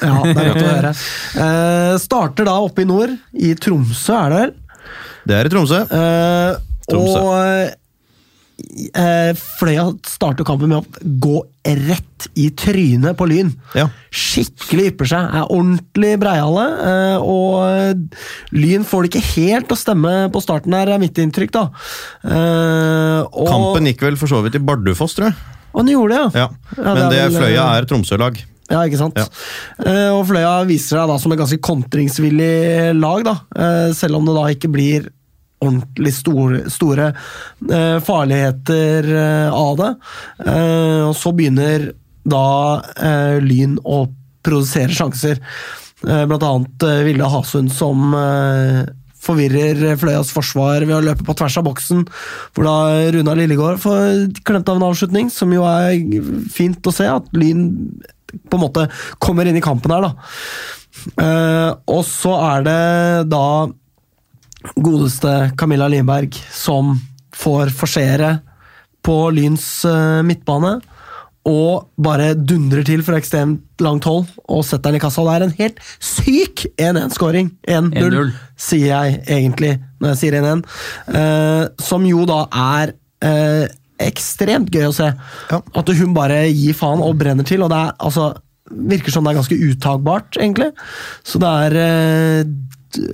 Ja, 0.01 0.17
det 0.25 0.35
er 0.35 0.49
godt 0.51 0.63
å 0.63 0.73
høre. 0.75 0.95
Uh, 1.37 1.95
starter 2.03 2.49
da 2.49 2.57
oppe 2.65 2.85
i 2.85 2.89
nord, 2.89 3.15
i 3.37 3.53
Tromsø, 3.59 4.17
er 4.17 4.35
det 4.35 4.41
vel? 4.41 4.57
Det 5.31 5.37
er 5.37 5.49
i 5.49 5.53
Tromsø. 5.53 5.85
Uh, 5.93 6.57
Tromsø. 6.91 7.21
og 7.21 7.80
eh, 8.95 9.31
Fløya 9.59 9.87
starter 10.07 10.47
kampen 10.47 10.71
med 10.73 10.81
å 10.81 11.11
gå 11.23 11.41
rett 11.65 12.27
i 12.41 12.47
trynet 12.57 13.17
på 13.19 13.27
Lyn. 13.29 13.51
Ja. 13.77 13.87
Skikkelig 14.13 14.91
ypper 14.93 15.11
seg. 15.11 15.27
Er 15.41 15.51
ordentlig 15.53 16.15
breiale. 16.21 16.67
eh, 16.91 17.19
og 17.21 18.55
Lyn 18.57 18.87
får 18.89 19.07
det 19.07 19.11
ikke 19.13 19.33
helt 19.35 19.75
å 19.75 19.79
stemme 19.79 20.15
på 20.33 20.43
starten 20.45 20.77
her, 20.77 20.89
er 20.89 21.03
mitt 21.03 21.19
inntrykk. 21.21 21.53
da. 21.57 21.67
Eh, 22.25 23.21
og, 23.29 23.49
Kampen 23.49 23.91
gikk 23.91 24.07
vel 24.09 24.17
for 24.21 24.31
så 24.31 24.43
vidt 24.45 24.57
i 24.57 24.65
Bardufoss, 24.65 25.17
tror 25.19 25.31
jeg. 25.31 25.37
Og 25.71 25.85
den 25.85 25.95
gjorde 25.95 26.17
det, 26.17 26.23
ja. 26.23 26.31
Ja. 26.41 26.49
Ja, 26.77 26.95
Men 26.95 27.05
det 27.13 27.19
er 27.21 27.29
vel, 27.29 27.39
Fløya 27.39 27.63
eh, 27.67 27.77
er 27.79 27.87
Tromsø-lag. 27.91 28.41
Ja, 28.71 28.85
ikke 28.87 29.01
sant? 29.01 29.17
Ja. 29.19 30.11
Og 30.15 30.25
Fløya 30.29 30.61
viser 30.69 31.01
seg 31.01 31.09
da 31.11 31.17
som 31.19 31.33
et 31.35 31.41
ganske 31.41 31.59
kontringsvillig 31.59 32.95
lag, 32.95 33.25
da. 33.27 33.35
Selv 33.99 34.21
om 34.21 34.29
det 34.29 34.37
da 34.37 34.45
ikke 34.55 34.71
blir 34.71 35.09
ordentlig 35.61 36.13
store, 36.17 36.63
store 36.73 37.11
eh, 37.11 37.99
farligheter 38.05 39.11
eh, 39.17 39.53
av 39.53 39.77
det. 39.81 39.91
Eh, 40.47 41.03
og 41.09 41.15
så 41.19 41.35
begynner 41.37 41.91
da 42.31 42.47
Lyn 43.41 43.79
å 43.81 44.05
produsere 44.45 44.93
sjanser. 44.93 45.41
Blant 46.01 46.45
annet 46.45 46.85
Vilde 47.05 47.29
Hasund 47.33 47.73
som 47.73 48.13
forvirrer 49.21 49.97
Fløyas 50.01 50.31
forsvar 50.33 50.85
ved 50.85 50.95
å 50.99 51.01
løpe 51.05 51.25
på 51.25 51.35
tvers 51.37 51.57
av 51.61 51.65
boksen, 51.67 52.05
hvor 52.53 52.69
da 52.69 52.77
Runa 53.17 53.35
Lillegård 53.37 53.81
får 53.81 54.29
klemt 54.47 54.69
av 54.69 54.79
en 54.79 54.87
avslutning, 54.91 55.33
som 55.33 55.53
jo 55.57 55.65
er 55.69 55.97
fint 56.53 56.87
å 56.87 56.95
se, 56.95 57.09
at 57.09 57.33
Lyn 57.37 57.67
på 58.31 58.61
en 58.61 58.65
måte 58.69 58.87
kommer 59.21 59.49
inn 59.49 59.59
i 59.59 59.65
kampen 59.65 59.97
her, 59.97 60.09
da. 60.11 61.25
Og 61.91 62.05
så 62.07 62.37
er 62.53 62.69
det 62.69 62.81
da 63.33 63.45
godeste 64.77 65.51
Camilla 65.59 65.89
Lindberg 65.89 66.37
som 66.53 66.95
får 67.37 67.73
forsere 67.75 68.39
på 69.05 69.17
Lyns 69.35 69.85
eh, 69.89 70.21
midtbane. 70.27 70.79
Og 71.49 71.87
bare 71.97 72.35
dundrer 72.37 72.85
til 72.85 73.01
fra 73.05 73.17
ekstremt 73.17 73.81
langt 73.81 74.05
hold 74.05 74.27
og 74.45 74.65
setter 74.67 74.91
den 74.91 74.99
i 74.99 75.03
kassa. 75.03 75.25
Det 75.25 75.37
er 75.37 75.45
en 75.47 75.55
helt 75.57 75.79
syk 75.97 76.67
1-1-skåring. 76.77 77.49
1-0, 77.65 77.95
1-0. 77.97 78.33
sier 78.61 78.91
jeg 78.91 79.23
egentlig 79.25 79.79
når 80.01 80.13
jeg 80.13 80.21
sier 80.21 80.37
1-1. 80.43 80.65
Eh, 81.17 81.65
som 81.81 82.05
jo 82.09 82.27
da 82.29 82.43
er 82.51 82.93
eh, 83.25 83.65
ekstremt 84.01 84.71
gøy 84.73 84.91
å 84.91 84.95
se. 84.97 85.09
Ja. 85.51 85.63
At 85.81 85.95
hun 85.97 86.15
bare 86.17 86.45
gir 86.49 86.77
faen 86.77 87.03
og 87.05 87.17
brenner 87.21 87.47
til. 87.49 87.65
Og 87.65 87.73
det 87.73 87.81
er, 87.87 87.97
altså, 87.97 88.31
virker 88.71 89.15
som 89.15 89.25
det 89.25 89.33
er 89.33 89.41
ganske 89.41 89.61
uttagbart, 89.71 90.37
egentlig. 90.41 90.71
Så 91.25 91.41
det 91.41 91.55
er 91.65 91.79
eh, 91.87 93.09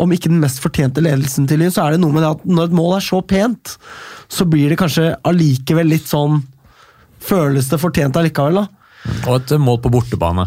Om 0.00 0.12
ikke 0.14 0.30
den 0.30 0.40
mest 0.42 0.60
fortjente 0.62 1.02
ledelsen 1.04 1.46
til 1.48 1.62
Lyn, 1.62 1.72
så 1.72 1.86
er 1.86 1.94
det 1.94 2.02
noe 2.02 2.14
med 2.14 2.24
det 2.24 2.32
at 2.34 2.46
når 2.48 2.68
et 2.68 2.76
mål 2.76 2.96
er 2.98 3.04
så 3.04 3.20
pent, 3.24 3.76
så 4.30 4.46
blir 4.48 4.72
det 4.72 4.78
kanskje 4.80 5.14
allikevel 5.26 5.90
litt 5.92 6.08
sånn 6.10 6.42
Føles 7.20 7.66
det 7.68 7.76
fortjent 7.76 8.16
allikevel, 8.16 8.62
da. 8.62 8.62
Og 9.28 9.34
et 9.36 9.50
mål 9.60 9.76
på 9.84 9.90
bortebane. 9.92 10.46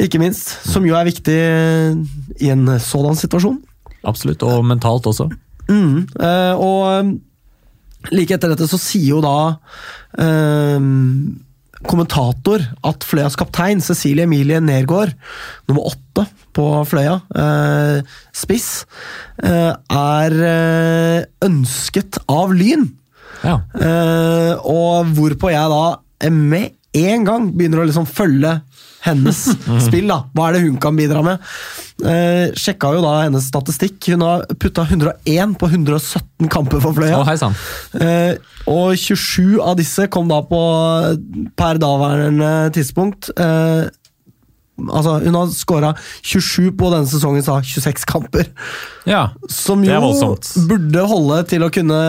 Ikke 0.00 0.20
minst. 0.20 0.50
Som 0.68 0.84
jo 0.84 0.92
er 0.96 1.08
viktig 1.08 1.36
i 2.44 2.50
en 2.52 2.66
sådan 2.80 3.16
situasjon. 3.16 3.56
Absolutt. 4.04 4.44
Og 4.44 4.64
mentalt 4.68 5.08
også. 5.08 5.30
Mm, 5.70 6.06
eh, 6.20 6.60
og 6.60 8.12
like 8.12 8.36
etter 8.36 8.52
dette 8.52 8.68
så 8.68 8.78
sier 8.80 9.14
jo 9.14 9.20
da 9.24 9.36
eh, 10.18 10.80
kommentator 11.88 12.62
at 12.86 13.04
Fløyas 13.06 13.36
kaptein, 13.40 13.80
Cecilie 13.80 14.26
Emilie 14.26 14.60
Nergård, 14.60 15.14
nummer 15.68 15.90
åtte 15.92 16.26
på 16.56 16.66
Fløya, 16.88 17.20
eh, 17.34 18.02
spiss, 18.36 18.84
eh, 19.42 19.72
er 19.72 20.36
eh, 20.50 21.24
ønsket 21.46 22.20
av 22.28 22.52
Lyn. 22.52 22.88
Ja. 23.44 23.60
Eh, 23.74 24.54
og 24.60 25.14
hvorpå 25.16 25.52
jeg 25.54 25.72
da 25.72 26.30
med 26.30 26.76
en 27.00 27.24
gang 27.24 27.50
begynner 27.54 27.80
å 27.80 27.88
liksom 27.88 28.08
følge 28.08 28.58
hennes 29.04 29.44
spill. 29.86 30.08
da. 30.10 30.22
Hva 30.34 30.48
er 30.48 30.58
det 30.58 30.64
hun 30.66 30.78
kan 30.82 30.98
bidra 30.98 31.22
med? 31.24 31.44
Eh, 32.00 32.52
sjekka 32.58 32.94
jo 32.96 33.02
da 33.04 33.14
hennes 33.24 33.48
statistikk. 33.50 33.98
Hun 34.14 34.24
har 34.24 34.44
putta 34.60 34.86
101 34.88 35.56
på 35.60 35.70
117 35.70 36.50
kamper 36.52 36.82
for 36.82 36.96
Fløya. 36.96 37.20
Oh. 37.20 37.62
Eh, 38.00 38.34
og 38.70 38.96
27 38.96 39.60
av 39.64 39.76
disse 39.80 40.08
kom 40.12 40.30
da 40.30 40.40
på 40.46 40.60
per 41.58 41.80
daværende 41.80 42.52
tidspunkt. 42.76 43.32
Eh, 43.36 43.88
altså, 44.88 45.16
hun 45.24 45.36
har 45.36 45.50
skåra 45.54 45.90
27 46.22 46.70
på 46.80 46.90
denne 46.94 47.08
sesongen, 47.10 47.44
sa 47.44 47.58
26 47.60 48.06
kamper. 48.08 48.48
Ja. 49.08 49.30
Som 49.52 49.84
Det 49.84 49.92
er 49.94 50.00
jo 50.02 50.34
burde 50.70 51.04
holde 51.10 51.40
til 51.50 51.66
å 51.66 51.70
kunne 51.74 52.00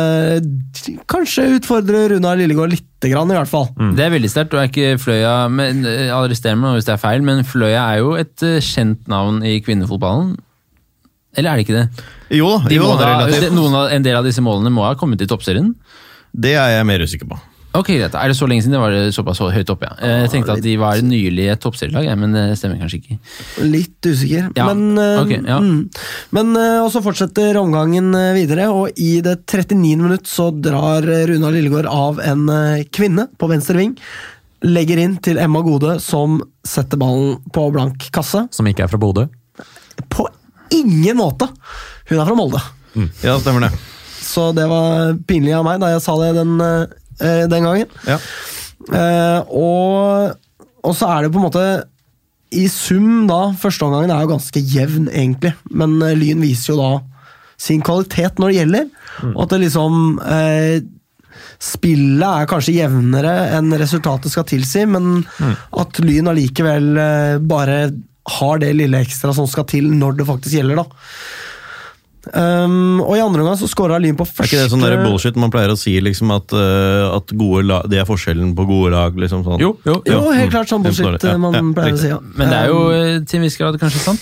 kanskje 1.11 1.47
utfordre 1.57 2.05
Runar 2.13 2.39
Lillegård 2.39 2.73
lite 2.73 3.11
grann, 3.11 3.31
i 3.31 3.37
hvert 3.37 3.51
fall. 3.51 3.69
Det 3.97 4.05
er 4.05 4.13
veldig 4.13 4.31
sterkt, 4.31 4.55
og 4.55 4.63
er 4.63 4.71
ikke 4.71 5.01
Fløya 5.01 5.35
men, 5.51 5.83
eh, 5.87 6.13
Arrester 6.15 6.55
meg 6.59 6.77
hvis 6.77 6.87
det 6.87 6.95
er 6.95 7.03
feil, 7.03 7.25
men 7.25 7.43
Fløya 7.47 7.83
er 7.95 8.01
jo 8.03 8.15
et 8.19 8.47
eh, 8.47 8.61
kjent 8.63 9.07
navn 9.11 9.41
i 9.47 9.57
kvinnefotballen. 9.63 10.35
Eller 11.37 11.51
er 11.53 11.59
det 11.59 11.65
ikke 11.65 11.77
det? 11.77 12.07
Jo 12.35 12.57
De 12.67 12.75
jo, 12.75 12.89
da 12.99 13.13
ha, 13.21 13.27
noen 13.55 13.75
av, 13.77 13.91
en 13.95 14.03
del 14.03 14.17
av 14.19 14.27
disse 14.27 14.43
målene 14.43 14.71
må 14.73 14.83
ha 14.83 14.97
kommet 14.99 15.21
i 15.23 15.29
toppserien? 15.29 15.71
Det 16.31 16.55
er 16.59 16.77
jeg 16.77 16.87
mer 16.87 17.03
usikker 17.03 17.29
på. 17.29 17.39
Ok, 17.77 17.87
greit. 17.95 18.15
Er 18.19 18.27
det 18.27 18.35
så 18.35 18.47
lenge 18.51 18.65
siden 18.65 18.73
det 18.75 18.81
var 18.83 18.95
såpass 19.15 19.39
høyt 19.39 19.69
oppe? 19.71 19.87
Ja. 19.87 19.93
Eh, 20.03 20.17
Jeg 20.25 20.31
tenkte 20.33 20.57
at 20.57 20.63
de 20.65 20.73
var 20.81 20.99
nylig 21.05 21.45
et 21.53 21.61
toppserielag, 21.63 22.03
ja, 22.09 22.15
men 22.19 22.33
det 22.35 22.41
stemmer 22.59 22.81
kanskje 22.81 22.99
ikke. 22.99 23.15
Litt 23.63 24.09
usikker. 24.09 24.49
Ja, 24.59 24.65
Men, 24.67 24.97
okay, 24.99 25.39
ja. 25.47 25.59
mm. 25.63 25.77
Men 26.35 26.51
eh, 26.59 26.81
og 26.83 26.89
så 26.91 26.99
fortsetter 27.05 27.55
omgangen 27.61 28.09
eh, 28.17 28.33
videre, 28.35 28.67
og 28.75 28.99
i 28.99 29.21
det 29.23 29.37
39. 29.47 29.95
minutt 30.03 30.27
så 30.27 30.49
drar 30.51 31.07
Runa 31.31 31.53
Lillegård 31.55 31.87
av 31.87 32.19
en 32.27 32.43
eh, 32.51 32.83
kvinne 32.91 33.29
på 33.39 33.47
venstre 33.53 33.79
ving. 33.79 33.95
Legger 34.67 34.99
inn 35.01 35.15
til 35.23 35.39
Emma 35.41 35.63
Gode, 35.65 35.95
som 36.03 36.41
setter 36.67 36.99
ballen 37.01 37.39
på 37.55 37.69
blank 37.73 38.09
kasse. 38.13 38.43
Som 38.53 38.67
ikke 38.69 38.83
er 38.85 38.91
fra 38.91 38.99
Bodø. 39.01 39.29
På 40.11 40.27
ingen 40.75 41.17
måte! 41.17 41.47
Hun 42.11 42.19
er 42.19 42.27
fra 42.27 42.35
Molde. 42.35 42.59
Ja, 43.23 43.37
stemmer 43.39 43.63
det. 43.69 43.71
Så 44.21 44.49
det 44.55 44.67
var 44.69 45.15
pinlig 45.27 45.55
av 45.55 45.63
meg 45.65 45.79
da 45.81 45.89
jeg 45.95 46.03
sa 46.03 46.13
det 46.19 46.33
den, 46.37 46.51
eh, 47.21 47.45
den 47.51 47.67
gangen. 47.67 47.91
Ja. 48.07 48.17
Eh, 48.89 49.39
og, 49.53 50.35
og 50.81 50.95
så 50.97 51.09
er 51.13 51.23
det 51.23 51.33
på 51.33 51.41
en 51.41 51.45
måte 51.45 51.65
I 52.51 52.65
sum, 52.67 53.27
da, 53.29 53.53
førsteomgangen 53.61 54.11
er 54.11 54.25
jo 54.25 54.33
ganske 54.33 54.63
jevn, 54.73 55.07
egentlig. 55.13 55.53
Men 55.71 55.99
eh, 56.03 56.17
Lyn 56.17 56.41
viser 56.43 56.73
jo 56.73 56.81
da 56.81 56.91
sin 57.61 57.83
kvalitet 57.85 58.41
når 58.41 58.49
det 58.49 58.57
gjelder. 58.57 58.89
Og 59.35 59.43
at 59.45 59.53
det 59.53 59.61
liksom 59.67 60.01
eh, 60.25 60.81
Spillet 61.61 62.25
er 62.25 62.47
kanskje 62.49 62.73
jevnere 62.73 63.31
enn 63.53 63.69
resultatet 63.77 64.33
skal 64.33 64.47
tilsi, 64.49 64.81
men 64.89 65.21
at 65.77 65.99
Lyn 66.01 66.31
allikevel 66.31 66.87
eh, 66.97 67.35
bare 67.37 67.83
har 68.39 68.61
det 68.61 68.71
lille 68.77 69.01
ekstra 69.05 69.33
som 69.37 69.45
skal 69.49 69.67
til 69.69 69.91
når 69.93 70.17
det 70.17 70.25
faktisk 70.25 70.57
gjelder, 70.57 70.81
da. 70.81 71.05
Um, 72.37 72.99
og 73.01 73.15
i 73.17 73.21
andre 73.23 73.41
omgang 73.41 73.55
så 73.57 73.65
skåra 73.65 73.97
Lyn 73.97 74.13
på 74.19 74.27
første 74.29 74.43
Er 74.45 74.49
ikke 74.51 74.59
det 74.67 74.71
sånn 74.75 74.83
der 74.85 74.99
bullshit 75.01 75.39
man 75.41 75.49
pleier 75.49 75.71
å 75.73 75.77
si, 75.79 75.95
liksom 76.05 76.29
at, 76.35 76.53
uh, 76.53 77.15
at 77.17 77.33
gode 77.33 77.63
lag, 77.65 77.87
det 77.89 77.97
er 77.97 78.05
forskjellen 78.05 78.51
på 78.55 78.65
gode 78.69 78.91
lag? 78.93 79.17
liksom 79.17 79.41
sånn. 79.47 79.57
Jo, 79.59 79.71
jo, 79.87 79.95
Jo, 80.05 80.19
helt 80.29 80.51
Mm. 80.51 80.53
klart 80.53 80.69
sånn 80.69 80.83
bullshit 80.85 81.05
dårlig. 81.07 81.23
Ja, 81.25 81.37
man 81.41 81.53
ja, 81.57 81.61
pleier 81.73 81.97
å 81.97 81.97
si. 81.97 82.11
Ja. 82.13 82.19
Men 82.37 82.49
det 82.53 82.57
er 82.59 82.67
jo 82.69 82.79
Um, 82.91 82.93
eh, 82.93 83.19
til 83.25 83.39
en 83.39 83.43
viss 83.47 83.57
grad 83.57 83.79
kanskje 83.81 84.03
sant? 84.05 84.21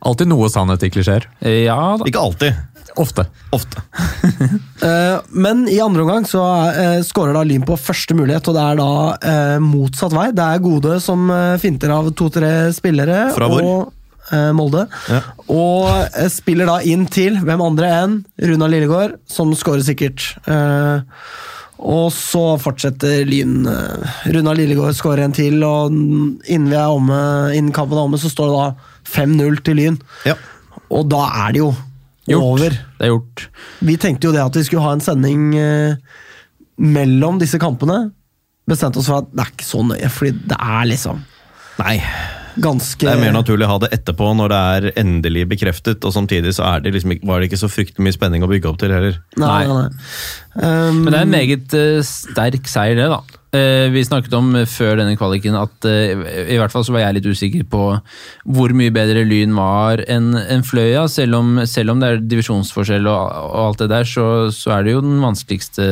Alltid 0.00 0.28
noe 0.32 0.48
sannhet 0.48 0.82
i 0.82 0.88
klisjeer. 0.88 1.26
Eh, 1.42 1.64
Ja. 1.66 1.98
Ikke 1.98 2.16
alltid. 2.24 2.56
Ofte. 2.96 3.26
Ofte. 3.52 3.76
uh, 4.82 5.20
men 5.44 5.68
i 5.68 5.78
andre 5.80 6.02
omgang 6.02 6.24
så 6.26 6.40
uh, 6.42 7.02
skårer 7.06 7.36
da 7.36 7.42
Lyn 7.46 7.62
på 7.62 7.76
første 7.78 8.16
mulighet, 8.16 8.48
og 8.48 8.56
det 8.56 8.64
er 8.64 8.80
da 8.80 8.88
uh, 9.20 9.58
motsatt 9.62 10.12
vei. 10.16 10.30
Det 10.32 10.42
er 10.42 10.58
Gode 10.64 10.96
som 11.04 11.28
finter 11.60 11.92
av 11.94 12.08
to-tre 12.16 12.72
spillere. 12.74 13.28
Fra 13.36 13.46
hvor? 13.52 13.62
Og 13.62 13.92
Molde. 14.56 14.86
Ja. 15.10 15.20
Og 15.50 15.88
eh, 16.14 16.28
spiller 16.32 16.68
da 16.70 16.78
inn 16.86 17.06
til 17.10 17.38
hvem 17.42 17.62
andre 17.64 17.88
enn 18.02 18.18
Runa 18.50 18.68
Lillegård, 18.70 19.18
som 19.30 19.50
skårer 19.58 19.82
sikkert. 19.86 20.26
Eh, 20.46 21.02
og 21.80 22.10
så 22.12 22.42
fortsetter 22.60 23.22
Lyn. 23.28 23.62
eh, 23.66 24.16
Runa 24.34 24.52
Lillegård 24.54 24.94
skårer 24.98 25.24
en 25.24 25.32
til, 25.36 25.62
og 25.64 25.90
innen, 25.94 26.68
vi 26.70 26.76
er 26.76 26.92
omme, 26.92 27.20
innen 27.56 27.72
kampen 27.76 27.96
er 27.98 28.04
omme, 28.08 28.20
så 28.20 28.28
står 28.32 28.50
det 28.50 28.58
da 28.58 28.90
5-0 29.16 29.60
til 29.66 29.80
Lyn. 29.80 30.00
Ja. 30.28 30.36
Og 30.90 31.08
da 31.10 31.24
er 31.46 31.54
det 31.56 31.62
jo 31.64 31.70
Gjort. 32.30 32.42
over. 32.44 32.74
Det 32.98 33.06
er 33.06 33.14
gjort. 33.14 33.44
Vi 33.88 33.94
tenkte 33.98 34.28
jo 34.28 34.32
det 34.36 34.42
at 34.44 34.54
vi 34.58 34.62
skulle 34.66 34.84
ha 34.84 34.92
en 34.94 35.00
sending 35.02 35.48
eh, 35.58 35.94
mellom 36.78 37.40
disse 37.40 37.58
kampene. 37.58 38.10
Bestemte 38.70 39.00
oss 39.00 39.08
for 39.10 39.24
at 39.24 39.30
det 39.32 39.42
er 39.42 39.50
ikke 39.54 39.66
så 39.66 39.80
nøye, 39.82 40.10
fordi 40.14 40.34
det 40.52 40.58
er 40.60 40.84
liksom 40.92 41.24
Nei. 41.80 41.96
Ganske 42.62 43.06
Det 43.06 43.12
er 43.12 43.22
mer 43.22 43.34
naturlig 43.34 43.66
å 43.66 43.72
ha 43.74 43.80
det 43.84 43.90
etterpå, 43.96 44.30
når 44.38 44.52
det 44.52 44.60
er 44.74 44.88
endelig 45.00 45.46
bekreftet. 45.50 46.04
Og 46.06 46.14
samtidig 46.14 46.54
så 46.56 46.66
er 46.68 46.84
det 46.84 46.94
liksom, 46.96 47.16
var 47.26 47.40
det 47.40 47.50
ikke 47.50 47.62
så 47.62 47.70
fryktelig 47.72 48.06
mye 48.06 48.16
spenning 48.16 48.46
å 48.46 48.50
bygge 48.50 48.70
opp 48.70 48.80
til 48.82 48.94
heller. 48.94 49.20
Nei, 49.40 49.60
nei. 49.68 49.84
Um, 50.54 51.04
Men 51.04 51.12
det 51.12 51.18
er 51.18 51.26
en 51.26 51.36
meget 51.36 51.76
eh, 51.78 52.00
sterk 52.06 52.66
seier, 52.70 52.98
det, 52.98 53.06
da. 53.12 53.20
Eh, 53.56 53.88
vi 53.90 54.04
snakket 54.06 54.34
om 54.38 54.52
eh, 54.58 54.66
før 54.70 55.00
denne 55.00 55.16
kvaliken 55.18 55.56
at 55.58 55.86
i 55.90 56.58
hvert 56.58 56.70
fall 56.70 56.84
så 56.86 56.94
var 56.94 57.02
jeg 57.02 57.16
litt 57.16 57.30
usikker 57.32 57.64
på 57.70 57.80
hvor 58.46 58.74
mye 58.78 58.94
bedre 58.94 59.24
Lyn 59.26 59.56
var 59.58 60.04
enn 60.06 60.34
en 60.40 60.66
Fløya. 60.66 61.06
Selv 61.10 61.40
om, 61.40 61.56
selv 61.70 61.94
om 61.94 62.02
det 62.02 62.12
er 62.12 62.22
divisjonsforskjell 62.30 63.08
og, 63.10 63.40
og 63.50 63.64
alt 63.64 63.82
det 63.84 63.90
der, 63.94 64.06
så, 64.06 64.28
så 64.54 64.76
er 64.76 64.86
det 64.86 64.94
jo 64.98 65.02
den 65.06 65.18
vanskeligste 65.24 65.90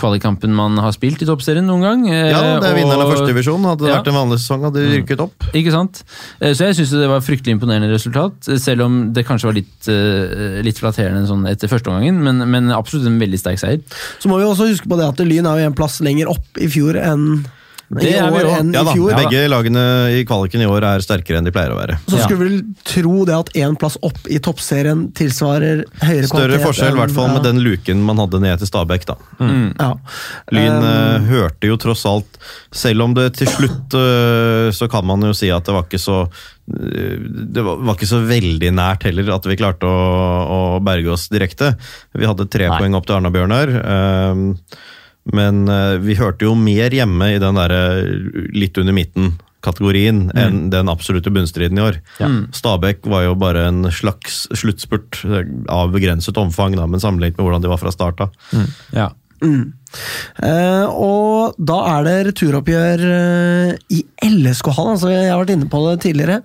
kvalikkampen 0.00 0.52
man 0.56 0.78
har 0.80 0.92
spilt 0.96 1.20
i 1.22 1.28
toppserien 1.28 1.66
noen 1.68 1.84
gang. 1.84 2.02
Eh, 2.10 2.30
Ja, 2.32 2.40
det 2.60 2.70
er 2.70 2.76
vinneren 2.78 3.00
av 3.04 3.10
første 3.12 3.26
førstedivisjon. 3.28 3.64
Hadde 3.68 3.84
det 3.84 3.90
Ja. 3.92 4.00
vært 4.00 4.08
en 4.08 4.18
vanlig 4.18 4.38
sesong, 4.40 4.64
hadde 4.64 4.80
de 4.82 4.96
rykket 4.98 5.20
opp. 5.20 5.46
Ikke 5.54 5.70
sant? 5.72 6.02
Eh, 6.40 6.52
Så 6.54 6.66
jeg 6.66 6.76
syns 6.80 6.90
det 6.90 7.08
var 7.08 7.20
fryktelig 7.20 7.54
imponerende 7.58 7.92
resultat, 7.92 8.32
selv 8.60 8.82
om 8.82 9.12
det 9.12 9.26
kanskje 9.26 9.44
var 9.50 9.54
litt, 9.54 9.88
eh, 9.88 10.62
litt 10.62 10.78
flatterende 10.80 11.26
sånn 11.28 11.46
etter 11.48 11.68
første 11.68 11.88
omgangen, 11.92 12.22
men, 12.22 12.50
men 12.50 12.70
absolutt 12.72 13.06
en 13.06 13.20
veldig 13.20 13.38
sterk 13.38 13.58
seier. 13.60 13.80
Så 14.18 14.28
må 14.28 14.38
vi 14.38 14.44
også 14.48 14.68
huske 14.68 14.88
på 14.88 14.96
det 14.98 15.06
at 15.08 15.18
Lyn 15.26 15.46
er 15.46 15.60
jo 15.60 15.66
en 15.66 15.74
plass 15.74 16.00
lenger 16.00 16.28
opp 16.28 16.58
i 16.58 16.66
fjor 16.66 16.96
enn 16.96 17.44
Det 17.90 18.12
er 18.14 18.28
vi 18.30 18.40
jo. 18.44 18.50
enn 18.54 18.68
Ja 18.70 18.84
i 18.84 18.86
da, 18.86 18.92
fjor. 18.94 19.14
Begge 19.18 19.40
lagene 19.50 19.82
i 20.14 20.20
kvaliken 20.28 20.62
i 20.62 20.68
år 20.70 20.84
er 20.86 21.02
sterkere 21.02 21.40
enn 21.40 21.48
de 21.48 21.50
pleier 21.54 21.72
å 21.74 21.78
være. 21.80 21.96
Så 22.06 22.20
skulle 22.22 22.38
vi 22.38 22.50
vel 22.52 22.60
tro 22.86 23.24
det 23.26 23.34
at 23.34 23.50
én 23.58 23.74
plass 23.80 23.96
opp 24.06 24.20
i 24.30 24.38
toppserien 24.38 25.08
tilsvarer 25.18 25.82
høyere 25.98 26.28
Større 26.30 26.46
kvalitet 26.54 26.66
forskjell, 26.68 26.94
i 26.94 27.00
hvert 27.02 27.16
fall 27.16 27.32
med 27.34 27.42
den 27.48 27.58
luken 27.64 28.04
man 28.06 28.22
hadde 28.22 28.38
ned 28.44 28.62
til 28.62 28.70
Stabæk. 28.70 29.08
da. 29.10 29.18
Ja. 29.40 29.90
Lyn 30.54 30.78
Um, 30.80 30.86
eh, 30.86 31.26
hørte 31.32 31.66
jo 31.66 31.74
tross 31.80 32.04
alt 32.06 32.38
Selv 32.72 33.02
om 33.02 33.12
det 33.16 33.26
til 33.40 33.48
slutt 33.50 33.94
eh, 33.98 34.70
så 34.72 34.86
kan 34.90 35.04
man 35.04 35.24
jo 35.26 35.32
si 35.36 35.50
at 35.50 35.66
det 35.66 35.74
var 35.74 35.88
ikke 35.88 35.98
så 36.00 36.20
eh, 36.22 37.18
det 37.18 37.64
var, 37.66 37.82
var 37.88 37.98
ikke 37.98 38.08
så 38.08 38.20
veldig 38.28 38.70
nært 38.78 39.08
heller 39.08 39.32
at 39.34 39.48
vi 39.50 39.58
klarte 39.58 39.90
å, 39.90 39.98
å 40.46 40.60
berge 40.84 41.10
oss 41.10 41.26
direkte. 41.32 41.72
Vi 42.14 42.28
hadde 42.28 42.46
tre 42.52 42.70
Nei. 42.70 42.78
poeng 42.78 42.94
opp 42.98 43.10
til 43.10 43.18
Arna-Bjørnar. 43.18 43.74
eh, 43.82 44.78
men 45.28 45.68
eh, 45.68 45.98
vi 46.02 46.16
hørte 46.18 46.48
jo 46.48 46.56
mer 46.58 46.94
hjemme 46.94 47.34
i 47.34 47.38
den 47.42 47.58
derre 47.58 47.80
litt 48.56 48.78
under 48.80 48.96
midten-kategorien 48.96 50.30
enn 50.38 50.62
den 50.72 50.90
absolutte 50.92 51.32
bunnstriden 51.34 51.78
i 51.78 51.84
år. 51.84 52.00
Stabæk 52.56 53.04
var 53.10 53.26
jo 53.28 53.36
bare 53.38 53.66
en 53.68 53.90
slags 53.94 54.46
sluttspurt 54.56 55.22
eh, 55.28 55.44
av 55.68 55.92
begrenset 55.94 56.40
omfang, 56.40 56.78
da, 56.78 56.88
men 56.88 57.02
sammenlignet 57.02 57.38
med 57.38 57.48
hvordan 57.48 57.66
de 57.66 57.72
var 57.72 57.82
fra 57.82 57.94
start 57.94 58.24
av. 58.26 58.36
Ja. 58.96 59.10
Eh, 59.40 60.86
og 60.86 61.56
da 61.56 61.78
er 61.94 62.06
det 62.06 62.16
returoppgjør 62.30 63.04
eh, 63.08 63.72
i 63.96 64.02
LSK-hallen. 64.26 64.96
Altså, 64.96 65.12
jeg 65.12 65.30
har 65.30 65.40
vært 65.40 65.54
inne 65.56 65.70
på 65.70 65.82
det 65.88 65.96
tidligere. 66.04 66.40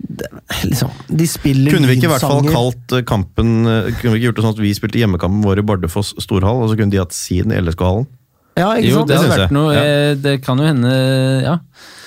Det, 0.00 0.26
liksom, 0.64 0.90
de 1.12 1.26
spiller 1.28 1.74
Kunne 1.74 1.90
vi 1.90 1.98
ikke 1.98 2.08
i 2.08 2.12
hvert 2.14 2.24
fall 2.24 2.46
kalt 2.48 2.94
eh, 2.96 3.02
kampen 3.06 3.50
eh, 3.68 3.90
Kunne 4.00 4.14
vi 4.14 4.20
ikke 4.22 4.30
gjort 4.30 4.38
det 4.38 4.44
sånn 4.46 4.54
at 4.56 4.62
vi 4.64 4.72
spilte 4.76 5.00
hjemmekampen 5.02 5.42
vår 5.44 5.60
i 5.60 5.66
Bardufoss 5.68 6.14
storhall, 6.24 6.62
og 6.64 6.70
så 6.72 6.78
kunne 6.78 6.94
de 6.94 7.02
hatt 7.02 7.12
sin 7.16 7.52
i 7.52 7.60
LSK-hallen? 7.60 8.08
Ja, 8.58 8.72
ikke 8.76 8.88
Jo, 8.88 8.96
sant? 8.98 9.10
det 9.10 9.18
hadde 9.20 9.34
vært 9.36 9.52
noe 9.54 9.74
Ja. 9.76 9.82
eh, 9.84 10.14
Det 10.24 10.32
kan 10.44 10.58
jo 10.60 10.66
hende 10.70 10.94
Ja. 11.44 11.58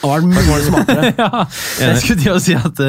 Det 0.03 0.25
mye 0.27 0.63
smartere. 0.65 1.11
ja. 1.21 1.43
Jeg 1.79 1.99
skulle 2.01 2.19
til 2.25 2.33
å 2.33 2.39
si 2.43 2.55
at, 2.59 2.81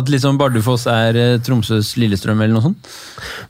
at 0.00 0.08
liksom 0.14 0.38
Bardufoss 0.40 0.86
er 0.88 1.18
Tromsøs 1.44 1.90
Lillestrøm, 2.00 2.40
eller 2.40 2.54
noe 2.56 2.64
sånt. 2.64 2.88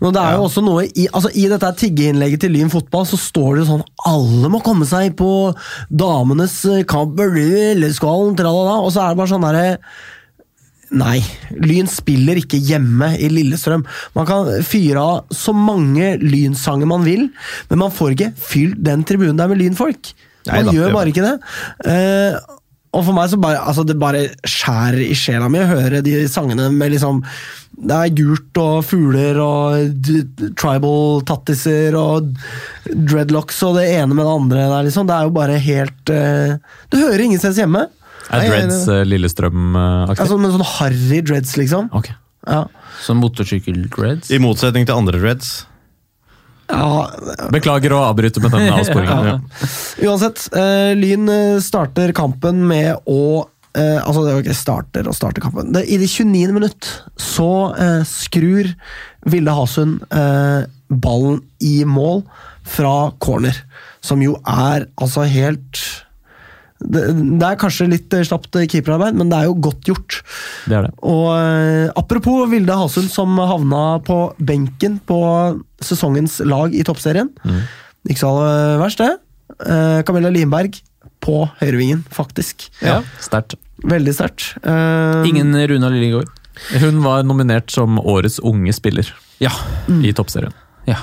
Men 0.03 0.17
det 0.17 0.25
er 0.25 0.35
jo 0.35 0.49
også 0.49 0.65
noe 0.67 0.89
i, 0.89 1.05
altså 1.13 1.31
I 1.39 1.45
dette 1.53 1.71
tiggeinnlegget 1.85 2.43
til 2.43 2.57
Lyn 2.57 2.73
fotball 2.73 3.07
så 3.07 3.21
står 3.21 3.53
det 3.55 3.63
jo 3.63 3.69
sånn 3.71 3.87
Alle 4.11 4.51
må 4.51 4.59
komme 4.67 4.89
seg 4.91 5.15
på 5.21 5.31
damenes 5.95 6.59
kamp 6.91 7.15
og 8.83 8.91
så 8.91 9.05
er 9.05 9.15
det 9.15 9.21
bare 9.23 9.33
sånn 9.37 9.47
derre 9.47 9.79
Nei, 10.93 11.19
Lyn 11.65 11.89
spiller 11.91 12.39
ikke 12.41 12.61
hjemme 12.61 13.15
i 13.17 13.31
Lillestrøm. 13.33 13.85
Man 14.17 14.29
kan 14.29 14.51
fyre 14.67 15.01
av 15.01 15.35
så 15.35 15.55
mange 15.57 16.15
Lynsanger 16.23 16.91
man 16.91 17.07
vil, 17.07 17.29
men 17.71 17.81
man 17.81 17.95
får 17.95 18.15
ikke 18.15 18.35
fylt 18.39 18.83
den 18.85 19.07
tribunen 19.09 19.41
der 19.41 19.51
med 19.51 19.63
Lynfolk. 19.63 20.13
Nei 20.45 20.61
Man 20.61 20.69
da, 20.69 20.77
gjør 20.77 20.95
bare 20.95 21.13
ikke 21.13 21.25
det. 21.25 21.35
Uh, 21.89 22.61
og 22.95 23.03
for 23.03 23.17
meg 23.17 23.31
så 23.33 23.41
bare, 23.43 23.59
altså 23.65 23.83
det 23.87 23.97
bare 23.99 24.29
skjærer 24.47 25.01
i 25.03 25.17
sjela 25.19 25.49
mi 25.51 25.63
å 25.63 25.67
høre 25.67 26.03
de 26.05 26.29
sangene 26.31 26.69
med 26.71 26.93
liksom 26.95 27.23
Det 27.75 27.97
er 27.97 28.13
gult 28.15 28.61
og 28.63 28.85
fugler 28.87 29.41
og 29.43 30.07
tribal 30.61 31.25
tattiser 31.27 31.97
og 31.99 32.31
dreadlocks 32.87 33.59
og 33.67 33.81
det 33.81 33.89
ene 33.97 34.15
med 34.15 34.23
det 34.23 34.37
andre 34.37 34.69
der, 34.69 34.87
liksom. 34.87 35.09
Det 35.11 35.17
er 35.17 35.27
jo 35.27 35.35
bare 35.35 35.59
helt 35.65 36.15
uh, 36.15 36.79
Du 36.93 37.01
hører 37.01 37.27
ingensteds 37.27 37.59
hjemme. 37.65 37.89
Er 38.33 38.49
Dreads 38.49 38.87
eh, 38.89 39.05
Lillestrøm-aktig? 39.09 40.23
Altså 40.25 40.39
med 40.41 40.55
sånn 40.55 40.67
harry 40.79 41.21
dreads, 41.27 41.57
liksom. 41.61 41.91
Ok. 41.97 42.11
Ja. 42.49 42.65
Som 43.05 43.23
motorsykkel-dreads. 43.25 44.33
I 44.33 44.41
motsetning 44.43 44.89
til 44.89 44.97
andre 44.97 45.21
dreads. 45.21 45.55
ja, 46.69 47.09
Beklager 47.53 47.93
å 47.97 48.05
avbryte 48.11 48.43
med 48.45 48.55
denne 48.55 48.77
avsporingen. 48.81 49.33
Ja. 49.33 49.39
Uansett, 50.09 50.47
uh, 50.57 50.93
Lyn 50.97 51.29
eh, 51.33 51.59
starter 51.65 52.15
kampen 52.17 52.65
med 52.69 52.95
å 53.05 53.21
uh, 53.45 54.01
Altså, 54.05 54.25
det 54.25 54.37
var 54.37 54.45
ikke 54.45 54.57
starter 54.57 55.11
og 55.11 55.17
starter 55.17 55.45
kampen. 55.45 55.73
Det, 55.75 55.85
I 55.89 55.99
det 56.01 56.09
29. 56.09 56.55
minutt 56.57 56.91
så 57.21 57.51
uh, 57.75 58.01
skrur 58.09 58.73
Vilde 59.25 59.55
Hasund 59.57 60.03
eh, 60.13 60.67
ballen 60.93 61.41
i 61.65 61.79
mål 61.89 62.23
fra 62.65 63.11
corner, 63.21 63.57
som 64.05 64.21
jo 64.21 64.37
er 64.45 64.85
altså 65.01 65.25
helt 65.29 65.81
det, 66.85 67.03
det 67.41 67.47
er 67.49 67.59
kanskje 67.61 67.87
litt 67.91 68.13
eh, 68.17 68.25
slapt 68.29 68.55
keeperarbeid, 68.71 69.17
men 69.19 69.31
det 69.33 69.39
er 69.41 69.49
jo 69.49 69.55
godt 69.69 69.89
gjort. 69.89 70.19
Det 70.69 70.77
er 70.79 70.87
det. 70.89 70.93
Og 71.03 71.29
eh, 71.37 71.91
Apropos 71.97 72.45
Vilde 72.53 72.77
Hasund, 72.77 73.09
som 73.13 73.37
havna 73.41 73.99
på 74.05 74.19
benken 74.39 74.99
på 75.09 75.19
sesongens 75.85 76.41
lag 76.45 76.75
i 76.77 76.85
toppserien. 76.87 77.31
Ikke 78.09 78.21
så 78.21 78.33
verst, 78.83 79.01
det. 79.01 79.13
Eh, 79.65 80.01
Camilla 80.09 80.31
Limberg 80.35 80.81
på 81.25 81.43
høyrevingen, 81.61 82.03
faktisk. 82.13 82.67
Ja. 82.85 82.99
Sterkt. 83.25 83.57
Veldig 83.85 84.13
sterkt. 84.17 84.51
Eh, 84.63 85.25
Ingen 85.29 85.53
Runa 85.69 85.89
Lillegård. 85.93 86.29
Hun 86.81 87.01
var 87.03 87.25
nominert 87.27 87.73
som 87.75 87.97
årets 87.99 88.37
unge 88.45 88.73
spiller 88.77 89.09
Ja. 89.43 89.51
i 89.91 90.13
toppserien. 90.15 90.53
ja. 90.87 91.01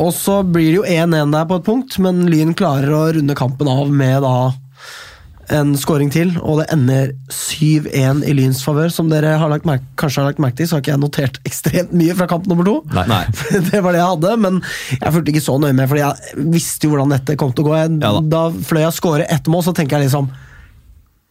Og 0.00 0.10
så 0.16 0.40
blir 0.42 0.72
det 0.72 0.78
jo 0.80 0.84
1-1 0.84 1.32
der 1.34 1.46
på 1.46 1.60
et 1.60 1.66
punkt, 1.68 1.96
men 2.02 2.24
Lyn 2.30 2.54
klarer 2.58 2.90
å 2.94 3.06
runde 3.14 3.36
kampen 3.38 3.70
av 3.70 3.92
med 3.94 4.24
da 4.24 4.36
en 5.52 5.74
scoring 5.76 6.08
til, 6.12 6.30
og 6.40 6.62
det 6.62 6.68
ender 6.72 7.10
7-1 7.28 8.22
i 8.24 8.32
Lyns 8.36 8.62
favør. 8.64 8.88
Som 8.92 9.10
dere 9.12 9.34
har 9.40 9.50
lagt 9.52 9.66
merke, 9.68 9.84
kanskje 10.00 10.22
har 10.22 10.30
lagt 10.30 10.40
merke 10.42 10.56
til, 10.60 10.70
så 10.70 10.76
har 10.76 10.84
ikke 10.84 10.94
jeg 10.94 11.02
notert 11.02 11.36
ekstremt 11.44 11.92
mye 11.96 12.16
fra 12.16 12.28
kamp 12.30 12.48
nummer 12.50 12.66
to. 12.66 12.78
Nei. 12.94 13.20
det 13.68 13.82
var 13.84 13.92
det 13.92 14.00
jeg 14.00 14.08
hadde, 14.14 14.32
men 14.46 14.62
jeg 14.96 15.14
fulgte 15.18 15.34
ikke 15.34 15.44
så 15.44 15.58
nøye 15.60 15.76
med, 15.76 15.90
for 15.90 16.00
jeg 16.00 16.48
visste 16.56 16.88
jo 16.88 16.94
hvordan 16.94 17.14
dette 17.16 17.36
kom 17.40 17.52
til 17.52 17.66
å 17.66 17.68
gå. 17.68 17.76
Jeg, 17.82 17.94
Ja 18.00 18.14
da. 18.16 18.24
da 18.34 18.64
fløy 18.70 18.82
jeg 18.86 18.96
skåre 18.96 19.28
ett 19.36 19.52
mål, 19.52 19.66
så 19.68 19.76
tenker 19.76 19.98
jeg 19.98 20.08
liksom 20.08 20.32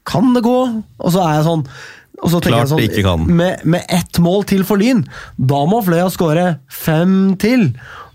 Kan 0.08 0.34
det 0.36 0.44
gå? 0.46 0.58
Og 1.00 1.14
så 1.14 1.26
er 1.26 1.38
jeg 1.40 1.50
sånn 1.50 1.68
og 2.24 2.30
så 2.32 2.40
tenker 2.40 2.54
Klart 2.54 2.70
jeg 2.70 2.72
sånn, 2.72 2.84
ikke 2.86 3.04
kan. 3.04 3.24
Med, 3.36 3.64
med 3.68 3.90
ett 3.92 4.20
mål 4.24 4.46
til 4.48 4.62
for 4.68 4.80
Lyn, 4.80 5.02
da 5.36 5.64
må 5.68 5.82
Fløya 5.84 6.06
skåre 6.14 6.46
fem 6.72 7.34
til. 7.42 7.66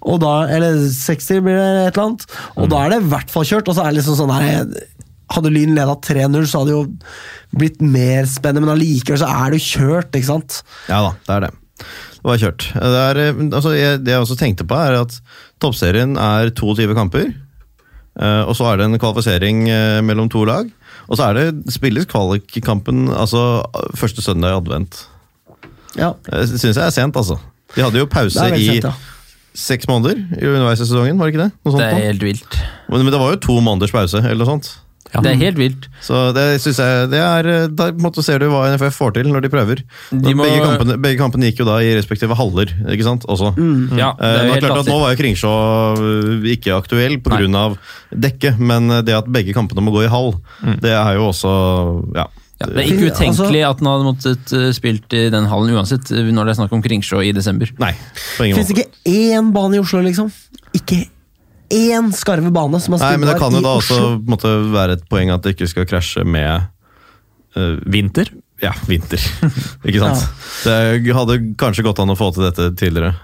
Og 0.02 0.20
da, 0.22 0.34
eller 0.54 0.78
60 0.94 1.40
blir 1.42 1.56
det 1.58 1.66
et 1.88 1.96
eller 1.96 2.04
annet. 2.06 2.26
Og 2.56 2.68
da 2.70 2.84
er 2.84 2.94
det 2.94 3.00
i 3.02 3.08
hvert 3.10 3.30
fall 3.34 3.44
kjørt. 3.48 3.68
Og 3.68 3.74
så 3.74 3.82
er 3.84 3.90
det 3.90 3.98
liksom 4.00 4.18
sånn 4.20 4.34
her, 4.36 4.68
Hadde 5.28 5.50
Lyn 5.52 5.74
leda 5.76 5.92
3-0, 6.00 6.46
så 6.48 6.62
hadde 6.62 6.70
det 6.70 6.76
jo 6.78 7.58
blitt 7.60 7.82
mer 7.84 8.24
spennende, 8.30 8.62
men 8.64 8.72
allikevel 8.78 9.18
så 9.20 9.26
er 9.28 9.50
det 9.52 9.58
jo 9.58 9.66
kjørt, 9.74 10.14
ikke 10.16 10.24
sant? 10.30 10.54
Ja 10.88 11.02
da, 11.04 11.10
det 11.26 11.34
er 11.34 11.44
det. 11.44 11.50
Det 11.82 12.24
var 12.30 12.40
kjørt. 12.40 12.64
Det, 12.72 13.02
er, 13.02 13.20
eh, 13.26 13.42
altså, 13.50 13.74
jeg, 13.76 13.98
det 14.06 14.14
jeg 14.14 14.22
også 14.24 14.38
tenkte 14.40 14.64
på, 14.70 14.78
er 14.80 14.96
at 15.02 15.18
toppserien 15.60 16.16
er 16.16 16.48
22 16.56 16.96
kamper. 16.96 17.28
eh, 18.16 18.40
Og 18.48 18.56
så 18.56 18.70
er 18.70 18.80
det 18.80 18.88
en 18.88 18.96
kvalifisering 19.02 19.60
eh, 19.68 19.98
mellom 20.08 20.30
to 20.32 20.46
lag. 20.48 20.72
Og 21.12 21.20
så 21.20 21.28
er 21.28 21.36
det 21.38 21.74
spilles 21.76 22.08
kvalikkampen 22.08 23.10
altså 23.12 23.44
første 24.00 24.24
søndag 24.24 24.54
i 24.56 24.58
advent. 24.62 25.02
Ja, 25.96 26.14
Det 26.24 26.48
syns 26.56 26.72
jeg 26.76 26.86
er 26.86 26.96
sent, 26.96 27.16
altså. 27.20 27.36
De 27.76 27.84
hadde 27.84 28.00
jo 28.00 28.08
pause 28.08 28.32
sent, 28.38 28.56
i 28.56 28.80
ja. 28.80 28.96
Seks 29.58 29.88
måneder 29.90 30.20
i 30.38 30.44
underveis 30.46 30.80
i 30.80 30.86
sesongen, 30.86 31.18
var 31.18 31.26
det 31.30 31.34
ikke 31.34 31.46
det? 31.48 31.52
Sånt 31.66 31.80
Det 31.82 31.88
er 31.92 32.04
helt 32.12 32.22
vilt. 32.28 32.60
Men, 32.88 33.02
men 33.06 33.14
det 33.14 33.18
var 33.20 33.32
jo 33.34 33.40
to 33.48 33.56
måneders 33.64 33.90
pause, 33.94 34.20
eller 34.22 34.44
noe 34.44 34.54
sånt. 34.56 34.76
Det 35.08 35.24
er 35.30 35.38
helt 35.40 35.56
vilt. 35.56 35.86
Så 36.04 36.18
det 36.36 36.42
synes 36.60 36.76
jeg 36.84 37.06
det 37.08 37.16
er, 37.24 37.46
Da 37.72 37.86
måte 37.96 38.20
ser 38.20 38.42
du 38.42 38.50
hva 38.52 38.66
NFF 38.74 38.92
får 39.00 39.14
til 39.16 39.30
når 39.32 39.40
de 39.46 39.48
prøver. 39.48 39.80
De 40.12 40.34
må- 40.36 40.44
begge, 40.44 40.58
kampene, 40.66 40.96
begge 41.00 41.16
kampene 41.22 41.48
gikk 41.48 41.62
jo 41.62 41.64
da 41.70 41.78
i 41.80 41.94
respektive 41.96 42.36
haller, 42.36 42.68
ikke 42.92 43.06
sant? 43.06 43.24
Også. 43.24 43.54
Ja, 43.96 44.10
det 44.18 44.26
Eh, 44.28 44.34
er 44.34 44.44
nå, 44.44 44.50
er 44.50 44.52
helt 44.52 44.60
det 44.60 44.68
klart 44.68 44.82
at 44.84 44.90
nå 44.92 44.98
var 45.00 45.14
jo 45.14 45.20
Kringsjå 45.22 45.52
eh, 45.96 46.52
ikke 46.52 46.76
aktuell 46.76 47.16
pga. 47.24 47.64
dekket, 48.12 48.58
men 48.60 48.88
det 49.02 49.16
at 49.16 49.32
begge 49.32 49.54
kampene 49.56 49.80
må 49.80 49.96
gå 49.96 50.04
i 50.04 50.12
hall, 50.12 50.34
det 50.84 50.92
er 50.92 51.14
jo 51.16 51.30
også 51.32 51.54
ja. 52.20 52.26
Ja, 52.58 52.66
det 52.72 52.82
er 52.82 52.88
ikke 52.90 53.12
utenkelig 53.12 53.60
at 53.68 53.78
han 53.78 53.88
hadde 53.90 54.06
måttet 54.08 54.52
eh, 54.56 54.70
spilt 54.74 55.14
i 55.14 55.28
den 55.30 55.46
hallen 55.50 55.76
uansett, 55.76 56.10
eh, 56.10 56.32
når 56.34 56.48
det 56.48 56.54
er 56.54 56.58
snakk 56.58 56.74
om 56.74 56.82
Kringsjå 56.82 57.20
i 57.22 57.30
desember. 57.36 57.70
Nei, 57.78 57.92
på 58.34 58.48
ingen 58.48 58.58
Fins 58.58 58.72
måte. 58.72 58.88
ikke 58.88 59.14
én 59.14 59.52
bane 59.54 59.78
i 59.78 59.82
Oslo, 59.82 60.02
liksom? 60.02 60.32
Ikke 60.74 61.04
én 61.70 62.10
skarve 62.16 62.50
bane 62.54 62.80
som 62.82 62.96
er 62.96 63.04
Nei, 63.04 63.14
men 63.20 63.30
det 63.30 63.38
kan 63.38 63.54
jo 63.54 63.62
da 63.62 63.76
i 63.76 63.80
også 63.84 64.00
Oslo. 64.00 64.10
måte, 64.26 64.52
være 64.74 64.98
et 64.98 65.06
poeng 65.12 65.30
at 65.34 65.46
det 65.46 65.54
ikke 65.54 65.70
skal 65.70 65.86
krasje 65.86 66.26
med 66.26 66.66
uh, 67.54 67.78
Vinter? 67.86 68.34
ja, 68.62 68.72
vinter. 68.88 69.22
ikke 69.86 70.00
sant? 70.02 70.24
Det 70.64 71.14
hadde 71.14 71.38
kanskje 71.60 71.84
gått 71.86 72.00
an 72.02 72.14
å 72.14 72.18
få 72.18 72.32
til 72.34 72.48
dette 72.48 72.70
tidligere. 72.78 73.14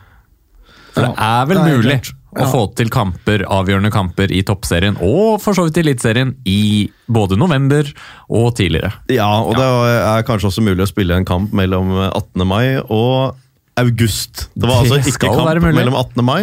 For 0.94 1.08
det 1.08 1.14
er 1.26 1.48
vel 1.50 1.58
det 1.58 1.64
er 1.64 1.80
mulig 1.80 1.96
klart. 1.98 2.12
Å 2.34 2.48
få 2.50 2.62
til 2.78 2.90
kamper, 2.92 3.44
avgjørende 3.52 3.92
kamper 3.94 4.32
i 4.34 4.42
toppserien, 4.46 4.98
og 5.04 5.40
for 5.42 5.56
så 5.56 5.66
vidt 5.66 5.78
i 5.78 5.84
Eliteserien, 5.84 6.34
i 6.48 6.90
både 7.06 7.38
november 7.38 7.88
og 8.28 8.54
tidligere. 8.58 8.92
Ja, 9.12 9.30
og 9.44 9.56
det 9.58 9.68
er 10.00 10.26
kanskje 10.26 10.50
også 10.50 10.64
mulig 10.64 10.86
å 10.86 10.90
spille 10.90 11.16
en 11.18 11.28
kamp 11.28 11.54
mellom 11.56 11.92
18. 12.10 12.46
mai 12.48 12.78
og 12.82 13.36
august. 13.80 14.48
Det 14.54 14.68
var 14.68 14.84
altså 14.84 15.00
ikke 15.02 15.30
kamp 15.34 15.64
mellom 15.64 15.98
18. 15.98 16.24
mai 16.26 16.42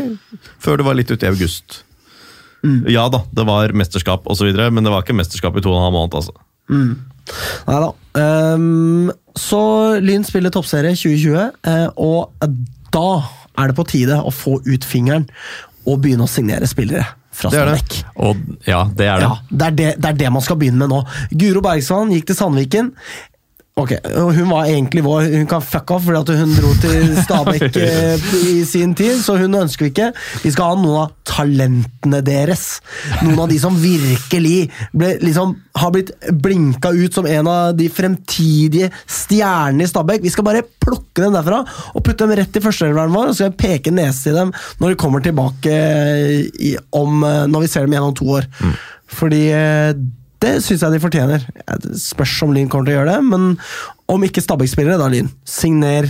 før 0.62 0.82
det 0.82 0.88
var 0.88 1.00
litt 1.00 1.12
uti 1.12 1.28
i 1.28 1.32
august. 1.32 1.82
Ja 2.92 3.08
da, 3.10 3.24
det 3.34 3.46
var 3.48 3.74
mesterskap 3.74 4.28
osv., 4.30 4.52
men 4.54 4.86
det 4.86 4.94
var 4.94 5.06
ikke 5.06 5.18
mesterskap 5.18 5.56
i 5.58 5.64
to 5.66 5.72
og 5.74 5.80
en 5.80 5.88
halv 5.88 5.98
måned. 5.98 6.20
altså. 6.20 6.36
Nei 7.68 7.80
da. 7.84 7.90
Um, 8.14 9.12
så 9.40 9.62
Lyn 10.04 10.26
spiller 10.28 10.54
toppserie 10.54 10.94
2020, 10.98 11.62
eh, 11.72 11.88
og 11.96 12.34
da 12.92 13.08
er 13.60 13.72
det 13.72 13.78
på 13.78 13.88
tide 13.88 14.18
å 14.20 14.32
få 14.34 14.60
ut 14.66 14.88
fingeren 14.88 15.28
og 15.86 16.02
begynne 16.04 16.28
å 16.28 16.32
signere 16.32 16.68
spillere 16.70 17.08
fra 17.32 17.50
det. 17.50 17.62
Stabæk. 17.62 17.98
Og 18.22 18.42
ja, 18.68 18.84
det 18.86 19.08
er 19.08 19.22
det. 19.24 19.28
Ja, 19.28 19.38
det 19.50 19.68
er 19.68 19.78
det, 19.80 19.90
det 20.04 20.10
er 20.12 20.20
det 20.20 20.32
man 20.36 20.46
skal 20.46 20.60
begynne 20.62 20.84
med 20.84 20.92
nå. 20.94 21.02
Guro 21.32 21.64
Bergsvann 21.66 22.14
gikk 22.16 22.30
til 22.32 22.38
Sandviken. 22.38 22.92
Ok, 23.80 23.94
Hun 24.04 24.50
var 24.50 24.68
egentlig 24.68 25.02
vår, 25.06 25.30
hun 25.32 25.48
kan 25.48 25.62
fuck 25.64 25.94
off 25.96 26.04
fordi 26.04 26.20
at 26.20 26.42
hun 26.42 26.52
dro 26.58 26.72
til 26.84 27.14
Stabæk 27.24 27.78
eh, 27.80 28.26
i 28.52 28.66
sin 28.68 28.92
tid, 29.00 29.22
så 29.24 29.38
hun 29.40 29.56
ønsker 29.62 29.88
vi 29.88 29.92
ikke. 29.94 30.10
Vi 30.44 30.52
skal 30.52 30.74
ha 30.74 30.80
noen 30.82 31.06
av 31.06 31.14
talentene 31.28 32.20
deres. 32.26 32.66
Noen 33.22 33.40
av 33.46 33.48
de 33.50 33.62
som 33.64 33.80
virkelig 33.80 34.68
ble, 34.92 35.14
liksom, 35.24 35.56
har 35.80 35.96
blitt 35.96 36.12
blinka 36.44 36.92
ut 36.92 37.16
som 37.16 37.30
en 37.32 37.48
av 37.48 37.72
de 37.80 37.88
fremtidige 37.88 38.92
stjernene 39.08 39.88
i 39.88 39.92
Stabæk. 39.94 40.28
Vi 40.28 40.36
skal 40.36 40.50
bare 40.52 40.68
plukke 40.84 41.24
dem 41.24 41.40
derfra 41.40 41.64
og 41.64 42.04
putte 42.04 42.26
dem 42.26 42.36
rett 42.42 42.60
i 42.60 42.66
førsteelveren 42.68 43.16
vår, 43.16 43.32
og 43.32 43.38
så 43.38 43.46
skal 43.46 43.56
vi 43.56 43.62
peke 43.70 43.96
nese 43.96 44.28
til 44.28 44.42
dem 44.42 44.52
når 44.84 44.92
de 44.92 45.00
kommer 45.00 45.24
tilbake 45.24 45.78
i, 46.60 46.76
om, 46.92 47.24
eh, 47.24 47.46
når 47.48 47.64
vi 47.64 47.72
ser 47.72 47.88
dem 47.88 47.96
igjen 47.96 48.12
om 48.12 48.18
to 48.20 48.34
år. 48.36 48.52
Fordi 49.12 49.46
eh, 49.56 49.96
det 50.42 50.56
syns 50.66 50.82
jeg 50.82 50.92
de 50.96 51.00
fortjener. 51.04 51.44
Jeg 51.62 51.96
spørs 52.02 52.34
om 52.46 52.54
Lyn 52.56 52.70
kommer 52.72 52.90
til 52.90 52.96
å 52.96 53.00
gjøre 53.02 53.16
det, 53.16 53.24
men 53.30 53.58
om 54.12 54.24
ikke 54.28 54.42
Stabæk-spillere, 54.44 54.98
da 55.02 55.08
Lyn. 55.14 55.30
Signer 55.48 56.10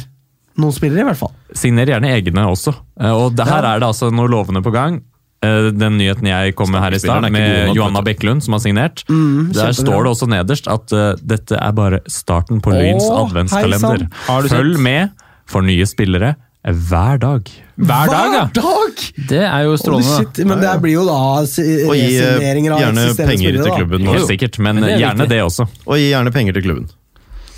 noen 0.62 0.76
spillere, 0.76 1.04
i 1.06 1.10
hvert 1.12 1.20
fall. 1.20 1.34
Signer 1.58 1.88
gjerne 1.92 2.12
egne 2.16 2.44
også. 2.50 2.74
Eh, 3.00 3.12
Og 3.12 3.36
det 3.36 3.48
her 3.48 3.64
Ja. 3.64 3.76
er 3.76 3.80
det 3.80 3.88
altså 3.92 4.12
noe 4.12 4.28
lovende 4.32 4.62
på 4.64 4.72
gang. 4.74 5.02
Eh, 5.44 5.72
Den 5.72 5.98
nyheten 5.98 6.28
jeg 6.28 6.56
kom 6.56 6.72
med 6.72 6.82
her 6.82 6.92
i 6.94 7.00
stad, 7.00 7.32
med 7.32 7.74
Johanna. 7.76 8.02
Bekkelund, 8.02 8.44
som 8.44 8.54
har 8.54 8.60
signert. 8.60 9.04
Der 9.08 9.72
står 9.74 10.04
det 10.04 10.12
også 10.12 10.28
nederst 10.30 10.68
at 10.68 10.92
uh, 10.94 11.16
dette 11.18 11.58
er 11.58 11.72
bare 11.72 12.00
starten 12.08 12.62
på 12.62 12.72
Lyns 12.72 13.08
adventskalender. 13.10 14.08
Følg 14.28 14.78
med 14.80 15.10
for 15.48 15.62
nye 15.62 15.84
spillere 15.86 16.36
hver 16.62 17.18
dag. 17.18 17.47
Hver 17.82 18.12
dag, 18.12 18.34
ja! 18.36 18.43
dag! 18.53 18.99
Det 19.30 19.41
er 19.41 19.64
jo 19.66 19.78
strålende. 19.82 20.18
shit, 20.20 20.41
men 20.45 20.62
det 20.62 20.74
blir 20.84 20.93
jo 20.99 21.05
da 21.07 21.16
Og 21.41 21.47
gi 21.49 21.66
eh, 21.66 21.88
resigneringer 21.89 22.76
av 22.76 22.84
gjerne 22.84 23.05
penger 23.18 23.57
til 23.57 23.72
klubben. 23.80 24.05
Helt 24.12 24.30
sikkert, 24.30 24.59
men, 24.62 24.78
Men 24.78 24.86
det 24.86 24.91
er 24.93 25.01
gjerne 25.07 25.26
viktig. 25.26 25.30
det 25.34 25.41
også. 25.47 25.66
Og 25.88 25.97
gi 25.97 26.09
gjerne 26.12 26.34
penger 26.36 26.53
til 26.59 26.66
klubben. 26.68 26.89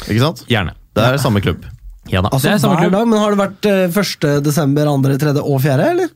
Ikke 0.07 0.21
sant? 0.23 0.43
Gjerne. 0.47 0.75
Det 0.95 1.03
er 1.09 1.17
samme 1.19 1.43
klubb. 1.43 1.65
Ja 2.11 2.21
da. 2.23 2.29
Altså, 2.31 2.47
Det 2.47 2.53
er 2.53 2.63
samme 2.63 2.77
hver 2.79 2.87
klubb. 2.87 2.95
dag, 2.95 3.07
men 3.11 3.19
Har 3.19 3.35
det 3.35 3.41
vært 3.43 3.69
eh, 3.71 4.03
1. 4.39 4.43
desember, 4.43 4.87
2., 4.87 5.17
3. 5.19 5.35
og 5.43 5.61
4., 5.63 5.89
eller? 5.91 6.09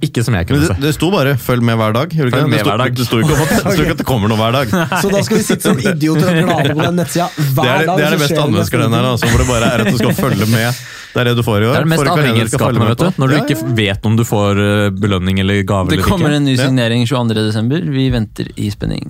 Ikke 0.00 0.22
som 0.22 0.34
jeg 0.38 0.46
kunne 0.46 0.66
se. 0.68 0.74
det 0.78 0.92
sto 0.94 1.10
bare 1.10 1.34
'følg 1.34 1.62
med 1.62 1.74
hver 1.76 1.92
dag'. 1.96 2.08
det 2.08 2.18
Følg 2.18 2.30
ikke 2.30 2.46
med 2.46 2.50
det? 2.50 2.58
Det 2.58 2.62
sto- 2.62 2.70
hver 2.70 2.78
dag. 2.78 2.94
Det 2.94 3.06
sto 3.06 3.16
ikke 3.18 3.32
at, 3.34 3.48
det 3.50 3.72
sto 3.74 3.82
ikke 3.82 3.90
at 3.96 3.98
det 3.98 4.06
kommer 4.06 4.28
noe 4.30 4.38
hver 4.38 4.52
dag. 4.52 4.66
Så 5.02 5.10
da 5.10 5.22
skal 5.26 5.36
vi 5.38 5.42
sitte 5.42 5.62
som 5.62 5.78
idioter 5.92 6.28
og 6.28 6.38
glade 6.46 6.74
på 6.78 6.82
den 6.86 6.96
nettsida 7.02 7.26
hver 7.34 7.64
Det 7.64 7.72
er, 7.74 7.86
dag. 7.86 7.96
det 7.98 8.04
er 8.06 8.10
det 8.10 8.20
beste 8.22 8.34
nesten 8.54 8.94
altså, 8.94 9.26
hvor 9.26 9.38
det 9.42 9.48
bare 9.48 9.66
er 9.74 9.80
at 9.82 9.90
du 9.90 9.98
skal 9.98 10.14
følge 10.14 10.46
med. 10.46 10.74
Det 11.14 11.20
er 11.20 11.24
det 11.24 11.36
du 11.36 11.42
får 11.42 11.58
i 11.62 11.66
år. 11.66 11.72
Det 11.72 11.80
er 11.80 11.84
det 11.88 11.92
mest 11.94 12.10
avhengighetsskapende, 12.14 12.88
vet 12.88 12.98
du. 12.98 13.10
Når 13.18 13.26
du 13.28 13.34
Ja, 13.34 13.42
ikke 13.42 13.76
vet 13.76 14.06
om 14.06 14.16
du 14.16 14.24
får 14.28 14.52
eh, 14.62 14.90
belønning 14.94 15.40
eller 15.40 15.62
gave 15.66 15.88
Det 15.90 16.02
kommer 16.04 16.30
en 16.30 16.44
ny 16.44 16.54
Ja. 16.56 16.64
signering 16.68 17.06
22.12. 17.06 17.90
Vi 17.90 18.10
venter 18.10 18.46
i 18.56 18.70
spenning. 18.70 19.08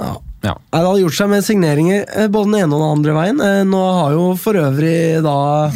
Ja. 0.00 0.16
Ja. 0.42 0.54
Det 0.72 0.80
hadde 0.80 1.02
gjort 1.04 1.14
seg 1.14 1.28
med 1.28 1.44
signeringer 1.44 2.04
eh, 2.16 2.26
både 2.28 2.50
den 2.52 2.54
ene 2.64 2.74
og 2.74 2.80
den 2.80 2.92
andre 2.96 3.12
veien. 3.20 3.40
Eh, 3.40 3.64
Nå 3.68 3.82
har 4.00 4.10
jo 4.16 4.34
for 4.36 4.54
øvrig 4.54 5.20
da 5.22 5.70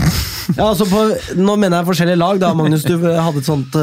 Ja, 0.57 0.71
altså 0.73 0.87
på, 0.87 1.03
Nå 1.37 1.57
mener 1.59 1.83
jeg 1.83 1.87
forskjellige 1.91 2.19
lag. 2.19 2.39
da, 2.41 2.55
Magnus, 2.55 2.83
du 2.87 2.97
hadde 2.99 3.39
et 3.39 3.45
sånt 3.45 3.75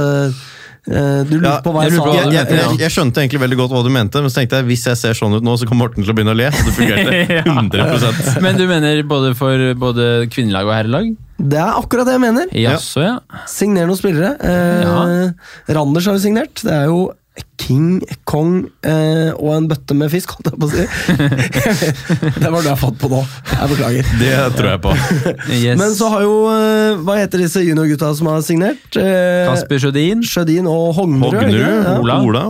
Du 0.84 1.38
lurte 1.38 1.48
Ja, 1.48 1.58
på 1.64 1.72
hva 1.72 1.86
jeg 1.86 1.94
jeg, 1.94 2.00
hva 2.04 2.12
sa. 2.12 2.16
jeg, 2.20 2.34
jeg, 2.36 2.58
jeg, 2.60 2.80
jeg 2.84 2.92
skjønte 2.92 3.22
egentlig 3.24 3.40
veldig 3.46 3.58
godt 3.62 3.72
hva 3.72 3.84
du 3.86 3.90
mente, 3.96 4.20
men 4.20 4.32
så 4.34 4.42
tenkte 4.42 4.60
jeg 4.60 4.68
hvis 4.68 4.84
jeg 4.90 5.00
ser 5.00 5.16
sånn 5.16 5.38
ut 5.38 5.46
nå, 5.48 5.54
så 5.62 5.68
kommer 5.70 5.86
Morten 5.88 6.04
til 6.04 6.12
å 6.12 6.16
begynne 6.18 6.34
å 6.36 6.40
le. 6.42 6.50
Så 6.52 6.66
det 6.68 6.74
fungerte 6.76 7.40
100 7.54 8.42
Men 8.44 8.60
du 8.60 8.66
mener 8.68 9.00
både 9.08 9.32
for 9.40 9.64
både 9.80 10.10
kvinnelag 10.34 10.68
og 10.68 10.76
herrelag? 10.76 11.14
Det 11.44 11.60
er 11.60 11.80
akkurat 11.80 12.08
det 12.08 12.18
jeg 12.18 12.24
mener. 12.24 12.52
Jaså, 12.56 13.02
ja. 13.04 13.16
Signer 13.50 13.88
noen 13.90 14.00
spillere. 14.00 14.36
Eh, 14.44 15.74
Randers 15.76 16.06
har 16.12 16.20
jo 16.20 16.24
signert. 16.24 16.62
Det 16.64 16.72
er 16.76 16.86
jo 16.92 17.00
King, 17.64 18.02
Kong 18.28 18.66
eh, 18.86 19.32
og 19.40 19.54
en 19.56 19.68
bøtte 19.72 19.96
med 19.96 20.12
fisk, 20.12 20.34
holdt 20.36 20.50
jeg 20.52 20.60
på 20.60 20.68
å 20.68 20.74
si. 20.74 20.84
det 22.44 22.50
var 22.52 22.60
det 22.62 22.70
jeg 22.74 22.80
fant 22.82 23.00
på 23.00 23.10
nå. 23.14 23.22
Jeg 23.54 23.70
beklager. 23.72 24.10
Det 24.20 24.34
tror 24.58 24.70
jeg 24.74 24.82
på. 24.84 24.94
Yes. 25.56 25.78
Men 25.80 25.96
så 25.98 26.10
har 26.14 26.26
jo 26.26 26.34
eh, 26.52 27.00
Hva 27.08 27.16
heter 27.22 27.42
disse 27.46 27.64
juniorgutta 27.64 28.12
som 28.20 28.30
har 28.34 28.44
signert? 28.46 28.84
Eh, 29.00 29.48
Kasper 29.50 29.82
Sjødin. 29.86 30.22
Sjødin 30.28 30.68
og 30.70 30.92
Hognerud. 31.00 31.40
er 31.40 31.48
det 31.50 31.58
det? 31.58 31.64
Hognu, 31.64 31.88
Ja. 31.88 31.98
Ola. 32.04 32.20
Ola. 32.28 32.46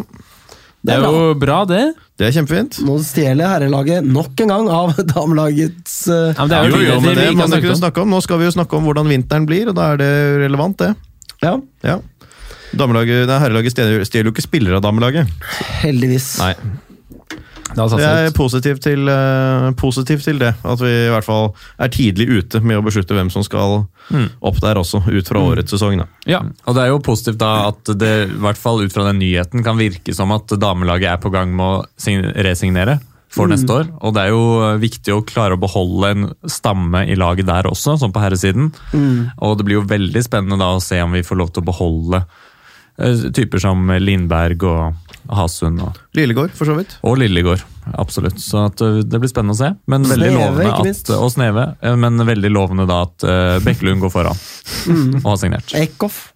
Det 0.84 0.98
er 0.98 1.06
jo 1.08 1.30
bra, 1.40 1.62
det. 1.64 1.84
Det 2.20 2.26
er 2.28 2.34
kjempefint. 2.36 2.82
Nå 2.84 2.98
stjeler 3.08 3.48
herrelaget 3.54 4.04
nok 4.04 4.42
en 4.44 4.52
gang 4.52 4.68
av 4.68 4.98
damelagets 5.14 6.02
uh, 6.12 6.34
Ja, 6.36 6.44
men 6.44 6.52
det 6.52 6.58
er 6.58 6.68
Jo, 6.68 6.76
jo, 6.76 6.90
jo, 6.90 6.98
men 7.00 7.14
det 7.16 7.22
det 7.22 7.30
har 7.30 7.62
kunne 7.64 7.78
om. 7.78 7.80
snakke 7.86 8.04
om. 8.04 8.12
Nå 8.12 8.20
skal 8.26 8.42
vi 8.42 8.50
jo 8.50 8.56
snakke 8.58 8.76
om 8.82 8.90
hvordan 8.90 9.08
vinteren 9.14 9.48
blir, 9.48 9.72
og 9.72 9.78
da 9.80 9.94
er 9.94 10.02
det 10.04 10.12
relevant, 10.44 10.82
det. 10.84 10.92
Ja, 11.44 11.56
Ja. 11.88 12.02
Damelaget, 12.78 13.28
nei, 13.30 13.42
Herrelaget 13.44 13.76
stjeler 13.76 14.30
jo 14.30 14.34
ikke 14.34 14.46
spillere 14.46 14.80
av 14.80 14.84
damelaget. 14.86 15.30
heldigvis. 15.84 16.38
Nei, 16.42 16.56
Det 17.74 17.86
Jeg 17.98 18.28
er 18.28 18.34
positiv 18.38 18.80
til, 18.80 19.08
uh, 19.10 19.72
positiv 19.74 20.22
til 20.22 20.38
det. 20.38 20.54
At 20.64 20.80
vi 20.80 20.92
i 20.92 21.10
hvert 21.10 21.26
fall 21.26 21.56
er 21.80 21.90
tidlig 21.90 22.28
ute 22.30 22.62
med 22.62 22.78
å 22.78 22.84
beslutte 22.86 23.16
hvem 23.16 23.32
som 23.34 23.42
skal 23.42 23.88
opp 24.42 24.60
der 24.62 24.78
også, 24.78 25.02
ut 25.08 25.28
fra 25.28 25.40
årets 25.42 25.74
sesong. 25.74 25.98
Da. 25.98 26.06
Ja. 26.30 26.44
Og 26.68 26.76
det 26.76 26.84
er 26.84 26.92
jo 26.92 27.00
positivt 27.02 27.40
da 27.42 27.70
at 27.72 27.84
det, 27.98 28.30
i 28.30 28.42
hvert 28.46 28.62
fall 28.62 28.84
ut 28.84 28.94
fra 28.94 29.08
den 29.10 29.18
nyheten, 29.24 29.64
kan 29.66 29.80
virke 29.80 30.14
som 30.14 30.32
at 30.36 30.54
damelaget 30.54 31.16
er 31.16 31.18
på 31.24 31.34
gang 31.34 31.56
med 31.56 31.66
å 31.66 32.22
resignere 32.46 33.00
for 33.34 33.50
neste 33.50 33.74
år. 33.74 33.90
Og 34.06 34.14
det 34.14 34.28
er 34.28 34.34
jo 34.34 34.44
viktig 34.82 35.14
å 35.16 35.24
klare 35.26 35.58
å 35.58 35.62
beholde 35.62 36.12
en 36.14 36.26
stamme 36.50 37.04
i 37.10 37.18
laget 37.18 37.48
der 37.50 37.66
også, 37.70 37.98
som 37.98 38.14
på 38.14 38.22
herresiden. 38.22 38.72
Og 39.42 39.58
det 39.58 39.66
blir 39.66 39.80
jo 39.80 39.88
veldig 39.90 40.22
spennende 40.26 40.60
da 40.62 40.76
å 40.76 40.84
se 40.84 41.02
om 41.02 41.16
vi 41.16 41.26
får 41.26 41.40
lov 41.42 41.54
til 41.54 41.64
å 41.64 41.70
beholde 41.72 42.22
eh, 42.22 42.43
typer 43.34 43.62
som 43.64 43.90
Lindberg 44.00 44.64
og 44.70 45.14
Hasund 45.32 45.82
og, 45.82 45.98
Lillegård, 46.18 46.52
for 46.58 46.68
så 46.68 46.76
vidt. 46.78 46.98
og 47.02 47.18
Lillegård. 47.22 47.64
Absolutt. 48.00 48.40
Så 48.40 48.66
at, 48.68 48.82
eh, 48.82 49.02
det 49.08 49.20
blir 49.20 49.32
spennende 49.32 49.56
å 49.56 49.60
se. 49.60 49.72
Men 49.92 50.06
veldig 50.08 50.32
lovende 50.36 50.68
ikke 50.70 50.94
at, 50.94 51.14
og 51.18 51.32
Sneve, 51.34 51.66
eh, 51.82 51.96
men 52.00 52.28
veldig 52.28 52.52
lovende 52.54 52.88
da 52.90 53.02
at 53.08 53.26
uh, 53.28 53.58
Bekkelund 53.64 54.04
går 54.04 54.14
foran 54.14 54.40
og 55.24 55.28
har 55.32 55.42
signert. 55.42 55.76
Eckhoff. 55.78 56.30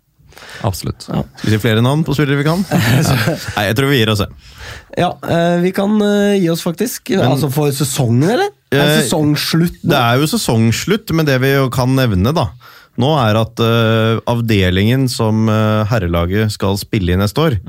Absolutt. 0.66 1.08
Skal 1.08 1.26
vi 1.43 1.53
si 1.53 1.60
flere 1.62 1.82
navn 1.86 2.03
på 2.05 2.14
spillere 2.18 2.39
vi 2.39 2.45
kan? 2.47 2.62
Nei, 3.58 3.66
jeg 3.70 3.78
tror 3.78 3.91
vi 3.91 3.99
gir 3.99 4.12
oss. 4.14 4.24
jeg. 4.24 4.53
Ja, 4.97 5.12
eh, 5.30 5.58
vi 5.64 5.72
kan 5.76 5.97
eh, 6.01 6.38
gi 6.41 6.49
oss 6.53 6.64
faktisk. 6.66 7.12
altså 7.18 7.49
for 7.53 7.74
sesongen, 7.76 8.26
eller? 8.38 8.53
Er 8.74 8.82
det 8.82 8.95
Eh, 8.97 9.03
sesongslutt 9.05 9.78
nå? 9.84 9.91
Det 9.93 9.99
er 9.99 10.22
jo 10.22 10.30
sesongslutt, 10.34 11.14
men 11.16 11.28
det 11.30 11.38
vi 11.43 11.53
jo 11.53 11.70
kan 11.74 11.93
nevne 11.95 12.34
da, 12.36 12.49
nå 12.98 13.12
er 13.22 13.38
at 13.39 13.62
uh, 13.62 14.18
avdelingen 14.30 15.06
som 15.12 15.45
uh, 15.52 15.86
herrelaget 15.89 16.54
skal 16.56 16.80
spille 16.82 17.14
i 17.14 17.20
neste 17.20 17.43
år, 17.43 17.60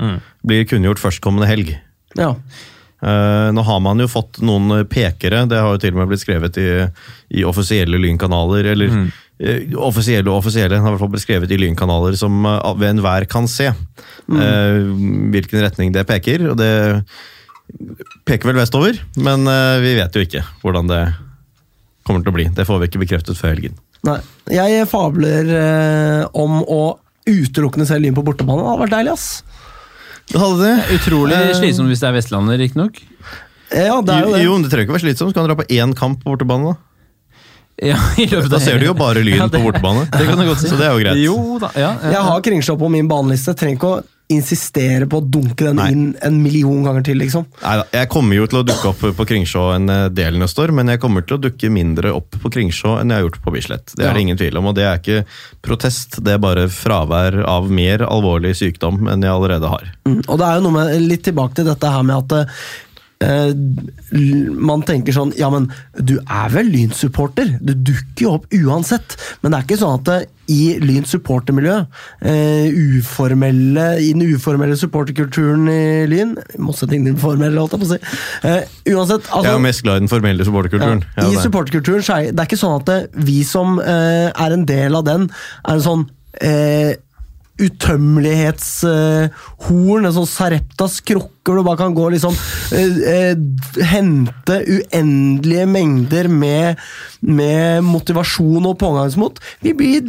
blir 0.45 0.67
kunngjort 0.69 1.01
førstkommende 1.01 1.49
helg. 1.49 1.75
Ja. 2.17 2.33
Uh, 2.99 3.47
nå 3.55 3.63
har 3.63 3.79
man 3.79 4.01
jo 4.01 4.09
fått 4.11 4.41
noen 4.43 4.83
pekere, 4.91 5.45
det 5.47 5.61
har 5.61 5.71
jo 5.71 5.79
til 5.79 5.95
og 5.95 6.01
med 6.01 6.09
blitt 6.11 6.23
skrevet 6.25 6.57
i, 6.59 6.67
i 7.31 7.45
offisielle 7.47 7.99
lynkanaler, 8.01 8.73
eller 8.73 8.91
eh, 9.39 9.71
offisielle 9.79 10.27
og 10.27 10.41
offisielle 10.41 10.75
har 10.75 10.83
i 10.83 10.91
hvert 10.91 11.05
fall 11.05 11.13
beskrevet 11.13 11.53
i 11.55 11.59
lynkanaler 11.61 12.17
som 12.19 12.43
ved 12.43 12.89
enhver 12.89 13.23
kan 13.31 13.47
se 13.47 13.69
eh, 13.69 14.79
hvilken 15.31 15.63
retning 15.63 15.95
det 15.95 16.03
peker. 16.09 16.49
og 16.51 16.59
det 16.59 16.73
peker 18.27 18.51
vel 18.51 18.59
vestover, 18.59 18.99
men 19.21 19.45
vi 19.79 19.93
vet 19.95 20.15
jo 20.15 20.25
ikke 20.25 20.41
hvordan 20.63 20.89
det 20.89 21.03
kommer 22.03 22.25
til 22.25 22.33
å 22.33 22.35
bli. 22.35 22.47
Det 22.51 22.65
får 22.67 22.81
vi 22.81 22.89
ikke 22.89 23.03
bekreftet 23.05 23.39
før 23.39 23.53
helgen. 23.53 23.77
Nei. 24.07 24.19
Jeg 24.49 24.85
fabler 24.89 25.49
eh, 25.59 26.23
om 26.39 26.61
å 26.63 26.81
utelukkende 27.29 27.85
se 27.89 27.97
Lyn 28.01 28.15
på 28.17 28.23
bortebane. 28.25 28.63
Det 28.63 28.69
hadde 28.71 28.83
vært 28.85 28.95
deilig, 28.95 29.13
ass. 29.17 29.27
Det 30.29 30.39
hadde 30.41 30.59
det. 30.63 30.75
Utrolig 30.99 31.35
Eh, 31.37 31.51
slitsomt 31.57 31.91
hvis 31.91 32.01
det 32.03 32.07
er 32.09 32.15
Vestlandet, 32.15 32.59
riktignok. 32.61 33.01
Ja, 33.69 33.99
det 34.01 34.13
er 34.15 34.23
Jo, 34.23 34.33
det. 34.33 34.43
jo, 34.45 34.53
det 34.63 34.71
trenger 34.71 34.87
ikke 34.87 34.95
være 34.97 35.05
slitsomt. 35.07 35.33
Så 35.33 35.37
kan 35.37 35.49
dra 35.49 35.57
på 35.59 35.67
én 35.69 35.93
kamp 35.97 36.23
på 36.23 36.31
bortebane. 36.33 36.71
da. 36.73 36.85
Ja, 37.79 37.95
i 38.19 38.25
løpet 38.27 38.49
Da 38.51 38.59
ser 38.59 38.79
du 38.81 38.85
jo 38.89 38.93
bare 38.97 39.21
Lyn 39.23 39.37
Ja, 39.39 39.47
på 39.47 39.61
bortebane. 39.63 40.07
Det 40.17 40.25
kan 40.27 40.39
du 40.39 40.45
godt 40.49 40.59
si. 40.63 40.67
Så 40.71 40.75
det 40.79 40.87
er 40.89 40.95
jo 40.95 41.03
greit. 41.03 41.19
Jo 41.23 41.59
da, 41.61 41.69
ja. 41.75 41.91
ja. 42.03 42.11
Jeg 42.17 42.23
har 42.29 42.41
Kringsjå 42.47 42.75
på 42.79 42.89
min 42.91 43.07
baneliste. 43.11 43.53
Trenger 43.55 43.77
ikke 43.77 43.91
å 43.93 43.99
insistere 44.29 45.07
på 45.09 45.17
å 45.19 45.25
dunke 45.25 45.65
den 45.65 45.79
Nei. 45.79 45.87
inn 45.91 46.03
en 46.21 46.35
million 46.43 46.83
ganger 46.85 47.01
til, 47.07 47.17
liksom. 47.17 47.47
Neida, 47.63 47.87
jeg 47.95 48.09
kommer 48.13 48.37
jo 48.37 48.45
til 48.51 48.59
å 48.59 48.65
dukke 48.67 48.91
opp 48.91 49.01
på 49.17 49.25
Kringsjå 49.31 49.63
en 49.73 49.89
eh, 49.89 50.03
del 50.13 50.37
neste 50.37 50.61
år, 50.61 50.73
men 50.77 50.91
jeg 50.93 51.01
kommer 51.01 51.25
til 51.25 51.39
å 51.39 51.41
dukke 51.47 51.71
mindre 51.73 52.11
opp 52.13 52.37
på 52.43 52.51
Kringsjå 52.53 52.99
enn 53.01 53.09
jeg 53.09 53.17
har 53.23 53.25
gjort 53.25 53.39
på 53.47 53.53
Bislett. 53.55 53.95
Det 53.95 54.05
er 54.05 54.13
det 54.13 54.21
Ja. 54.21 54.25
ingen 54.27 54.37
tvil 54.37 54.59
om, 54.61 54.69
og 54.69 54.75
det 54.77 54.85
er 54.85 54.99
ikke 55.01 55.23
protest, 55.65 56.19
det 56.23 56.35
er 56.37 56.43
bare 56.43 56.67
fravær 56.69 57.39
av 57.49 57.71
mer 57.73 58.05
alvorlig 58.05 58.53
sykdom 58.59 59.07
enn 59.09 59.25
jeg 59.25 59.33
allerede 59.33 59.71
har. 59.73 59.89
Mm. 60.05 60.21
Og 60.27 60.37
det 60.37 60.45
er 60.45 60.59
jo 60.59 60.65
noe 60.67 60.77
med, 60.77 60.93
litt 61.09 61.25
tilbake 61.25 61.55
til 61.59 61.65
dette 61.65 61.89
her 61.97 62.05
med 62.05 62.21
at 62.21 62.37
eh, 62.43 62.61
man 63.19 64.83
tenker 64.87 65.11
sånn 65.11 65.33
Ja, 65.35 65.49
men 65.51 65.65
du 65.99 66.15
er 66.23 66.51
vel 66.53 66.69
Lyn-supporter? 66.71 67.57
Du 67.59 67.73
dukker 67.73 68.23
jo 68.23 68.35
opp 68.37 68.45
uansett. 68.55 69.17
Men 69.41 69.51
det 69.51 69.57
er 69.57 69.65
ikke 69.67 69.79
sånn 69.81 69.97
at 69.99 70.05
det, 70.07 70.19
i 70.49 70.79
Lyns 70.81 71.11
supportermiljø, 71.13 71.75
uh, 72.25 72.77
uformelle, 72.97 73.85
i 74.01 74.13
den 74.15 74.23
uformelle 74.33 74.77
supporterkulturen 74.79 75.67
i 75.69 75.81
Lyn 76.09 76.31
motsetning 76.57 77.03
til 77.03 77.13
den 77.13 77.21
formelle, 77.21 77.59
holdt 77.59 77.75
jeg 77.75 77.83
på 77.83 77.89
å 77.89 77.91
si. 77.91 77.99
Uh, 78.45 78.95
uansett, 78.95 79.27
altså, 79.27 79.43
jeg 79.45 79.59
er 79.59 79.65
mest 79.67 79.83
glad 79.85 79.99
i 79.99 80.05
den 80.05 80.13
formelle 80.13 80.47
supporterkulturen. 80.47 81.03
ja, 81.19 81.27
I 81.27 81.43
supporterkulturen 81.43 82.01
er 82.15 82.31
det 82.31 82.45
er 82.45 82.49
ikke 82.49 82.61
sånn 82.63 82.79
at 82.79 82.89
det, 82.89 82.99
vi 83.29 83.43
som 83.45 83.77
uh, 83.77 84.31
er 84.31 84.55
en 84.55 84.65
del 84.69 84.97
av 84.97 85.05
den, 85.05 85.29
er 85.67 85.75
en 85.75 85.85
sånn 85.85 86.07
eh, 86.41 86.95
utømmelighetshorn, 87.65 90.05
en 90.05 90.15
sånn 90.15 90.29
Sareptas 90.29 90.95
krukke 91.05 91.37
hvor 91.49 91.57
du 91.57 91.63
bare 91.65 91.81
kan 91.81 91.95
gå 91.97 92.03
og 92.05 92.13
liksom 92.13 92.35
eh, 92.77 92.93
eh, 93.09 93.35
Hente 93.89 94.55
uendelige 94.69 95.65
mengder 95.69 96.25
med, 96.29 96.77
med 97.25 97.81
motivasjon 97.87 98.65
og 98.69 98.77
pågangsmot. 98.81 99.39
Vi 99.65 99.71
blir 99.77 100.01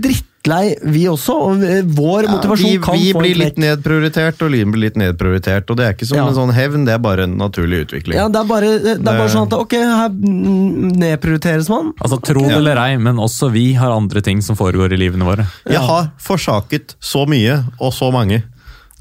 drittlei, 0.43 0.74
vi 0.82 1.07
også. 1.09 1.34
Og 1.34 1.64
Vår 1.95 2.24
ja, 2.24 2.30
motivasjon 2.32 2.70
vi, 2.70 2.78
kan 2.82 2.95
vi 2.99 3.12
få 3.12 3.18
en 3.18 3.24
blir 3.24 3.36
litt 3.38 3.59
nedprioritert, 3.59 4.41
og 4.43 4.51
Lyn 4.51 4.70
blir 4.72 4.88
litt 4.88 4.97
nedprioritert. 4.97 5.70
Og 5.70 5.76
det 5.76 5.86
er 5.86 5.95
ikke 5.95 6.07
som 6.07 6.18
Ja. 6.18 6.28
en 6.28 6.34
sånn 6.34 6.53
hevn, 6.55 6.84
det 6.86 6.95
er 6.95 6.99
bare 6.99 7.24
en 7.24 7.36
naturlig 7.38 7.86
utvikling. 7.86 8.16
Ja, 8.16 8.28
det 8.28 8.41
er 8.41 8.45
bare, 8.45 8.78
det 8.78 8.99
er 8.99 9.03
bare 9.03 9.26
Det- 9.26 9.30
sånn 9.30 9.47
at 9.47 9.53
ok, 9.53 9.72
her 9.72 10.09
nedprioriteres 10.09 11.68
man. 11.68 11.93
Altså, 12.01 12.20
Tro 12.22 12.41
det 12.41 12.57
eller 12.57 12.76
ei, 12.78 12.97
men 12.97 13.16
også 13.16 13.51
vi 13.53 13.74
har 13.74 13.91
andre 13.91 14.20
ting 14.20 14.41
som 14.43 14.57
foregår 14.57 14.93
i 14.93 14.97
livene 14.97 15.24
våre. 15.24 15.47
Jeg 15.66 15.80
har 15.80 16.11
forsaket 16.18 16.95
så 17.01 17.26
mye, 17.26 17.64
og 17.80 17.93
så 17.93 18.12
mange, 18.12 18.43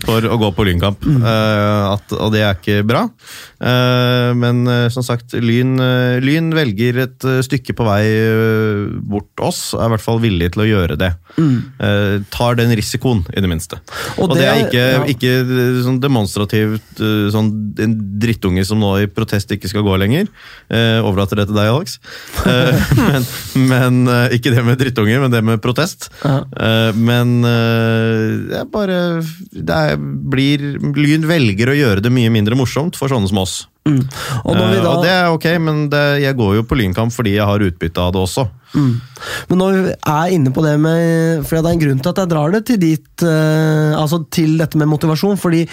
for 0.06 0.22
å 0.22 0.38
gå 0.40 0.56
på 0.56 0.66
lynkamp. 0.66 1.00
Mm. 1.04 1.22
Uh, 1.24 1.94
at, 1.94 2.12
og 2.14 2.32
det 2.32 2.42
er 2.42 2.54
ikke 2.56 2.86
bra. 2.88 3.10
Eh, 3.60 4.32
men 4.40 4.64
eh, 4.72 4.88
som 4.94 5.04
sagt, 5.04 5.34
Lyn, 5.36 5.76
eh, 5.84 6.20
Lyn 6.24 6.50
velger 6.56 7.02
et 7.04 7.28
stykke 7.46 7.76
på 7.76 7.88
vei 7.88 8.04
bort 9.10 9.44
oss, 9.44 9.74
er 9.76 9.90
i 9.90 9.94
hvert 9.96 10.04
fall 10.06 10.22
villig 10.24 10.54
til 10.56 10.64
å 10.64 10.70
gjøre 10.70 11.00
det. 11.00 11.14
Mm. 11.40 12.26
tar 12.34 12.58
den 12.58 12.72
risikoen, 12.76 13.22
i 13.32 13.40
det 13.42 13.48
minste. 13.48 13.78
Og 14.18 14.30
Og, 14.30 14.36
det, 14.36 14.42
det- 14.42 14.50
er 14.50 14.64
ikke, 14.66 14.84
ja. 14.92 15.04
ikke 15.14 15.84
sånn 15.86 16.00
demonstrativt 16.04 17.00
sånn 17.34 17.50
en 17.80 17.94
drittunge 18.20 18.66
som 18.68 18.80
nå 18.82 18.90
i 19.04 19.08
protest 19.08 19.52
ikke 19.54 19.70
skal 19.72 19.86
gå 19.86 19.96
lenger. 20.02 20.28
Overlater 21.06 21.40
det 21.40 21.48
til 21.50 21.58
deg, 21.58 21.70
Alex. 21.72 21.98
Men 23.70 23.90
men 23.90 24.08
ikke 24.36 24.52
det 24.54 24.64
med 24.66 24.78
drittunge, 24.80 25.18
men 25.22 25.32
det 25.32 25.42
med 25.46 25.62
protest. 25.64 26.10
Ja. 26.24 26.44
Men 26.96 27.40
det 27.46 28.60
er 28.60 28.68
bare 28.72 29.00
det 29.52 29.76
er, 29.76 29.96
blir, 30.00 30.66
Lyn 30.98 31.26
velger 31.30 31.72
å 31.72 31.78
gjøre 31.78 32.04
det 32.06 32.12
mye 32.14 32.32
mindre 32.34 32.58
morsomt 32.60 33.00
for 33.00 33.12
sånne 33.12 33.32
som 33.32 33.42
oss. 33.42 33.49
Og 33.90 34.54
når 34.54 34.68
vi 34.70 34.80
da... 34.80 34.86
uh, 34.86 34.92
og 34.92 35.04
det 35.06 35.12
er 35.14 35.34
ok, 35.34 35.48
men 35.64 35.86
det, 35.92 36.04
jeg 36.24 36.38
går 36.38 36.60
jo 36.60 36.66
på 36.68 36.78
lynkamp 36.78 37.14
fordi 37.16 37.38
jeg 37.38 37.48
har 37.50 37.66
utbytte 37.66 38.04
av 38.04 38.14
det 38.14 38.22
også. 38.22 38.46
Men 39.50 39.58
når 39.58 39.78
vi 39.78 39.94
er 39.96 40.34
inne 40.36 40.52
på 40.54 40.62
det 40.62 40.76
med 40.78 41.40
For 41.42 41.58
det 41.58 41.72
er 41.72 41.74
en 41.74 41.80
grunn 41.82 42.02
til 42.06 42.12
at 42.12 42.20
jeg 42.22 42.30
drar 42.30 42.52
det 42.54 42.60
til 42.68 42.78
dit 42.78 43.24
uh, 43.26 43.98
Altså 43.98 44.20
til 44.30 44.60
dette 44.62 44.78
med 44.78 44.92
motivasjon, 44.92 45.40
fordi 45.42 45.64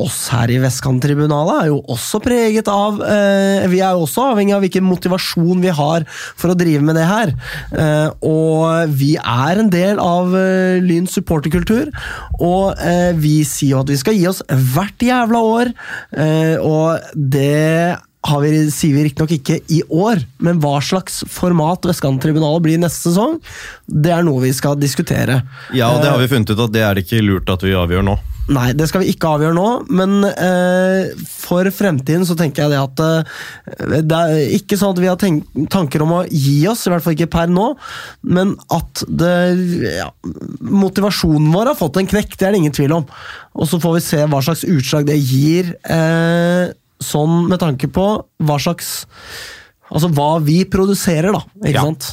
oss 0.00 0.28
her 0.32 0.50
i 0.50 0.58
Vestkanttribunalet 0.62 1.64
er 1.64 1.70
jo 1.70 1.80
også 1.92 2.20
preget 2.24 2.68
av 2.70 3.00
eh, 3.04 3.66
Vi 3.70 3.80
er 3.80 3.94
jo 3.94 4.04
også 4.06 4.28
avhengig 4.32 4.54
av 4.56 4.64
hvilken 4.64 4.86
motivasjon 4.86 5.62
vi 5.62 5.74
har 5.74 6.06
for 6.10 6.52
å 6.52 6.58
drive 6.58 6.82
med 6.84 6.98
det 6.98 7.06
her. 7.08 7.34
Eh, 7.72 8.08
og 8.26 8.94
vi 8.94 9.14
er 9.20 9.60
en 9.62 9.70
del 9.72 10.00
av 10.02 10.34
eh, 10.38 10.80
Lyns 10.84 11.14
supporterkultur, 11.14 11.92
og 12.40 12.80
eh, 12.82 13.12
vi 13.18 13.36
sier 13.46 13.76
jo 13.76 13.84
at 13.84 13.92
vi 13.92 14.00
skal 14.00 14.18
gi 14.18 14.26
oss 14.30 14.42
hvert 14.74 15.04
jævla 15.04 15.44
år, 15.54 15.70
eh, 16.18 16.56
og 16.58 17.14
det 17.14 17.96
vi, 18.42 18.52
sier 18.72 18.96
vi 18.96 19.06
riktignok 19.06 19.36
ikke 19.36 19.60
i 19.70 19.82
år, 19.92 20.24
men 20.44 20.60
hva 20.62 20.78
slags 20.84 21.22
format 21.30 21.84
Vestkanttribunalet 21.86 22.64
blir 22.64 22.80
neste 22.82 23.10
sesong, 23.10 23.38
det 23.86 24.14
er 24.16 24.24
noe 24.26 24.42
vi 24.46 24.52
skal 24.56 24.78
diskutere. 24.80 25.42
Ja, 25.76 25.92
og 25.92 26.02
det 26.02 26.10
har 26.10 26.18
Eh, 26.18 26.22
vi 26.24 26.30
funnet 26.32 26.50
ut 26.54 26.62
at 26.68 26.72
det 26.72 26.84
er 26.84 26.94
det 26.94 27.04
ikke 27.06 27.24
lurt 27.24 27.50
at 27.52 27.64
vi 27.64 27.74
avgjør 27.76 28.06
nå. 28.06 28.16
Nei, 28.52 28.74
det 28.76 28.90
skal 28.90 29.00
vi 29.00 29.14
ikke 29.14 29.30
avgjøre 29.38 29.56
nå, 29.56 29.68
men 29.96 30.18
eh, 30.28 31.14
for 31.24 31.64
fremtiden 31.72 32.26
så 32.28 32.36
tenker 32.36 32.66
jeg 32.66 32.74
det 32.74 32.80
at 32.82 33.00
eh, 33.00 33.94
Det 34.04 34.18
er 34.18 34.52
ikke 34.58 34.76
sånn 34.76 34.92
at 34.92 35.00
vi 35.00 35.08
har 35.08 35.16
tenk 35.20 35.48
tanker 35.72 36.04
om 36.04 36.12
å 36.18 36.20
gi 36.28 36.58
oss, 36.68 36.84
i 36.84 36.92
hvert 36.92 37.06
fall 37.06 37.16
ikke 37.16 37.30
per 37.32 37.48
nå, 37.48 37.70
men 38.36 38.52
at 38.74 39.06
det 39.08 39.32
ja, 39.96 40.10
Motivasjonen 40.60 41.48
vår 41.56 41.72
har 41.72 41.80
fått 41.80 42.02
en 42.02 42.10
knekk, 42.10 42.36
det 42.36 42.48
er 42.48 42.52
det 42.52 42.60
ingen 42.60 42.76
tvil 42.76 42.98
om. 42.98 43.08
Og 43.56 43.70
så 43.70 43.80
får 43.80 43.96
vi 43.96 44.04
se 44.10 44.20
hva 44.28 44.44
slags 44.44 44.66
utslag 44.68 45.08
det 45.08 45.16
gir, 45.22 45.72
eh, 45.88 46.68
sånn 47.04 47.44
med 47.50 47.60
tanke 47.62 47.90
på 47.92 48.08
hva 48.44 48.58
slags 48.62 48.96
Altså 49.94 50.08
hva 50.16 50.40
vi 50.42 50.62
produserer, 50.66 51.30
da. 51.30 51.42
Ikke 51.60 51.76
Ja. 51.76 51.82
sant? 51.84 52.06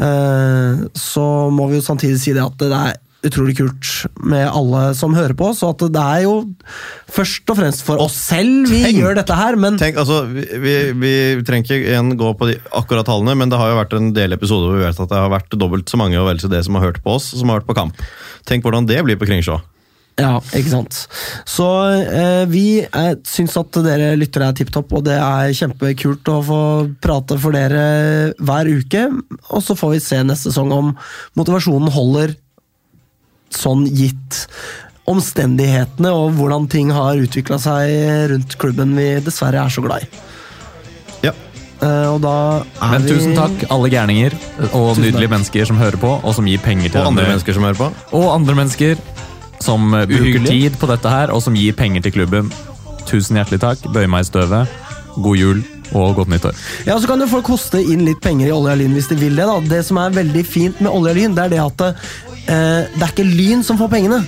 Uh, 0.00 0.88
så 0.98 1.50
må 1.52 1.68
vi 1.70 1.76
jo 1.76 1.84
samtidig 1.84 2.18
si 2.18 2.32
det 2.34 2.42
at 2.42 2.56
det 2.58 2.72
er 2.72 2.96
utrolig 3.28 3.54
kult 3.56 3.90
med 4.24 4.48
alle 4.48 4.94
som 4.96 5.14
hører 5.16 5.36
på 5.36 5.50
oss, 5.52 5.62
at 5.64 5.84
det 5.94 6.00
er 6.00 6.24
jo 6.24 6.32
først 7.12 7.48
og 7.52 7.58
fremst 7.60 7.84
for 7.86 8.00
oss 8.02 8.16
selv 8.18 8.68
vi 8.68 8.82
Tenk- 8.84 8.98
gjør 9.00 9.14
dette 9.20 9.36
her, 9.38 9.56
men 9.60 9.78
Tenk, 9.80 9.96
altså, 10.00 10.22
vi, 10.28 10.74
vi, 10.92 11.12
trenger 11.46 11.64
ikke 11.64 11.78
igjen 11.92 12.16
gå 12.20 12.32
på 12.40 12.50
de 12.50 12.58
akkurat 12.72 13.06
tallene, 13.08 13.36
men 13.38 13.52
det 13.52 13.60
har 13.60 13.72
jo 13.72 13.78
vært 13.80 13.96
en 14.00 14.10
del 14.16 14.36
episoder 14.36 14.68
hvor 14.72 14.80
vi 14.80 14.84
vet 14.88 15.00
at 15.06 15.08
det 15.12 15.22
har 15.22 15.32
vært 15.32 15.56
dobbelt 15.56 15.88
så 15.92 16.00
mange 16.00 16.18
og 16.20 16.28
vel 16.28 16.42
så 16.42 16.50
det 16.52 16.64
som 16.66 16.76
har 16.80 16.88
hørt 16.90 17.00
på 17.04 17.16
oss, 17.16 17.30
som 17.36 17.48
har 17.52 17.60
vært 17.62 17.70
på 17.70 17.78
kamp. 17.78 18.02
Tenk 18.48 18.64
hvordan 18.66 18.88
det 18.90 19.00
blir 19.06 19.16
på 19.20 19.28
Kringsjå. 19.30 19.60
Ja, 20.14 20.38
ikke 20.54 20.70
sant. 20.70 20.98
Så 21.48 21.66
eh, 21.90 22.44
vi 22.46 22.64
eh, 22.84 23.14
syns 23.26 23.56
at 23.58 23.74
dere 23.82 24.12
lyttere 24.14 24.46
er 24.46 24.54
tipp 24.54 24.70
topp, 24.74 24.92
og 24.94 25.02
det 25.08 25.16
er 25.18 25.54
kjempekult 25.58 26.30
å 26.30 26.36
få 26.46 26.60
prate 27.02 27.38
for 27.42 27.56
dere 27.56 28.30
hver 28.38 28.70
uke. 28.70 29.08
Og 29.50 29.64
så 29.66 29.74
får 29.78 29.96
vi 29.96 30.02
se 30.04 30.20
neste 30.22 30.52
sesong 30.52 30.70
om 30.76 30.92
motivasjonen 31.38 31.90
holder 31.94 32.36
sånn 33.54 33.88
gitt 33.90 34.44
omstendighetene 35.10 36.10
og 36.14 36.38
hvordan 36.38 36.68
ting 36.70 36.92
har 36.94 37.18
utvikla 37.20 37.58
seg 37.60 38.30
rundt 38.30 38.54
klubben 38.60 38.94
vi 38.96 39.08
dessverre 39.24 39.66
er 39.66 39.74
så 39.74 39.82
glad 39.84 40.06
i. 40.06 40.22
Ja. 41.26 41.34
Eh, 41.82 42.06
og 42.08 42.22
da 42.24 42.36
er 42.62 42.94
Men 42.94 43.04
vi 43.04 43.16
tusen 43.16 43.34
takk, 43.36 43.66
alle 43.74 43.90
gærninger 43.92 44.38
og 44.70 44.94
Tusen 44.94 45.02
nydelige 45.04 45.26
takk. 45.26 45.34
mennesker 45.34 45.68
som 45.72 45.82
hører 45.82 46.00
på, 46.00 46.14
og 46.22 46.38
som 46.38 46.46
gir 46.48 46.62
penger 46.62 46.94
til 46.94 47.02
Og 47.02 47.10
andre 47.10 47.26
mennesker 47.34 47.58
som 47.58 47.66
hører 47.66 47.82
på. 47.82 47.90
Og 48.16 48.30
andre 48.30 48.56
mennesker 48.62 49.02
som 49.64 49.94
eh, 49.96 50.06
bruker 50.10 50.44
tid 50.46 50.78
på 50.80 50.88
dette 50.92 51.10
her, 51.12 51.32
og 51.34 51.42
som 51.44 51.56
gir 51.58 51.76
penger 51.78 52.04
til 52.06 52.14
klubben. 52.20 52.52
Tusen 53.08 53.36
hjertelig 53.40 53.60
takk. 53.64 53.84
Bøy 53.94 54.06
meg 54.08 54.24
i 54.26 54.30
støvet. 54.30 54.80
God 55.14 55.36
jul 55.38 55.62
og 55.94 56.16
godt 56.16 56.30
nyttår. 56.32 56.56
Ja, 56.88 56.96
så 56.98 57.06
kan 57.06 57.20
jo 57.22 57.26
folk 57.30 57.46
hoste 57.52 57.78
inn 57.78 58.00
litt 58.06 58.18
penger 58.24 58.48
i 58.48 58.54
Olje 58.54 58.72
og 58.72 58.80
Lyn 58.80 58.94
hvis 58.96 59.06
de 59.12 59.18
vil 59.20 59.36
det. 59.38 59.44
da. 59.46 59.58
Det 59.76 59.82
som 59.86 60.00
er 60.02 60.14
veldig 60.16 60.42
fint 60.48 60.80
med 60.82 60.90
Olje 60.90 61.12
og 61.12 61.18
Lyn, 61.20 61.36
det 61.36 61.44
er 61.44 61.52
det 61.52 61.60
at 61.62 61.84
eh, 61.84 62.88
det 62.96 63.04
er 63.04 63.12
ikke 63.12 63.26
Lyn 63.28 63.62
som 63.66 63.78
får 63.78 63.92
pengene. 63.92 64.18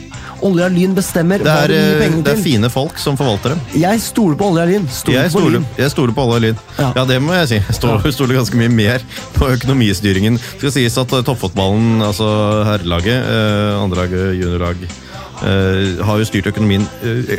Olje 0.46 0.66
og 0.68 0.74
Lyn 0.76 0.92
bestemmer 0.94 1.40
Det 1.40 1.48
hva 1.48 1.62
er, 1.64 1.72
de 1.72 1.78
gir 1.80 1.98
pengene 2.04 2.20
til. 2.20 2.26
det 2.28 2.34
er 2.36 2.42
fine 2.44 2.70
folk 2.70 3.00
som 3.02 3.16
forvalter 3.18 3.54
dem. 3.56 3.62
Jeg 3.80 4.02
stoler 4.04 4.36
på 4.38 4.50
Olje 4.52 4.66
og 4.66 4.70
Lyn. 4.74 4.86
Stoler 4.92 5.16
Jeg 5.18 5.32
på 5.32 5.38
stoler, 5.40 5.56
Lyn. 5.56 5.66
jeg 5.80 5.94
stoler 5.96 6.14
på 6.20 6.26
alle 6.28 6.42
lyn. 6.44 6.60
Ja. 6.76 6.90
Ja. 7.00 7.06
det 7.08 7.18
må 7.24 7.34
jeg 7.40 7.48
si. 7.54 7.58
Jeg 7.64 7.78
stoler, 7.80 8.14
stoler 8.14 8.38
ganske 8.42 8.60
mye 8.60 8.74
mer 8.76 9.06
på 9.34 9.48
økonomistyringen. 9.56 10.36
Det 10.38 10.60
skal 10.68 10.76
sies 10.76 11.00
at 11.02 11.16
eh, 11.18 11.24
toppfotballen, 11.26 12.04
altså 12.12 12.28
herrelaget, 12.68 13.16
eh, 13.32 13.72
andrelaget, 13.80 14.36
juniorlag 14.38 14.86
eh, 15.44 16.04
har 16.06 16.20
jo 16.20 16.28
styrt 16.28 16.48
økonomien 16.50 16.86
uh, 17.02 17.32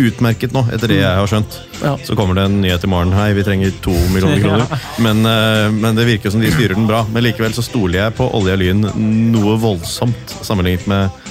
utmerket 0.00 0.54
nå, 0.54 0.64
etter 0.74 0.90
det 0.90 1.00
jeg 1.00 1.20
har 1.20 1.30
skjønt. 1.30 1.58
Ja. 1.82 1.94
Så 2.06 2.16
kommer 2.18 2.38
det 2.38 2.46
en 2.48 2.60
nyhet 2.62 2.86
i 2.86 2.90
morgen. 2.90 3.12
Hei, 3.16 3.32
vi 3.36 3.44
trenger 3.46 3.74
to 3.84 3.94
millioner 4.14 4.40
kroner. 4.42 4.86
Men, 5.04 5.24
uh, 5.26 5.68
men 5.74 5.98
det 5.98 6.06
virker 6.08 6.32
som 6.32 6.42
de 6.42 6.52
styrer 6.54 6.76
den 6.78 6.88
bra. 6.88 7.02
Men 7.12 7.26
likevel 7.26 7.54
så 7.56 7.64
stoler 7.66 8.04
jeg 8.04 8.16
på 8.18 8.28
olje 8.38 8.56
og 8.56 8.62
lyn 8.62 8.88
noe 9.34 9.58
voldsomt 9.60 10.36
sammenlignet 10.44 10.88
med 10.90 11.24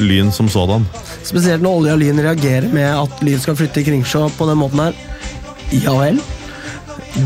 lyn 0.00 0.32
som 0.32 0.48
sådan. 0.48 0.86
Spesielt 1.26 1.62
når 1.62 1.80
Olje 1.80 1.94
og 1.94 2.00
Lyn 2.02 2.22
reagerer 2.22 2.68
med 2.72 2.88
at 2.94 3.22
Lyn 3.26 3.40
skal 3.42 3.56
flytte 3.58 3.82
i 3.82 3.86
Kringsjå 3.86 4.26
på 4.36 4.48
den 4.48 4.60
måten 4.60 4.84
her. 4.86 5.00
Ja 5.74 5.94
vel. 5.98 6.20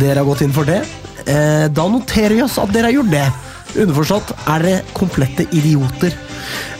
Dere 0.01 0.23
har 0.23 0.29
gått 0.29 0.45
inn 0.45 0.55
for 0.55 0.69
det. 0.69 0.83
Eh, 1.25 1.67
da 1.73 1.87
noterer 1.89 2.37
vi 2.37 2.43
oss 2.45 2.59
at 2.61 2.73
dere 2.75 2.91
har 2.91 2.99
gjort 2.99 3.13
det. 3.13 3.27
Underforstått 3.75 4.35
er 4.55 4.67
dere 4.67 4.97
komplette 4.97 5.47
idioter. 5.57 6.17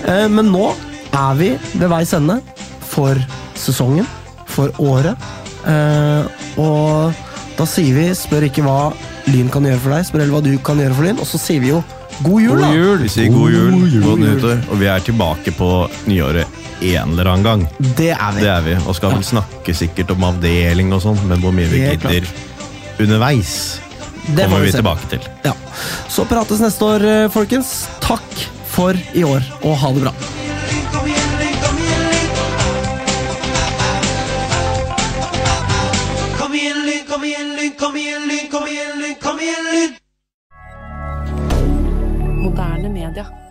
Eh, 0.05 0.27
men 0.33 0.53
nå 0.53 0.73
er 1.15 1.35
vi 1.39 1.51
ved 1.79 1.91
veis 1.93 2.13
ende 2.17 2.41
for 2.91 3.19
sesongen, 3.59 4.07
for 4.51 4.75
året. 4.83 5.19
Eh, 5.67 6.27
og 6.61 7.15
da 7.59 7.67
sier 7.69 7.95
vi 7.97 8.09
spør 8.19 8.49
ikke 8.49 8.65
hva 8.67 8.79
Lyn 9.33 9.49
kan 9.49 9.65
gjøre 9.65 9.81
for 9.81 9.95
deg, 9.95 10.05
spør 10.05 10.21
heller 10.21 10.37
hva 10.37 10.43
du 10.45 10.53
kan 10.67 10.81
gjøre 10.83 10.97
for 10.99 11.07
Lyn. 11.09 11.23
Og 11.23 11.29
så 11.29 11.41
sier 11.41 11.63
vi 11.63 11.71
jo 11.71 11.81
god 12.25 12.43
jul, 12.43 12.61
da! 12.61 12.69
God 12.69 12.81
jul! 12.81 12.99
Vi 13.05 13.13
sier 13.15 13.33
god 13.33 13.55
jul, 13.55 13.71
God 13.73 13.95
jul. 13.95 14.05
godt 14.09 14.25
nyttår, 14.25 14.61
og 14.69 14.83
vi 14.83 14.91
er 14.91 15.07
tilbake 15.07 15.55
på 15.57 15.71
nyåret 16.11 16.61
en 16.85 17.15
eller 17.15 17.31
annen 17.33 17.47
gang. 17.47 17.65
Det 17.97 18.11
er 18.13 18.37
vi. 18.37 18.45
Det 18.45 18.51
er 18.53 18.67
vi, 18.67 18.77
og 18.85 18.99
skal 18.99 19.15
vel 19.15 19.25
snakke 19.27 19.77
sikkert 19.77 20.13
om 20.15 20.29
avdeling 20.29 20.93
og 20.95 21.03
sånn, 21.07 21.23
men 21.31 21.41
hvor 21.43 21.55
mye 21.57 21.71
vi 21.71 21.85
gidder 21.87 22.29
underveis, 23.01 23.81
Det 24.25 24.47
kommer 24.47 24.63
vi 24.65 24.71
vi 24.71 24.79
tilbake 24.79 25.09
til. 25.11 25.27
Ja. 25.45 25.53
Så 26.09 26.25
prates 26.29 26.63
neste 26.63 26.85
år, 26.85 27.05
eh, 27.05 27.29
folkens. 27.33 27.87
Takk 28.05 28.47
for 28.75 28.97
i 29.15 29.25
år, 29.25 29.45
og 29.63 29.77
ha 29.81 29.93
det 29.93 30.07
bra. 30.07 30.15
Lyn, 43.15 43.44